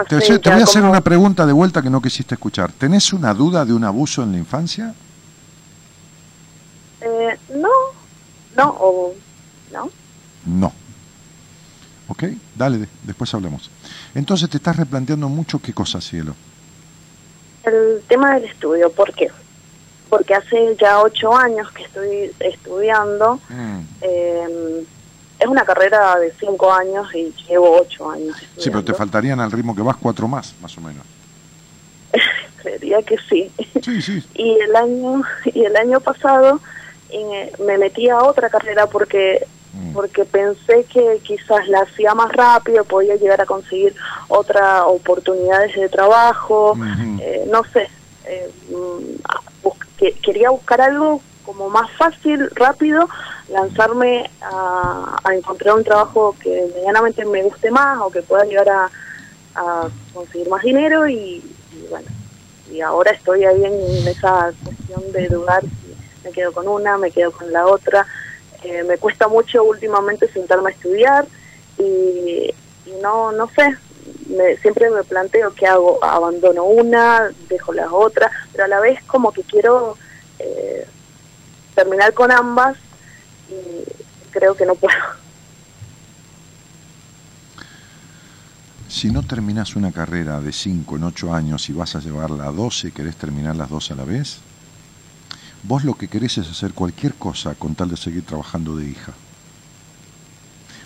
Te, 0.09 0.17
hace 0.17 0.39
te 0.39 0.49
ya 0.49 0.53
voy 0.53 0.61
a 0.63 0.65
hacer 0.65 0.81
como- 0.83 0.93
una 0.93 1.01
pregunta 1.01 1.47
de 1.47 1.53
vuelta 1.53 1.81
que 1.83 1.91
no 1.91 2.01
quisiste 2.03 2.35
escuchar. 2.35 2.73
¿Tenés 2.73 3.13
una 3.13 3.35
duda 3.35 3.65
de 3.65 3.73
un 3.73 3.85
abuso 3.85 4.23
en 4.23 4.33
la 4.33 4.39
infancia? 4.39 4.95
Eh, 7.05 7.39
no, 7.55 7.69
no, 8.57 8.71
o 8.81 9.15
no. 9.73 9.91
No. 10.47 10.73
¿Ok? 12.09 12.25
Dale, 12.55 12.79
de- 12.79 12.89
después 13.03 13.33
hablamos. 13.35 13.71
Entonces 14.15 14.49
te 14.51 14.57
estás 14.59 14.77
replanteando 14.77 15.29
mucho 15.29 15.61
qué 15.61 15.73
cosa, 15.73 16.01
cielo. 16.01 16.35
El 17.65 18.03
tema 18.09 18.35
del 18.35 18.45
estudio, 18.45 18.91
¿por 18.93 19.13
qué? 19.15 19.31
Porque 20.11 20.35
hace 20.35 20.77
ya 20.81 21.01
ocho 21.01 21.35
años 21.37 21.71
que 21.73 21.83
estoy 21.85 22.31
estudiando. 22.41 23.41
Mm. 23.49 23.79
eh, 24.03 24.85
es 25.41 25.49
una 25.49 25.65
carrera 25.65 26.17
de 26.21 26.33
cinco 26.39 26.73
años 26.73 27.13
y 27.15 27.35
llevo 27.49 27.81
ocho 27.81 28.09
años. 28.11 28.37
Sí, 28.37 28.45
pero 28.47 28.57
te 28.57 28.67
estudiando. 28.93 28.95
faltarían 28.95 29.41
al 29.41 29.51
ritmo 29.51 29.75
que 29.75 29.83
vas 29.83 29.97
cuatro 29.97 30.29
más, 30.29 30.55
más 30.63 30.77
o 30.79 30.81
menos. 30.81 31.05
Creería 32.63 33.03
que 33.03 33.17
sí. 33.29 33.51
Sí, 33.83 34.01
sí. 34.01 34.23
y 34.35 34.53
el 34.61 34.77
año 34.77 35.23
y 35.47 35.65
el 35.65 35.77
año 35.77 36.01
pasado 36.01 36.61
me 37.61 37.79
metí 37.79 38.09
a 38.09 38.23
otra 38.23 38.49
carrera 38.51 38.87
porque 38.87 39.47
Mm. 39.77 39.93
porque 39.93 40.25
pensé 40.25 40.85
que 40.85 41.19
quizás 41.25 41.67
la 41.67 41.81
hacía 41.81 42.15
más 42.15 42.31
rápido, 42.31 42.85
podía 42.85 43.17
llegar 43.17 43.41
a 43.41 43.45
conseguir 43.45 43.93
otras 44.29 44.83
oportunidades 44.87 45.75
de 45.75 45.89
trabajo, 45.89 46.77
eh, 47.21 47.45
no 47.51 47.65
sé, 47.73 47.89
eh, 48.25 48.49
mm, 48.71 49.17
bus- 49.65 49.75
que- 49.99 50.13
quería 50.13 50.51
buscar 50.51 50.81
algo 50.81 51.21
como 51.45 51.69
más 51.71 51.91
fácil, 51.99 52.49
rápido, 52.55 53.09
lanzarme 53.49 54.31
a, 54.43 55.17
a 55.25 55.35
encontrar 55.35 55.75
un 55.75 55.83
trabajo 55.83 56.37
que 56.41 56.69
medianamente 56.77 57.25
me 57.25 57.43
guste 57.43 57.69
más 57.73 58.01
o 58.01 58.11
que 58.13 58.23
pueda 58.23 58.45
llegar 58.45 58.69
a, 58.69 58.89
a 59.57 59.89
conseguir 60.13 60.49
más 60.49 60.63
dinero 60.63 61.09
y, 61.09 61.43
y 61.73 61.87
bueno, 61.91 62.07
y 62.71 62.81
ahora 62.81 63.11
estoy 63.11 63.45
ahí 63.45 63.65
en 63.65 64.07
esa 64.07 64.53
cuestión 64.63 65.11
de 65.13 65.29
dudar 65.29 65.65
me 66.25 66.33
quedo 66.33 66.53
con 66.53 66.67
una, 66.69 66.97
me 66.99 67.11
quedo 67.11 67.31
con 67.33 67.53
la 67.53 67.67
otra. 67.67 68.07
Eh, 68.63 68.83
me 68.85 68.97
cuesta 68.99 69.29
mucho 69.29 69.63
últimamente 69.65 70.27
sentarme 70.33 70.71
a 70.71 70.73
estudiar 70.73 71.27
y, 71.79 72.53
no 73.03 73.31
no 73.33 73.49
sé, 73.55 73.77
me- 74.29 74.57
siempre 74.57 74.89
me 74.91 75.05
planteo 75.05 75.53
qué 75.55 75.67
hago, 75.67 76.03
abandono 76.03 76.65
una, 76.65 77.31
dejo 77.49 77.73
las 77.75 77.89
otras, 77.93 78.31
pero 78.53 78.65
a 78.65 78.69
la 78.69 78.81
vez 78.81 79.03
como 79.05 79.33
que 79.33 79.43
quiero 79.43 79.99
eh, 80.39 80.87
terminar 81.75 82.15
con 82.15 82.33
ambas 82.33 82.77
y 83.51 83.85
creo 84.31 84.55
que 84.57 84.65
no 84.65 84.75
puedo. 84.75 84.97
Si 88.89 89.11
no 89.11 89.23
terminas 89.23 89.77
una 89.77 89.93
carrera 89.93 90.41
de 90.41 90.53
5 90.53 90.97
en 90.97 91.05
8 91.05 91.35
años 91.35 91.69
y 91.69 91.73
vas 91.73 91.97
a 91.97 92.01
llevarla 92.01 92.45
a 92.47 92.53
12, 92.53 92.93
querés 92.93 93.17
terminar 93.17 93.57
las 93.57 93.69
dos 93.69 93.91
a 93.91 93.95
la 93.97 94.05
vez, 94.05 94.39
vos 95.67 95.85
lo 95.85 95.95
que 95.95 96.09
querés 96.09 96.39
es 96.39 96.49
hacer 96.49 96.73
cualquier 96.73 97.15
cosa 97.15 97.55
con 97.55 97.75
tal 97.75 97.89
de 97.89 97.97
seguir 97.97 98.25
trabajando 98.25 98.77
de 98.77 98.89
hija. 98.89 99.13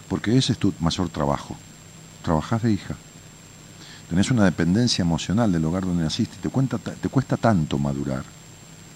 Porque 0.09 0.37
ese 0.37 0.53
es 0.53 0.59
tu 0.59 0.73
mayor 0.81 1.09
trabajo. 1.11 1.57
Trabajás 2.23 2.63
de 2.63 2.73
hija. 2.73 2.97
Tenés 4.09 4.31
una 4.31 4.45
dependencia 4.45 5.03
emocional 5.03 5.53
del 5.53 5.65
hogar 5.65 5.85
donde 5.85 6.05
naciste 6.05 6.37
y 6.39 6.41
te, 6.41 6.49
cuenta, 6.49 6.79
te 6.79 7.09
cuesta 7.09 7.37
tanto 7.37 7.79
madurar. 7.79 8.25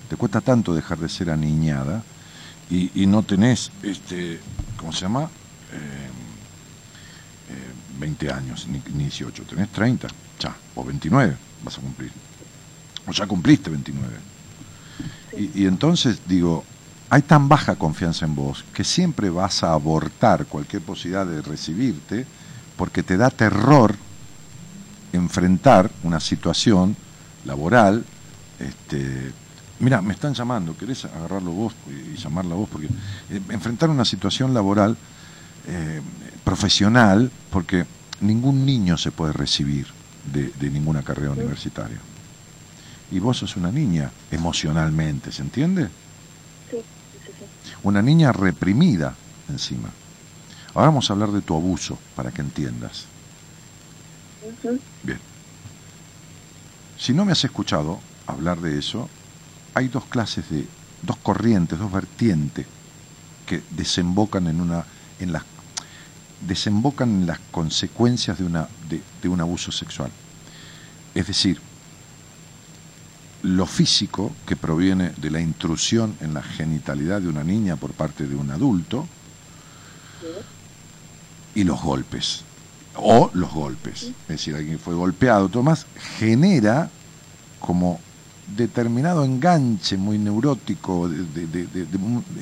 Te 0.08 0.16
cuesta 0.16 0.40
tanto 0.40 0.74
dejar 0.74 0.98
de 0.98 1.08
ser 1.08 1.30
aniñada 1.30 2.02
y, 2.70 3.02
y 3.02 3.06
no 3.06 3.22
tenés, 3.22 3.70
este, 3.82 4.40
¿cómo 4.78 4.92
se 4.92 5.02
llama? 5.02 5.24
Eh, 5.24 6.08
eh, 7.50 7.72
20 7.98 8.32
años, 8.32 8.66
ni, 8.68 8.82
ni 8.94 9.04
18, 9.04 9.42
tenés 9.44 9.68
30, 9.70 10.08
ya, 10.38 10.56
o 10.74 10.84
29 10.84 11.36
vas 11.62 11.78
a 11.78 11.80
cumplir. 11.80 12.10
O 13.06 13.12
ya 13.12 13.26
cumpliste 13.26 13.68
29. 13.68 14.31
Y, 15.36 15.62
y 15.62 15.66
entonces 15.66 16.20
digo, 16.26 16.64
hay 17.10 17.22
tan 17.22 17.48
baja 17.48 17.76
confianza 17.76 18.24
en 18.24 18.34
vos 18.34 18.64
que 18.72 18.84
siempre 18.84 19.28
vas 19.28 19.62
a 19.62 19.72
abortar 19.72 20.46
cualquier 20.46 20.82
posibilidad 20.82 21.26
de 21.26 21.42
recibirte 21.42 22.24
porque 22.76 23.02
te 23.02 23.16
da 23.16 23.30
terror 23.30 23.94
enfrentar 25.12 25.90
una 26.04 26.20
situación 26.20 26.96
laboral. 27.44 28.04
Este, 28.58 29.30
mira, 29.80 30.00
me 30.00 30.14
están 30.14 30.34
llamando, 30.34 30.76
¿querés 30.76 31.04
agarrarlo 31.04 31.50
vos 31.50 31.74
y 31.86 32.16
llamarla 32.16 32.54
vos? 32.54 32.68
Porque 32.70 32.86
eh, 32.86 33.40
enfrentar 33.50 33.90
una 33.90 34.04
situación 34.04 34.54
laboral 34.54 34.96
eh, 35.68 36.00
profesional, 36.44 37.30
porque 37.50 37.84
ningún 38.20 38.64
niño 38.64 38.96
se 38.96 39.12
puede 39.12 39.32
recibir 39.32 39.86
de, 40.32 40.48
de 40.48 40.70
ninguna 40.70 41.02
carrera 41.02 41.32
universitaria. 41.32 41.98
Y 43.12 43.18
vos 43.18 43.36
sos 43.36 43.56
una 43.56 43.70
niña 43.70 44.10
emocionalmente, 44.30 45.30
¿se 45.32 45.42
entiende? 45.42 45.90
Sí, 46.70 46.78
sí, 47.12 47.32
sí. 47.38 47.44
Una 47.82 48.00
niña 48.00 48.32
reprimida 48.32 49.14
encima. 49.50 49.90
Ahora 50.74 50.88
vamos 50.88 51.10
a 51.10 51.12
hablar 51.12 51.30
de 51.30 51.42
tu 51.42 51.54
abuso 51.54 51.98
para 52.16 52.30
que 52.30 52.40
entiendas. 52.40 53.04
Ujú. 54.40 54.80
Bien. 55.02 55.18
Si 56.98 57.12
no 57.12 57.26
me 57.26 57.32
has 57.32 57.44
escuchado 57.44 57.98
hablar 58.26 58.62
de 58.62 58.78
eso, 58.78 59.10
hay 59.74 59.88
dos 59.88 60.04
clases 60.06 60.48
de, 60.48 60.66
dos 61.02 61.18
corrientes, 61.18 61.78
dos 61.78 61.92
vertientes 61.92 62.64
que 63.46 63.60
desembocan 63.76 64.46
en 64.46 64.58
una, 64.58 64.86
en 65.18 65.32
las, 65.32 65.42
desembocan 66.48 67.10
en 67.10 67.26
las 67.26 67.40
consecuencias 67.50 68.38
de 68.38 68.44
una, 68.44 68.68
de, 68.88 69.02
de 69.20 69.28
un 69.28 69.42
abuso 69.42 69.70
sexual. 69.70 70.10
Es 71.14 71.26
decir, 71.26 71.60
lo 73.42 73.66
físico 73.66 74.32
que 74.46 74.54
proviene 74.56 75.10
de 75.16 75.30
la 75.30 75.40
intrusión 75.40 76.14
en 76.20 76.32
la 76.34 76.42
genitalidad 76.42 77.20
de 77.20 77.28
una 77.28 77.42
niña 77.44 77.76
por 77.76 77.92
parte 77.92 78.26
de 78.26 78.36
un 78.36 78.50
adulto 78.50 79.06
y 81.54 81.64
los 81.64 81.82
golpes 81.82 82.42
o 82.96 83.30
los 83.34 83.52
golpes. 83.52 84.04
Es 84.04 84.28
decir, 84.28 84.54
alguien 84.54 84.78
fue 84.78 84.94
golpeado, 84.94 85.48
todo 85.48 85.62
más, 85.62 85.86
genera 86.18 86.90
como 87.60 88.00
determinado 88.56 89.24
enganche 89.24 89.96
muy 89.96 90.18
neurótico 90.18 91.08
de- 91.08 91.22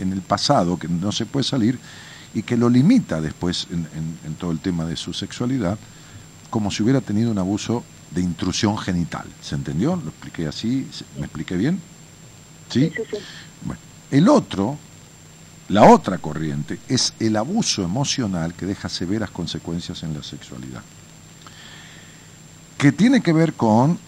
en 0.00 0.12
el 0.12 0.22
pasado 0.22 0.78
que 0.78 0.88
no 0.88 1.12
se 1.12 1.24
puede 1.26 1.44
salir 1.44 1.78
y 2.34 2.42
que 2.42 2.56
lo 2.56 2.68
limita 2.68 3.20
después 3.20 3.66
en, 3.70 3.78
en- 3.96 4.18
en 4.26 4.34
todo 4.34 4.50
el 4.50 4.58
tema 4.60 4.84
de 4.84 4.96
su 4.96 5.12
sexualidad, 5.12 5.78
como 6.50 6.70
si 6.70 6.82
hubiera 6.82 7.00
tenido 7.00 7.30
un 7.30 7.38
abuso 7.38 7.84
de 8.10 8.20
intrusión 8.20 8.76
genital. 8.78 9.26
¿Se 9.42 9.54
entendió? 9.54 9.96
¿Lo 9.96 10.10
expliqué 10.10 10.46
así? 10.48 10.86
¿Se- 10.92 11.04
¿Me 11.18 11.26
expliqué 11.26 11.56
bien? 11.56 11.80
¿Sí? 12.70 12.86
Sí, 12.88 12.92
sí, 12.96 13.02
sí. 13.10 13.16
Bueno, 13.64 13.80
el 14.10 14.28
otro, 14.28 14.76
la 15.68 15.84
otra 15.84 16.18
corriente, 16.18 16.78
es 16.88 17.14
el 17.20 17.36
abuso 17.36 17.82
emocional 17.82 18.54
que 18.54 18.66
deja 18.66 18.88
severas 18.88 19.30
consecuencias 19.30 20.02
en 20.02 20.14
la 20.14 20.22
sexualidad. 20.22 20.82
Que 22.78 22.92
tiene 22.92 23.20
que 23.22 23.32
ver 23.32 23.52
con 23.54 23.98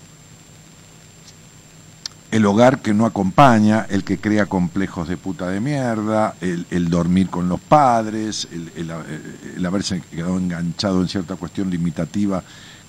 el 2.30 2.46
hogar 2.46 2.80
que 2.80 2.94
no 2.94 3.04
acompaña, 3.04 3.86
el 3.90 4.04
que 4.04 4.16
crea 4.18 4.46
complejos 4.46 5.06
de 5.06 5.18
puta 5.18 5.48
de 5.48 5.60
mierda, 5.60 6.34
el, 6.40 6.64
el 6.70 6.88
dormir 6.88 7.28
con 7.28 7.46
los 7.50 7.60
padres, 7.60 8.48
el, 8.50 8.72
el- 8.74 8.90
el 9.58 9.66
haberse 9.66 10.00
quedado 10.10 10.38
enganchado 10.38 11.02
en 11.02 11.08
cierta 11.08 11.36
cuestión 11.36 11.68
limitativa, 11.68 12.42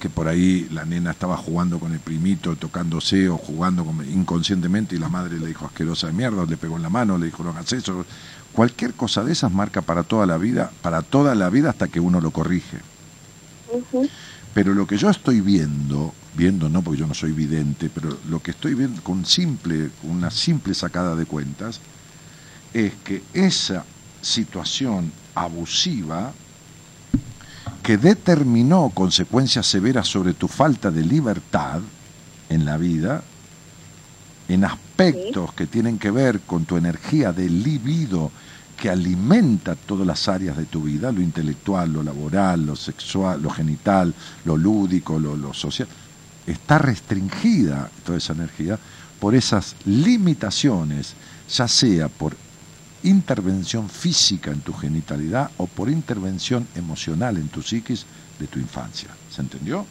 que 0.04 0.10
por 0.10 0.28
ahí 0.28 0.68
la 0.70 0.84
nena 0.84 1.12
estaba 1.12 1.38
jugando 1.38 1.80
con 1.80 1.94
el 1.94 2.00
primito, 2.02 2.58
tocándose 2.58 3.30
o 3.30 3.38
jugando 3.38 3.86
con- 3.86 4.04
inconscientemente 4.06 4.98
y 4.98 5.00
la 5.00 5.08
madre 5.08 5.40
le 5.40 5.48
dijo 5.48 5.66
asquerosa 5.66 6.08
de 6.08 6.14
mierda, 6.14 6.42
o 6.42 6.46
le 6.46 6.58
pegó 6.58 6.76
en 6.76 6.82
la 6.82 6.90
mano, 6.90 7.18
le 7.18 7.28
dijo 7.28 7.42
no 7.42 7.52
hagas 7.52 7.72
eso. 7.72 8.06
Cualquier 8.52 8.96
cosa 8.96 9.24
de 9.24 9.32
esas 9.32 9.54
marca 9.54 9.82
para 9.82 10.04
toda 10.04 10.26
la 10.26 10.38
vida, 10.38 10.74
para 10.82 11.04
toda 11.04 11.36
la 11.36 11.50
vida 11.50 11.70
hasta 11.70 11.88
que 11.88 12.02
uno 12.02 12.20
lo 12.20 12.32
corrige. 12.32 12.80
Pero 14.54 14.74
lo 14.74 14.86
que 14.86 14.98
yo 14.98 15.10
estoy 15.10 15.40
viendo, 15.40 16.14
viendo 16.36 16.68
no 16.68 16.82
porque 16.82 17.00
yo 17.00 17.08
no 17.08 17.14
soy 17.14 17.32
vidente, 17.32 17.90
pero 17.90 18.18
lo 18.28 18.42
que 18.42 18.52
estoy 18.52 18.74
viendo 18.74 19.02
con 19.04 19.26
simple, 19.26 19.90
con 20.02 20.12
una 20.12 20.32
simple 20.32 20.74
sacada 20.74 21.16
de 21.16 21.26
cuentas, 21.26 21.80
es 22.74 22.92
que 23.06 23.24
esa 23.34 23.86
situación 24.22 25.14
abusiva 25.34 26.34
que 27.84 27.98
determinó 27.98 28.90
consecuencias 28.94 29.68
severas 29.68 30.08
sobre 30.08 30.34
tu 30.34 30.48
falta 30.48 30.90
de 30.90 31.04
libertad 31.04 31.82
en 32.50 32.64
la 32.66 32.78
vida, 32.78 33.22
en 34.48 34.64
aspectos 34.64 35.54
que 35.54 35.68
tienen 35.68 36.00
que 36.00 36.10
ver 36.10 36.40
con 36.42 36.64
tu 36.64 36.78
energía 36.78 37.34
de 37.34 37.50
libido 37.50 38.32
que 38.78 38.90
alimenta 38.90 39.76
todas 39.76 40.08
las 40.08 40.28
áreas 40.30 40.58
de 40.58 40.66
tu 40.66 40.84
vida, 40.84 41.12
lo 41.12 41.22
intelectual, 41.22 41.92
lo 41.92 42.04
laboral, 42.04 42.66
lo 42.66 42.76
sexual, 42.76 43.42
lo 43.42 43.50
genital, 43.50 44.14
lo 44.46 44.58
lúdico, 44.58 45.20
lo, 45.20 45.36
lo 45.36 45.54
social, 45.54 45.88
está 46.48 46.78
restringida 46.78 47.92
toda 48.06 48.18
esa 48.18 48.34
energía 48.34 48.80
por 49.20 49.36
esas 49.36 49.76
limitaciones, 49.86 51.14
ya 51.50 51.68
sea 51.68 52.08
por 52.08 52.36
intervención 53.04 53.90
física 53.90 54.52
en 54.52 54.62
tu 54.62 54.74
genitalidad 54.74 55.52
o 55.58 55.68
por 55.68 55.90
intervención 55.90 56.68
emocional 56.76 57.38
en 57.38 57.50
tu 57.50 57.62
psiquis 57.62 58.06
de 58.40 58.48
tu 58.48 58.60
infancia. 58.60 59.10
¿Se 59.30 59.42
entendió? 59.42 59.86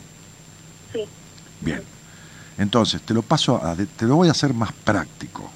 Sí. 0.92 1.04
Bien. 1.60 1.82
Entonces, 2.58 3.02
te 3.02 3.14
lo 3.14 3.22
paso 3.22 3.56
a, 3.56 3.76
te 3.76 4.04
lo 4.06 4.16
voy 4.16 4.28
a 4.28 4.32
hacer 4.32 4.52
más 4.54 4.72
práctico. 4.72 5.50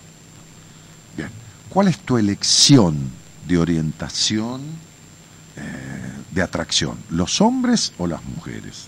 Bien. 1.17 1.31
¿Cuál 1.69 1.89
es 1.89 1.99
tu 1.99 2.17
elección 2.17 3.11
de 3.47 3.59
orientación 3.59 4.63
eh, 5.57 5.63
de 6.31 6.43
atracción? 6.43 6.99
¿Los 7.11 7.41
hombres 7.41 7.93
o 7.99 8.07
las 8.07 8.25
mujeres? 8.25 8.87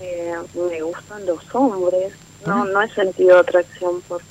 Eh, 0.00 0.34
me 0.54 0.82
gustan 0.82 1.26
los 1.26 1.42
hombres. 1.54 2.12
No, 2.46 2.64
no 2.64 2.82
he 2.82 2.94
sentido 2.94 3.38
atracción 3.38 4.00
por, 4.02 4.22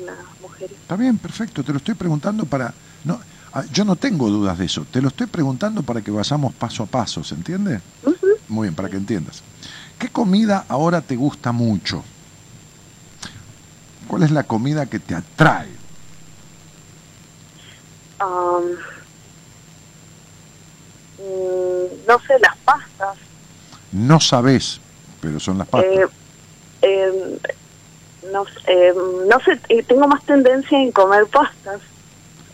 las 0.00 0.16
mujeres. 0.40 0.76
Está 0.80 0.96
bien, 0.96 1.18
perfecto. 1.18 1.62
Te 1.62 1.72
lo 1.72 1.78
estoy 1.78 1.94
preguntando 1.94 2.44
para... 2.44 2.72
No, 3.04 3.20
ah, 3.52 3.64
yo 3.72 3.84
no 3.84 3.96
tengo 3.96 4.28
dudas 4.28 4.58
de 4.58 4.66
eso. 4.66 4.86
Te 4.90 5.02
lo 5.02 5.08
estoy 5.08 5.26
preguntando 5.26 5.82
para 5.82 6.00
que 6.00 6.10
vayamos 6.10 6.54
paso 6.54 6.84
a 6.84 6.86
paso, 6.86 7.24
¿se 7.24 7.34
entiende? 7.34 7.80
Muy 8.48 8.68
bien, 8.68 8.74
para 8.74 8.88
que 8.88 8.96
entiendas. 8.96 9.42
¿Qué 9.98 10.08
comida 10.08 10.64
ahora 10.68 11.00
te 11.00 11.16
gusta 11.16 11.52
mucho? 11.52 12.02
¿Cuál 14.06 14.22
es 14.22 14.30
la 14.30 14.44
comida 14.44 14.86
que 14.86 15.00
te 15.00 15.14
atrae? 15.14 15.68
Mm, 21.18 22.06
no 22.06 22.18
sé, 22.20 22.38
las 22.40 22.56
pastas. 22.64 23.18
No 23.92 24.20
sabes, 24.20 24.80
pero 25.20 25.40
son 25.40 25.58
las 25.58 25.68
pastas. 25.68 25.92
Eh, 25.92 26.06
eh, 26.82 27.38
no, 28.32 28.44
eh, 28.66 28.92
no 29.28 29.40
sé, 29.40 29.58
eh, 29.68 29.82
tengo 29.82 30.06
más 30.08 30.22
tendencia 30.24 30.80
en 30.80 30.92
comer 30.92 31.26
pastas. 31.26 31.80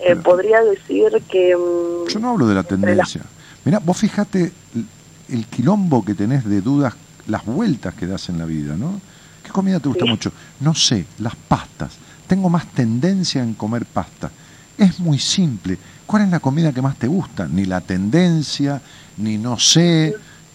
Eh, 0.01 0.17
podría 0.17 0.61
decir 0.63 1.23
que... 1.31 1.57
mm, 1.57 2.09
Yo 2.11 2.19
no 2.21 2.31
hablo 2.31 2.47
de 2.47 2.55
la 2.55 2.63
tendencia. 2.65 3.23
Mira, 3.65 3.79
vos 3.79 3.97
fíjate 3.97 4.53
el, 4.75 4.87
el 5.31 5.47
quilombo 5.47 6.05
que 6.05 6.15
tenés 6.15 6.45
de 6.45 6.61
dudas, 6.61 6.95
las 7.27 7.45
vueltas 7.47 7.95
que 7.95 8.07
das 8.07 8.29
en 8.29 8.39
la 8.39 8.45
vida, 8.45 8.75
¿no? 8.77 9.01
¿Qué 9.43 9.51
comida 9.51 9.81
te 9.81 9.89
gusta 9.89 10.05
mucho? 10.05 10.33
No 10.61 10.75
sé, 10.75 11.07
las 11.19 11.35
pastas. 11.37 11.93
Tengo 12.27 12.51
más 12.51 12.67
tendencia 12.73 13.43
en 13.43 13.55
comer 13.55 13.87
pasta. 13.87 14.31
Es 14.77 14.99
muy 14.99 15.19
simple. 15.19 15.79
¿Cuál 16.07 16.25
es 16.25 16.29
la 16.31 16.41
comida 16.41 16.73
que 16.73 16.83
más 16.83 16.97
te 16.97 17.07
gusta? 17.07 17.47
Ni 17.51 17.65
la 17.65 17.81
tendencia, 17.81 18.81
ni 19.17 19.39
no 19.39 19.59
sé. 19.59 20.15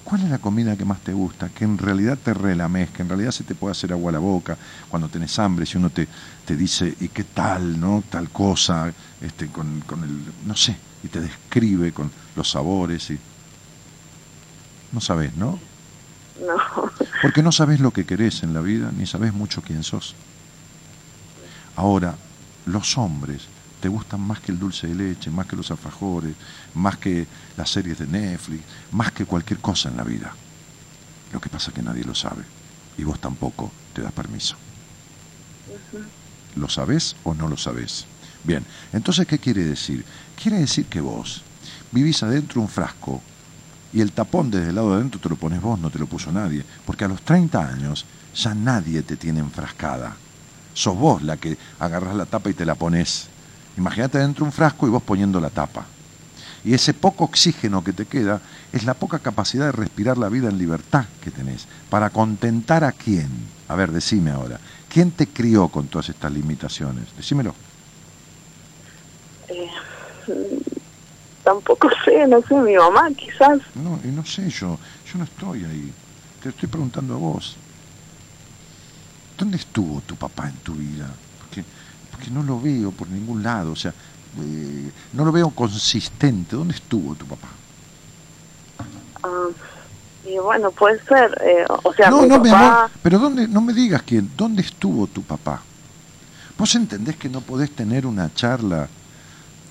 ¿Cuál 0.10 0.23
es 0.23 0.30
la 0.31 0.40
comida 0.40 0.76
que 0.76 0.86
más 0.86 1.02
te 1.02 1.14
gusta? 1.14 1.49
Que 1.49 1.65
en 1.65 1.77
realidad 1.77 2.18
te 2.18 2.34
relames, 2.34 2.90
que 2.90 3.03
en 3.03 3.10
realidad 3.10 3.30
se 3.30 3.44
te 3.44 3.53
puede 3.53 3.73
hacer 3.73 3.94
agua 3.94 4.10
a 4.10 4.14
la 4.14 4.19
boca 4.19 4.57
cuando 4.90 5.07
tenés 5.07 5.38
hambre, 5.38 5.68
si 5.68 5.77
uno 5.77 5.91
te, 5.91 6.07
te 6.45 6.56
dice, 6.56 6.95
¿y 6.99 7.10
qué 7.10 7.23
tal, 7.26 7.80
no? 7.80 8.03
Tal 8.10 8.30
cosa, 8.30 8.91
este, 9.22 9.49
con, 9.49 9.81
con 9.81 10.03
el, 10.03 10.10
no 10.48 10.56
sé, 10.56 10.76
y 11.03 11.10
te 11.10 11.22
describe 11.22 11.91
con 11.91 12.10
los 12.36 12.49
sabores 12.49 13.11
y... 13.11 13.19
No 14.91 14.99
sabes, 14.99 15.36
¿no? 15.36 15.60
No. 16.41 16.91
Porque 17.22 17.44
no 17.44 17.52
sabes 17.52 17.80
lo 17.80 17.91
que 17.91 18.06
querés 18.06 18.41
en 18.41 18.56
la 18.56 18.61
vida, 18.61 18.91
ni 18.98 19.06
sabes 19.06 19.31
mucho 19.31 19.61
quién 19.61 19.84
sos. 19.84 20.15
Ahora, 21.76 22.15
los 22.65 22.98
hombres 22.98 23.48
te 23.80 23.88
gustan 23.88 24.22
más 24.22 24.39
que 24.39 24.51
el 24.51 24.60
dulce 24.60 24.88
de 24.88 24.95
leche, 24.95 25.31
más 25.31 25.47
que 25.47 25.56
los 25.56 25.72
alfajores, 25.72 26.35
más 26.76 26.97
que 26.97 27.27
las 27.57 27.69
series 27.69 27.99
de 27.99 28.07
Netflix, 28.07 28.64
más 28.91 29.11
que 29.11 29.26
cualquier 29.26 29.60
cosa 29.60 29.89
en 29.89 29.97
la 29.97 30.03
vida. 30.03 30.34
Lo 31.31 31.39
que 31.39 31.49
pasa 31.49 31.69
es 31.69 31.76
que 31.76 31.84
nadie 31.84 32.03
lo 32.03 32.15
sabe 32.15 32.43
y 32.97 33.03
vos 33.03 33.19
tampoco 33.19 33.72
te 33.93 34.01
das 34.01 34.11
permiso. 34.11 34.56
¿Lo 36.56 36.68
sabés 36.68 37.15
o 37.23 37.34
no 37.34 37.47
lo 37.47 37.57
sabés? 37.57 38.06
Bien, 38.43 38.65
entonces, 38.93 39.27
¿qué 39.27 39.38
quiere 39.38 39.64
decir? 39.64 40.06
Quiere 40.41 40.60
decir 40.60 40.85
que 40.85 41.01
vos 41.01 41.43
vivís 41.91 42.23
adentro 42.23 42.61
un 42.61 42.68
frasco 42.68 43.22
y 43.91 44.01
el 44.01 44.11
tapón 44.11 44.51
desde 44.51 44.69
el 44.69 44.76
lado 44.76 44.91
de 44.91 44.97
adentro 44.97 45.19
te 45.19 45.30
lo 45.30 45.35
pones 45.35 45.61
vos, 45.61 45.80
no 45.80 45.89
te 45.89 45.99
lo 45.99 46.06
puso 46.06 46.31
nadie. 46.31 46.64
Porque 46.85 47.06
a 47.06 47.07
los 47.07 47.22
30 47.22 47.68
años 47.68 48.06
ya 48.35 48.53
nadie 48.53 49.01
te 49.01 49.18
tiene 49.18 49.39
enfrascada. 49.39 50.15
Sos 50.73 50.95
vos 50.95 51.23
la 51.23 51.38
que 51.38 51.57
agarrás 51.80 52.15
la 52.15 52.26
tapa 52.26 52.49
y 52.49 52.53
te 52.53 52.65
la 52.65 52.76
pones. 52.76 53.28
Imagínate 53.80 54.18
dentro 54.18 54.43
un 54.43 54.51
frasco 54.51 54.85
y 54.88 54.89
vos 54.89 55.01
poniendo 55.01 55.39
la 55.39 55.49
tapa. 55.49 55.85
Y 56.65 56.73
ese 56.73 56.93
poco 56.93 57.23
oxígeno 57.23 57.81
que 57.81 57.93
te 57.93 58.06
queda 58.06 58.41
es 58.73 58.84
la 58.84 58.93
poca 58.93 59.19
capacidad 59.19 59.68
de 59.68 59.72
respirar 59.72 60.18
la 60.18 60.27
vida 60.27 60.49
en 60.49 60.57
libertad 60.57 61.06
que 61.23 61.31
tenés. 61.31 61.65
Para 61.89 62.10
contentar 62.10 62.84
a 62.84 62.91
quién. 62.91 63.30
A 63.69 63.76
ver, 63.76 63.93
decime 63.93 64.31
ahora. 64.31 64.60
¿Quién 64.89 65.11
te 65.11 65.27
crió 65.27 65.69
con 65.69 65.88
todas 65.88 66.10
estas 66.10 66.30
limitaciones? 66.34 67.06
Decímelo. 67.15 67.56
Eh, 69.47 69.69
tampoco 71.45 71.89
sé, 72.03 72.27
no 72.27 72.41
sé, 72.41 72.56
mi 72.56 72.76
mamá 72.76 73.10
quizás. 73.15 73.61
No, 73.76 73.97
y 74.03 74.10
no 74.10 74.26
sé 74.26 74.49
yo. 74.49 74.77
Yo 75.10 75.19
no 75.19 75.23
estoy 75.23 75.64
ahí. 75.64 75.93
Te 76.43 76.49
estoy 76.49 76.68
preguntando 76.68 77.14
a 77.14 77.18
vos. 77.18 77.56
¿Dónde 79.38 79.56
estuvo 79.56 80.01
tu 80.01 80.18
papá 80.18 80.49
en 80.49 80.56
tu 80.56 80.73
vida? 80.73 81.10
Porque, 82.19 82.31
no 82.31 82.43
lo 82.43 82.59
veo 82.59 82.91
por 82.91 83.07
ningún 83.07 83.43
lado. 83.43 83.71
O 83.71 83.75
sea, 83.75 83.93
eh, 84.41 84.91
no 85.13 85.25
lo 85.25 85.31
veo 85.31 85.49
consistente. 85.51 86.55
¿Dónde 86.55 86.75
estuvo 86.75 87.15
tu 87.15 87.25
papá? 87.25 87.47
Ah, 89.23 89.47
y 90.25 90.37
bueno, 90.37 90.71
puede 90.71 90.99
ser. 91.05 91.31
eh, 91.43 91.65
o 91.83 91.93
sea, 91.93 92.09
no, 92.09 92.21
mi 92.21 92.27
no, 92.27 92.39
mi 92.39 92.49
papá... 92.49 92.67
amor, 92.77 92.91
pero 93.01 93.19
dónde, 93.19 93.47
no 93.47 93.61
me 93.61 93.73
digas 93.73 94.03
quién, 94.03 94.29
¿dónde 94.37 94.61
estuvo 94.61 95.07
tu 95.07 95.23
papá? 95.23 95.61
¿Vos 96.57 96.75
entendés 96.75 97.15
que 97.15 97.29
no 97.29 97.41
podés 97.41 97.71
tener 97.71 98.05
una 98.05 98.33
charla 98.33 98.89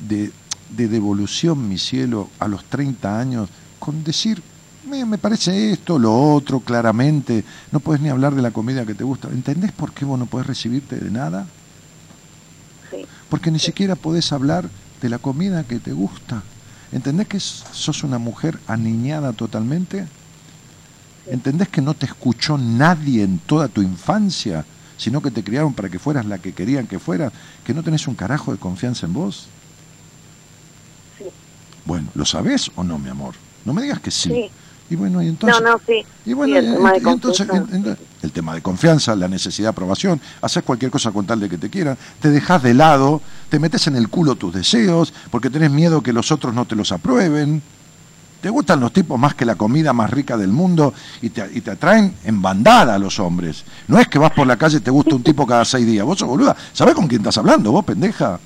de, 0.00 0.32
de 0.70 0.88
devolución, 0.88 1.68
mi 1.68 1.78
cielo, 1.78 2.30
a 2.38 2.48
los 2.48 2.64
30 2.64 3.18
años 3.20 3.50
con 3.78 4.02
decir, 4.04 4.42
me, 4.84 5.04
me 5.04 5.18
parece 5.18 5.70
esto, 5.72 5.98
lo 5.98 6.14
otro, 6.32 6.60
claramente, 6.60 7.44
no 7.70 7.80
podés 7.80 8.00
ni 8.00 8.08
hablar 8.08 8.34
de 8.34 8.42
la 8.42 8.50
comida 8.50 8.86
que 8.86 8.94
te 8.94 9.04
gusta? 9.04 9.28
¿Entendés 9.28 9.72
por 9.72 9.92
qué 9.92 10.04
vos 10.04 10.18
no 10.18 10.26
podés 10.26 10.46
recibirte 10.46 10.96
de 10.96 11.10
nada? 11.10 11.46
Porque 13.28 13.50
ni 13.50 13.59
siquiera 13.59 13.94
podés 13.94 14.32
hablar 14.32 14.68
de 15.00 15.09
la 15.09 15.18
comida 15.18 15.64
que 15.64 15.78
te 15.78 15.92
gusta. 15.92 16.42
¿Entendés 16.92 17.28
que 17.28 17.40
sos 17.40 18.02
una 18.02 18.18
mujer 18.18 18.59
aniñada 18.66 19.32
totalmente? 19.32 20.06
¿Entendés 21.26 21.68
que 21.68 21.82
no 21.82 21.94
te 21.94 22.06
escuchó 22.06 22.56
nadie 22.56 23.22
en 23.22 23.38
toda 23.38 23.68
tu 23.68 23.82
infancia, 23.82 24.64
sino 24.96 25.20
que 25.20 25.30
te 25.30 25.44
criaron 25.44 25.74
para 25.74 25.90
que 25.90 25.98
fueras 25.98 26.24
la 26.24 26.38
que 26.38 26.55
querían 26.55 26.86
que 26.86 26.98
fueras? 26.98 27.32
¿Que 27.64 27.74
no 27.74 27.82
tenés 27.82 28.09
un 28.09 28.14
carajo 28.14 28.52
de 28.52 28.59
confianza 28.59 29.05
en 29.05 29.12
vos? 29.12 29.46
Sí. 31.18 31.24
Bueno, 31.84 32.09
¿lo 32.14 32.24
sabés 32.24 32.70
o 32.76 32.82
no, 32.82 32.98
mi 32.98 33.10
amor? 33.10 33.34
No 33.66 33.74
me 33.74 33.82
digas 33.82 34.00
que 34.00 34.10
sí. 34.10 34.30
Sí. 34.30 34.50
Y 34.90 34.97
bueno, 34.97 35.23
y 35.23 35.28
entonces... 35.28 35.60
no, 35.60 35.73
no, 35.73 35.81
sí. 35.86 36.05
Y 36.24 36.32
bueno, 36.32 36.55
Sí, 36.55 36.59
el 36.59 36.65
y- 36.73 36.74
tema 36.77 36.93
de 36.93 36.98
y 36.98 37.09
entonces 37.09 37.47
confianza, 37.47 37.77
en- 37.77 37.86
en- 37.86 37.98
el 38.23 38.32
tema 38.32 38.55
de 38.55 38.62
confianza, 38.62 39.15
la 39.16 39.28
necesidad 39.28 39.66
de 39.66 39.70
aprobación, 39.70 40.20
haces 40.40 40.62
cualquier 40.62 40.90
cosa 40.90 41.10
con 41.12 41.27
tal 41.27 41.40
de 41.40 41.48
que 41.48 41.59
te 41.59 41.69
quieran, 41.70 41.97
te 42.20 42.31
dejas 42.31 42.62
de 42.62 42.74
lado, 42.74 43.20
te 43.48 43.59
metes 43.59 43.86
en 43.86 43.97
el 43.97 44.09
culo 44.09 44.35
tus 44.36 44.55
deseos, 44.55 45.12
porque 45.31 45.51
tenés 45.51 45.70
miedo 45.70 46.01
que 46.02 46.12
los 46.12 46.32
otros 46.32 46.55
no 46.55 46.65
te 46.65 46.74
los 46.74 46.90
aprueben. 46.93 47.62
Te 48.40 48.51
gustan 48.51 48.78
los 48.78 48.93
tipos 48.93 49.19
más 49.19 49.35
que 49.35 49.44
la 49.44 49.56
comida 49.56 49.93
más 49.93 50.10
rica 50.10 50.36
del 50.36 50.51
mundo 50.52 50.94
y 51.20 51.31
te, 51.31 51.44
y 51.55 51.60
te 51.60 51.73
atraen 51.73 52.15
en 52.24 52.40
bandada 52.40 52.94
a 52.94 52.98
los 52.98 53.19
hombres. 53.19 53.65
No 53.89 53.98
es 53.98 54.06
que 54.06 54.19
vas 54.19 54.31
por 54.32 54.47
la 54.47 54.56
calle 54.56 54.77
y 54.78 54.81
te 54.81 54.93
gusta 54.93 55.16
un 55.16 55.24
tipo 55.24 55.44
cada 55.44 55.65
seis 55.65 55.85
días. 55.85 56.06
Vos 56.06 56.19
sos 56.20 56.28
boluda. 56.28 56.56
¿Sabés 56.73 56.94
con 56.94 57.09
quién 57.09 57.20
estás 57.20 57.36
hablando, 57.39 57.73
vos, 57.73 57.85
pendeja? 57.85 58.39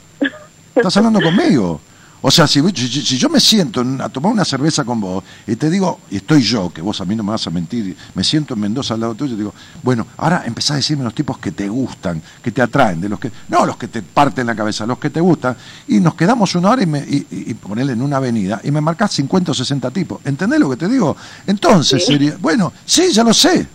Estás 0.74 0.97
hablando 0.97 1.20
conmigo. 1.20 1.78
O 2.24 2.30
sea, 2.30 2.46
si, 2.46 2.60
si- 2.72 3.18
yo 3.18 3.28
me 3.28 3.40
siento 3.40 3.80
en- 3.80 4.00
a 4.00 4.08
tomar 4.08 4.32
una 4.32 4.44
cerveza 4.44 4.84
con 4.84 5.00
vos 5.00 5.24
y 5.44 5.56
te 5.56 5.68
digo, 5.68 5.98
y 6.08 6.16
estoy 6.18 6.40
yo, 6.42 6.72
que 6.72 6.80
vos 6.80 7.00
a 7.00 7.04
mí 7.04 7.16
no 7.16 7.24
me 7.24 7.30
vas 7.32 7.44
a 7.48 7.50
mentir, 7.50 7.96
me 8.14 8.22
siento 8.22 8.54
en 8.54 8.60
Mendoza 8.60 8.94
al 8.94 9.00
lado 9.00 9.16
tuyo 9.16 9.32
y 9.32 9.36
te 9.36 9.42
digo, 9.42 9.54
bueno, 9.82 10.06
ahora 10.18 10.44
empezás 10.46 10.70
a 10.70 10.74
decirme 10.76 11.02
los 11.02 11.14
tipos 11.16 11.38
que 11.38 11.50
te 11.50 11.68
gustan, 11.68 12.22
que 12.40 12.52
te 12.52 12.62
atraen, 12.62 13.00
de 13.00 13.08
los 13.08 13.18
que, 13.18 13.32
no 13.48 13.66
los 13.66 13.76
que 13.76 13.88
te 13.88 14.02
parten 14.02 14.46
la 14.46 14.54
cabeza, 14.54 14.86
los 14.86 14.98
que 14.98 15.10
te 15.10 15.20
gustan, 15.20 15.56
y 15.88 15.98
nos 15.98 16.14
quedamos 16.14 16.54
una 16.54 16.70
hora 16.70 16.82
y, 16.84 16.86
me, 16.86 17.00
y, 17.00 17.26
y- 17.28 17.54
ponele 17.54 17.92
en 17.94 18.00
una 18.02 18.18
avenida 18.18 18.60
y 18.62 18.70
me 18.70 18.80
marcás 18.80 19.10
50 19.10 19.50
o 19.50 19.54
60 19.54 19.90
tipos. 19.90 20.20
¿Entendés 20.24 20.60
lo 20.60 20.70
que 20.70 20.76
te 20.76 20.88
digo? 20.88 21.16
Entonces 21.48 22.04
Sí. 22.06 22.12
sería, 22.12 22.36
bueno, 22.40 22.72
sí, 22.86 23.10
ya 23.12 23.24
lo 23.24 23.34
sé. 23.34 23.66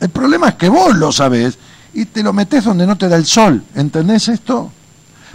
El 0.00 0.08
problema 0.08 0.48
es 0.48 0.54
que 0.56 0.68
vos 0.68 0.96
lo 0.96 1.12
sabés 1.12 1.56
y 1.94 2.06
te 2.06 2.24
lo 2.24 2.32
metés 2.32 2.64
donde 2.64 2.86
no 2.88 2.98
te 2.98 3.08
da 3.08 3.14
el 3.16 3.24
sol. 3.24 3.62
¿Entendés 3.76 4.26
esto? 4.28 4.72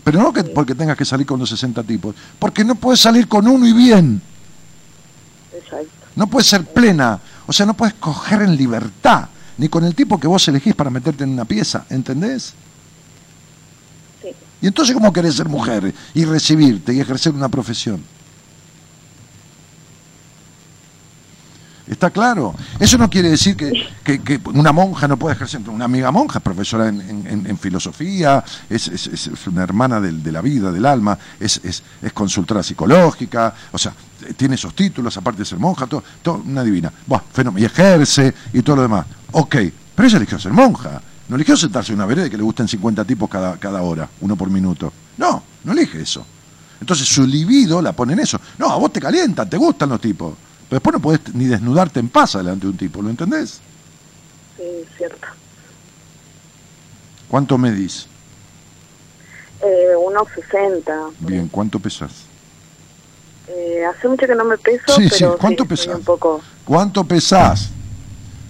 Pero 0.03 0.21
no 0.21 0.33
que 0.33 0.43
porque 0.43 0.75
tengas 0.75 0.97
que 0.97 1.05
salir 1.05 1.25
con 1.25 1.39
los 1.39 1.49
60 1.49 1.83
tipos, 1.83 2.15
porque 2.37 2.63
no 2.63 2.75
puedes 2.75 2.99
salir 2.99 3.27
con 3.27 3.47
uno 3.47 3.65
y 3.67 3.73
bien. 3.73 4.21
Exacto. 5.53 5.89
No 6.15 6.27
puedes 6.27 6.47
ser 6.47 6.65
plena. 6.65 7.19
O 7.47 7.53
sea, 7.53 7.65
no 7.65 7.73
puedes 7.73 7.95
coger 7.95 8.41
en 8.41 8.55
libertad, 8.55 9.29
ni 9.57 9.69
con 9.69 9.83
el 9.83 9.95
tipo 9.95 10.19
que 10.19 10.27
vos 10.27 10.47
elegís 10.47 10.75
para 10.75 10.89
meterte 10.89 11.23
en 11.23 11.31
una 11.31 11.45
pieza. 11.45 11.85
¿Entendés? 11.89 12.53
Sí. 14.21 14.29
Y 14.61 14.67
entonces, 14.67 14.93
¿cómo 14.93 15.11
querés 15.11 15.35
ser 15.35 15.49
mujer 15.49 15.93
y 16.13 16.25
recibirte 16.25 16.93
y 16.93 16.99
ejercer 16.99 17.33
una 17.33 17.49
profesión? 17.49 18.03
¿Está 21.89 22.11
claro? 22.11 22.53
Eso 22.79 22.99
no 22.99 23.09
quiere 23.09 23.29
decir 23.31 23.57
que, 23.57 24.39
una 24.53 24.71
monja 24.71 25.07
no 25.07 25.17
puede 25.17 25.35
ejercer. 25.35 25.59
Una 25.67 25.85
amiga 25.85 26.11
monja 26.11 26.37
es 26.37 26.43
profesora 26.43 26.87
en, 26.87 27.57
filosofía, 27.59 28.43
es, 28.69 29.29
una 29.47 29.63
hermana 29.63 29.99
del- 29.99 30.21
de 30.21 30.31
la 30.31 30.41
vida, 30.41 30.71
del 30.71 30.85
alma, 30.85 31.17
es, 31.39 31.59
es- 31.63 31.83
consultora 32.13 32.61
psicológica, 32.61 33.53
o 33.71 33.77
sea, 33.77 33.93
tiene 34.37 34.53
esos 34.55 34.75
títulos, 34.75 35.17
aparte 35.17 35.39
de 35.39 35.45
ser 35.45 35.57
monja, 35.57 35.87
todo, 35.87 36.03
todo 36.21 36.43
una 36.45 36.63
divina. 36.63 36.93
Buah, 37.07 37.21
fenómeno, 37.33 37.63
y 37.63 37.65
ejerce 37.65 38.33
y 38.53 38.61
todo 38.61 38.75
lo 38.77 38.81
demás. 38.83 39.05
Ok, 39.31 39.55
pero 39.95 40.07
ella 40.07 40.17
eligió 40.17 40.37
ser 40.39 40.53
monja. 40.53 41.01
No 41.27 41.35
eligió 41.35 41.57
sentarse 41.57 41.91
en 41.91 41.97
una 41.99 42.05
vereda 42.05 42.29
que 42.29 42.37
le 42.37 42.43
gusten 42.43 42.67
50 42.67 43.03
tipos 43.05 43.27
cada, 43.29 43.57
cada 43.57 43.81
hora, 43.81 44.07
uno 44.21 44.35
por 44.35 44.49
minuto. 44.51 44.93
No, 45.17 45.43
no 45.63 45.71
elige 45.71 46.01
eso. 46.01 46.25
Entonces 46.81 47.07
su 47.07 47.25
libido 47.25 47.81
la 47.81 47.93
pone 47.93 48.13
en 48.13 48.19
eso. 48.19 48.39
No, 48.59 48.69
a 48.71 48.77
vos 48.77 48.93
te 48.93 48.99
calientan, 48.99 49.49
te 49.49 49.57
gustan 49.57 49.89
los 49.89 49.99
tipos. 50.01 50.33
Pero 50.69 50.77
después 50.79 50.93
no 50.93 50.99
podés 51.01 51.33
ni 51.33 51.45
desnudarte 51.45 51.99
en 51.99 52.09
paz 52.09 52.33
delante 52.33 52.65
de 52.67 52.71
un 52.71 52.77
tipo, 52.77 53.01
¿lo 53.01 53.09
entendés? 53.09 53.59
Sí, 54.55 54.63
cierto. 54.97 55.27
¿Cuánto 57.27 57.57
medís? 57.57 58.07
Eh, 59.61 59.95
unos 60.05 60.27
60. 60.35 60.93
Bien, 61.19 61.47
¿cuánto 61.47 61.79
pesás? 61.79 62.11
Eh, 63.47 63.83
hace 63.83 64.07
mucho 64.07 64.27
que 64.27 64.35
no 64.35 64.45
me 64.45 64.57
peso, 64.59 64.83
Sí, 64.95 65.07
pero 65.09 65.31
sí, 65.33 65.37
¿cuánto 65.41 65.63
sí, 65.63 65.69
pesás? 65.69 65.95
un 65.95 66.03
poco... 66.03 66.39
¿Cuánto 66.65 67.03
pesás? 67.03 67.69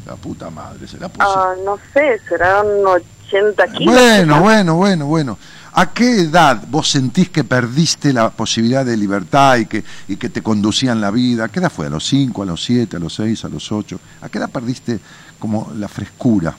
La 0.05 0.15
puta 0.15 0.49
madre, 0.49 0.87
se 0.87 0.97
la 0.99 1.07
puse. 1.07 1.25
Ah, 1.25 1.53
no 1.63 1.79
sé, 1.93 2.19
serán 2.27 2.65
80 2.85 3.67
kilos. 3.73 3.93
Bueno, 3.95 4.41
bueno, 4.41 4.75
bueno, 4.75 5.05
bueno. 5.05 5.37
¿A 5.73 5.93
qué 5.93 6.21
edad 6.21 6.63
vos 6.69 6.89
sentís 6.89 7.29
que 7.29 7.43
perdiste 7.43 8.11
la 8.11 8.29
posibilidad 8.31 8.85
de 8.85 8.97
libertad 8.97 9.57
y 9.57 9.65
que, 9.65 9.83
y 10.07 10.17
que 10.17 10.29
te 10.29 10.41
conducían 10.41 10.99
la 10.99 11.11
vida? 11.11 11.45
¿A 11.45 11.49
qué 11.49 11.59
edad 11.59 11.71
fue? 11.71 11.87
¿A 11.87 11.89
los 11.89 12.05
5, 12.05 12.43
a 12.43 12.45
los 12.45 12.63
7, 12.63 12.97
a 12.97 12.99
los 12.99 13.13
6, 13.13 13.45
a 13.45 13.49
los 13.49 13.71
8? 13.71 13.99
¿A 14.21 14.29
qué 14.29 14.39
edad 14.39 14.49
perdiste 14.49 14.99
como 15.37 15.71
la 15.75 15.87
frescura? 15.87 16.55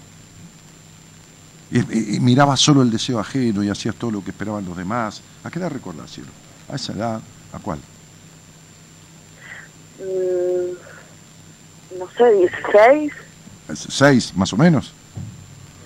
Y, 1.73 2.19
mirabas 2.21 2.61
solo 2.61 2.83
el 2.83 2.91
deseo 2.91 3.21
ajeno 3.21 3.63
y 3.63 3.69
hacías 3.69 3.95
todo 3.95 4.11
lo 4.11 4.25
que 4.25 4.31
esperaban 4.31 4.65
los 4.65 4.77
demás. 4.77 5.23
¿A 5.45 5.51
qué 5.51 5.59
edad 5.59 5.71
recordás, 5.71 6.13
cielo? 6.13 6.31
¿A 6.69 6.77
esa 6.77 6.93
edad? 6.93 7.21
¿A 7.53 7.59
cuál? 7.59 7.79
Mm, 9.99 11.99
no 11.99 12.09
sé, 12.17 12.33
16, 12.33 13.13
¿Seis, 13.89 14.33
más 14.35 14.53
o 14.53 14.57
menos? 14.57 14.93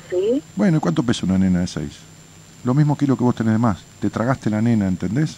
sí. 0.08 0.42
Bueno, 0.56 0.78
¿y 0.78 0.80
cuánto 0.80 1.02
pesa 1.02 1.26
una 1.26 1.36
nena 1.36 1.60
de 1.60 1.66
6? 1.66 1.90
Lo 2.64 2.74
mismo 2.74 2.96
kilo 2.96 3.16
que 3.16 3.24
vos 3.24 3.34
tenés 3.34 3.52
de 3.52 3.58
más. 3.58 3.78
Te 4.00 4.08
tragaste 4.10 4.48
la 4.50 4.62
nena, 4.62 4.88
¿entendés? 4.88 5.36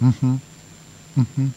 Ujú, 0.00 0.38
ujú. 1.16 1.50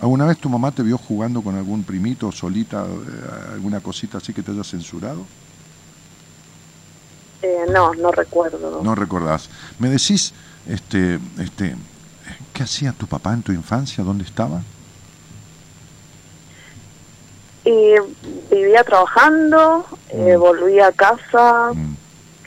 ¿Alguna 0.00 0.24
vez 0.26 0.38
tu 0.38 0.48
mamá 0.48 0.70
te 0.70 0.82
vio 0.82 0.98
jugando 0.98 1.42
con 1.42 1.56
algún 1.56 1.84
primito, 1.84 2.32
solita, 2.32 2.84
eh, 2.84 3.52
alguna 3.54 3.80
cosita 3.80 4.18
así 4.18 4.32
que 4.32 4.42
te 4.42 4.50
haya 4.50 4.64
censurado? 4.64 5.24
Eh, 7.42 7.66
no, 7.70 7.92
no 7.94 8.10
recuerdo. 8.10 8.82
No 8.82 8.94
recordás. 8.94 9.48
¿Me 9.78 9.90
decís, 9.90 10.32
este, 10.66 11.20
este, 11.38 11.76
qué 12.54 12.62
hacía 12.62 12.92
tu 12.92 13.06
papá 13.06 13.34
en 13.34 13.42
tu 13.42 13.52
infancia? 13.52 14.02
¿Dónde 14.02 14.24
estaba? 14.24 14.62
Y 17.66 17.94
vivía 18.50 18.82
trabajando, 18.84 19.86
eh, 20.10 20.36
volvía 20.36 20.88
a 20.88 20.92
casa, 20.92 21.72
Mm, 21.72 21.93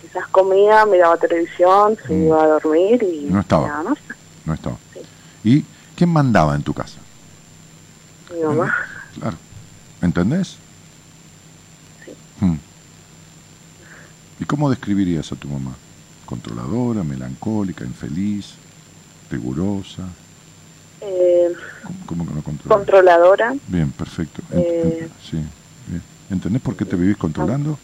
quizás 0.08 0.28
comía, 0.30 0.86
miraba 0.86 1.18
televisión, 1.18 1.98
se 2.06 2.14
iba 2.14 2.44
a 2.44 2.48
dormir 2.48 3.02
y 3.04 3.26
No 3.26 3.40
estaba. 3.42 3.68
nada 3.68 3.84
más. 3.84 3.98
no 4.46 4.54
estaba. 4.54 4.78
¿Y 5.44 5.64
quién 5.96 6.10
mandaba 6.10 6.56
en 6.56 6.64
tu 6.64 6.74
casa? 6.74 7.00
Mi 8.34 8.42
mamá. 8.42 8.74
Claro. 9.20 9.38
¿Entendés? 10.02 10.58
Mm. 12.40 12.56
¿Y 14.40 14.46
cómo 14.46 14.70
describirías 14.70 15.32
a 15.32 15.36
tu 15.36 15.48
mamá? 15.48 15.74
¿Controladora, 16.26 17.04
melancólica, 17.04 17.84
infeliz, 17.84 18.54
rigurosa? 19.32 20.04
Eh, 21.02 21.52
¿Cómo, 22.06 22.28
que 22.28 22.34
no 22.34 22.42
controla? 22.44 22.76
controladora. 22.76 23.56
Bien, 23.68 23.92
perfecto. 23.92 24.42
Eh, 24.52 25.10
sí, 25.24 25.38
bien. 25.88 26.04
¿Entendés 26.30 26.62
por 26.62 26.76
qué 26.76 26.86
te 26.86 26.96
vivís 26.96 27.18
controlando? 27.18 27.80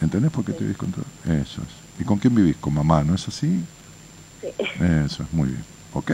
¿Entendés 0.00 0.30
por 0.30 0.44
qué 0.44 0.52
te 0.52 0.60
vivís 0.60 0.76
controlando? 0.76 1.12
Eso 1.24 1.60
es. 1.62 2.00
¿Y 2.00 2.04
con 2.04 2.18
quién 2.18 2.34
vivís? 2.34 2.56
¿Con 2.56 2.74
mamá? 2.74 3.02
¿No 3.02 3.14
es 3.14 3.26
así? 3.26 3.60
Sí. 4.40 4.48
Eso 5.04 5.22
es, 5.24 5.32
muy 5.32 5.48
bien. 5.48 5.64
¿Ok? 5.92 6.12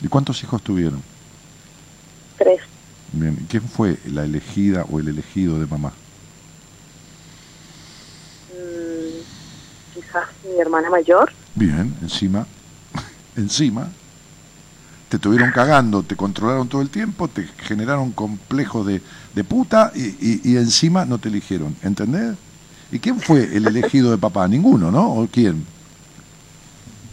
¿Y 0.00 0.08
cuántos 0.08 0.42
hijos 0.42 0.62
tuvieron? 0.62 1.02
Tres. 2.36 2.60
Bien. 3.12 3.36
¿Y 3.40 3.44
quién 3.46 3.62
fue 3.62 3.98
la 4.06 4.24
elegida 4.24 4.84
o 4.90 4.98
el 4.98 5.08
elegido 5.08 5.60
de 5.60 5.66
mamá? 5.66 5.92
Mm, 8.50 9.94
quizás 9.94 10.26
mi 10.44 10.60
hermana 10.60 10.90
mayor. 10.90 11.32
Bien, 11.54 11.94
encima, 12.02 12.46
encima, 13.36 13.88
te 15.08 15.18
tuvieron 15.18 15.50
cagando, 15.52 16.02
te 16.02 16.16
controlaron 16.16 16.68
todo 16.68 16.82
el 16.82 16.90
tiempo, 16.90 17.28
te 17.28 17.44
generaron 17.62 18.12
complejos 18.12 18.86
de, 18.86 19.00
de 19.34 19.44
puta 19.44 19.90
y, 19.94 20.00
y- 20.20 20.40
y 20.44 20.56
encima 20.56 21.04
no 21.06 21.18
te 21.18 21.28
eligieron, 21.28 21.74
¿entendés? 21.82 22.36
¿Y 22.92 22.98
quién 22.98 23.18
fue 23.20 23.44
el 23.56 23.66
elegido 23.66 24.10
de 24.10 24.18
papá? 24.18 24.46
Ninguno, 24.48 24.90
¿no? 24.90 25.12
¿O 25.14 25.26
quién? 25.30 25.64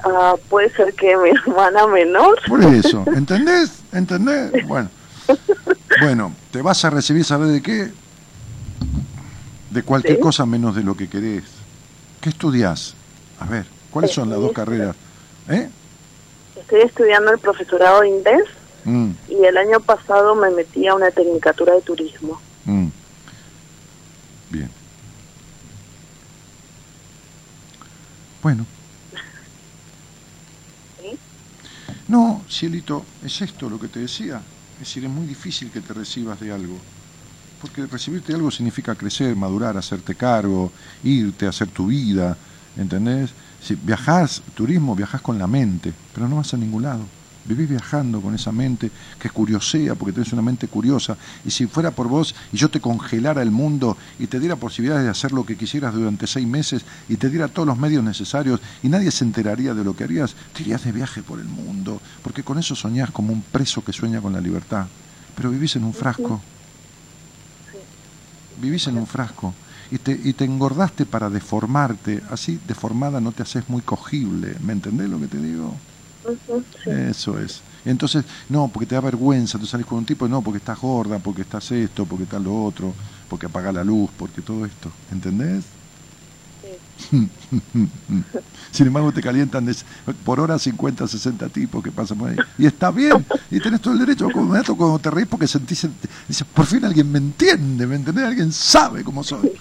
Ah, 0.03 0.35
puede 0.49 0.69
ser 0.76 0.93
que 0.93 1.15
mi 1.17 1.30
hermana 1.30 1.88
menor. 1.88 2.38
Por 2.47 2.61
eso, 2.63 3.03
¿entendés? 3.15 3.72
¿Entendés? 3.91 4.51
Bueno, 4.67 4.89
bueno, 6.01 6.31
te 6.51 6.61
vas 6.61 6.84
a 6.85 6.89
recibir, 6.89 7.23
¿sabes 7.26 7.49
de 7.51 7.61
qué? 7.61 7.91
De 9.72 9.84
cualquier 9.84 10.15
Sí. 10.17 10.22
cosa 10.22 10.45
menos 10.45 10.76
de 10.76 10.84
lo 10.84 10.95
que 10.95 11.07
querés. 11.07 11.43
¿Qué 12.22 12.30
estudiás? 12.30 12.93
A 13.39 13.45
ver, 13.45 13.65
¿cuáles 13.91 14.11
son 14.11 14.30
las 14.30 14.39
dos 14.39 14.51
carreras? 14.53 14.95
¿Eh? 15.49 15.69
Estoy 16.56 16.82
estudiando 16.82 17.32
el 17.32 17.40
profesorado 17.40 18.02
de 18.02 18.10
inglés 18.10 18.44
Mm. 18.86 19.11
y 19.30 19.44
el 19.44 19.57
año 19.57 19.80
pasado 19.80 20.36
me 20.36 20.52
metí 20.52 20.86
a 20.88 20.94
una 20.94 21.10
tecnicatura 21.10 21.73
de 21.73 21.82
turismo. 21.82 22.40
Mm. 22.65 22.88
Bien. 24.52 24.69
Bueno. 28.44 28.65
¿Sí? 31.02 31.18
No, 32.07 32.44
cielito, 32.48 33.03
es 33.23 33.41
esto 33.41 33.69
lo 33.69 33.80
que 33.80 33.88
te 33.88 33.99
decía. 34.02 34.40
Es 34.73 34.80
decir, 34.88 35.03
es 35.06 35.10
muy 35.10 35.26
difícil 35.26 35.72
que 35.72 35.82
te 35.82 35.94
recibas 35.94 36.40
de 36.40 36.52
algo. 36.52 36.77
Porque 37.61 37.88
recibirte 37.88 38.27
de 38.34 38.36
algo 38.36 38.52
significa 38.52 38.94
crecer, 38.94 39.36
madurar, 39.36 39.76
hacerte 39.77 40.14
cargo, 40.14 40.72
irte, 41.03 41.48
hacer 41.48 41.69
tu 41.69 41.88
vida, 41.88 42.38
¿entendés? 42.77 43.32
Si 43.65 43.73
viajás, 43.73 44.43
turismo, 44.53 44.95
viajás 44.95 45.21
con 45.21 45.39
la 45.39 45.47
mente, 45.47 45.91
pero 46.13 46.29
no 46.29 46.35
vas 46.35 46.53
a 46.53 46.57
ningún 46.57 46.83
lado. 46.83 47.03
Vivís 47.45 47.67
viajando 47.67 48.21
con 48.21 48.35
esa 48.35 48.51
mente 48.51 48.91
que 49.17 49.31
curiosea, 49.31 49.95
porque 49.95 50.13
tenés 50.13 50.31
una 50.33 50.43
mente 50.43 50.67
curiosa. 50.67 51.17
Y 51.43 51.49
si 51.49 51.65
fuera 51.65 51.89
por 51.89 52.07
vos 52.07 52.35
y 52.53 52.57
yo 52.57 52.69
te 52.69 52.79
congelara 52.79 53.41
el 53.41 53.49
mundo 53.49 53.97
y 54.19 54.27
te 54.27 54.39
diera 54.39 54.55
posibilidades 54.55 55.05
de 55.05 55.09
hacer 55.09 55.31
lo 55.31 55.47
que 55.47 55.57
quisieras 55.57 55.95
durante 55.95 56.27
seis 56.27 56.45
meses 56.45 56.85
y 57.09 57.17
te 57.17 57.31
diera 57.31 57.47
todos 57.47 57.67
los 57.67 57.79
medios 57.79 58.03
necesarios 58.03 58.61
y 58.83 58.89
nadie 58.89 59.09
se 59.09 59.23
enteraría 59.23 59.73
de 59.73 59.83
lo 59.83 59.95
que 59.95 60.03
harías, 60.03 60.35
te 60.53 60.61
irías 60.61 60.83
de 60.83 60.91
viaje 60.91 61.23
por 61.23 61.39
el 61.39 61.47
mundo, 61.47 61.99
porque 62.21 62.43
con 62.43 62.59
eso 62.59 62.75
soñás 62.75 63.09
como 63.09 63.33
un 63.33 63.41
preso 63.41 63.83
que 63.83 63.93
sueña 63.93 64.21
con 64.21 64.33
la 64.33 64.41
libertad. 64.41 64.85
Pero 65.35 65.49
vivís 65.49 65.75
en 65.75 65.85
un 65.85 65.93
frasco. 65.93 66.39
Vivís 68.61 68.85
en 68.85 68.97
un 68.97 69.07
frasco. 69.07 69.55
Y 69.95 69.99
te, 69.99 70.11
y 70.22 70.34
te 70.34 70.43
engordaste 70.43 71.05
para 71.05 71.30
deformarte. 71.30 72.22
Así, 72.30 72.59
deformada, 72.65 73.22
no 73.22 73.31
te 73.31 73.43
haces 73.43 73.69
muy 73.69 73.81
cogible. 73.81 74.57
¿Me 74.59 74.73
entendés 74.73 75.07
lo 75.07 75.19
que 75.22 75.30
te 75.30 75.39
digo? 75.39 75.81
Sí. 76.84 76.91
Eso 76.91 77.39
es. 77.39 77.63
Entonces, 77.85 78.26
no, 78.49 78.72
porque 78.72 78.88
te 78.88 78.95
da 78.95 79.01
vergüenza, 79.01 79.57
tú 79.57 79.65
salís 79.65 79.85
con 79.85 79.99
un 79.99 80.05
tipo, 80.05 80.27
no, 80.27 80.43
porque 80.43 80.57
estás 80.57 80.80
gorda, 80.80 81.19
porque 81.19 81.41
estás 81.43 81.72
esto, 81.72 82.05
porque 82.07 82.23
estás 82.23 82.41
lo 82.41 82.63
otro, 82.63 82.95
porque 83.27 83.45
apaga 83.47 83.72
la 83.72 83.84
luz, 83.84 84.11
porque 84.17 84.41
todo 84.41 84.65
esto. 84.65 84.97
¿Entendés? 85.09 85.77
Sin 88.72 88.88
embargo, 88.88 89.11
te 89.11 89.22
calientan 89.22 89.65
de- 89.65 89.76
por 90.23 90.39
hora 90.39 90.57
50, 90.59 91.07
60 91.07 91.49
tipos 91.49 91.84
que 91.84 91.91
pasan 91.91 92.17
por 92.17 92.30
ahí. 92.30 92.38
Y 92.57 92.65
está 92.65 92.91
bien, 92.91 93.26
y 93.51 93.59
tenés 93.59 93.81
todo 93.81 93.93
el 93.93 93.99
derecho. 93.99 94.30
Como 94.31 94.51
me 94.51 94.57
dato 94.57 94.76
cuando 94.76 94.99
te 94.99 95.09
reís 95.11 95.27
porque 95.27 95.47
sentís, 95.47 95.88
dices, 96.27 96.45
por 96.53 96.65
fin 96.65 96.84
alguien 96.85 97.11
me 97.11 97.19
entiende, 97.19 97.85
¿me 97.88 97.95
entendés? 97.95 98.26
Alguien 98.26 98.51
sabe 98.51 99.03
cómo 99.03 99.23
soy. 99.23 99.51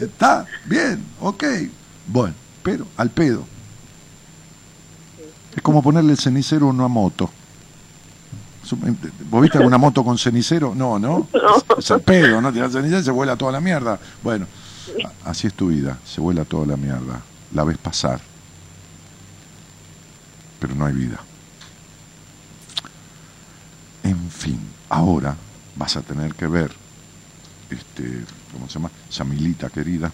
Está 0.00 0.46
bien, 0.66 1.04
ok. 1.20 1.44
Bueno, 2.06 2.34
pero 2.62 2.86
al 2.96 3.10
pedo. 3.10 3.44
Es 5.56 5.62
como 5.62 5.82
ponerle 5.82 6.12
el 6.12 6.18
cenicero 6.18 6.66
a 6.66 6.70
una 6.70 6.88
moto. 6.88 7.30
¿Vos 9.30 9.42
viste 9.42 9.58
alguna 9.58 9.76
moto 9.78 10.02
con 10.02 10.16
cenicero? 10.18 10.74
No, 10.74 10.98
¿no? 10.98 11.28
Es 11.78 11.90
el 11.90 12.00
pedo, 12.00 12.40
¿no? 12.40 12.50
Tirás 12.52 12.72
cenicero 12.72 13.00
y 13.00 13.04
se 13.04 13.10
vuela 13.10 13.36
toda 13.36 13.52
la 13.52 13.60
mierda. 13.60 14.00
Bueno, 14.22 14.46
a- 14.46 14.48
así 15.24 15.46
es 15.46 15.54
tu 15.54 15.68
vida, 15.68 15.98
se 16.04 16.20
vuela 16.20 16.44
toda 16.44 16.66
la 16.66 16.76
mierda. 16.76 17.22
La 17.52 17.64
ves 17.64 17.78
pasar. 17.78 18.20
Pero 20.58 20.74
no 20.74 20.86
hay 20.86 20.94
vida. 20.94 21.20
En 24.02 24.30
fin, 24.30 24.60
ahora 24.88 25.36
vas 25.76 25.96
a 25.96 26.02
tener 26.02 26.34
que 26.34 26.46
ver, 26.46 26.72
este, 27.70 28.24
¿cómo 28.52 28.68
se 28.68 28.74
llama? 28.74 28.90
Yamilita 29.10 29.70
querida, 29.70 30.12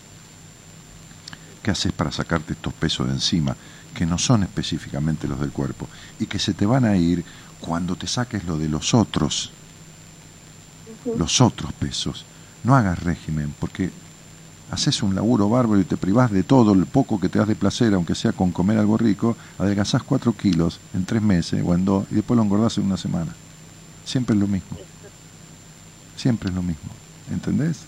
¿qué 1.63 1.71
haces 1.71 1.93
para 1.93 2.13
sacarte 2.13 2.53
estos 2.53 2.73
pesos 2.75 3.07
de 3.07 3.15
encima? 3.15 3.57
que 3.95 4.07
no 4.07 4.19
son 4.19 4.43
específicamente 4.43 5.29
los 5.29 5.41
del 5.41 5.51
cuerpo 5.51 5.89
y 6.19 6.27
que 6.27 6.39
se 6.39 6.55
te 6.55 6.67
van 6.67 6.85
a 6.85 6.97
ir 6.97 7.25
cuando 7.61 7.97
te 7.97 8.07
saques 8.07 8.45
lo 8.45 8.57
de 8.57 8.69
los 8.69 8.95
otros, 8.95 9.51
los 11.17 11.41
otros 11.41 11.73
pesos. 11.73 12.25
No 12.65 12.77
hagas 12.77 13.03
régimen 13.03 13.55
porque 13.59 13.91
haces 14.71 15.03
un 15.03 15.15
laburo 15.15 15.49
bárbaro 15.49 15.81
y 15.81 15.85
te 15.85 15.97
privás 15.97 16.31
de 16.31 16.43
todo, 16.45 16.73
el 16.73 16.87
poco 16.87 17.19
que 17.21 17.29
te 17.29 17.39
das 17.39 17.49
de 17.49 17.57
placer, 17.57 17.93
aunque 17.95 18.15
sea 18.15 18.33
con 18.33 18.53
comer 18.53 18.79
algo 18.79 18.97
rico, 18.97 19.37
adelgazás 19.59 20.03
cuatro 20.03 20.33
kilos 20.33 20.79
en 20.95 21.05
tres 21.05 21.23
meses 21.23 21.63
o 21.67 21.75
en 21.75 21.85
dos 21.85 22.07
y 22.11 22.15
después 22.17 22.37
lo 22.37 22.43
engordás 22.45 22.79
en 22.79 22.85
una 22.87 22.97
semana. 22.97 23.35
Siempre 24.05 24.35
es 24.35 24.41
lo 24.41 24.47
mismo. 24.47 24.77
Siempre 26.17 26.51
es 26.51 26.55
lo 26.55 26.63
mismo. 26.63 26.91
¿Entendés? 27.31 27.79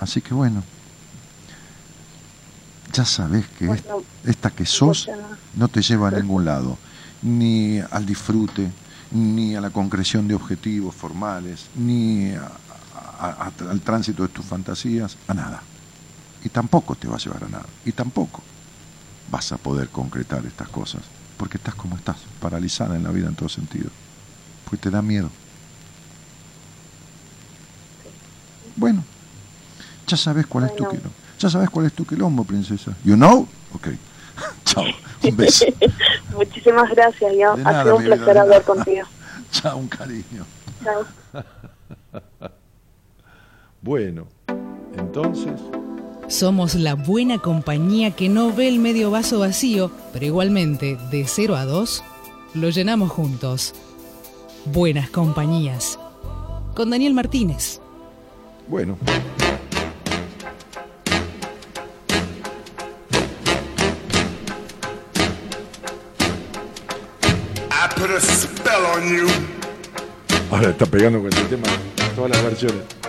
Así 0.00 0.20
que 0.20 0.34
bueno, 0.34 0.62
ya 2.92 3.04
sabes 3.04 3.46
que 3.58 3.66
es- 3.72 3.82
esta 4.24 4.50
que 4.50 4.66
sos 4.66 5.08
no 5.54 5.68
te 5.68 5.82
lleva 5.82 6.08
a 6.08 6.10
ningún 6.12 6.44
lado, 6.44 6.76
ni 7.22 7.78
al 7.78 8.04
disfrute, 8.06 8.70
ni 9.12 9.54
a 9.54 9.60
la 9.60 9.70
concreción 9.70 10.26
de 10.28 10.34
objetivos 10.34 10.94
formales, 10.94 11.66
ni 11.76 12.32
a- 13.30 13.52
al 13.70 13.80
tránsito 13.80 14.22
de 14.22 14.28
tus 14.28 14.44
fantasías, 14.46 15.16
a 15.28 15.34
nada. 15.34 15.62
Y 16.44 16.48
tampoco 16.48 16.94
te 16.96 17.06
va 17.08 17.16
a 17.16 17.18
llevar 17.18 17.44
a 17.44 17.48
nada. 17.48 17.66
Y 17.84 17.92
tampoco 17.92 18.42
vas 19.30 19.52
a 19.52 19.56
poder 19.58 19.88
concretar 19.88 20.44
estas 20.44 20.68
cosas, 20.68 21.02
porque 21.36 21.56
estás 21.56 21.74
como 21.74 21.96
estás, 21.96 22.16
paralizada 22.40 22.96
en 22.96 23.04
la 23.04 23.10
vida 23.10 23.28
en 23.28 23.34
todo 23.34 23.48
sentido, 23.48 23.90
porque 24.64 24.78
te 24.82 24.90
da 24.90 25.02
miedo. 25.02 25.30
Bueno, 28.76 29.04
ya 30.06 30.16
sabes 30.16 30.46
cuál 30.46 30.64
es 30.64 30.74
tu 30.76 30.84
quilombo. 30.88 31.10
Ya 31.38 31.50
sabes 31.50 31.70
cuál 31.70 31.86
es 31.86 31.92
tu 31.92 32.04
quilombo, 32.06 32.44
princesa. 32.44 32.92
You 33.04 33.14
know? 33.16 33.48
Ok. 33.74 33.88
Chao. 34.64 34.84
Un 35.22 35.36
beso. 35.36 35.64
Muchísimas 36.36 36.90
gracias, 36.90 37.32
ya. 37.36 37.52
Ha 37.52 37.82
sido 37.82 37.96
un 37.96 38.04
placer 38.04 38.38
hablar 38.38 38.64
contigo. 38.64 39.06
Chao, 39.52 39.76
un 39.78 39.88
cariño. 39.88 40.44
Chao. 40.82 41.06
Bueno, 43.82 44.28
entonces. 44.96 45.60
Somos 46.28 46.76
la 46.76 46.94
buena 46.94 47.38
compañía 47.38 48.12
que 48.12 48.28
no 48.28 48.52
ve 48.52 48.68
el 48.68 48.78
medio 48.78 49.10
vaso 49.10 49.40
vacío, 49.40 49.90
pero 50.12 50.24
igualmente, 50.24 50.96
de 51.10 51.26
0 51.26 51.56
a 51.56 51.64
2, 51.64 52.04
lo 52.54 52.70
llenamos 52.70 53.10
juntos. 53.10 53.74
Buenas 54.66 55.10
compañías. 55.10 55.98
Con 56.76 56.90
Daniel 56.90 57.12
Martínez. 57.12 57.80
Bueno. 58.68 58.96
Ahora 70.52 70.70
está 70.70 70.86
pegando 70.86 71.18
con 71.18 71.28
este 71.28 71.56
tema 71.56 71.66
todas 72.14 72.30
las 72.30 72.44
versiones. 72.44 73.01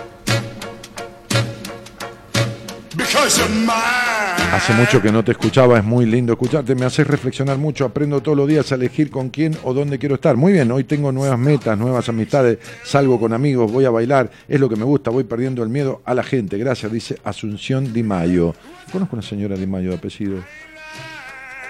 Hace 4.52 4.72
mucho 4.74 5.00
que 5.00 5.10
no 5.10 5.24
te 5.24 5.32
escuchaba, 5.32 5.78
es 5.78 5.84
muy 5.84 6.06
lindo 6.06 6.32
escucharte, 6.32 6.74
me 6.74 6.84
haces 6.84 7.06
reflexionar 7.06 7.58
mucho, 7.58 7.84
aprendo 7.84 8.20
todos 8.22 8.36
los 8.36 8.46
días 8.48 8.70
a 8.70 8.74
elegir 8.76 9.10
con 9.10 9.30
quién 9.30 9.56
o 9.62 9.72
dónde 9.74 9.98
quiero 9.98 10.16
estar. 10.16 10.36
Muy 10.36 10.52
bien, 10.52 10.70
hoy 10.70 10.84
tengo 10.84 11.10
nuevas 11.12 11.38
metas, 11.38 11.76
nuevas 11.78 12.08
amistades, 12.08 12.58
salgo 12.84 13.18
con 13.18 13.32
amigos, 13.32 13.70
voy 13.72 13.84
a 13.84 13.90
bailar, 13.90 14.30
es 14.48 14.60
lo 14.60 14.68
que 14.68 14.76
me 14.76 14.84
gusta, 14.84 15.10
voy 15.10 15.24
perdiendo 15.24 15.62
el 15.62 15.68
miedo 15.70 16.02
a 16.04 16.14
la 16.14 16.22
gente. 16.22 16.58
Gracias, 16.58 16.90
dice 16.92 17.18
Asunción 17.24 17.92
Di 17.92 18.02
Mayo. 18.02 18.54
Conozco 18.92 19.16
una 19.16 19.22
señora 19.24 19.56
Di 19.56 19.66
Mayo 19.66 19.90
de 19.90 19.96
apellido, 19.96 20.36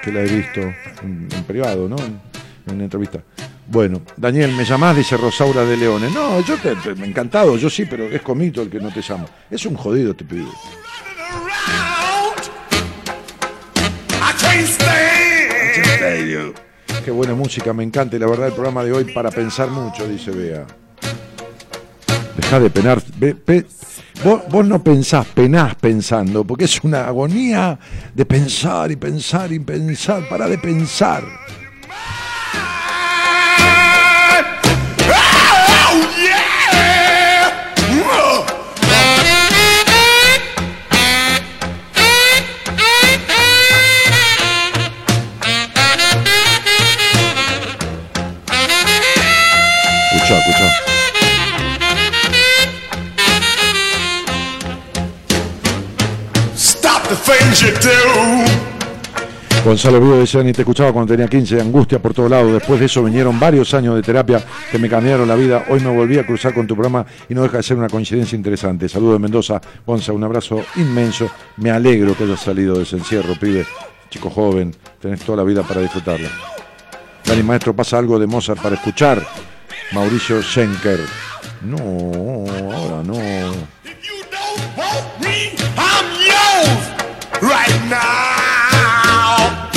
que 0.03 0.13
la 0.13 0.21
he 0.21 0.27
visto 0.29 0.61
en, 1.03 1.29
privado, 1.47 1.89
¿no? 1.89 1.97
En, 1.99 2.21
en 2.75 2.81
entrevista. 2.83 3.21
Bueno, 3.67 4.03
Daniel, 4.17 4.53
¿me 4.55 4.65
llamás? 4.65 4.95
Dice 4.97 5.17
Rosaura 5.17 5.65
de 5.65 5.77
Leones. 5.77 6.13
No, 6.13 6.41
yo 6.41 6.57
te, 6.59 6.75
te- 6.77 6.91
encantado, 7.05 7.57
yo 7.57 7.71
sí, 7.71 7.87
pero 7.89 8.05
es 8.05 8.21
comito 8.21 8.61
el 8.61 8.69
que 8.69 8.79
no 8.79 8.93
te 8.93 9.01
llamo. 9.01 9.27
Es 9.51 9.65
un 9.65 9.75
jodido 9.75 10.11
este 10.11 10.25
pibe. 10.25 10.45
Qué 17.05 17.11
buena 17.11 17.35
música, 17.35 17.73
me 17.75 17.85
encanta 17.85 18.17
y 18.17 18.19
la 18.19 18.27
verdad 18.27 18.47
el 18.47 18.55
programa 18.55 18.83
de 18.83 18.93
hoy 18.93 19.05
para 19.13 19.31
pensar 19.31 19.69
mucho, 19.69 20.09
dice 20.09 20.31
Bea. 20.31 20.67
Deja 22.37 22.61
de 22.61 22.71
penar. 22.71 23.03
vos, 24.25 24.43
vos 24.49 24.67
no 24.67 24.83
pensás, 24.83 25.27
penás 25.27 25.75
pensando, 25.75 26.45
porque 26.45 26.65
es 26.65 26.83
una 26.83 27.07
agonía 27.07 27.79
de 28.15 28.25
pensar 28.25 28.91
y 28.91 28.97
pensar 28.97 29.53
y 29.53 29.59
pensar, 29.59 30.27
para 30.31 30.49
de 30.49 30.57
pensar. 30.57 31.25
Gonzalo 59.65 59.99
Vivo 59.99 60.19
decía, 60.19 60.43
ni 60.43 60.53
te 60.53 60.61
escuchaba 60.61 60.93
cuando 60.93 61.15
tenía 61.15 61.27
15, 61.27 61.59
angustia 61.59 61.99
por 61.99 62.13
todos 62.13 62.31
lados. 62.31 62.53
Después 62.53 62.79
de 62.79 62.87
eso 62.87 63.03
vinieron 63.03 63.41
varios 63.41 63.73
años 63.73 63.95
de 63.95 64.03
terapia 64.03 64.45
que 64.71 64.79
me 64.79 64.91
cambiaron 64.91 65.27
la 65.27 65.35
vida. 65.37 65.65
Hoy 65.71 65.81
me 65.81 65.89
volví 65.89 66.19
a 66.19 66.27
cruzar 66.27 66.53
con 66.53 66.67
tu 66.67 66.75
programa 66.75 67.07
y 67.31 67.35
no 67.35 67.43
deja 67.43 67.57
de 67.57 67.63
ser 67.63 67.79
una 67.79 67.89
coincidencia 67.89 68.37
interesante. 68.37 68.91
Saludos 68.91 69.15
de 69.15 69.19
Mendoza. 69.21 69.61
Gonza, 69.87 70.13
un 70.13 70.23
abrazo 70.23 70.63
inmenso. 70.77 71.31
Me 71.57 71.71
alegro 71.71 72.15
que 72.15 72.25
hayas 72.25 72.41
salido 72.41 72.77
de 72.77 72.83
ese 72.83 72.97
encierro, 72.97 73.35
pibe. 73.41 73.65
Chico 74.11 74.29
joven, 74.29 74.75
tenés 75.01 75.21
toda 75.21 75.39
la 75.39 75.45
vida 75.45 75.63
para 75.63 75.81
disfrutarla. 75.81 76.29
Dani 77.25 77.43
Maestro, 77.43 77.75
pasa 77.75 77.97
algo 77.97 78.19
de 78.19 78.27
Mozart 78.27 78.61
para 78.61 78.75
escuchar. 78.75 79.27
Mauricio 79.93 80.43
Schenker. 80.43 81.01
No, 81.63 81.79
ahora 81.79 83.03
no. 83.03 83.74
Right 87.45 87.81
now. 87.89 89.69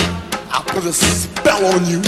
I 0.52 0.64
put 0.66 0.86
a 0.86 0.94
spell 0.94 1.66
on 1.66 1.86
you. 1.86 2.02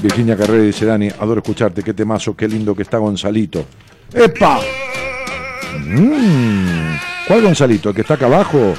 Virginia 0.00 0.36
Carrera 0.36 0.62
dice, 0.62 0.84
Dani, 0.86 1.08
adoro 1.08 1.40
escucharte, 1.40 1.82
qué 1.82 1.94
temazo, 1.94 2.36
qué 2.36 2.48
lindo 2.48 2.74
que 2.74 2.82
está 2.82 2.98
Gonzalito. 2.98 3.64
¡Epa! 4.12 4.60
Mm, 5.78 6.96
¿Cuál 7.26 7.42
Gonzalito? 7.42 7.90
¿El 7.90 7.94
que 7.94 8.00
está 8.02 8.14
acá 8.14 8.26
abajo? 8.26 8.74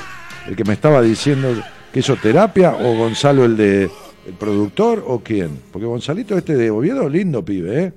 ¿El 0.48 0.56
que 0.56 0.64
me 0.64 0.74
estaba 0.74 1.02
diciendo 1.02 1.62
que 1.92 2.00
hizo 2.00 2.16
terapia? 2.18 2.76
¿O 2.76 2.98
Gonzalo 2.98 3.46
el 3.46 3.56
de 3.56 3.84
el 4.26 4.34
productor? 4.38 5.04
¿O 5.08 5.20
quién? 5.20 5.60
Porque 5.72 5.86
Gonzalito 5.86 6.38
este 6.38 6.56
de 6.56 6.72
Oviedo, 6.72 7.08
lindo 7.10 7.44
pibe, 7.44 7.84
¿eh? 7.84 7.94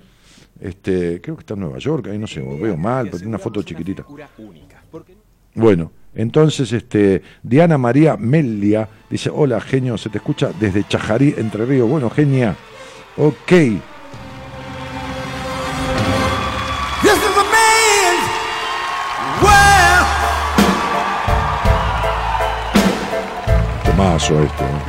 Este, 0.60 1.20
creo 1.20 1.36
que 1.36 1.40
está 1.40 1.54
en 1.54 1.60
Nueva 1.60 1.78
York, 1.78 2.08
ahí 2.08 2.18
no 2.18 2.26
sé, 2.26 2.40
lo 2.40 2.58
veo 2.58 2.76
mal, 2.76 3.06
pero 3.06 3.18
tiene 3.18 3.28
una 3.28 3.38
foto 3.38 3.62
chiquitita. 3.62 4.06
Bueno, 5.54 5.92
entonces 6.16 6.72
este 6.72 7.22
Diana 7.43 7.78
María 7.78 8.16
Melia 8.16 8.88
dice, 9.09 9.30
hola 9.32 9.60
genio, 9.60 9.97
se 9.98 10.09
te 10.09 10.18
escucha 10.18 10.51
desde 10.59 10.86
Chajarí, 10.88 11.34
Entre 11.36 11.64
Ríos. 11.66 11.88
Bueno, 11.88 12.10
genia. 12.10 12.56
Ok. 13.16 13.51
This 17.02 17.18
is 17.28 17.36
a 17.36 17.44
man's 17.55 18.26
world. 19.43 20.06
Tomazo 23.84 24.43
esto. 24.43 24.64
¿eh? 24.64 24.80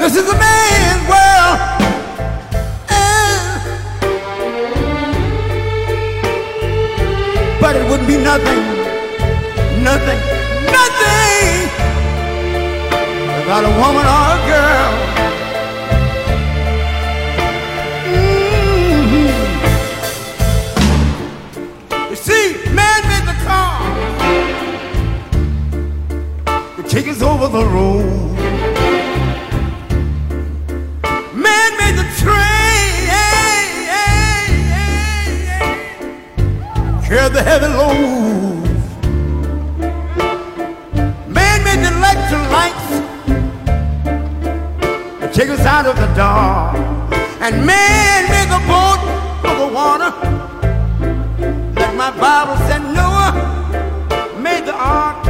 This 0.00 0.16
is 0.16 0.28
a 0.28 0.36
man's 0.36 1.08
world. 1.08 1.58
But 7.60 7.76
it 7.76 7.88
would 7.88 8.04
be 8.08 8.16
nothing, 8.18 8.60
nothing, 9.84 10.18
nothing 10.78 11.68
without 13.38 13.64
a 13.70 13.72
woman 13.80 14.06
or 14.16 14.24
a 14.36 14.38
girl. 14.50 14.92
Mhm. 18.14 19.28
You 22.10 22.16
see, 22.26 22.44
man 22.78 23.00
made 23.10 23.26
the 23.32 23.38
car 23.46 23.80
to 26.76 26.82
take 26.94 27.06
us 27.08 27.20
over 27.22 27.48
the 27.58 27.64
road. 27.76 28.36
Man 31.46 31.70
made 31.80 31.96
the 32.02 32.06
train, 32.22 32.92
carry 37.06 37.28
the 37.36 37.42
heavy 37.42 37.68
load. 37.80 38.61
take 45.32 45.48
us 45.48 45.64
out 45.64 45.86
of 45.86 45.96
the 45.96 46.06
dark 46.14 46.76
and 47.40 47.64
man 47.64 48.28
make 48.28 48.50
a 48.52 48.60
boat 48.68 49.00
of 49.48 49.54
the 49.62 49.68
water. 49.74 50.10
Like 51.74 51.96
my 51.96 52.10
bible 52.20 52.56
said 52.68 52.82
noah. 52.92 53.32
Made 54.38 54.66
the 54.66 54.74
ark. 54.74 55.24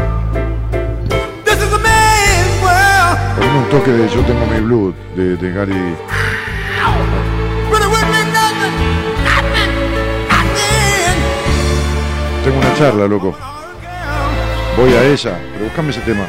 This 1.45 1.63
is 1.63 1.73
a 1.73 1.79
man's 1.79 2.55
world. 2.65 3.17
Ponme 3.39 3.59
un 3.59 3.71
toque 3.71 3.93
de 3.93 4.09
Yo 4.09 4.23
Tengo 4.25 4.47
Mi 4.47 4.61
Blue 4.61 4.95
de, 5.15 5.37
de 5.37 5.53
Gary. 5.53 5.97
Tengo 12.45 12.59
una 12.59 12.75
charla, 12.75 13.07
loco. 13.07 13.37
Voy 14.77 14.93
a 14.95 15.05
ella, 15.05 15.39
pero 15.53 15.67
buscame 15.67 15.91
ese 15.91 16.01
tema. 16.01 16.27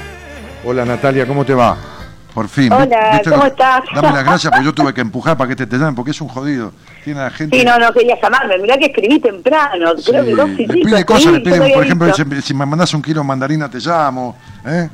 Hola 0.63 0.85
Natalia, 0.85 1.25
¿cómo 1.25 1.43
te 1.43 1.55
va? 1.55 1.92
Por 2.33 2.47
fin. 2.49 2.71
Hola, 2.73 3.11
¿Viste? 3.13 3.29
¿cómo 3.29 3.45
estás? 3.45 3.81
Dame 3.93 4.11
las 4.11 4.23
gracias 4.23 4.51
porque 4.51 4.65
yo 4.65 4.73
tuve 4.75 4.93
que 4.93 5.01
empujar 5.01 5.37
para 5.37 5.49
que 5.49 5.55
te, 5.55 5.67
te 5.67 5.77
llamen, 5.77 5.93
porque 5.93 6.11
es 6.11 6.21
un 6.21 6.27
jodido. 6.29 6.73
Tiene 7.03 7.19
a 7.19 7.23
la 7.25 7.29
gente. 7.29 7.59
Sí, 7.59 7.65
no, 7.65 7.77
no 7.77 7.93
quería 7.93 8.19
llamarme. 8.19 8.57
Mirá 8.57 8.77
que 8.77 8.85
escribí 8.87 9.19
temprano. 9.19 9.91
Creo 10.03 10.25
que 10.25 10.31
dos 10.31 10.49
le 10.49 10.67
pide 10.67 11.05
cosas, 11.05 11.33
le 11.33 11.39
pide, 11.41 11.73
por 11.73 11.83
ejemplo, 11.83 12.11
si 12.41 12.53
me 12.53 12.65
mandas 12.65 12.93
un 12.93 13.01
kilo 13.03 13.21
de 13.21 13.27
mandarina 13.27 13.69
te 13.69 13.77
llamo. 13.79 14.35
¿eh? 14.65 14.89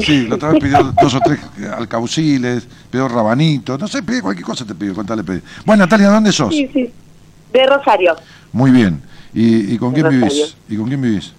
Sí, 0.00 0.26
la 0.28 0.36
otra 0.36 0.50
vez 0.50 0.60
pidió 0.62 0.82
dos 1.02 1.14
o 1.14 1.20
tres 1.20 1.40
alcauciles, 1.76 2.66
pidió 2.90 3.08
rabanito, 3.08 3.76
no 3.78 3.86
sé, 3.88 4.02
pide 4.02 4.22
cualquier 4.22 4.44
cosa 4.46 4.64
te 4.64 4.74
pidió, 4.74 4.94
contale. 4.94 5.24
Pide. 5.24 5.42
Bueno, 5.64 5.84
Natalia, 5.84 6.08
¿dónde 6.10 6.30
sos? 6.32 6.54
Sí, 6.54 6.70
sí. 6.72 6.92
De 7.52 7.66
Rosario. 7.66 8.14
Muy 8.52 8.70
bien. 8.70 9.02
¿Y, 9.32 9.74
y 9.74 9.78
con 9.78 9.92
De 9.92 10.00
quién 10.00 10.12
Rosario. 10.12 10.32
vivís? 10.32 10.56
¿Y 10.68 10.76
con 10.76 10.86
quién 10.86 11.00
vivís? 11.02 11.32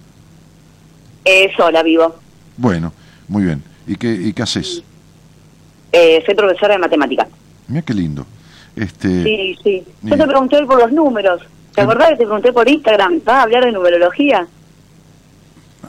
Eh, 1.24 1.50
sola 1.56 1.82
vivo. 1.82 2.14
Bueno, 2.58 2.92
muy 3.28 3.44
bien. 3.44 3.62
¿Y 3.86 3.96
qué, 3.96 4.12
y 4.12 4.32
qué 4.34 4.42
haces? 4.42 4.82
Eh, 5.98 6.22
soy 6.26 6.34
profesora 6.34 6.74
de 6.74 6.78
matemática. 6.80 7.26
Mira 7.68 7.82
qué 7.82 7.94
lindo. 7.94 8.26
Este, 8.76 9.22
Sí, 9.24 9.58
sí. 9.62 9.84
Yo 10.02 10.16
te 10.16 10.26
pregunté 10.26 10.56
hoy 10.56 10.66
por 10.66 10.78
los 10.78 10.92
números. 10.92 11.40
¿Te 11.74 11.80
acordás 11.80 12.10
que 12.10 12.16
te 12.16 12.24
pregunté 12.24 12.52
por 12.52 12.68
Instagram? 12.68 13.20
¿Vas 13.24 13.36
a 13.36 13.42
hablar 13.42 13.64
de 13.64 13.72
numerología? 13.72 14.46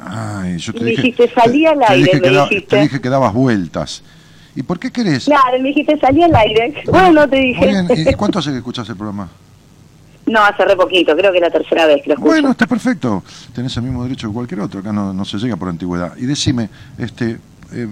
Ay, 0.06 0.58
yo 0.58 0.74
te 0.74 0.80
Y 0.80 0.84
dije, 0.84 1.02
dijiste, 1.02 1.30
salí 1.34 1.66
al 1.66 1.80
te 1.80 1.86
aire, 1.86 2.06
dije 2.06 2.22
que 2.22 2.30
me 2.30 2.36
da- 2.36 2.44
dijiste. 2.44 2.76
te 2.76 2.82
dije 2.84 3.02
que 3.02 3.10
dabas 3.10 3.34
vueltas. 3.34 4.04
¿Y 4.56 4.64
por 4.64 4.80
qué 4.80 4.92
querés? 4.92 5.26
Claro, 5.26 5.60
me 5.60 5.70
dijiste, 5.70 5.98
salí 6.00 6.24
al 6.24 6.36
aire. 6.36 6.74
Bueno, 6.88 7.28
te 7.28 7.38
dije. 7.38 7.60
Muy 7.84 7.96
bien, 7.96 8.10
¿y 8.10 8.14
cuánto 8.14 8.40
hace 8.40 8.52
que 8.52 8.58
escuchás 8.58 8.88
el 8.90 8.96
programa? 8.96 9.30
No, 10.26 10.42
hace 10.44 10.66
re 10.66 10.76
poquito. 10.76 11.16
Creo 11.16 11.32
que 11.32 11.38
es 11.38 11.44
la 11.44 11.50
tercera 11.52 11.86
vez 11.86 12.02
que 12.02 12.10
lo 12.10 12.14
escucho. 12.16 12.32
Bueno, 12.32 12.52
está 12.52 12.68
perfecto. 12.68 13.24
Tenés 13.54 13.76
el 13.78 13.84
mismo 13.84 14.04
derecho 14.04 14.28
que 14.28 14.34
cualquier 14.34 14.62
otro. 14.62 14.80
Acá 14.82 14.92
no, 14.92 15.14
no 15.14 15.26
se 15.26 15.38
llega 15.38 15.56
por 15.56 15.70
antigüedad. 15.70 16.16
Y 16.18 16.26
decime, 16.26 16.70
este, 16.98 17.38
eh, 17.74 17.88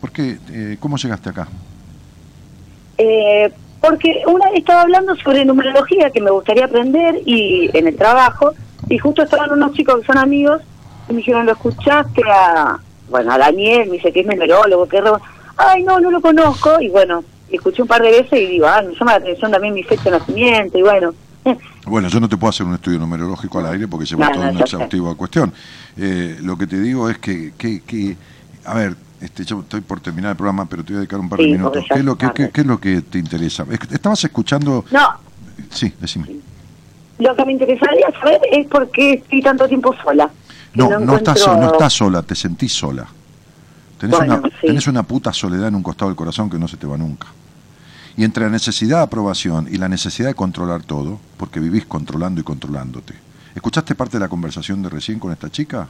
¿por 0.00 0.10
qué? 0.10 0.38
eh, 0.50 0.76
¿Cómo 0.80 0.96
llegaste 0.96 1.30
acá? 1.30 1.48
Eh, 2.98 3.52
porque 3.80 4.22
una 4.26 4.50
estaba 4.54 4.82
hablando 4.82 5.16
sobre 5.16 5.44
numerología 5.44 6.10
que 6.10 6.20
me 6.20 6.30
gustaría 6.30 6.66
aprender 6.66 7.16
y 7.24 7.70
en 7.72 7.86
el 7.86 7.96
trabajo 7.96 8.52
y 8.88 8.98
justo 8.98 9.22
estaban 9.22 9.52
unos 9.52 9.72
chicos 9.72 10.00
que 10.00 10.06
son 10.06 10.18
amigos 10.18 10.60
y 11.08 11.12
me 11.12 11.18
dijeron 11.18 11.46
lo 11.46 11.52
escuchaste 11.52 12.22
a 12.30 12.78
bueno 13.08 13.32
a 13.32 13.38
Daniel 13.38 13.88
me 13.88 13.94
dice 13.96 14.12
que 14.12 14.20
es 14.20 14.26
numerólogo 14.26 14.86
que 14.86 14.98
es 14.98 15.04
ay 15.56 15.82
no 15.82 15.98
no 15.98 16.10
lo 16.10 16.20
conozco 16.20 16.78
y 16.80 16.88
bueno 16.90 17.24
escuché 17.50 17.80
un 17.80 17.88
par 17.88 18.02
de 18.02 18.10
veces 18.10 18.38
y 18.38 18.46
digo 18.46 18.66
ah 18.66 18.82
me 18.86 18.92
llama 18.94 19.12
la 19.12 19.18
atención 19.18 19.50
también 19.50 19.72
mi 19.72 19.82
fecha 19.82 20.04
de 20.10 20.18
nacimiento 20.18 20.76
y 20.78 20.82
bueno 20.82 21.14
Bueno, 21.86 22.08
yo 22.08 22.20
no 22.20 22.28
te 22.28 22.36
puedo 22.36 22.50
hacer 22.50 22.66
un 22.66 22.74
estudio 22.74 22.98
numerológico 22.98 23.58
al 23.58 23.66
aire 23.72 23.88
porque 23.88 24.04
lleva 24.04 24.26
No, 24.26 24.32
toda 24.32 24.46
no, 24.46 24.52
una 24.52 24.60
exhaustiva 24.60 25.14
cuestión. 25.16 25.52
Eh, 25.96 26.36
lo 26.42 26.56
que 26.58 26.66
te 26.66 26.78
digo 26.78 27.08
es 27.08 27.16
que, 27.18 27.52
que, 27.56 27.80
que- 27.82 28.16
a 28.66 28.74
ver, 28.74 28.94
este, 29.20 29.44
yo 29.44 29.60
estoy 29.60 29.80
por 29.82 30.00
terminar 30.00 30.30
el 30.32 30.36
programa, 30.36 30.66
pero 30.66 30.82
te 30.84 30.92
voy 30.92 30.96
a 30.96 31.00
dedicar 31.00 31.20
un 31.20 31.28
par 31.28 31.38
de 31.38 31.46
minutos. 31.46 31.84
¿Qué 31.92 31.98
es, 31.98 32.04
lo 32.04 32.16
que, 32.16 32.26
tarde. 32.26 32.34
qué- 32.46 32.50
qué 32.50 32.60
es 32.62 32.66
lo 32.66 32.80
que 32.80 33.02
te 33.02 33.18
interesa? 33.18 33.64
Estabas 33.90 34.22
escuchando... 34.24 34.84
no 34.90 35.08
Sí, 35.70 35.92
decime. 36.00 36.26
lo 37.18 37.36
que 37.36 37.44
me 37.44 37.52
interesaría 37.52 38.06
saber 38.18 38.40
es 38.50 38.66
por 38.66 38.90
qué 38.90 39.12
estoy 39.14 39.42
tanto 39.42 39.68
tiempo 39.68 39.94
sola 40.02 40.30
No, 40.74 40.98
no, 40.98 41.16
estás, 41.16 41.40
encuentro- 41.42 41.60
no 41.66 41.72
estás 41.72 41.92
sola, 41.92 42.22
te 42.22 42.34
sentís 42.34 42.72
sola. 42.72 43.06
Tenés, 43.98 44.16
Bueno, 44.16 44.38
una, 44.38 44.48
sí. 44.60 44.66
tenés 44.68 44.86
una 44.86 45.02
puta 45.02 45.32
soledad 45.32 45.68
en 45.68 45.74
un 45.74 45.82
costado 45.82 46.08
del 46.10 46.16
corazón 46.16 46.48
que 46.48 46.58
no 46.58 46.66
se 46.66 46.76
te 46.78 46.86
va 46.86 46.96
nunca. 46.96 47.26
Y 48.16 48.24
entre 48.24 48.44
la 48.44 48.50
necesidad 48.50 48.98
de 48.98 49.02
aprobación 49.04 49.68
y 49.70 49.76
la 49.76 49.88
necesidad 49.88 50.28
de 50.28 50.34
controlar 50.34 50.82
todo, 50.82 51.20
porque 51.36 51.60
vivís 51.60 51.84
controlando 51.84 52.40
y 52.40 52.44
controlándote. 52.44 53.14
¿Escuchaste 53.54 53.94
parte 53.94 54.16
de 54.16 54.20
la 54.20 54.28
conversación 54.28 54.82
de 54.82 54.88
recién 54.88 55.18
con 55.18 55.30
esta 55.32 55.50
chica? 55.50 55.86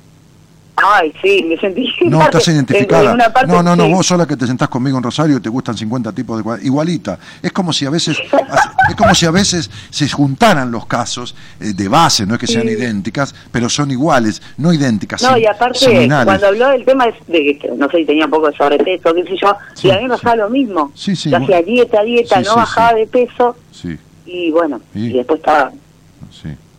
Ay 0.77 1.13
sí 1.21 1.45
me 1.49 1.57
sentí 1.59 1.87
No, 2.07 2.23
estás 2.25 2.49
en- 2.49 2.55
identificada. 2.57 3.05
en 3.11 3.15
una 3.15 3.33
parte 3.33 3.53
No, 3.53 3.63
no, 3.63 3.77
no, 3.77 3.85
sí. 3.87 3.93
vos 3.93 4.07
sola 4.07 4.27
que 4.27 4.37
te 4.37 4.47
sentás 4.47 4.69
conmigo 4.69 4.97
en 4.97 5.03
Rosario 5.03 5.37
y 5.37 5.41
te 5.41 5.49
gustan 5.49 5.77
50 5.77 6.13
tipos 6.13 6.39
de 6.39 6.43
cuadros. 6.43 6.65
Igualita. 6.65 7.19
Es 7.43 7.53
como 7.53 7.73
si 7.73 7.87
a 7.87 7.91
veces 7.91 8.19
es 8.19 8.97
como 8.97 9.15
si 9.15 9.27
a 9.27 9.31
veces 9.31 9.71
se 9.91 10.09
juntaran 10.09 10.71
los 10.71 10.87
casos 10.87 11.35
eh, 11.61 11.73
de 11.75 11.89
base, 11.89 12.27
no 12.27 12.35
es 12.35 12.41
que 12.41 12.47
sean 12.47 12.67
Sí. 12.67 12.75
idénticas, 12.75 13.35
pero 13.53 13.69
son 13.69 13.91
iguales, 13.91 14.41
no 14.59 14.73
idénticas, 14.73 15.23
No, 15.23 15.37
y 15.37 15.47
aparte, 15.47 16.09
cuando 16.09 16.47
habló 16.47 16.69
del 16.71 16.85
tema 16.85 17.07
de, 17.07 17.15
de 17.29 17.59
que, 17.59 17.69
no 17.77 17.89
sé 17.91 17.99
si 17.99 18.05
tenía 18.07 18.25
un 18.25 18.31
poco 18.31 18.51
de 18.51 18.57
sobrepeso, 18.57 19.15
qué 19.15 19.23
sé 19.25 19.37
yo, 19.41 19.57
Sí. 19.75 19.89
y 19.89 19.91
a 19.91 19.97
mí 19.97 20.03
me 20.05 20.09
pasaba 20.11 20.37
lo 20.37 20.51
mismo. 20.51 20.93
Sí, 20.95 21.15
sí, 21.17 21.31
Yo 21.31 21.37
hacía 21.37 21.63
dieta, 21.63 22.03
dieta, 22.03 22.41
no 22.41 22.57
bajaba 22.57 22.95
de 22.95 23.07
peso, 23.07 23.57
Sí, 23.73 23.97
y 24.27 24.51
bueno, 24.51 24.81
¿Y? 24.95 25.13
después 25.13 25.39
estaba 25.41 25.71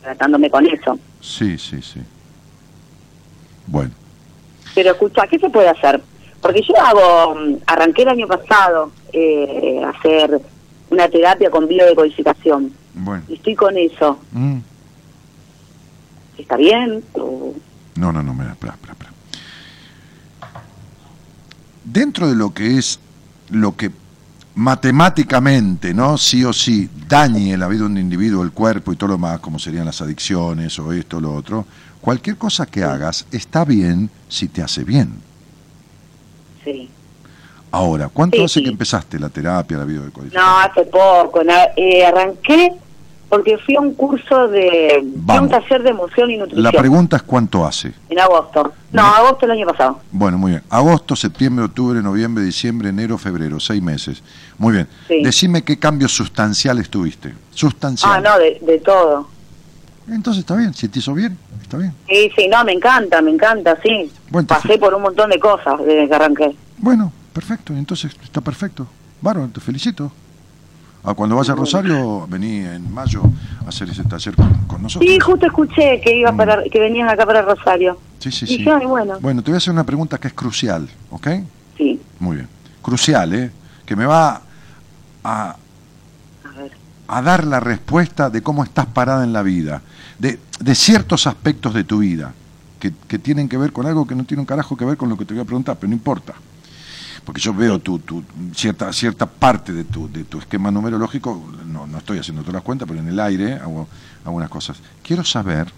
tratándome 0.01 0.49
con 0.49 0.65
eso. 0.65 0.97
sí, 1.21 1.57
sí, 1.57 1.81
sí. 1.81 2.01
Bueno, 3.67 3.91
Pero 4.75 4.91
escucha, 4.91 5.27
¿qué 5.27 5.37
se 5.39 5.49
puede 5.49 5.69
hacer? 5.69 6.01
Porque 6.41 6.61
yo 6.67 6.73
hago, 6.79 7.35
mm, 7.35 7.55
arranqué 7.67 8.01
el 8.03 8.09
año 8.09 8.27
pasado 8.27 8.91
eh, 9.13 9.81
hacer 9.85 10.39
una 10.89 11.07
terapia 11.09 11.49
con 11.51 11.67
biodecodificación, 11.67 12.71
bueno. 12.95 13.23
y 13.27 13.33
estoy 13.35 13.55
con 13.55 13.77
eso. 13.77 14.19
Mm. 14.31 14.57
¿Está 16.37 16.57
bien? 16.57 17.03
O- 17.13 17.53
No, 17.95 18.11
no, 18.11 18.23
no, 18.23 18.33
mira, 18.33 18.51
espera, 18.51 18.73
espera, 18.73 18.93
espera. 18.93 19.11
Dentro 21.83 22.27
de 22.27 22.35
lo 22.35 22.53
que 22.53 22.77
es 22.77 22.99
lo 23.49 23.75
que 23.75 23.91
matemáticamente, 24.55 25.93
¿no? 25.93 26.17
Sí 26.17 26.43
o 26.43 26.53
sí, 26.53 26.89
dañe 27.07 27.57
la 27.57 27.67
vida 27.67 27.81
de 27.81 27.85
un 27.87 27.97
individuo, 27.97 28.43
el 28.43 28.51
cuerpo 28.51 28.91
y 28.93 28.95
todo 28.95 29.09
lo 29.11 29.17
más, 29.17 29.39
como 29.39 29.59
serían 29.59 29.85
las 29.85 30.01
adicciones 30.01 30.77
o 30.79 30.91
esto 30.93 31.17
o 31.17 31.21
lo 31.21 31.33
otro, 31.33 31.65
cualquier 32.01 32.37
cosa 32.37 32.65
que 32.65 32.83
hagas 32.83 33.25
está 33.31 33.63
bien 33.65 34.09
si 34.27 34.47
te 34.47 34.61
hace 34.61 34.83
bien. 34.83 35.13
Sí. 36.63 36.89
Ahora, 37.71 38.09
¿cuánto 38.09 38.37
Sí, 38.37 38.43
hace 38.43 38.53
sí. 38.59 38.63
que 38.63 38.69
empezaste 38.71 39.17
la 39.19 39.29
terapia, 39.29 39.77
la 39.77 39.85
biodecodificación? 39.85 40.43
No, 40.51 40.59
hace 40.59 40.83
poco. 40.83 41.41
eh, 41.77 42.05
arranqué 42.05 42.73
porque 43.29 43.57
fui 43.59 43.77
a 43.77 43.79
un 43.79 43.93
curso 43.93 44.49
de... 44.49 45.01
un 45.01 45.47
taller 45.49 45.81
de 45.83 45.89
emoción 45.91 46.29
y 46.31 46.35
nutrición. 46.37 46.63
La 46.63 46.71
pregunta 46.73 47.15
es 47.15 47.23
cuánto 47.23 47.65
hace. 47.65 47.93
En 48.09 48.19
agosto. 48.19 48.73
No, 48.91 49.03
agosto 49.03 49.47
del 49.47 49.51
año 49.51 49.65
pasado. 49.67 50.01
Bueno, 50.11 50.37
muy 50.37 50.51
bien. 50.51 50.63
Agosto, 50.69 51.15
septiembre, 51.15 51.63
octubre, 51.63 52.01
noviembre, 52.01 52.43
diciembre, 52.43 52.89
enero, 52.89 53.17
febrero, 53.17 53.57
seis 53.61 53.81
meses. 53.81 54.21
Muy 54.57 54.73
bien. 54.73 54.87
Sí. 55.07 55.23
Decime 55.23 55.63
qué 55.63 55.79
cambios 55.79 56.11
sustanciales 56.13 56.89
tuviste. 56.89 57.29
Ah, 57.29 57.51
Sustanciales. 57.51 58.23
no, 58.29 58.37
de, 58.37 58.59
de 58.73 58.79
todo. 58.79 59.29
Entonces 60.11 60.41
está 60.41 60.55
bien, 60.55 60.73
si 60.73 60.89
te 60.89 60.99
hizo 60.99 61.13
bien, 61.13 61.37
está 61.61 61.77
bien. 61.77 61.93
Sí, 62.09 62.29
sí, 62.35 62.47
no, 62.49 62.63
me 62.65 62.73
encanta, 62.73 63.21
me 63.21 63.31
encanta, 63.31 63.77
sí. 63.81 64.11
Bueno, 64.29 64.47
Pasé 64.47 64.77
por 64.77 64.93
un 64.93 65.01
montón 65.03 65.29
de 65.29 65.39
cosas 65.39 65.79
desde 65.79 66.07
que 66.07 66.13
arranqué. 66.15 66.55
Bueno, 66.77 67.11
perfecto, 67.33 67.73
entonces 67.73 68.11
está 68.21 68.41
perfecto. 68.41 68.85
Bárbaro, 69.21 69.47
te 69.49 69.61
felicito. 69.61 70.11
A 71.03 71.13
cuando 71.15 71.35
vaya 71.35 71.53
a 71.53 71.55
Rosario, 71.55 72.27
vení 72.27 72.57
en 72.57 72.93
mayo 72.93 73.23
a 73.65 73.69
hacer 73.69 73.89
ese 73.89 74.03
taller 74.03 74.35
con, 74.35 74.53
con 74.67 74.83
nosotros. 74.83 75.09
Sí, 75.09 75.19
justo 75.19 75.47
escuché 75.47 75.99
que 76.01 76.15
iba 76.15 76.31
para, 76.33 76.61
que 76.63 76.79
venían 76.79 77.09
acá 77.09 77.25
para 77.25 77.41
Rosario. 77.41 77.97
Sí, 78.19 78.31
sí, 78.31 78.45
Dije, 78.45 78.65
sí. 78.65 78.69
ay, 78.69 78.85
bueno. 78.85 79.17
Bueno, 79.19 79.41
te 79.41 79.49
voy 79.49 79.55
a 79.55 79.57
hacer 79.57 79.73
una 79.73 79.83
pregunta 79.83 80.19
que 80.19 80.27
es 80.27 80.33
crucial, 80.33 80.87
¿ok? 81.09 81.27
Sí. 81.77 81.99
Muy 82.19 82.35
bien. 82.35 82.47
Crucial, 82.83 83.33
¿eh? 83.33 83.51
Que 83.85 83.95
me 83.95 84.05
va 84.05 84.41
a, 85.23 85.55
a 87.11 87.21
dar 87.21 87.45
la 87.45 87.59
respuesta 87.59 88.29
de 88.29 88.41
cómo 88.41 88.63
estás 88.63 88.85
parada 88.85 89.23
en 89.23 89.33
la 89.33 89.43
vida, 89.43 89.81
de, 90.17 90.39
de 90.59 90.75
ciertos 90.75 91.27
aspectos 91.27 91.73
de 91.73 91.83
tu 91.83 91.99
vida, 91.99 92.33
que, 92.79 92.93
que 93.07 93.19
tienen 93.19 93.49
que 93.49 93.57
ver 93.57 93.73
con 93.73 93.85
algo 93.85 94.07
que 94.07 94.15
no 94.15 94.23
tiene 94.23 94.39
un 94.39 94.45
carajo 94.45 94.77
que 94.77 94.85
ver 94.85 94.95
con 94.95 95.09
lo 95.09 95.17
que 95.17 95.25
te 95.25 95.33
voy 95.33 95.43
a 95.43 95.45
preguntar, 95.45 95.75
pero 95.77 95.89
no 95.89 95.95
importa. 95.95 96.33
Porque 97.25 97.41
yo 97.41 97.53
veo 97.53 97.79
tu, 97.79 97.99
tu 97.99 98.23
cierta, 98.55 98.91
cierta 98.93 99.25
parte 99.25 99.73
de 99.73 99.83
tu, 99.83 100.11
de 100.11 100.23
tu 100.23 100.39
esquema 100.39 100.71
numerológico, 100.71 101.43
no, 101.67 101.85
no 101.85 101.97
estoy 101.97 102.17
haciendo 102.17 102.41
todas 102.43 102.55
las 102.55 102.63
cuentas, 102.63 102.87
pero 102.87 103.01
en 103.01 103.09
el 103.09 103.19
aire 103.19 103.55
hago 103.55 103.87
algunas 104.25 104.49
cosas. 104.49 104.77
Quiero 105.03 105.23
saber 105.23 105.71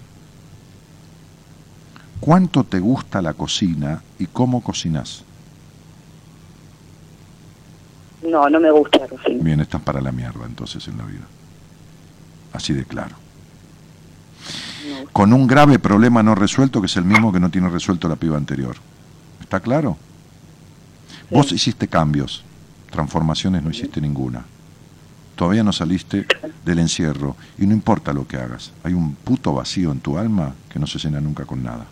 cuánto 2.20 2.64
te 2.64 2.80
gusta 2.80 3.22
la 3.22 3.34
cocina 3.34 4.02
y 4.20 4.28
cómo 4.28 4.62
cocinas. 4.62 5.24
No, 8.30 8.50
no 8.50 8.60
me 8.60 8.72
gusta 8.72 9.08
cocina. 9.08 9.44
Bien, 9.44 9.60
estás 9.60 9.82
para 9.82 10.02
la 10.02 10.12
mierda 10.12 10.46
entonces 10.46 10.88
en 10.88 10.98
la 10.98 11.06
vida. 11.06 11.26
Así 12.54 12.74
de 12.74 12.86
claro. 12.86 13.16
Con 15.12 15.34
un 15.34 15.48
grave 15.48 15.80
problema 15.80 16.24
no 16.24 16.36
resuelto 16.36 16.82
que 16.82 16.88
es 16.88 16.98
el 16.98 17.06
mismo 17.06 17.32
que 17.32 17.40
no 17.40 17.50
tiene 17.50 17.70
resuelto 17.70 18.08
la 18.08 18.16
piba 18.16 18.38
anterior. 18.38 18.76
¿Está 19.42 19.60
claro? 19.60 19.98
Vos 21.30 21.52
hiciste 21.52 21.88
cambios, 21.88 22.44
transformaciones 22.92 23.64
no 23.64 23.72
hiciste 23.72 24.00
ninguna. 24.02 24.44
Todavía 25.36 25.64
no 25.64 25.74
saliste 25.74 26.28
del 26.64 26.80
encierro 26.80 27.36
y 27.58 27.66
no 27.66 27.74
importa 27.74 28.14
lo 28.14 28.28
que 28.28 28.38
hagas. 28.38 28.72
Hay 28.84 28.94
un 28.94 29.16
puto 29.16 29.54
vacío 29.54 29.92
en 29.92 30.00
tu 30.00 30.18
alma 30.18 30.54
que 30.70 30.80
no 30.80 30.86
se 30.86 31.00
llena 31.00 31.20
nunca 31.20 31.46
con 31.46 31.64
nada. 31.64 31.86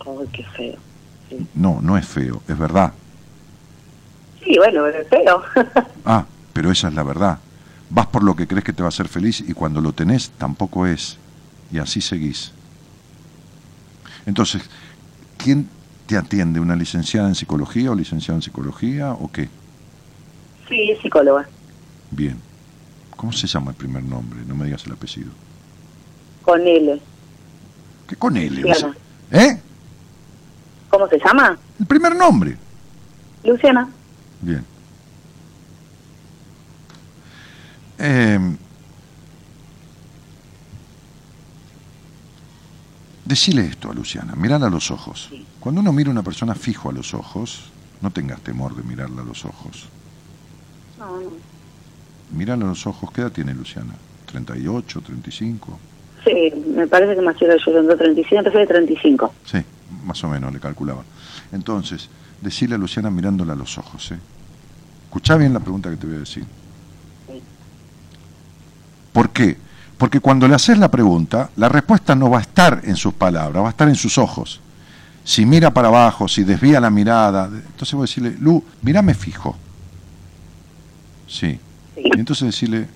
Ay, 0.00 0.28
qué 0.32 0.44
feo. 0.44 0.76
No, 1.54 1.80
no 1.82 1.98
es 1.98 2.06
feo, 2.06 2.42
es 2.46 2.56
verdad. 2.56 2.92
Sí, 4.46 4.56
bueno, 4.58 4.82
pero 4.84 4.98
espero. 4.98 5.42
Ah, 6.04 6.24
pero 6.52 6.70
esa 6.70 6.86
es 6.86 6.94
la 6.94 7.02
verdad. 7.02 7.38
Vas 7.90 8.06
por 8.06 8.22
lo 8.22 8.36
que 8.36 8.46
crees 8.46 8.62
que 8.62 8.72
te 8.72 8.80
va 8.80 8.86
a 8.86 8.90
hacer 8.90 9.08
feliz 9.08 9.40
y 9.40 9.52
cuando 9.54 9.80
lo 9.80 9.92
tenés 9.92 10.30
tampoco 10.38 10.86
es. 10.86 11.18
Y 11.72 11.78
así 11.78 12.00
seguís. 12.00 12.52
Entonces, 14.24 14.62
¿quién 15.36 15.68
te 16.06 16.16
atiende? 16.16 16.60
¿Una 16.60 16.76
licenciada 16.76 17.26
en 17.26 17.34
psicología 17.34 17.90
o 17.90 17.94
licenciado 17.96 18.38
en 18.38 18.42
psicología 18.42 19.12
o 19.12 19.30
qué? 19.32 19.48
sí, 20.68 20.90
es 20.90 21.00
psicóloga. 21.00 21.48
Bien. 22.10 22.36
¿Cómo 23.16 23.32
se 23.32 23.46
llama 23.46 23.70
el 23.72 23.76
primer 23.76 24.02
nombre? 24.02 24.40
No 24.46 24.54
me 24.54 24.66
digas 24.66 24.84
el 24.86 24.92
apellido. 24.92 25.30
Con 26.42 26.60
L. 26.66 27.00
¿Qué 28.06 28.16
con 28.16 28.36
él? 28.36 28.60
Luciana. 28.62 28.94
¿Eh? 29.32 29.60
¿Cómo 30.88 31.08
se 31.08 31.18
llama? 31.18 31.58
El 31.80 31.86
primer 31.86 32.14
nombre. 32.14 32.56
Luciana. 33.44 33.88
Bien. 34.40 34.64
Eh, 37.98 38.38
decile 43.24 43.66
esto 43.66 43.90
a 43.90 43.94
Luciana, 43.94 44.34
mirala 44.36 44.66
a 44.66 44.70
los 44.70 44.90
ojos. 44.90 45.30
Cuando 45.60 45.80
uno 45.80 45.92
mira 45.92 46.10
a 46.10 46.12
una 46.12 46.22
persona 46.22 46.54
fijo 46.54 46.90
a 46.90 46.92
los 46.92 47.14
ojos, 47.14 47.70
no 48.00 48.10
tengas 48.10 48.40
temor 48.40 48.74
de 48.76 48.82
mirarla 48.82 49.22
a 49.22 49.24
los 49.24 49.44
ojos. 49.44 49.88
No, 50.98 51.20
no. 51.20 51.30
Mírala 52.32 52.64
a 52.64 52.68
los 52.68 52.86
ojos, 52.86 53.10
¿qué 53.12 53.22
edad 53.22 53.32
tiene 53.32 53.54
Luciana? 53.54 53.94
¿38, 54.32 55.02
35? 55.02 55.78
Sí, 56.24 56.52
me 56.74 56.86
parece 56.86 57.14
que 57.14 57.22
más 57.22 57.36
quiero 57.36 57.56
yo 57.56 57.78
en 57.78 57.96
35, 57.96 58.38
empecé 58.38 58.58
de 58.58 58.66
35. 58.66 59.32
Sí, 59.44 59.58
más 60.04 60.22
o 60.24 60.28
menos 60.28 60.52
le 60.52 60.58
calculaba. 60.58 61.04
Entonces, 61.52 62.08
decile 62.40 62.74
a 62.74 62.78
Luciana 62.78 63.10
mirándola 63.10 63.52
a 63.52 63.56
los 63.56 63.78
ojos, 63.78 64.12
¿eh? 64.12 64.18
Escuchá 65.04 65.36
bien 65.36 65.52
la 65.52 65.60
pregunta 65.60 65.88
que 65.88 65.96
te 65.96 66.06
voy 66.06 66.16
a 66.16 66.20
decir. 66.20 66.44
¿Por 69.12 69.30
qué? 69.30 69.56
Porque 69.96 70.20
cuando 70.20 70.46
le 70.46 70.54
haces 70.54 70.76
la 70.78 70.90
pregunta, 70.90 71.50
la 71.56 71.68
respuesta 71.68 72.14
no 72.14 72.28
va 72.28 72.38
a 72.38 72.42
estar 72.42 72.82
en 72.84 72.96
sus 72.96 73.14
palabras, 73.14 73.62
va 73.62 73.68
a 73.68 73.70
estar 73.70 73.88
en 73.88 73.94
sus 73.94 74.18
ojos. 74.18 74.60
Si 75.24 75.46
mira 75.46 75.72
para 75.72 75.88
abajo, 75.88 76.28
si 76.28 76.44
desvía 76.44 76.80
la 76.80 76.90
mirada, 76.90 77.46
entonces 77.46 77.92
voy 77.94 78.02
a 78.02 78.08
decirle, 78.08 78.36
Lu, 78.38 78.62
mírame 78.82 79.14
fijo. 79.14 79.56
Sí. 81.26 81.58
Y 81.96 82.18
entonces 82.18 82.46
decirle, 82.46 82.86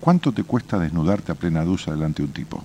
¿cuánto 0.00 0.32
te 0.32 0.42
cuesta 0.42 0.78
desnudarte 0.78 1.32
a 1.32 1.36
plena 1.36 1.64
ducha 1.64 1.92
delante 1.92 2.22
de 2.22 2.26
un 2.26 2.34
tipo? 2.34 2.64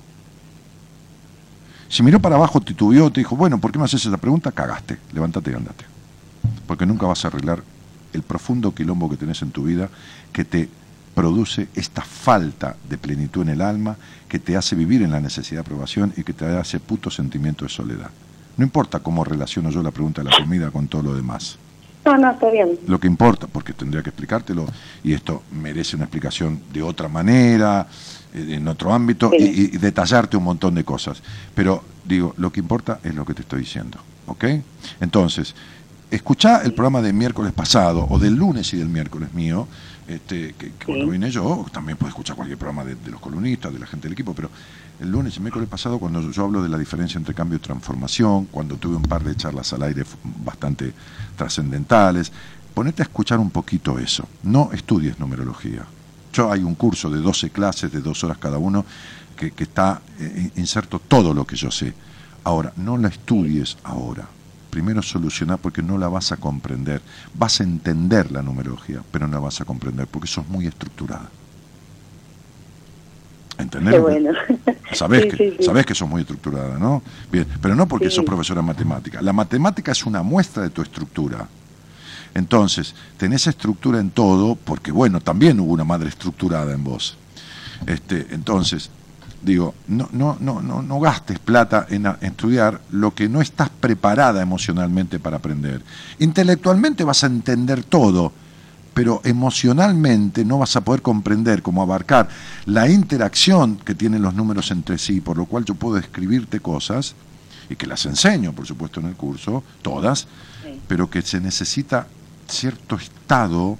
Si 1.89 2.03
miró 2.03 2.19
para 2.19 2.35
abajo, 2.35 2.61
titubeó, 2.61 3.11
te 3.11 3.21
dijo, 3.21 3.35
bueno, 3.35 3.59
¿por 3.59 3.71
qué 3.71 3.79
me 3.79 3.85
haces 3.85 4.05
esa 4.05 4.17
pregunta? 4.17 4.51
Cagaste, 4.51 4.97
levántate 5.13 5.51
y 5.51 5.53
andate. 5.53 5.85
Porque 6.67 6.85
nunca 6.85 7.05
vas 7.05 7.23
a 7.25 7.27
arreglar 7.27 7.63
el 8.13 8.23
profundo 8.23 8.73
quilombo 8.73 9.09
que 9.09 9.17
tenés 9.17 9.41
en 9.41 9.51
tu 9.51 9.63
vida 9.63 9.89
que 10.31 10.45
te 10.45 10.69
produce 11.13 11.69
esta 11.75 12.01
falta 12.01 12.75
de 12.89 12.97
plenitud 12.97 13.43
en 13.43 13.49
el 13.49 13.61
alma, 13.61 13.95
que 14.27 14.39
te 14.39 14.57
hace 14.57 14.75
vivir 14.75 15.01
en 15.01 15.11
la 15.11 15.21
necesidad 15.21 15.61
de 15.61 15.67
aprobación 15.67 16.13
y 16.17 16.23
que 16.23 16.33
te 16.33 16.45
hace 16.45 16.79
puto 16.79 17.09
sentimiento 17.09 17.65
de 17.65 17.69
soledad. 17.69 18.09
No 18.57 18.65
importa 18.65 18.99
cómo 18.99 19.23
relaciono 19.23 19.69
yo 19.69 19.81
la 19.81 19.91
pregunta 19.91 20.21
de 20.21 20.29
la 20.29 20.37
comida 20.37 20.71
con 20.71 20.87
todo 20.87 21.03
lo 21.03 21.15
demás. 21.15 21.57
No, 22.05 22.17
no, 22.17 22.31
está 22.31 22.51
bien. 22.51 22.77
Lo 22.87 22.99
que 22.99 23.07
importa, 23.07 23.47
porque 23.47 23.73
tendría 23.73 24.03
que 24.03 24.09
explicártelo, 24.09 24.67
y 25.03 25.13
esto 25.13 25.41
merece 25.51 25.95
una 25.95 26.05
explicación 26.05 26.61
de 26.71 26.83
otra 26.83 27.07
manera, 27.07 27.87
en 28.35 28.67
otro 28.67 28.93
ámbito, 28.93 29.31
y, 29.33 29.43
y 29.43 29.77
detallarte 29.77 30.35
un 30.37 30.43
montón 30.43 30.75
de 30.75 30.83
cosas. 30.83 31.23
Pero 31.53 31.83
digo, 32.03 32.33
lo 32.37 32.51
que 32.51 32.59
importa 32.59 32.99
es 33.03 33.15
lo 33.15 33.25
que 33.25 33.33
te 33.33 33.41
estoy 33.41 33.61
diciendo, 33.61 33.97
¿ok? 34.27 34.45
Entonces, 34.99 35.55
escuchá 36.11 36.61
el 36.63 36.73
programa 36.73 37.01
de 37.01 37.13
miércoles 37.13 37.53
pasado, 37.53 38.05
o 38.09 38.19
del 38.19 38.35
lunes 38.35 38.73
y 38.73 38.77
del 38.77 38.89
miércoles 38.89 39.33
mío, 39.33 39.67
este, 40.07 40.53
que, 40.53 40.71
que 40.73 40.85
cuando 40.85 41.07
vine 41.07 41.31
yo, 41.31 41.65
también 41.71 41.97
puedes 41.97 42.11
escuchar 42.11 42.35
cualquier 42.35 42.59
programa 42.59 42.85
de, 42.85 42.95
de 42.95 43.09
los 43.09 43.19
columnistas, 43.19 43.73
de 43.73 43.79
la 43.79 43.87
gente 43.87 44.07
del 44.07 44.13
equipo, 44.13 44.33
pero 44.35 44.49
el 44.99 45.09
lunes 45.09 45.33
y 45.33 45.37
el 45.37 45.41
miércoles 45.41 45.67
pasado, 45.67 45.97
cuando 45.97 46.21
yo, 46.21 46.31
yo 46.31 46.43
hablo 46.43 46.61
de 46.61 46.69
la 46.69 46.77
diferencia 46.77 47.17
entre 47.17 47.33
cambio 47.33 47.57
y 47.57 47.59
transformación, 47.59 48.45
cuando 48.45 48.75
tuve 48.75 48.97
un 48.97 49.03
par 49.03 49.23
de 49.23 49.35
charlas 49.35 49.73
al 49.73 49.81
aire 49.83 50.03
bastante 50.43 50.93
trascendentales, 51.35 52.31
ponete 52.73 53.01
a 53.01 53.05
escuchar 53.05 53.39
un 53.39 53.49
poquito 53.49 53.97
eso. 53.97 54.27
No 54.43 54.69
estudies 54.73 55.19
numerología. 55.19 55.85
Yo 56.35 56.51
hay 56.51 56.63
un 56.63 56.75
curso 56.75 57.09
de 57.09 57.21
12 57.21 57.49
clases, 57.51 57.91
de 57.93 58.01
dos 58.01 58.21
horas 58.25 58.37
cada 58.37 58.57
uno, 58.57 58.83
que, 59.37 59.51
que 59.51 59.63
está 59.63 60.01
eh, 60.19 60.51
inserto 60.57 60.99
todo 60.99 61.33
lo 61.33 61.47
que 61.47 61.55
yo 61.55 61.71
sé. 61.71 61.93
Ahora, 62.43 62.73
no 62.75 62.97
la 62.97 63.07
estudies 63.07 63.77
ahora. 63.85 64.27
Primero 64.69 65.01
solucionar 65.01 65.59
porque 65.59 65.81
no 65.81 65.97
la 65.97 66.09
vas 66.09 66.33
a 66.33 66.37
comprender. 66.37 67.01
Vas 67.33 67.61
a 67.61 67.63
entender 67.63 68.33
la 68.33 68.41
numerología, 68.41 69.01
pero 69.11 69.27
no 69.27 69.33
la 69.35 69.39
vas 69.39 69.61
a 69.61 69.65
comprender 69.65 70.07
porque 70.07 70.27
sos 70.27 70.45
muy 70.49 70.67
estructurada. 70.67 71.29
¿Entendés? 73.57 74.01
Bueno. 74.01 74.31
Sabés, 74.91 75.23
Sí, 75.23 75.29
que, 75.29 75.37
sí, 75.37 75.55
sí. 75.59 75.63
sabés 75.63 75.85
que 75.85 75.95
sos 75.95 76.09
muy 76.09 76.21
estructurada, 76.21 76.77
¿no? 76.77 77.01
Bien, 77.31 77.47
pero 77.61 77.75
no 77.75 77.87
porque 77.87 78.09
sos 78.09 78.25
profesora 78.25 78.59
de 78.59 78.67
matemática. 78.67 79.21
La 79.21 79.31
matemática 79.31 79.93
es 79.93 80.05
una 80.05 80.21
muestra 80.21 80.63
de 80.63 80.69
tu 80.69 80.81
estructura. 80.81 81.47
Entonces, 82.35 82.93
tenés 83.17 83.47
estructura 83.47 83.99
en 83.99 84.11
todo 84.11 84.55
porque, 84.55 84.91
bueno, 84.91 85.21
también 85.21 85.59
hubo 85.59 85.73
una 85.73 85.85
madre 85.85 86.09
estructurada 86.09 86.73
en 86.73 86.83
vos. 86.83 87.17
Este, 87.87 88.27
entonces, 88.31 88.89
digo, 89.41 89.73
no, 89.87 90.09
no, 90.11 90.37
no, 90.41 90.61
no, 90.61 90.81
no 90.81 90.99
gastes 90.99 91.39
plata 91.39 91.87
en 91.89 92.05
estudiar 92.21 92.81
lo 92.91 93.15
que 93.15 93.29
no 93.29 93.41
estás 93.41 93.69
preparada 93.69 94.41
emocionalmente 94.41 95.17
para 95.17 95.37
aprender. 95.37 95.81
Intelectualmente 96.19 97.05
vas 97.05 97.23
a 97.23 97.27
entender 97.27 97.83
todo, 97.85 98.33
pero 98.93 99.21
emocionalmente 99.23 100.43
no 100.43 100.59
vas 100.59 100.75
a 100.75 100.81
poder 100.81 101.01
comprender 101.01 101.61
cómo 101.61 101.81
abarcar 101.81 102.27
la 102.65 102.89
interacción 102.89 103.77
que 103.77 103.95
tienen 103.95 104.21
los 104.21 104.33
números 104.33 104.71
entre 104.71 104.97
sí, 104.97 105.21
por 105.21 105.37
lo 105.37 105.45
cual 105.45 105.63
yo 105.63 105.75
puedo 105.75 105.97
escribirte 105.97 106.59
cosas, 106.59 107.15
y 107.69 107.75
que 107.75 107.87
las 107.87 108.05
enseño, 108.05 108.53
por 108.53 108.67
supuesto, 108.67 108.99
en 108.99 109.07
el 109.07 109.15
curso, 109.15 109.63
todas, 109.81 110.27
pero 110.87 111.09
que 111.09 111.21
se 111.21 111.39
necesita 111.39 112.07
cierto 112.47 112.95
estado 112.95 113.77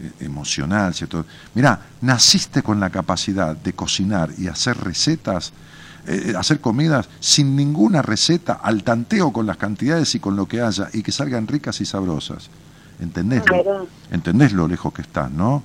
eh, 0.00 0.10
emocional, 0.24 0.94
cierto... 0.94 1.24
Mira, 1.54 1.80
naciste 2.02 2.62
con 2.62 2.80
la 2.80 2.90
capacidad 2.90 3.56
de 3.56 3.72
cocinar 3.72 4.30
y 4.38 4.48
hacer 4.48 4.76
recetas, 4.78 5.52
eh, 6.06 6.34
hacer 6.36 6.60
comidas 6.60 7.08
sin 7.20 7.56
ninguna 7.56 8.02
receta, 8.02 8.54
al 8.62 8.82
tanteo 8.84 9.32
con 9.32 9.46
las 9.46 9.56
cantidades 9.56 10.14
y 10.14 10.20
con 10.20 10.36
lo 10.36 10.46
que 10.46 10.60
haya, 10.60 10.88
y 10.92 11.02
que 11.02 11.12
salgan 11.12 11.46
ricas 11.46 11.80
y 11.80 11.86
sabrosas. 11.86 12.48
¿Entendés? 13.00 13.42
Claro. 13.42 13.86
¿Entendés 14.10 14.52
lo 14.52 14.66
lejos 14.68 14.92
que 14.92 15.02
estás, 15.02 15.30
no? 15.30 15.62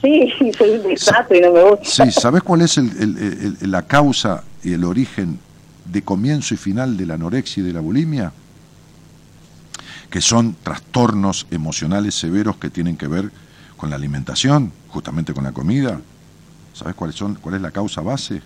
Sí, 0.00 0.32
soy 0.58 0.70
un 0.70 0.82
desastre 0.88 1.38
y 1.38 1.40
no 1.42 1.52
me 1.52 1.62
gusta. 1.70 2.04
Sí, 2.06 2.10
¿sabés 2.12 2.42
cuál 2.42 2.62
es 2.62 2.76
el- 2.78 2.90
el- 2.98 3.18
el- 3.18 3.56
el- 3.60 3.70
la 3.70 3.82
causa 3.82 4.42
y 4.62 4.72
el 4.72 4.84
origen 4.84 5.38
de 5.84 6.02
comienzo 6.02 6.54
y 6.54 6.56
final 6.56 6.96
de 6.96 7.06
la 7.06 7.14
anorexia 7.14 7.62
y 7.62 7.66
de 7.66 7.72
la 7.72 7.80
bulimia? 7.80 8.32
Que 10.12 10.20
son 10.20 10.54
trastornos 10.62 11.46
emocionales 11.50 12.14
severos 12.14 12.58
que 12.58 12.68
tienen 12.68 12.98
que 12.98 13.08
ver 13.08 13.32
con 13.78 13.88
la 13.88 13.96
alimentación, 13.96 14.70
justamente 14.88 15.32
con 15.32 15.42
la 15.42 15.52
comida. 15.52 16.00
¿Sabés 16.74 16.94
cuáles 16.94 17.16
son, 17.16 17.36
cuál 17.36 17.54
es 17.54 17.62
la 17.62 17.70
causa 17.70 18.02
base? 18.02 18.42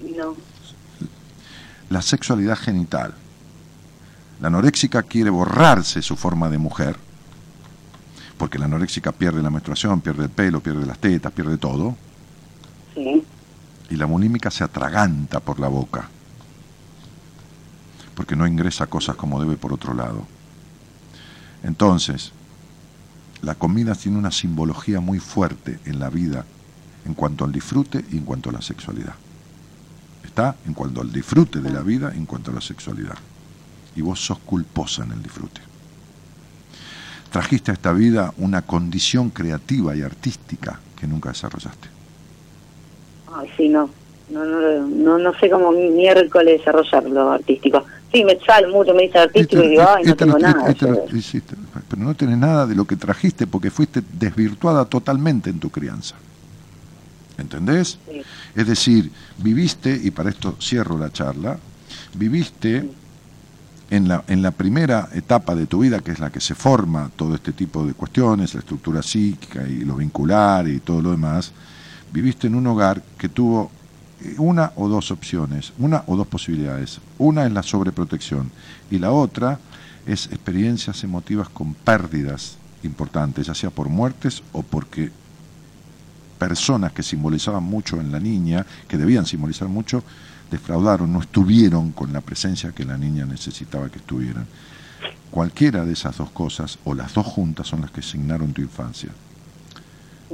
No. 0.00 0.34
La 1.90 2.00
sexualidad 2.00 2.56
genital. 2.56 3.12
La 4.40 4.48
anoréxica 4.48 5.02
quiere 5.02 5.28
borrarse 5.28 6.00
su 6.00 6.16
forma 6.16 6.48
de 6.48 6.56
mujer, 6.56 6.96
porque 8.38 8.58
la 8.58 8.64
anoréxica 8.64 9.12
pierde 9.12 9.42
la 9.42 9.50
menstruación, 9.50 10.00
pierde 10.00 10.24
el 10.24 10.30
pelo, 10.30 10.60
pierde 10.60 10.86
las 10.86 10.98
tetas, 10.98 11.30
pierde 11.30 11.58
todo. 11.58 11.94
Sí. 12.94 13.22
y 13.90 13.96
la 13.96 14.06
bulímica 14.06 14.50
se 14.50 14.64
atraganta 14.64 15.40
por 15.40 15.60
la 15.60 15.68
boca, 15.68 16.08
porque 18.14 18.34
no 18.34 18.46
ingresa 18.46 18.86
cosas 18.86 19.16
como 19.16 19.40
debe 19.40 19.56
por 19.56 19.74
otro 19.74 19.92
lado. 19.92 20.26
Entonces, 21.62 22.32
la 23.42 23.54
comida 23.54 23.94
tiene 23.94 24.18
una 24.18 24.30
simbología 24.30 25.00
muy 25.00 25.18
fuerte 25.18 25.78
en 25.84 25.98
la 25.98 26.10
vida 26.10 26.44
en 27.06 27.14
cuanto 27.14 27.44
al 27.44 27.52
disfrute 27.52 28.04
y 28.10 28.18
en 28.18 28.24
cuanto 28.24 28.50
a 28.50 28.52
la 28.52 28.62
sexualidad. 28.62 29.14
Está 30.24 30.56
en 30.66 30.74
cuanto 30.74 31.00
al 31.00 31.12
disfrute 31.12 31.60
de 31.60 31.70
la 31.70 31.80
vida 31.80 32.12
en 32.14 32.26
cuanto 32.26 32.50
a 32.50 32.54
la 32.54 32.60
sexualidad. 32.60 33.16
Y 33.96 34.02
vos 34.02 34.20
sos 34.20 34.38
culposa 34.38 35.04
en 35.04 35.12
el 35.12 35.22
disfrute. 35.22 35.60
Trajiste 37.32 37.70
a 37.70 37.74
esta 37.74 37.92
vida 37.92 38.32
una 38.38 38.62
condición 38.62 39.30
creativa 39.30 39.96
y 39.96 40.02
artística 40.02 40.80
que 40.98 41.06
nunca 41.06 41.30
desarrollaste. 41.30 41.88
Ay, 43.34 43.48
sí, 43.56 43.68
no. 43.68 43.88
No, 44.28 44.44
no, 44.44 44.86
no, 44.86 45.18
no 45.18 45.34
sé 45.40 45.50
cómo 45.50 45.72
miércoles 45.72 46.58
desarrollar 46.58 47.04
lo 47.04 47.32
artístico. 47.32 47.84
Sí, 48.12 48.24
me 48.24 48.38
sale 48.40 48.66
mucho, 48.68 48.92
me 48.92 49.02
dice 49.02 49.18
artístico 49.18 49.62
y 49.62 49.68
digo, 49.68 49.84
ay, 49.88 50.02
no 50.04 50.10
lo- 50.10 50.16
tengo 50.16 50.38
nada. 50.38 50.74
lo 50.80 51.16
hiciste, 51.16 51.54
pero 51.88 52.02
no 52.02 52.14
tenés 52.14 52.38
nada 52.38 52.66
de 52.66 52.74
lo 52.74 52.84
que 52.84 52.96
trajiste 52.96 53.46
porque 53.46 53.70
fuiste 53.70 54.02
desvirtuada 54.18 54.84
totalmente 54.84 55.48
en 55.50 55.60
tu 55.60 55.70
crianza. 55.70 56.16
¿Entendés? 57.38 57.98
Sí. 58.10 58.22
Es 58.54 58.66
decir, 58.66 59.10
viviste, 59.38 59.98
y 60.02 60.10
para 60.10 60.30
esto 60.30 60.56
cierro 60.60 60.98
la 60.98 61.10
charla, 61.10 61.56
viviste 62.14 62.88
en 63.90 64.08
la, 64.08 64.22
en 64.28 64.42
la 64.42 64.50
primera 64.50 65.08
etapa 65.14 65.54
de 65.54 65.66
tu 65.66 65.80
vida, 65.80 66.00
que 66.00 66.10
es 66.12 66.18
la 66.20 66.30
que 66.30 66.40
se 66.40 66.54
forma 66.54 67.10
todo 67.16 67.34
este 67.34 67.52
tipo 67.52 67.84
de 67.86 67.94
cuestiones, 67.94 68.54
la 68.54 68.60
estructura 68.60 69.02
psíquica 69.02 69.66
y 69.66 69.84
lo 69.84 69.94
vincular 69.96 70.68
y 70.68 70.80
todo 70.80 71.00
lo 71.00 71.12
demás, 71.12 71.52
viviste 72.12 72.46
en 72.48 72.56
un 72.56 72.66
hogar 72.66 73.02
que 73.16 73.28
tuvo 73.28 73.70
una 74.38 74.72
o 74.76 74.88
dos 74.88 75.10
opciones, 75.10 75.72
una 75.78 76.04
o 76.06 76.16
dos 76.16 76.26
posibilidades. 76.26 77.00
Una 77.18 77.46
es 77.46 77.52
la 77.52 77.62
sobreprotección 77.62 78.50
y 78.90 78.98
la 78.98 79.12
otra 79.12 79.58
es 80.06 80.26
experiencias 80.26 81.02
emotivas 81.04 81.48
con 81.48 81.74
pérdidas 81.74 82.56
importantes, 82.82 83.46
ya 83.46 83.54
sea 83.54 83.70
por 83.70 83.88
muertes 83.88 84.42
o 84.52 84.62
porque 84.62 85.10
personas 86.38 86.92
que 86.92 87.02
simbolizaban 87.02 87.62
mucho 87.62 88.00
en 88.00 88.12
la 88.12 88.20
niña, 88.20 88.64
que 88.88 88.96
debían 88.96 89.26
simbolizar 89.26 89.68
mucho, 89.68 90.02
defraudaron, 90.50 91.12
no 91.12 91.20
estuvieron 91.20 91.92
con 91.92 92.12
la 92.12 92.22
presencia 92.22 92.72
que 92.72 92.84
la 92.84 92.96
niña 92.96 93.26
necesitaba 93.26 93.90
que 93.90 93.98
estuvieran. 93.98 94.46
Cualquiera 95.30 95.84
de 95.84 95.92
esas 95.92 96.16
dos 96.16 96.30
cosas, 96.30 96.78
o 96.84 96.94
las 96.94 97.14
dos 97.14 97.26
juntas, 97.26 97.68
son 97.68 97.82
las 97.82 97.90
que 97.90 98.00
asignaron 98.00 98.52
tu 98.52 98.62
infancia. 98.62 99.10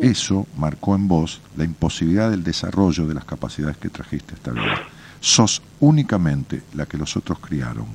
Eso 0.01 0.47
marcó 0.57 0.95
en 0.95 1.09
vos 1.09 1.41
la 1.57 1.65
imposibilidad 1.65 2.31
del 2.31 2.45
desarrollo 2.45 3.07
de 3.07 3.15
las 3.15 3.25
capacidades 3.25 3.79
que 3.79 3.89
trajiste 3.89 4.33
a 4.33 4.37
esta 4.37 4.51
vida. 4.53 4.83
Sos 5.21 5.63
únicamente 5.81 6.63
la 6.75 6.87
que 6.87 6.99
los 6.99 7.17
otros 7.17 7.39
criaron. 7.39 7.87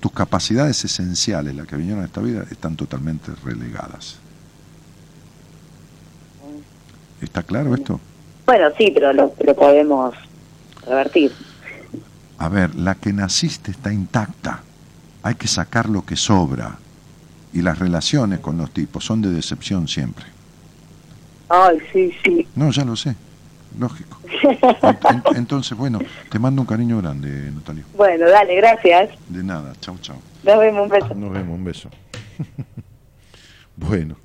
Tus 0.00 0.12
capacidades 0.12 0.84
esenciales, 0.84 1.54
las 1.54 1.66
que 1.66 1.76
vinieron 1.76 2.02
a 2.02 2.06
esta 2.06 2.20
vida, 2.20 2.44
están 2.50 2.76
totalmente 2.76 3.32
relegadas. 3.44 4.16
¿Está 7.20 7.42
claro 7.42 7.74
esto? 7.74 8.00
Bueno, 8.46 8.68
sí, 8.76 8.90
pero 8.92 9.12
lo, 9.12 9.34
lo 9.44 9.54
podemos 9.54 10.14
revertir. 10.86 11.32
A 12.38 12.48
ver, 12.48 12.74
la 12.74 12.94
que 12.94 13.12
naciste 13.12 13.70
está 13.70 13.92
intacta. 13.92 14.62
Hay 15.22 15.36
que 15.36 15.48
sacar 15.48 15.88
lo 15.88 16.04
que 16.04 16.16
sobra. 16.16 16.78
Y 17.52 17.62
las 17.62 17.78
relaciones 17.78 18.40
con 18.40 18.58
los 18.58 18.70
tipos 18.72 19.04
son 19.04 19.22
de 19.22 19.30
decepción 19.30 19.86
siempre. 19.88 20.33
Ay, 21.48 21.78
sí, 21.92 22.12
sí. 22.24 22.46
No, 22.56 22.70
ya 22.70 22.84
lo 22.84 22.96
sé. 22.96 23.14
Lógico. 23.78 24.18
En- 25.32 25.36
Entonces, 25.36 25.76
bueno, 25.76 25.98
te 26.30 26.38
mando 26.38 26.62
un 26.62 26.66
cariño 26.66 26.98
grande, 26.98 27.50
Natalio. 27.50 27.84
Bueno, 27.96 28.28
dale, 28.28 28.54
gracias. 28.56 29.10
De 29.28 29.42
nada, 29.42 29.72
chau, 29.80 29.96
chau. 29.98 30.16
Nos 30.44 30.58
vemos, 30.58 30.82
un 30.84 30.88
beso. 30.88 31.14
Nos 31.14 31.32
vemos, 31.32 31.54
un 31.58 31.64
beso. 31.64 31.88
bueno. 33.76 34.16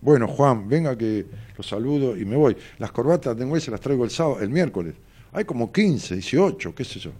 Bueno, 0.00 0.26
Juan, 0.28 0.68
venga 0.68 0.96
que 0.96 1.26
los 1.56 1.66
saludo 1.66 2.16
y 2.16 2.24
me 2.24 2.36
voy. 2.36 2.56
Las 2.78 2.90
corbatas 2.92 3.36
tengo 3.36 3.54
ahí, 3.54 3.60
se 3.60 3.70
las 3.70 3.80
traigo 3.80 4.04
el 4.04 4.10
sábado, 4.10 4.40
el 4.40 4.48
miércoles. 4.50 4.94
Hay 5.32 5.44
como 5.44 5.72
15, 5.72 6.14
18, 6.14 6.74
qué 6.74 6.84
sé 6.84 6.98
yo. 6.98 7.10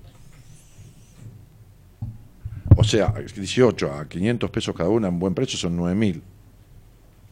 O 2.76 2.84
sea, 2.84 3.12
18 3.12 3.92
a 3.92 4.08
500 4.08 4.50
pesos 4.50 4.74
cada 4.74 4.88
una 4.88 5.08
en 5.08 5.18
buen 5.18 5.34
precio 5.34 5.58
son 5.58 5.76
9 5.76 5.94
mil. 5.94 6.22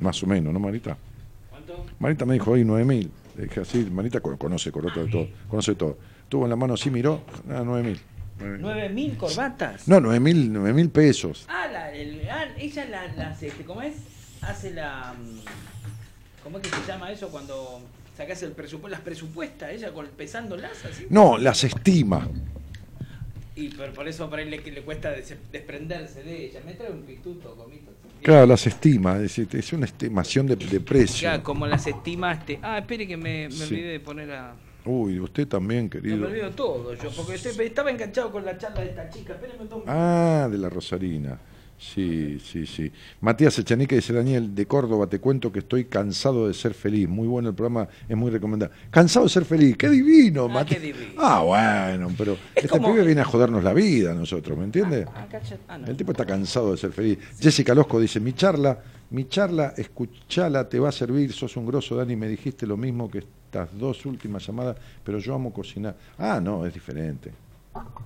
Más 0.00 0.22
o 0.22 0.26
menos, 0.26 0.52
¿no, 0.52 0.58
Marita? 0.60 0.96
¿Cuánto? 1.50 1.84
Marita 1.98 2.24
me 2.26 2.34
dijo 2.34 2.52
hoy 2.52 2.64
9 2.64 2.84
mil. 2.84 3.10
Le 3.36 3.44
dije 3.44 3.60
así, 3.60 3.78
Marita 3.90 4.20
co- 4.20 4.36
conoce 4.36 4.72
corota 4.72 5.02
de 5.02 5.10
todo, 5.10 5.28
conoce 5.48 5.74
todo. 5.74 5.98
Tuvo 6.28 6.44
en 6.44 6.50
la 6.50 6.56
mano 6.56 6.74
así, 6.74 6.90
miró, 6.90 7.22
ah, 7.50 7.62
9 7.64 7.82
mil. 7.88 8.00
¿Nueve 8.58 8.88
mil 8.88 9.18
corbatas? 9.18 9.86
No, 9.86 10.00
9 10.00 10.18
mil, 10.18 10.50
9 10.52 10.72
mil 10.72 10.88
pesos. 10.88 11.44
Ah, 11.48 11.66
la, 11.70 11.92
el- 11.92 12.26
ah, 12.30 12.46
ella 12.58 12.86
la, 12.86 13.06
la 13.14 13.28
hace, 13.30 13.48
este, 13.48 13.64
¿cómo 13.64 13.82
es? 13.82 13.94
Hace 14.40 14.72
la... 14.72 15.12
mm, 15.18 15.40
¿Cómo 16.42 16.56
es 16.58 16.62
que 16.62 16.70
se 16.74 16.86
llama 16.86 17.12
eso 17.12 17.28
cuando 17.28 17.82
sacas 18.16 18.42
el 18.42 18.52
presupuesto? 18.52 18.88
Las 18.88 19.00
presupuestas, 19.02 19.70
ella 19.72 19.92
con, 19.92 20.06
pesándolas 20.06 20.82
así. 20.86 21.06
No, 21.10 21.36
las 21.36 21.62
estima. 21.64 22.26
Y 23.54 23.68
por, 23.68 23.92
por 23.92 24.08
eso 24.08 24.30
por 24.30 24.38
ahí 24.38 24.48
le, 24.48 24.58
le 24.58 24.80
cuesta 24.82 25.10
des- 25.10 25.36
desprenderse 25.52 26.22
de 26.22 26.46
ella. 26.46 26.60
Me 26.64 26.72
trae 26.72 26.90
un 26.90 27.02
pituto, 27.02 27.54
comito. 27.56 27.92
Claro, 28.22 28.46
las 28.46 28.66
estima, 28.66 29.18
es, 29.18 29.72
una 29.72 29.86
estimación 29.86 30.46
de, 30.46 30.56
de 30.56 30.80
precio. 30.80 31.30
Como 31.42 31.66
las 31.66 31.86
estimaste. 31.86 32.58
Ah, 32.62 32.78
espere 32.78 33.06
que 33.06 33.16
me, 33.16 33.48
me 33.48 33.50
Sí. 33.50 33.62
olvidé 33.74 33.88
de 33.92 34.00
poner 34.00 34.30
a... 34.32 34.54
Uy, 34.84 35.20
usted 35.20 35.46
también, 35.46 35.84
No, 35.92 35.94
me 35.96 36.02
querido. 36.02 36.26
olvido 36.26 36.50
todo 36.52 36.94
yo, 36.94 37.10
porque 37.16 37.34
estoy- 37.34 37.66
estaba 37.66 37.90
enganchado 37.90 38.30
con 38.32 38.44
la 38.44 38.56
charla 38.56 38.80
de 38.80 38.88
esta 38.90 39.08
chica. 39.10 39.34
Espérenme 39.34 39.66
dos 39.66 39.82
Ah, 39.86 40.48
de 40.50 40.58
la 40.58 40.68
Rosarina. 40.70 41.38
Sí, 41.82 42.38
sí, 42.44 42.66
sí. 42.66 42.92
Matías 43.22 43.58
Echanique 43.58 43.94
dice, 43.96 44.12
Daniel, 44.12 44.54
de 44.54 44.66
Córdoba, 44.66 45.06
te 45.06 45.18
cuento 45.18 45.50
que 45.50 45.60
estoy 45.60 45.86
cansado 45.86 46.46
de 46.46 46.52
ser 46.52 46.74
feliz. 46.74 47.08
Muy 47.08 47.26
bueno 47.26 47.48
el 47.48 47.54
programa, 47.54 47.88
es 48.06 48.14
muy 48.14 48.30
recomendado. 48.30 48.70
Cansado 48.90 49.24
de 49.24 49.30
ser 49.30 49.46
feliz, 49.46 49.78
qué 49.78 49.88
divino, 49.88 50.46
qué 50.68 50.78
divino. 50.78 51.12
Ah, 51.16 51.40
bueno, 51.42 52.12
pero 52.18 52.36
este 52.54 52.68
como- 52.68 52.92
pibe 52.92 53.06
viene 53.06 53.22
a 53.22 53.24
jodernos 53.24 53.64
la 53.64 53.72
vida 53.72 54.12
a 54.12 54.14
nosotros, 54.14 54.58
¿me 54.58 54.64
entiendes? 54.64 55.06
Ah, 55.14 55.26
ah, 55.68 55.78
no. 55.78 55.86
El 55.86 55.96
tipo 55.96 56.12
está 56.12 56.26
cansado 56.26 56.70
de 56.72 56.76
ser 56.76 56.92
feliz. 56.92 57.18
Jessica 57.40 57.74
Losco 57.74 57.98
dice, 57.98 58.20
mi 58.20 58.34
charla, 58.34 58.78
mi 59.08 59.26
charla, 59.26 59.72
escuchala, 59.74 60.68
te 60.68 60.78
va 60.78 60.90
a 60.90 60.92
servir, 60.92 61.32
sos 61.32 61.56
un 61.56 61.64
grosso, 61.64 61.96
Dani, 61.96 62.14
me 62.14 62.28
dijiste 62.28 62.66
lo 62.66 62.76
mismo 62.76 63.10
que 63.10 63.18
estas 63.20 63.70
dos 63.78 64.04
últimas 64.04 64.46
llamadas, 64.46 64.76
pero 65.02 65.18
yo 65.18 65.34
amo 65.34 65.50
cocinar. 65.50 65.96
Ah, 66.18 66.40
no, 66.42 66.66
es 66.66 66.74
diferente. 66.74 67.32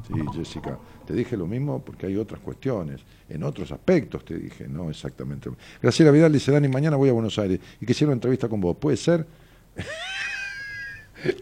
Sí, 0.07 0.15
Jessica, 0.35 0.79
te 1.07 1.15
dije 1.15 1.37
lo 1.37 1.47
mismo 1.47 1.83
porque 1.83 2.07
hay 2.07 2.17
otras 2.17 2.41
cuestiones, 2.41 3.01
en 3.29 3.43
otros 3.43 3.73
aspectos 3.73 4.23
te 4.25 4.37
dije, 4.37 4.69
no 4.69 4.91
exactamente. 4.91 5.49
Graciela 5.81 6.11
Vidal 6.11 6.33
dice, 6.33 6.53
Dani, 6.53 6.69
mañana 6.69 6.97
voy 6.97 7.09
a 7.09 7.13
Buenos 7.13 7.39
Aires 7.39 7.59
y 7.81 7.87
quisiera 7.87 8.09
una 8.11 8.15
entrevista 8.17 8.49
con 8.49 8.61
vos. 8.61 8.77
¿Puede 8.77 8.99
ser? 8.99 9.27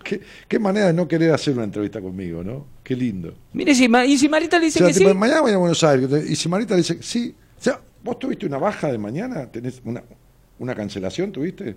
¿Qué, 0.04 0.20
qué 0.46 0.58
manera 0.60 0.86
de 0.86 0.92
no 0.92 1.08
querer 1.08 1.32
hacer 1.32 1.54
una 1.54 1.64
entrevista 1.64 2.00
conmigo, 2.00 2.44
¿no? 2.44 2.66
Qué 2.84 2.94
lindo. 2.94 3.34
Mire, 3.52 3.74
si, 3.74 3.88
Ma- 3.88 4.04
y 4.06 4.16
si 4.16 4.28
Marita 4.28 4.58
le 4.60 4.66
dice 4.66 4.78
O 4.78 4.86
sea, 4.86 4.92
que 4.92 4.98
tipo, 4.98 5.10
sí. 5.10 5.16
mañana 5.16 5.40
voy 5.40 5.50
a 5.52 5.56
Buenos 5.56 5.82
Aires. 5.82 6.30
Y 6.30 6.36
si 6.36 6.48
Marita 6.48 6.74
le 6.74 6.82
dice, 6.82 6.98
sí. 7.02 7.34
O 7.58 7.62
sea, 7.62 7.80
¿vos 8.04 8.16
tuviste 8.18 8.46
una 8.46 8.58
baja 8.58 8.92
de 8.92 8.98
mañana? 8.98 9.50
¿Tenés 9.50 9.82
una, 9.84 10.04
una 10.60 10.74
cancelación? 10.76 11.32
¿Tuviste? 11.32 11.74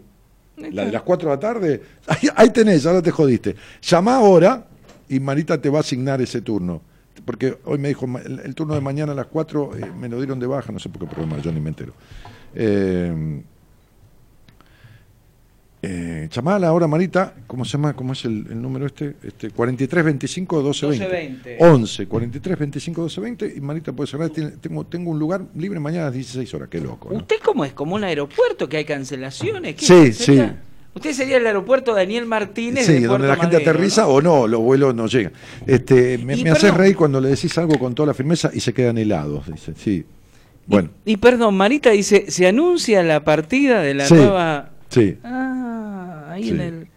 La 0.58 0.86
de 0.86 0.92
las 0.92 1.02
4 1.02 1.30
de 1.30 1.36
la 1.36 1.40
tarde. 1.40 1.82
Ahí, 2.08 2.30
ahí 2.36 2.50
tenés, 2.52 2.86
ahora 2.86 3.02
te 3.02 3.10
jodiste. 3.12 3.56
Llama 3.82 4.16
ahora 4.18 4.68
y 5.10 5.19
Marita 5.19 5.61
te 5.61 5.69
va 5.69 5.80
a 5.80 5.82
asignar 5.82 6.22
ese 6.22 6.41
turno. 6.41 6.82
Porque 7.23 7.57
hoy 7.65 7.77
me 7.80 7.88
dijo, 7.88 8.06
el, 8.23 8.40
el 8.40 8.56
turno 8.56 8.73
de 8.76 8.82
mañana 8.82 9.14
a 9.14 9.15
las 9.15 9.27
4 9.27 9.72
eh, 9.77 9.91
me 9.99 10.10
lo 10.10 10.18
dieron 10.18 10.40
de 10.40 10.48
baja, 10.48 10.72
no 10.72 10.80
sé 10.80 10.90
por 10.90 11.02
qué 11.02 11.07
problema, 11.07 11.40
yo 11.41 11.52
ni 11.52 11.60
me 11.61 11.69
entero. 11.69 11.94
Eh, 12.53 13.41
eh, 15.88 16.27
llamala 16.32 16.68
ahora, 16.69 16.88
Marita, 16.88 17.36
¿cómo 17.45 17.64
se 17.64 17.73
llama? 17.73 17.94
¿Cómo 17.94 18.14
es 18.14 18.26
el, 18.26 18.48
el 18.49 18.60
número 18.60 18.88
este? 18.88 19.15
este 19.23 19.52
43 19.52 20.03
25 20.03 20.61
12 20.64 20.88
20. 20.88 21.06
1220. 21.06 21.57
11 21.64 22.07
43 22.07 22.60
25 22.60 23.02
12 23.03 23.22
20 23.22 23.53
y 23.56 23.61
Marita 23.61 23.94
puede 23.94 24.10
cerrar. 24.10 24.30
Tiene- 24.32 24.52
tengo, 24.52 24.84
tengo 24.86 25.11
un 25.11 25.19
lugar 25.19 25.41
libre 25.56 25.80
mañana 25.80 26.03
a 26.03 26.06
las 26.07 26.15
16 26.15 26.52
horas, 26.56 26.69
qué 26.69 26.82
loco. 26.82 27.10
¿no? 27.11 27.18
¿Usted 27.18 27.36
cómo 27.44 27.64
es? 27.65 27.73
¿Como 27.73 27.94
un 27.95 28.03
aeropuerto 28.03 28.68
que 28.68 28.77
hay 28.77 28.86
cancelaciones? 28.86 29.76
¿Qué 29.76 29.86
Sí, 29.86 30.11
sí. 30.14 30.41
Usted 30.96 31.12
sería 31.14 31.38
el 31.38 31.46
aeropuerto 31.46 31.94
Daniel 31.94 32.26
Martínez 32.26 32.86
Sí, 32.86 32.94
de 32.94 33.08
donde 33.08 33.28
la 33.28 33.36
gente 33.36 33.58
Madero, 33.58 33.72
aterriza 33.72 34.04
¿no? 34.04 34.08
o 34.08 34.22
no, 34.22 34.48
los 34.48 34.62
vuelos 34.62 34.96
no 34.96 35.08
llegan. 35.08 35.34
Este, 35.68 36.18
me 36.20 36.38
Y 36.38 36.44
me 36.44 36.54
perdón. 36.54 36.78
reír 36.78 36.96
cuando 36.96 37.20
le 37.22 37.30
decís 37.30 37.58
algo 37.58 37.78
con 37.78 37.94
toda 37.94 38.08
la 38.08 38.14
firmeza 38.14 38.50
y 38.54 38.62
se 38.62 38.74
quedan 38.74 38.98
helados, 38.98 39.46
dice. 39.52 39.74
Sí. 39.76 40.06
Bueno, 40.66 40.90
Y 41.06 41.18
perdón, 41.18 41.56
Marita 41.58 41.92
dice, 41.92 42.32
se 42.32 42.48
anuncia 42.48 43.04
la 43.04 43.24
partida 43.24 43.82
de 43.82 43.94
la 43.94 44.06
Sí. 44.06 44.14
nueva... 44.16 44.70
sí, 44.90 45.18
Ah, 45.24 46.30
ahí 46.32 46.44
Sí. 46.46 46.50
en 46.52 46.60
el... 46.62 46.88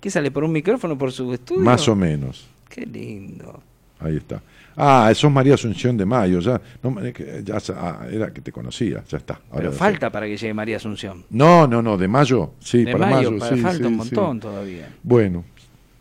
¿Qué 0.00 0.10
sale? 0.10 0.30
¿Por 0.30 0.44
un 0.44 0.52
micrófono? 0.52 0.96
¿Por 0.96 1.10
su 1.12 1.32
estudio? 1.34 1.60
más 1.62 1.88
o 1.88 1.96
menos. 1.96 2.46
Qué 2.68 2.86
lindo. 2.86 3.60
Ahí 3.98 4.16
está. 4.16 4.40
Ah, 4.80 5.10
sos 5.12 5.32
María 5.32 5.54
Asunción 5.54 5.96
de 5.96 6.06
Mayo, 6.06 6.38
ya, 6.38 6.60
no, 6.84 6.94
ya 7.02 7.58
ah, 7.76 8.06
era 8.10 8.32
que 8.32 8.40
te 8.40 8.52
conocía, 8.52 9.02
ya 9.08 9.18
está. 9.18 9.34
Ahora 9.50 9.56
Pero 9.56 9.72
sé. 9.72 9.78
falta 9.78 10.10
para 10.10 10.26
que 10.26 10.36
llegue 10.36 10.54
María 10.54 10.76
Asunción. 10.76 11.24
No, 11.30 11.66
no, 11.66 11.82
no, 11.82 11.96
de 11.98 12.06
mayo, 12.06 12.52
sí, 12.60 12.84
De 12.84 12.92
para 12.92 13.06
mayo, 13.10 13.32
mayo, 13.32 13.40
para- 13.40 13.56
sí, 13.56 13.62
falta 13.62 13.78
sí, 13.78 13.84
un 13.84 13.96
montón 13.96 14.36
sí. 14.36 14.40
todavía. 14.40 14.88
Bueno, 15.02 15.44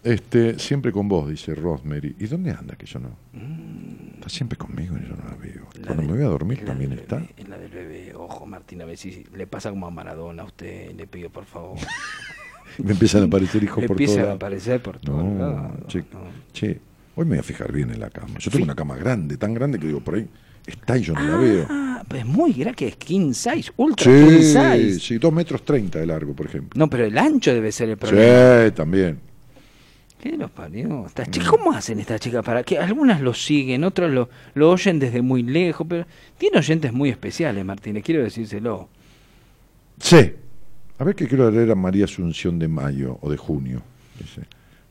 este, 0.04 0.60
siempre 0.60 0.91
con 0.91 1.08
vos, 1.10 1.28
dice 1.28 1.56
Rosemary. 1.56 2.16
¿Y 2.20 2.28
dónde 2.28 2.52
anda 2.52 2.76
que 2.76 2.86
yo 2.86 2.99
no? 2.99 3.10
Está 4.16 4.30
siempre 4.30 4.58
conmigo 4.58 4.95
y 4.95 5.02
yo 5.08 5.16
no 5.16 5.24
la 5.28 5.36
veo. 5.36 5.68
Cuando 5.86 6.04
me 6.04 6.14
voy 6.14 6.22
a 6.22 6.28
dormir 6.28 6.64
también 6.64 6.94
está. 6.94 7.22
Es 7.36 7.49
la 7.49 7.58
del 7.58 7.72
bebé. 7.72 8.14
Ojo, 8.16 8.45
Martín, 8.45 8.82
a 8.84 8.86
ver 8.86 8.98
si 8.98 9.26
le 9.36 9.48
pasa 9.48 9.70
como 9.70 9.88
a 9.88 9.91
Maradona 9.91 10.44
a 10.44 10.45
usted. 10.45 10.95
Le 10.95 11.08
pido, 11.08 11.30
por 11.30 11.45
favor. 11.45 11.78
Me 12.78 12.91
empiezan 12.91 13.24
a 13.24 13.26
aparecer 13.26 13.64
hijos 13.64 13.84
por 13.88 13.91
Empiezan 13.91 14.18
todos 14.18 14.30
a 14.30 14.34
aparecer 14.34 14.82
por 14.82 14.99
todos 14.99 15.24
No, 15.24 15.74
che, 15.88 16.04
che, 16.54 16.80
hoy 17.18 17.26
me 17.26 17.31
voy 17.31 17.39
a 17.39 17.44
fijar 17.44 17.72
bien 17.72 17.89
en 17.91 17.99
la 17.99 18.10
cama. 18.11 18.38
Yo 18.39 18.52
tengo 18.52 18.64
una 18.64 18.76
cama 18.76 18.95
grande, 18.95 19.38
tan 19.38 19.53
grande 19.53 19.80
que 19.80 19.88
digo, 19.88 19.99
por 20.02 20.15
ahí 20.15 20.27
está 20.65 20.98
y 20.98 21.02
yo 21.02 21.14
no 21.14 21.22
la 21.23 21.38
veo. 21.38 21.65
Ah, 21.69 22.03
pues 22.07 22.23
muy 22.26 22.53
grande, 22.53 22.76
que 22.76 22.88
es 22.89 22.95
king 22.95 23.34
size, 23.34 23.72
ultra 23.76 24.06
king 24.11 24.38
Sí, 24.39 24.44
size. 24.53 24.99
sí, 24.99 25.18
dos 25.18 25.34
metros 25.34 25.64
treinta 25.65 25.98
de 25.99 26.06
largo, 26.06 26.34
por 26.35 26.45
ejemplo. 26.45 26.77
No, 26.80 26.88
pero 26.89 27.06
el 27.06 27.18
ancho 27.18 27.53
debe 27.53 27.72
ser 27.72 27.89
el 27.89 27.98
problema. 27.98 28.65
Sí, 28.65 28.72
también. 28.72 29.19
¿Qué 30.22 30.35
los 30.38 30.52
parió? 30.52 31.06
Estas 31.07 31.30
chicas, 31.31 31.49
¿Cómo 31.49 31.72
hacen 31.73 31.99
estas 31.99 32.19
chicas? 32.22 32.44
para 32.44 32.64
que 32.64 32.77
Algunas 32.77 33.19
lo 33.22 33.34
siguen, 33.34 33.84
otras 33.84 34.11
lo, 34.11 34.30
lo 34.53 34.72
oyen 34.72 34.99
desde 34.99 35.22
muy 35.22 35.41
lejos, 35.44 35.85
pero 35.89 36.06
tiene 36.38 36.57
oyentes 36.60 36.94
muy 36.94 37.10
especiales, 37.10 37.64
Martínez, 37.65 38.03
quiero 38.03 38.23
decírselo. 38.23 38.89
Sí. 39.99 40.34
A 40.99 41.03
ver 41.03 41.15
qué 41.15 41.27
quiero 41.27 41.49
leer 41.52 41.69
a 41.72 41.76
María 41.76 42.06
Asunción 42.06 42.57
de 42.57 42.68
mayo 42.68 43.18
o 43.22 43.30
de 43.30 43.38
junio. 43.38 43.81
Dice. 44.19 44.41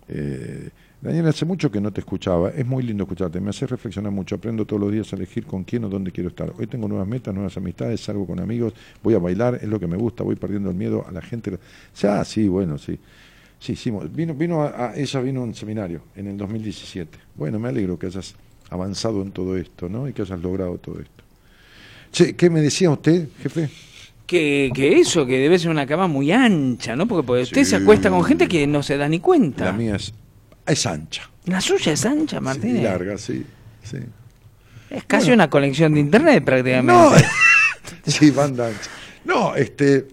Eh, 0.08 0.70
Daniel, 1.00 1.26
hace 1.28 1.44
mucho 1.44 1.70
que 1.70 1.80
no 1.80 1.92
te 1.92 2.00
escuchaba. 2.00 2.50
Es 2.50 2.66
muy 2.66 2.82
lindo 2.82 3.04
escucharte. 3.04 3.40
Me 3.40 3.50
hace 3.50 3.66
reflexionar 3.66 4.10
mucho. 4.12 4.36
Aprendo 4.36 4.64
todos 4.64 4.80
los 4.80 4.90
días 4.90 5.12
a 5.12 5.16
elegir 5.16 5.44
con 5.46 5.62
quién 5.62 5.84
o 5.84 5.88
dónde 5.88 6.10
quiero 6.10 6.30
estar. 6.30 6.52
Hoy 6.58 6.66
tengo 6.66 6.88
nuevas 6.88 7.06
metas, 7.06 7.34
nuevas 7.34 7.56
amistades, 7.56 8.00
salgo 8.00 8.26
con 8.26 8.40
amigos, 8.40 8.72
voy 9.02 9.14
a 9.14 9.18
bailar, 9.18 9.56
es 9.56 9.68
lo 9.68 9.78
que 9.78 9.86
me 9.86 9.96
gusta, 9.96 10.24
voy 10.24 10.36
perdiendo 10.36 10.70
el 10.70 10.76
miedo 10.76 11.04
a 11.06 11.12
la 11.12 11.20
gente. 11.20 11.58
Ya, 12.00 12.24
sí, 12.24 12.48
bueno, 12.48 12.78
sí. 12.78 12.98
Sí, 13.58 13.74
sí, 13.76 13.90
vino, 14.10 14.34
vino 14.34 14.62
a, 14.62 14.88
a- 14.90 14.96
ella 14.96 15.20
vino 15.20 15.40
a 15.40 15.44
un 15.44 15.54
seminario 15.54 16.00
en 16.16 16.26
el 16.28 16.36
2017. 16.36 17.18
Bueno, 17.36 17.58
me 17.58 17.68
alegro 17.68 17.98
que 17.98 18.06
hayas 18.06 18.34
avanzado 18.70 19.22
en 19.22 19.30
todo 19.32 19.56
esto, 19.56 19.88
¿no? 19.88 20.08
Y 20.08 20.12
que 20.12 20.22
hayas 20.22 20.40
logrado 20.40 20.76
todo 20.78 20.98
esto. 21.00 21.24
Che, 22.12 22.34
¿qué 22.36 22.50
me 22.50 22.60
decía 22.60 22.90
usted, 22.90 23.28
jefe? 23.42 23.68
Que, 24.26 24.70
que 24.74 24.98
eso, 24.98 25.24
que 25.24 25.38
debe 25.38 25.58
ser 25.58 25.70
una 25.70 25.86
cama 25.86 26.06
muy 26.08 26.32
ancha, 26.32 26.96
¿no? 26.96 27.06
Porque, 27.06 27.26
porque 27.26 27.42
usted 27.42 27.64
se 27.64 27.76
acuesta 27.76 28.10
con 28.10 28.24
gente 28.24 28.48
que 28.48 28.66
no 28.66 28.82
se 28.82 28.96
da 28.96 29.08
ni 29.08 29.20
cuenta. 29.20 29.66
La 29.66 29.72
mía 29.72 29.96
es, 29.96 30.12
es 30.66 30.86
ancha. 30.86 31.28
La 31.46 31.60
suya 31.60 31.92
es 31.92 32.04
ancha, 32.04 32.40
Martínez. 32.40 32.80
Y 32.80 32.84
larga, 32.84 33.18
sí, 33.18 33.44
sí. 33.82 33.98
Es 34.90 35.04
casi 35.04 35.30
una 35.32 35.48
conexión 35.50 35.94
de 35.94 36.00
internet 36.00 36.44
prácticamente. 36.44 36.92
No, 36.92 37.12
sí, 38.06 38.30
banda 38.30 38.68
ancha. 38.68 38.90
No, 39.24 39.54
este, 39.56 40.06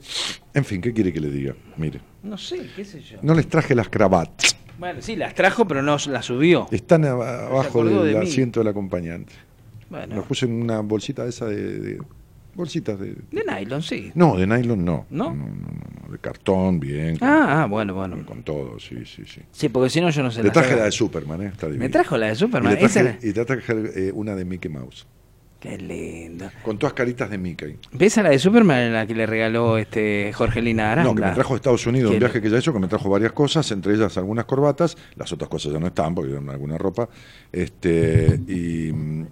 en 0.53 0.65
fin, 0.65 0.81
¿qué 0.81 0.91
quiere 0.93 1.13
que 1.13 1.19
le 1.19 1.29
diga? 1.29 1.53
Mire, 1.77 1.99
No 2.23 2.37
sé, 2.37 2.67
qué 2.75 2.83
sé 2.85 3.01
yo. 3.01 3.17
no 3.21 3.33
les 3.35 3.47
traje 3.47 3.75
las 3.75 3.89
cravatas. 3.89 4.55
Bueno, 4.79 5.01
sí, 5.01 5.15
las 5.15 5.35
trajo, 5.35 5.67
pero 5.67 5.81
no 5.83 5.97
las 6.07 6.25
subió. 6.25 6.67
Están 6.71 7.03
ab- 7.03 7.23
abajo 7.47 7.83
del 7.85 8.13
de 8.13 8.17
asiento 8.19 8.59
del 8.59 8.69
acompañante. 8.69 9.33
Bueno. 9.89 10.15
Los 10.15 10.25
puse 10.25 10.45
en 10.47 10.53
una 10.63 10.79
bolsita 10.79 11.25
esa 11.25 11.45
de, 11.45 11.79
de- 11.79 11.99
bolsitas 12.55 12.99
de 12.99 13.15
De 13.31 13.43
nylon, 13.45 13.81
sí. 13.81 14.11
no, 14.15 14.35
de 14.37 14.45
nylon 14.47 14.83
no. 14.85 15.05
¿No? 15.09 15.33
No, 15.33 15.45
no, 15.45 15.71
no, 16.05 16.11
de 16.11 16.19
cartón, 16.19 16.79
bien. 16.79 17.17
con- 17.17 17.27
Ah, 17.27 17.63
ah, 17.63 17.65
bueno, 17.67 17.93
bueno. 17.93 18.25
Con 18.25 18.43
todo, 18.43 18.79
sí, 18.79 18.97
sí, 19.05 19.23
sí. 19.25 19.41
Sí, 19.51 19.69
porque 19.69 19.89
si 19.89 20.01
no 20.01 20.09
yo 20.09 20.21
no 20.23 20.31
sé 20.31 20.43
Le 20.43 20.51
traje 20.51 20.75
la 20.75 20.85
de 20.85 20.91
Superman, 20.91 21.41
¿eh? 21.41 21.47
Está. 21.47 21.67
Me 21.69 21.89
trajo 21.89 22.17
la 22.17 22.27
de 22.27 22.33
Y 22.33 22.35
Superman. 22.35 22.73
le 22.73 22.79
traje, 22.79 22.99
esa 22.99 23.17
y 23.27 23.33
te 23.33 23.45
traje 23.45 23.73
eh, 24.07 24.11
una 24.13 24.35
de 24.35 24.45
Mickey 24.45 24.69
Mouse. 24.71 25.07
Qué 25.63 25.77
lindo. 25.77 26.51
Con 26.61 26.77
todas 26.77 26.91
caritas 26.91 27.29
de 27.29 27.37
Mickey. 27.37 27.77
¿Ves 27.93 28.17
a 28.17 28.23
la 28.23 28.31
de 28.31 28.37
Superman 28.37 28.91
la 28.91 29.07
que 29.07 29.15
le 29.15 29.25
regaló 29.25 29.77
este 29.77 30.33
Jorgelina 30.33 30.91
Aranda? 30.91 31.09
No, 31.09 31.15
que 31.15 31.21
me 31.21 31.31
trajo 31.31 31.53
de 31.53 31.55
Estados 31.55 31.87
Unidos, 31.87 32.11
un 32.11 32.19
viaje 32.19 32.41
que 32.41 32.49
ya 32.49 32.57
hizo, 32.57 32.73
que 32.73 32.79
me 32.79 32.89
trajo 32.89 33.09
varias 33.09 33.31
cosas, 33.31 33.71
entre 33.71 33.93
ellas 33.93 34.17
algunas 34.17 34.43
corbatas, 34.43 34.97
las 35.15 35.31
otras 35.31 35.49
cosas 35.49 35.71
ya 35.71 35.79
no 35.79 35.87
están 35.87 36.13
porque 36.13 36.33
eran 36.33 36.49
alguna 36.49 36.77
ropa, 36.77 37.07
este 37.49 38.41
y, 38.49 38.91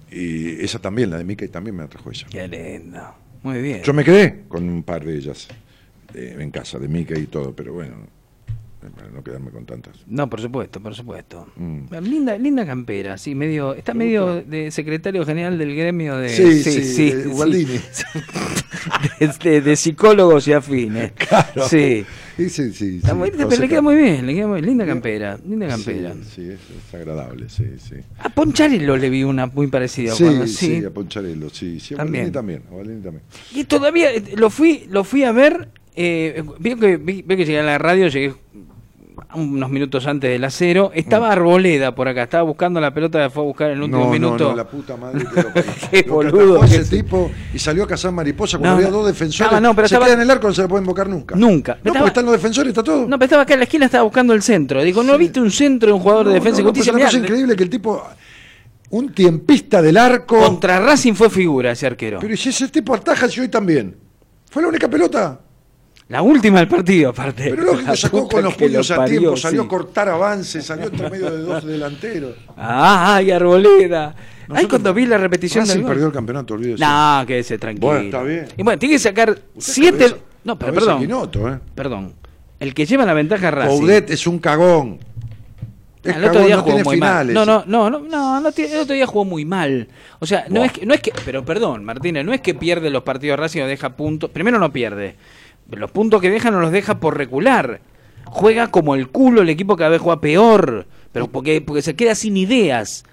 y 0.10 0.64
esa 0.64 0.80
también, 0.80 1.10
la 1.10 1.18
de 1.18 1.26
Mickey 1.26 1.50
también 1.50 1.76
me 1.76 1.84
la 1.84 1.90
trajo 1.90 2.10
ella. 2.10 2.26
Qué 2.32 2.48
lindo. 2.48 3.02
Muy 3.44 3.62
bien. 3.62 3.84
Yo 3.84 3.92
me 3.92 4.06
quedé 4.06 4.44
con 4.48 4.70
un 4.70 4.84
par 4.84 5.04
de 5.04 5.18
ellas 5.18 5.50
eh, 6.14 6.38
en 6.40 6.50
casa, 6.50 6.80
de 6.80 6.88
Mickey 6.88 7.24
y 7.24 7.28
todo, 7.28 7.54
pero 7.54 7.74
bueno, 7.74 8.08
para 8.90 9.10
no 9.10 9.24
quedarme 9.24 9.52
con 9.52 9.66
tantas. 9.66 9.98
No, 10.08 10.30
por 10.30 10.42
supuesto, 10.42 10.82
por 10.82 10.96
supuesto. 10.96 11.48
Mm. 11.56 11.94
Linda, 12.02 12.38
linda 12.38 12.66
campera, 12.66 13.18
sí, 13.18 13.36
medio, 13.36 13.74
está 13.76 13.94
medio 13.94 14.42
de 14.42 14.72
secretario 14.72 15.26
general 15.26 15.58
del 15.58 15.76
gremio 15.76 16.18
de, 16.18 16.30
Sí, 16.30 16.64
sí, 16.64 17.12
de 17.12 17.26
Gualdini. 17.26 17.80
de, 19.20 19.28
de- 19.44 19.62
de 19.62 19.76
psicólogos 19.76 20.48
y 20.48 20.54
afines. 20.54 21.12
Claro. 21.32 21.68
Sí. 21.68 22.06
Sí, 22.38 22.50
sí, 22.50 22.74
sí, 22.74 22.96
Está 22.98 23.10
sí. 23.10 23.16
muy- 23.16 23.32
pero 23.32 23.50
le 23.50 23.68
queda 23.70 23.82
muy 23.82 23.96
bien, 23.96 24.26
le 24.26 24.34
queda 24.34 24.48
muy 24.48 24.62
linda 24.62 24.86
campera, 24.86 25.38
linda 25.48 25.68
campera. 25.68 26.14
Sí, 26.14 26.20
sí, 26.36 26.42
es, 26.50 26.60
es 26.88 26.94
agradable, 26.94 27.48
sí, 27.50 27.66
sí. 27.78 27.96
A 28.20 28.30
Poncharello 28.30 28.98
le 28.98 29.10
vi 29.10 29.24
una 29.24 29.46
muy 29.46 29.68
parecida. 29.68 30.14
Sí, 30.16 30.24
cuando- 30.24 30.48
sí, 30.48 30.84
a 30.84 30.90
Poncharello, 30.90 31.50
sí, 31.50 31.80
sí, 31.80 31.94
a 31.94 31.98
También. 31.98 32.32
También, 32.32 32.64
a 32.72 32.76
también. 33.04 33.22
Y 33.54 33.66
todavía 33.66 34.12
eh, 34.12 34.24
lo 34.38 34.50
fui, 34.50 34.86
lo 34.90 35.04
fui 35.04 35.24
a 35.24 35.32
ver. 35.32 35.70
Eh, 35.96 36.42
vio 36.60 36.78
que 36.78 36.96
vi, 36.98 37.22
vi 37.22 37.36
que 37.36 37.46
llegué 37.46 37.60
a 37.60 37.64
la 37.64 37.78
radio, 37.78 38.08
llegué 38.08 38.34
unos 39.36 39.70
minutos 39.70 40.06
antes 40.08 40.30
del 40.30 40.44
acero. 40.44 40.92
Estaba 40.94 41.32
Arboleda 41.32 41.94
por 41.96 42.08
acá, 42.08 42.24
estaba 42.24 42.44
buscando 42.44 42.80
la 42.80 42.94
pelota, 42.94 43.30
fue 43.30 43.44
a 43.44 43.46
buscar 43.46 43.72
en 43.72 43.78
el 43.78 43.84
último 43.84 44.06
no, 44.06 44.10
minuto. 44.12 44.44
No, 44.46 44.50
no, 44.52 44.56
la 44.56 44.68
puta 44.68 44.98
madre 44.98 45.26
que 45.34 45.42
lo 45.42 45.54
parió. 45.54 45.72
Qué 45.92 46.04
Lo 46.08 46.14
boludo 46.16 46.64
ese 46.64 46.78
es. 46.78 46.90
tipo 46.90 47.32
y 47.54 47.60
salió 47.60 47.84
a 47.84 47.88
cazar 47.88 48.12
mariposa 48.12 48.58
cuando 48.58 48.78
había 48.78 48.90
dos 48.90 49.06
defensores. 49.08 49.42
Estaba- 49.42 49.60
no, 49.62 49.76
pero 49.76 49.88
se 49.88 49.96
estaba- 49.96 50.06
queda 50.06 50.16
en 50.16 50.22
el 50.22 50.32
arco, 50.32 50.48
no 50.48 50.54
se 50.54 50.62
le 50.64 50.68
puede 50.68 50.82
invocar 50.84 51.08
nunca. 51.10 51.36
Nunca. 51.36 51.74
No, 51.74 51.78
Estaba- 51.78 51.94
porque 52.00 52.08
están 52.10 52.26
los 52.26 52.34
defensores, 52.34 52.70
está 52.70 52.84
todo. 52.84 53.08
No, 53.08 53.18
pero 53.18 53.26
estaba 53.26 53.44
acá 53.44 53.54
en 53.54 53.60
la 53.60 53.64
esquina, 53.66 53.86
estaba 53.86 54.04
buscando 54.04 54.34
el 54.34 54.42
centro. 54.42 54.82
Digo, 54.84 55.04
¿no 55.04 55.18
viste 55.18 55.40
un 55.40 55.52
centro 55.52 55.88
de 55.88 55.94
un 55.94 56.00
jugador 56.02 56.28
de 56.28 56.34
defensa 56.36 56.62
y 56.62 56.64
no, 56.64 56.74
pues 56.74 56.86
justicia? 56.88 57.08
es 57.08 57.14
increíble 57.16 57.56
que 57.56 57.64
el 57.64 57.70
tipo, 57.70 58.04
un 58.92 59.14
tiempista 59.14 59.82
del 59.82 59.98
arco. 59.98 60.38
Contra 60.40 60.80
Racing 60.80 61.14
fue 61.14 61.30
figura 61.30 61.72
ese 61.72 61.88
arquero. 61.88 62.20
Pero 62.20 62.36
si 62.36 62.50
ese 62.50 62.68
tipo 62.68 62.94
ataja, 62.94 63.28
si 63.30 63.40
hoy 63.40 63.48
también. 63.48 63.96
Fue 64.50 64.62
la 64.62 64.68
única 64.68 64.90
pelota. 64.90 65.40
La 66.12 66.22
última 66.22 66.60
del 66.60 66.68
partido, 66.68 67.10
aparte. 67.12 67.50
Pero 67.52 67.64
lógico, 67.64 67.96
sacó 67.96 68.28
con 68.28 68.44
los 68.44 68.54
lo 68.54 68.58
puños 68.60 68.92
a 68.92 68.96
parió, 68.98 69.20
tiempo, 69.20 69.38
salió 69.38 69.62
sí. 69.62 69.66
a 69.66 69.70
cortar 69.70 70.10
avance, 70.10 70.62
salió 70.62 70.88
entre 70.88 71.10
medio 71.10 71.32
de 71.32 71.38
dos 71.42 71.64
delanteros. 71.66 72.36
Ah, 72.58 73.16
ay, 73.16 73.32
Arboleda. 73.32 74.14
Nosotros- 74.50 74.70
cuando 74.70 74.94
vi 74.94 75.06
la 75.06 75.18
repetición 75.18 75.66
del 75.66 75.84
perdió 75.84 76.08
el 76.08 76.12
campeonato, 76.12 76.54
olvídese. 76.56 76.84
No, 76.84 77.24
quédese 77.26 77.58
tranquilo. 77.58 77.88
Bueno, 77.88 78.04
está 78.06 78.24
bien. 78.24 78.46
Y 78.58 78.64
bueno, 78.64 78.78
tiene 78.78 78.96
que 78.96 79.00
sacar 79.00 79.40
siete. 79.58 79.98
cabeza- 80.00 80.18
no, 80.44 80.60
pero 80.60 80.74
perdón. 80.74 81.00
Quinoto, 81.00 81.48
¿eh? 81.50 81.60
Perdón. 81.74 82.14
El 82.60 82.74
que 82.74 82.86
lleva 82.86 83.06
la 83.06 83.14
ventaja 83.14 83.48
es 83.48 83.54
Racing. 83.54 83.80
Coudet 83.80 84.10
es 84.10 84.28
un 84.28 84.40
cagón. 84.40 85.00
Es 86.04 86.14
Ah, 86.14 86.18
el 86.18 86.24
otro 86.26 86.34
cagón, 86.34 86.48
día 86.48 86.56
no 86.58 86.62
jugó 86.64 86.80
muy 86.80 86.96
finales. 86.96 87.36
mal. 87.36 87.46
No, 87.46 87.64
no, 87.66 87.90
no, 87.90 88.00
no, 88.00 88.42
no, 88.42 88.50
el 88.50 88.80
otro 88.80 88.94
día 88.96 89.06
jugó 89.08 89.24
muy 89.24 89.46
mal. 89.46 89.88
O 90.20 90.26
sea, 90.26 90.46
no 90.50 90.64
es 90.66 90.74
que, 90.74 90.86
no 90.86 90.94
es 90.94 91.00
que, 91.00 91.14
pero 91.24 91.46
perdón, 91.46 91.86
Martínez, 91.86 92.26
no 92.26 92.34
es 92.34 92.42
que 92.42 92.54
pierde 92.54 92.90
los 92.90 93.04
partidos 93.04 93.40
Racing 93.40 93.62
o 93.62 93.68
deja 93.68 93.96
puntos. 93.96 94.30
Primero 94.32 94.60
no 94.60 94.74
pierde. 94.74 95.16
Los 95.72 95.92
puntos 95.92 96.22
que 96.22 96.30
deja 96.30 96.52
no 96.52 96.60
los 96.60 96.72
deja 96.72 97.00
por 97.00 97.18
recular. 97.18 97.82
Juega 98.26 98.68
como 98.68 98.96
el 98.96 99.10
culo 99.10 99.42
el 99.42 99.50
equipo 99.50 99.76
cada 99.76 99.90
vez 99.90 100.02
juega 100.02 100.22
peor. 100.22 100.86
Pero 101.12 101.28
porque, 101.28 101.62
porque 101.62 101.82
se 101.82 101.96
queda 101.96 102.16
sin 102.16 102.38
ideas. 102.38 103.04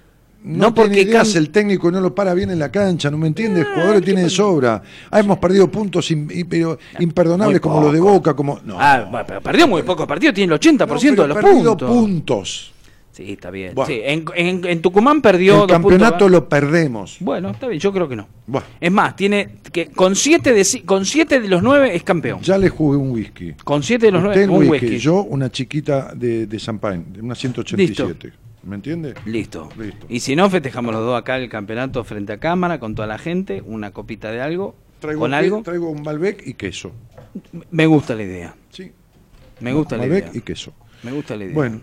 No, 0.41 0.67
No, 0.69 0.73
porque 0.73 1.01
ideas 1.01 1.35
el 1.35 1.49
técnico 1.49 1.91
no 1.91 1.99
lo 1.99 2.15
para 2.15 2.33
bien 2.33 2.49
en 2.49 2.59
la 2.59 2.71
cancha, 2.71 3.11
¿no 3.11 3.17
me 3.17 3.27
entiendes? 3.27 3.67
Jugadores 3.73 4.03
tiene 4.03 4.23
de 4.23 4.29
sobra. 4.29 4.81
Ah, 5.11 5.19
hemos 5.19 5.37
perdido 5.37 5.69
puntos 5.69 6.09
pero 6.49 6.79
imperdonables 6.97 7.59
como 7.59 7.81
los 7.81 7.91
de. 7.91 7.99
Boca, 7.99 8.33
como 8.33 8.59
no. 8.63 8.77
Ah, 8.79 9.25
perdió 9.43 9.67
muy 9.67 9.83
pocos 9.83 10.07
partidos, 10.07 10.33
tiene 10.35 10.53
el 10.53 10.59
80% 10.59 11.15
No, 11.15 11.21
de 11.23 11.27
los 11.27 11.37
perdido 11.37 11.71
puntos. 11.77 11.89
puntos. 11.89 12.73
Sí, 13.19 13.33
está 13.33 13.51
bien. 13.51 13.73
Sí, 13.85 13.99
en, 14.01 14.23
en- 14.35 14.65
en 14.65 14.81
Tucumán 14.81 15.21
perdió 15.21 15.53
el 15.55 15.59
dos 15.61 15.67
campeonato 15.67 16.11
puntos. 16.19 16.31
lo 16.31 16.47
perdemos. 16.47 17.17
Bueno, 17.19 17.49
está 17.49 17.67
bien, 17.67 17.79
yo 17.81 17.91
creo 17.91 18.07
que 18.07 18.15
no. 18.15 18.27
Es 18.79 18.91
más, 18.91 19.15
tiene 19.17 19.55
que 19.73 19.87
con 19.87 20.15
siete 20.15 20.53
de 20.53 20.65
con 20.85 21.05
siete 21.05 21.41
de 21.41 21.49
los 21.49 21.61
nueve 21.61 21.93
es 21.93 22.03
campeón. 22.03 22.39
ya 22.41 22.57
le 22.57 22.69
jugué 22.69 22.97
un 22.97 23.11
whisky. 23.11 23.55
Con 23.65 23.83
siete 23.83 24.05
de 24.05 24.11
los 24.13 24.23
Usted 24.23 24.47
nueve 24.47 24.65
un 24.65 24.71
whisky, 24.71 24.85
whisky. 24.87 24.99
yo 24.99 25.23
una 25.23 25.51
chiquita 25.51 26.13
de, 26.15 26.47
de 26.47 26.57
champagne, 26.57 27.03
de 27.09 27.21
una 27.21 27.35
187. 27.35 28.31
¿Me 28.63 28.75
entiende? 28.75 29.13
Listo. 29.25 29.67
Listo. 29.77 30.05
Y 30.07 30.21
si 30.21 30.35
no, 30.35 30.49
festejamos 30.49 30.93
los 30.93 31.03
dos 31.03 31.19
acá 31.19 31.37
el 31.37 31.49
campeonato 31.49 32.03
frente 32.05 32.31
a 32.33 32.37
cámara 32.39 32.79
con 32.79 32.95
toda 32.95 33.07
la 33.07 33.17
gente, 33.17 33.61
una 33.65 33.91
copita 33.91 34.31
de 34.31 34.39
algo, 34.41 34.75
Traigo, 35.01 35.19
con 35.21 35.31
que- 35.31 35.35
algo. 35.35 35.61
traigo 35.63 35.89
un 35.89 36.03
Malbec 36.03 36.45
y 36.47 36.53
queso. 36.53 36.91
Me 37.71 37.85
gusta 37.85 38.15
la 38.15 38.23
idea. 38.23 38.55
Sí. 38.69 38.91
Me 39.59 39.73
gusta 39.73 39.97
la 39.97 40.03
Malbec 40.03 40.23
idea. 40.25 40.31
y 40.35 40.41
queso. 40.41 40.73
Me 41.03 41.11
gusta 41.11 41.35
la 41.37 41.43
idea. 41.45 41.53
Bueno, 41.55 41.81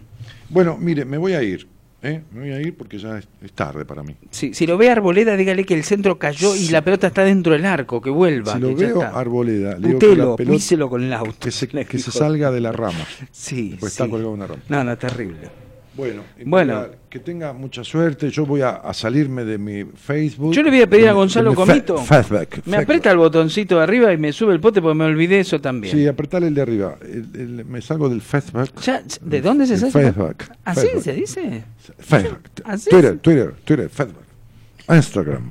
bueno, 0.49 0.77
mire, 0.79 1.05
me 1.05 1.19
voy 1.19 1.33
a 1.35 1.43
ir. 1.43 1.67
¿eh? 2.03 2.23
Me 2.33 2.41
voy 2.41 2.51
a 2.53 2.61
ir 2.61 2.77
porque 2.77 2.99
ya 2.99 3.19
es, 3.19 3.29
es 3.43 3.53
tarde 3.53 3.85
para 3.85 4.03
mí. 4.03 4.15
Si, 4.31 4.55
si 4.55 4.67
lo 4.67 4.77
ve 4.79 4.91
Arboleda, 4.91 5.37
dígale 5.37 5.65
que 5.65 5.75
el 5.75 5.83
centro 5.85 6.19
cayó 6.19 6.55
y 6.55 6.69
la 6.69 6.83
pelota 6.83 7.09
está 7.09 7.25
dentro 7.25 7.53
del 7.53 7.65
arco, 7.65 8.01
que 8.01 8.11
vuelva. 8.11 8.55
Si 8.55 8.61
lo 8.61 8.75
veo. 8.75 9.03
Arboleda, 9.03 9.77
le 9.79 9.89
digo 9.89 9.99
que 9.99 10.17
la 10.17 10.37
pelota 10.37 10.89
con 10.89 11.03
el 11.03 11.13
auto. 11.13 11.35
que 11.41 11.51
se, 11.51 11.67
que 11.87 11.99
salga 11.99 12.51
de 12.51 12.61
la 12.61 12.73
rama. 12.73 13.05
Sí, 13.31 13.77
Pues 13.81 13.93
sí. 13.93 14.03
está 14.03 14.09
colgado 14.11 14.33
una 14.33 14.47
rama. 14.47 14.63
No, 14.69 14.85
no, 14.85 14.97
terrible. 14.97 15.66
Bueno, 15.97 16.23
Bueno. 16.45 16.87
que 17.09 17.19
tenga 17.19 17.53
mucha 17.55 17.83
suerte. 17.83 18.29
Yo 18.31 18.45
voy 18.45 18.61
a, 18.61 18.71
a 18.71 18.93
salirme 18.93 19.45
de 19.45 19.57
mi 19.57 19.85
Facebook. 19.85 20.53
Yo 20.53 20.63
le 20.63 20.71
voy 20.71 20.83
a 20.83 20.87
pedir 20.87 21.09
a 21.09 21.13
Gonzalo 21.13 21.55
Comito. 21.55 21.97
fe- 21.99 22.23
Facebook, 22.23 22.63
Me 22.67 22.77
aprieta 22.77 23.11
el 23.11 23.17
botoncito 23.17 23.79
de 23.79 23.83
arriba 23.83 24.13
y 24.13 24.19
me 24.19 24.33
sube 24.33 24.53
el 24.53 24.61
pote 24.61 24.83
porque 24.83 24.95
me 24.99 25.05
olvidé 25.07 25.41
eso 25.41 25.61
también. 25.61 25.97
Sí, 25.97 26.07
apretale 26.07 26.49
el 26.49 26.55
de 26.55 26.63
arriba. 26.63 26.97
El- 27.01 27.29
el- 27.35 27.65
me 27.65 27.81
salgo 27.81 28.09
del 28.09 28.21
Facebook. 28.21 28.71
Ya, 28.83 29.03
¿De 29.23 29.41
dónde 29.41 29.67
se 29.67 29.79
sale? 29.79 29.93
Facebook. 29.93 30.37
¿Así 30.65 30.81
Facebook. 30.83 31.03
se 31.03 31.13
dice? 31.15 31.65
Facebook. 31.99 32.41
¿Así 32.65 32.91
Twitter, 32.91 33.19
Twitter, 33.19 33.55
Twitter, 33.65 33.89
Facebook. 33.89 34.25
Instagram. 34.89 35.51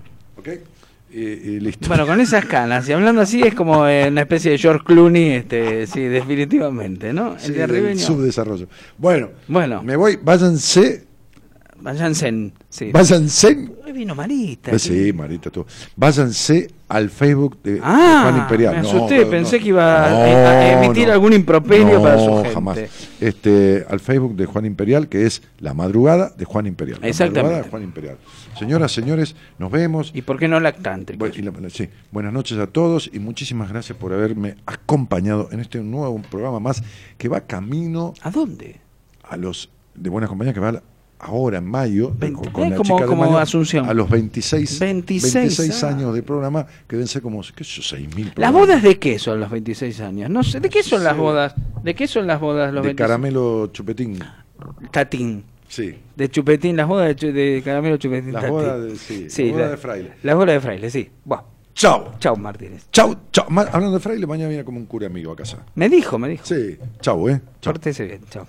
Y 1.18 1.60
listo. 1.62 1.88
Bueno, 1.88 2.06
con 2.06 2.20
esas 2.20 2.44
canas 2.46 2.90
y 2.90 2.92
hablando 2.92 3.22
así 3.22 3.42
es 3.42 3.56
como 3.56 3.88
eh, 3.88 4.10
una 4.10 4.22
especie 4.22 4.52
de 4.52 4.58
George 4.58 4.84
Clooney, 4.86 5.32
este, 5.32 5.88
sí, 5.88 6.02
definitivamente, 6.02 7.14
¿no? 7.14 7.36
El 7.36 7.40
Sí, 7.40 7.52
de 7.54 7.64
Arribeño. 7.64 8.00
subdesarrollo. 8.00 8.68
Bueno, 8.98 9.30
Bueno, 9.48 9.82
me 9.82 9.96
voy. 9.96 10.20
Váyanse. 10.22 11.05
Váyanse. 11.86 12.52
Sí. 12.70 12.92
Váyanse. 12.92 13.70
Hoy 13.86 13.92
vino 13.94 14.14
Marita. 14.16 14.72
Pues 14.72 14.82
sí, 14.82 15.14
Marita, 15.14 15.50
tú. 15.50 15.66
Váyanse 15.96 16.68
al 16.88 17.10
Facebook 17.10 17.58
de, 17.64 17.80
Ah, 17.82 18.22
Juan 18.30 18.38
Imperial. 18.44 18.76
me 18.76 18.82
No, 18.82 18.90
asusté, 18.90 19.24
no, 19.26 19.30
pensé 19.32 19.58
no. 19.58 19.64
que 19.64 19.70
iba 19.70 20.06
a- 20.06 20.10
No, 20.10 20.18
a 20.18 20.84
emitir 20.84 21.10
algún 21.10 21.34
improperio 21.34 22.02
para 22.02 22.20
su 22.20 22.34
gente. 22.36 22.50
jamás. 22.54 22.80
Este, 23.20 23.86
al 23.90 24.00
Facebook 24.00 24.36
de 24.36 24.46
Juan 24.46 24.66
Imperial, 24.66 25.08
que 25.08 25.26
es 25.26 25.42
La 25.60 25.74
Madrugada 25.74 26.32
de 26.38 26.46
Juan 26.46 26.68
Imperial. 26.68 27.00
La 27.02 27.08
Exactamente. 27.08 27.42
Madrugada 27.44 27.64
de 27.64 27.70
Juan 27.70 27.84
Imperial. 27.84 28.18
Señoras, 28.60 28.92
señores, 28.92 29.36
nos 29.60 29.72
vemos. 29.72 30.12
¿Y 30.14 30.22
por 30.22 30.38
qué 30.40 30.48
no 30.48 30.60
lactante? 30.60 31.18
Bu- 31.18 31.62
la- 31.62 31.70
sí, 31.70 31.90
buenas 32.12 32.34
noches 32.34 32.58
a 32.58 32.68
todos 32.68 33.10
y 33.14 33.20
muchísimas 33.20 33.70
gracias 33.70 33.98
por 33.98 34.14
haberme 34.14 34.56
acompañado 34.66 35.50
en 35.52 35.60
este 35.60 35.80
nuevo 35.80 36.22
programa 36.30 36.60
más 36.60 36.82
que 37.18 37.28
va 37.30 37.42
camino 37.42 38.14
¿A 38.22 38.32
dónde? 38.32 38.80
a 39.24 39.38
los 39.38 39.70
de 39.96 40.10
Buenas 40.10 40.30
Compañías 40.30 40.54
que 40.54 40.60
va 40.60 40.70
a 40.70 40.72
la- 40.74 40.84
ahora 41.20 41.58
en 41.60 41.66
mayo, 41.66 42.14
con, 42.20 42.34
con 42.52 42.70
la 42.70 42.76
como- 42.76 42.84
chica 42.84 43.02
de 43.02 43.06
como 43.08 43.24
mayo, 43.26 43.38
Asunción. 43.38 43.88
a 43.90 43.94
los 43.94 44.10
26, 44.10 44.80
26, 44.80 45.84
ah. 45.84 45.90
años 45.90 46.14
de 46.14 46.22
programa, 46.24 46.66
que 46.88 46.96
deben 46.96 47.08
ser 47.08 47.22
como, 47.22 47.42
qué 47.42 47.64
sé 47.64 47.82
yo, 47.82 47.98
6.000 47.98 48.34
¿Las 48.36 48.52
bodas 48.54 48.84
de 48.84 49.00
qué 49.00 49.18
son 49.20 49.40
los 49.40 49.50
26 49.50 50.00
años? 50.02 50.30
No 50.30 50.44
sé, 50.44 50.60
¿de 50.60 50.70
qué 50.70 50.84
son 50.84 51.04
las 51.04 51.16
bodas? 51.18 51.56
¿De 51.84 51.96
qué 51.96 52.08
son 52.08 52.28
las 52.28 52.40
bodas 52.40 52.74
los 52.74 52.84
de 52.84 52.90
26? 52.90 52.96
caramelo 53.08 53.68
chupetín. 53.68 54.20
Tatín. 54.92 55.44
Sí. 55.68 55.96
De 56.16 56.30
chupetín, 56.30 56.78
las 56.78 56.88
bodas 56.88 57.08
de, 57.08 57.16
chu- 57.16 57.34
de 57.34 57.62
caramelo 57.66 57.98
chupetín. 57.98 58.32
Las 58.34 58.50
bodas 58.50 58.82
de- 58.82 58.96
sí, 59.30 59.48
las 59.48 59.54
bodas 59.54 59.66
la- 59.66 59.72
de 59.72 59.78
fraile. 59.78 60.12
Las 60.24 60.36
bodas 60.36 60.54
de 60.56 60.60
fraile, 60.62 60.90
sí. 60.90 61.10
Buah. 61.24 61.42
Chao. 61.74 62.14
Chao, 62.20 62.38
Martínez. 62.38 62.88
Chau, 62.92 63.16
chau. 63.34 63.46
Hablando 63.50 63.92
de 63.94 64.00
fraile, 64.00 64.26
mañana 64.26 64.48
viene 64.48 64.64
como 64.64 64.78
un 64.78 64.86
cura 64.86 65.08
amigo 65.08 65.34
a 65.34 65.36
casa. 65.36 65.66
Me 65.76 65.90
dijo, 65.90 66.18
me 66.18 66.30
dijo. 66.30 66.46
Sí. 66.46 66.78
Chau, 67.02 67.28
¿eh? 67.28 67.42
Chau. 67.60 67.74
Pórtese 67.74 68.06
bien, 68.06 68.22
chao. 68.30 68.48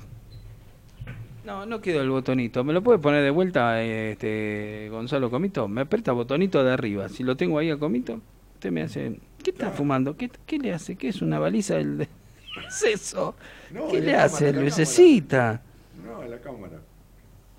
No, 1.47 1.65
no 1.65 1.81
quedó 1.81 2.03
el 2.03 2.11
botonito. 2.11 2.65
¿Me 2.65 2.73
lo 2.73 2.83
puede 2.83 2.99
poner 2.99 3.23
de 3.23 3.31
vuelta, 3.31 3.81
este 3.81 4.89
Gonzalo 4.91 5.31
Comito? 5.31 5.69
Me 5.69 5.83
aprieta 5.83 6.11
botonito 6.11 6.65
de 6.65 6.73
arriba. 6.73 7.09
Si 7.09 7.23
lo 7.23 7.37
tengo 7.37 7.61
ahí 7.61 7.71
a 7.71 7.77
Comito, 7.77 8.21
usted 8.55 8.73
me 8.73 8.83
hace... 8.83 9.21
¿Qué 9.45 9.51
está 9.53 9.71
fumando? 9.71 10.17
¿Qué, 10.17 10.29
qué 10.45 10.59
le 10.59 10.73
hace? 10.73 10.97
¿Qué 10.97 11.07
es 11.07 11.23
una 11.23 11.39
baliza? 11.39 11.79
El 11.79 11.99
de... 11.99 12.07
¿Qué 12.55 12.67
es 12.67 12.83
eso? 12.83 13.37
No, 13.71 13.87
¿Qué 13.87 14.01
le 14.01 14.17
hace? 14.17 14.53
Lucecita. 14.53 15.63
No, 16.05 16.25
en 16.25 16.33
la 16.33 16.41
cámara. 16.41 16.81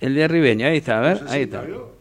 El 0.01 0.15
de 0.15 0.23
Arribeño, 0.25 0.67
ahí 0.67 0.77
está, 0.77 0.97
a 0.97 1.01
ver, 1.01 1.23
ahí 1.29 1.43
está. 1.43 1.61
¿vio? 1.61 1.96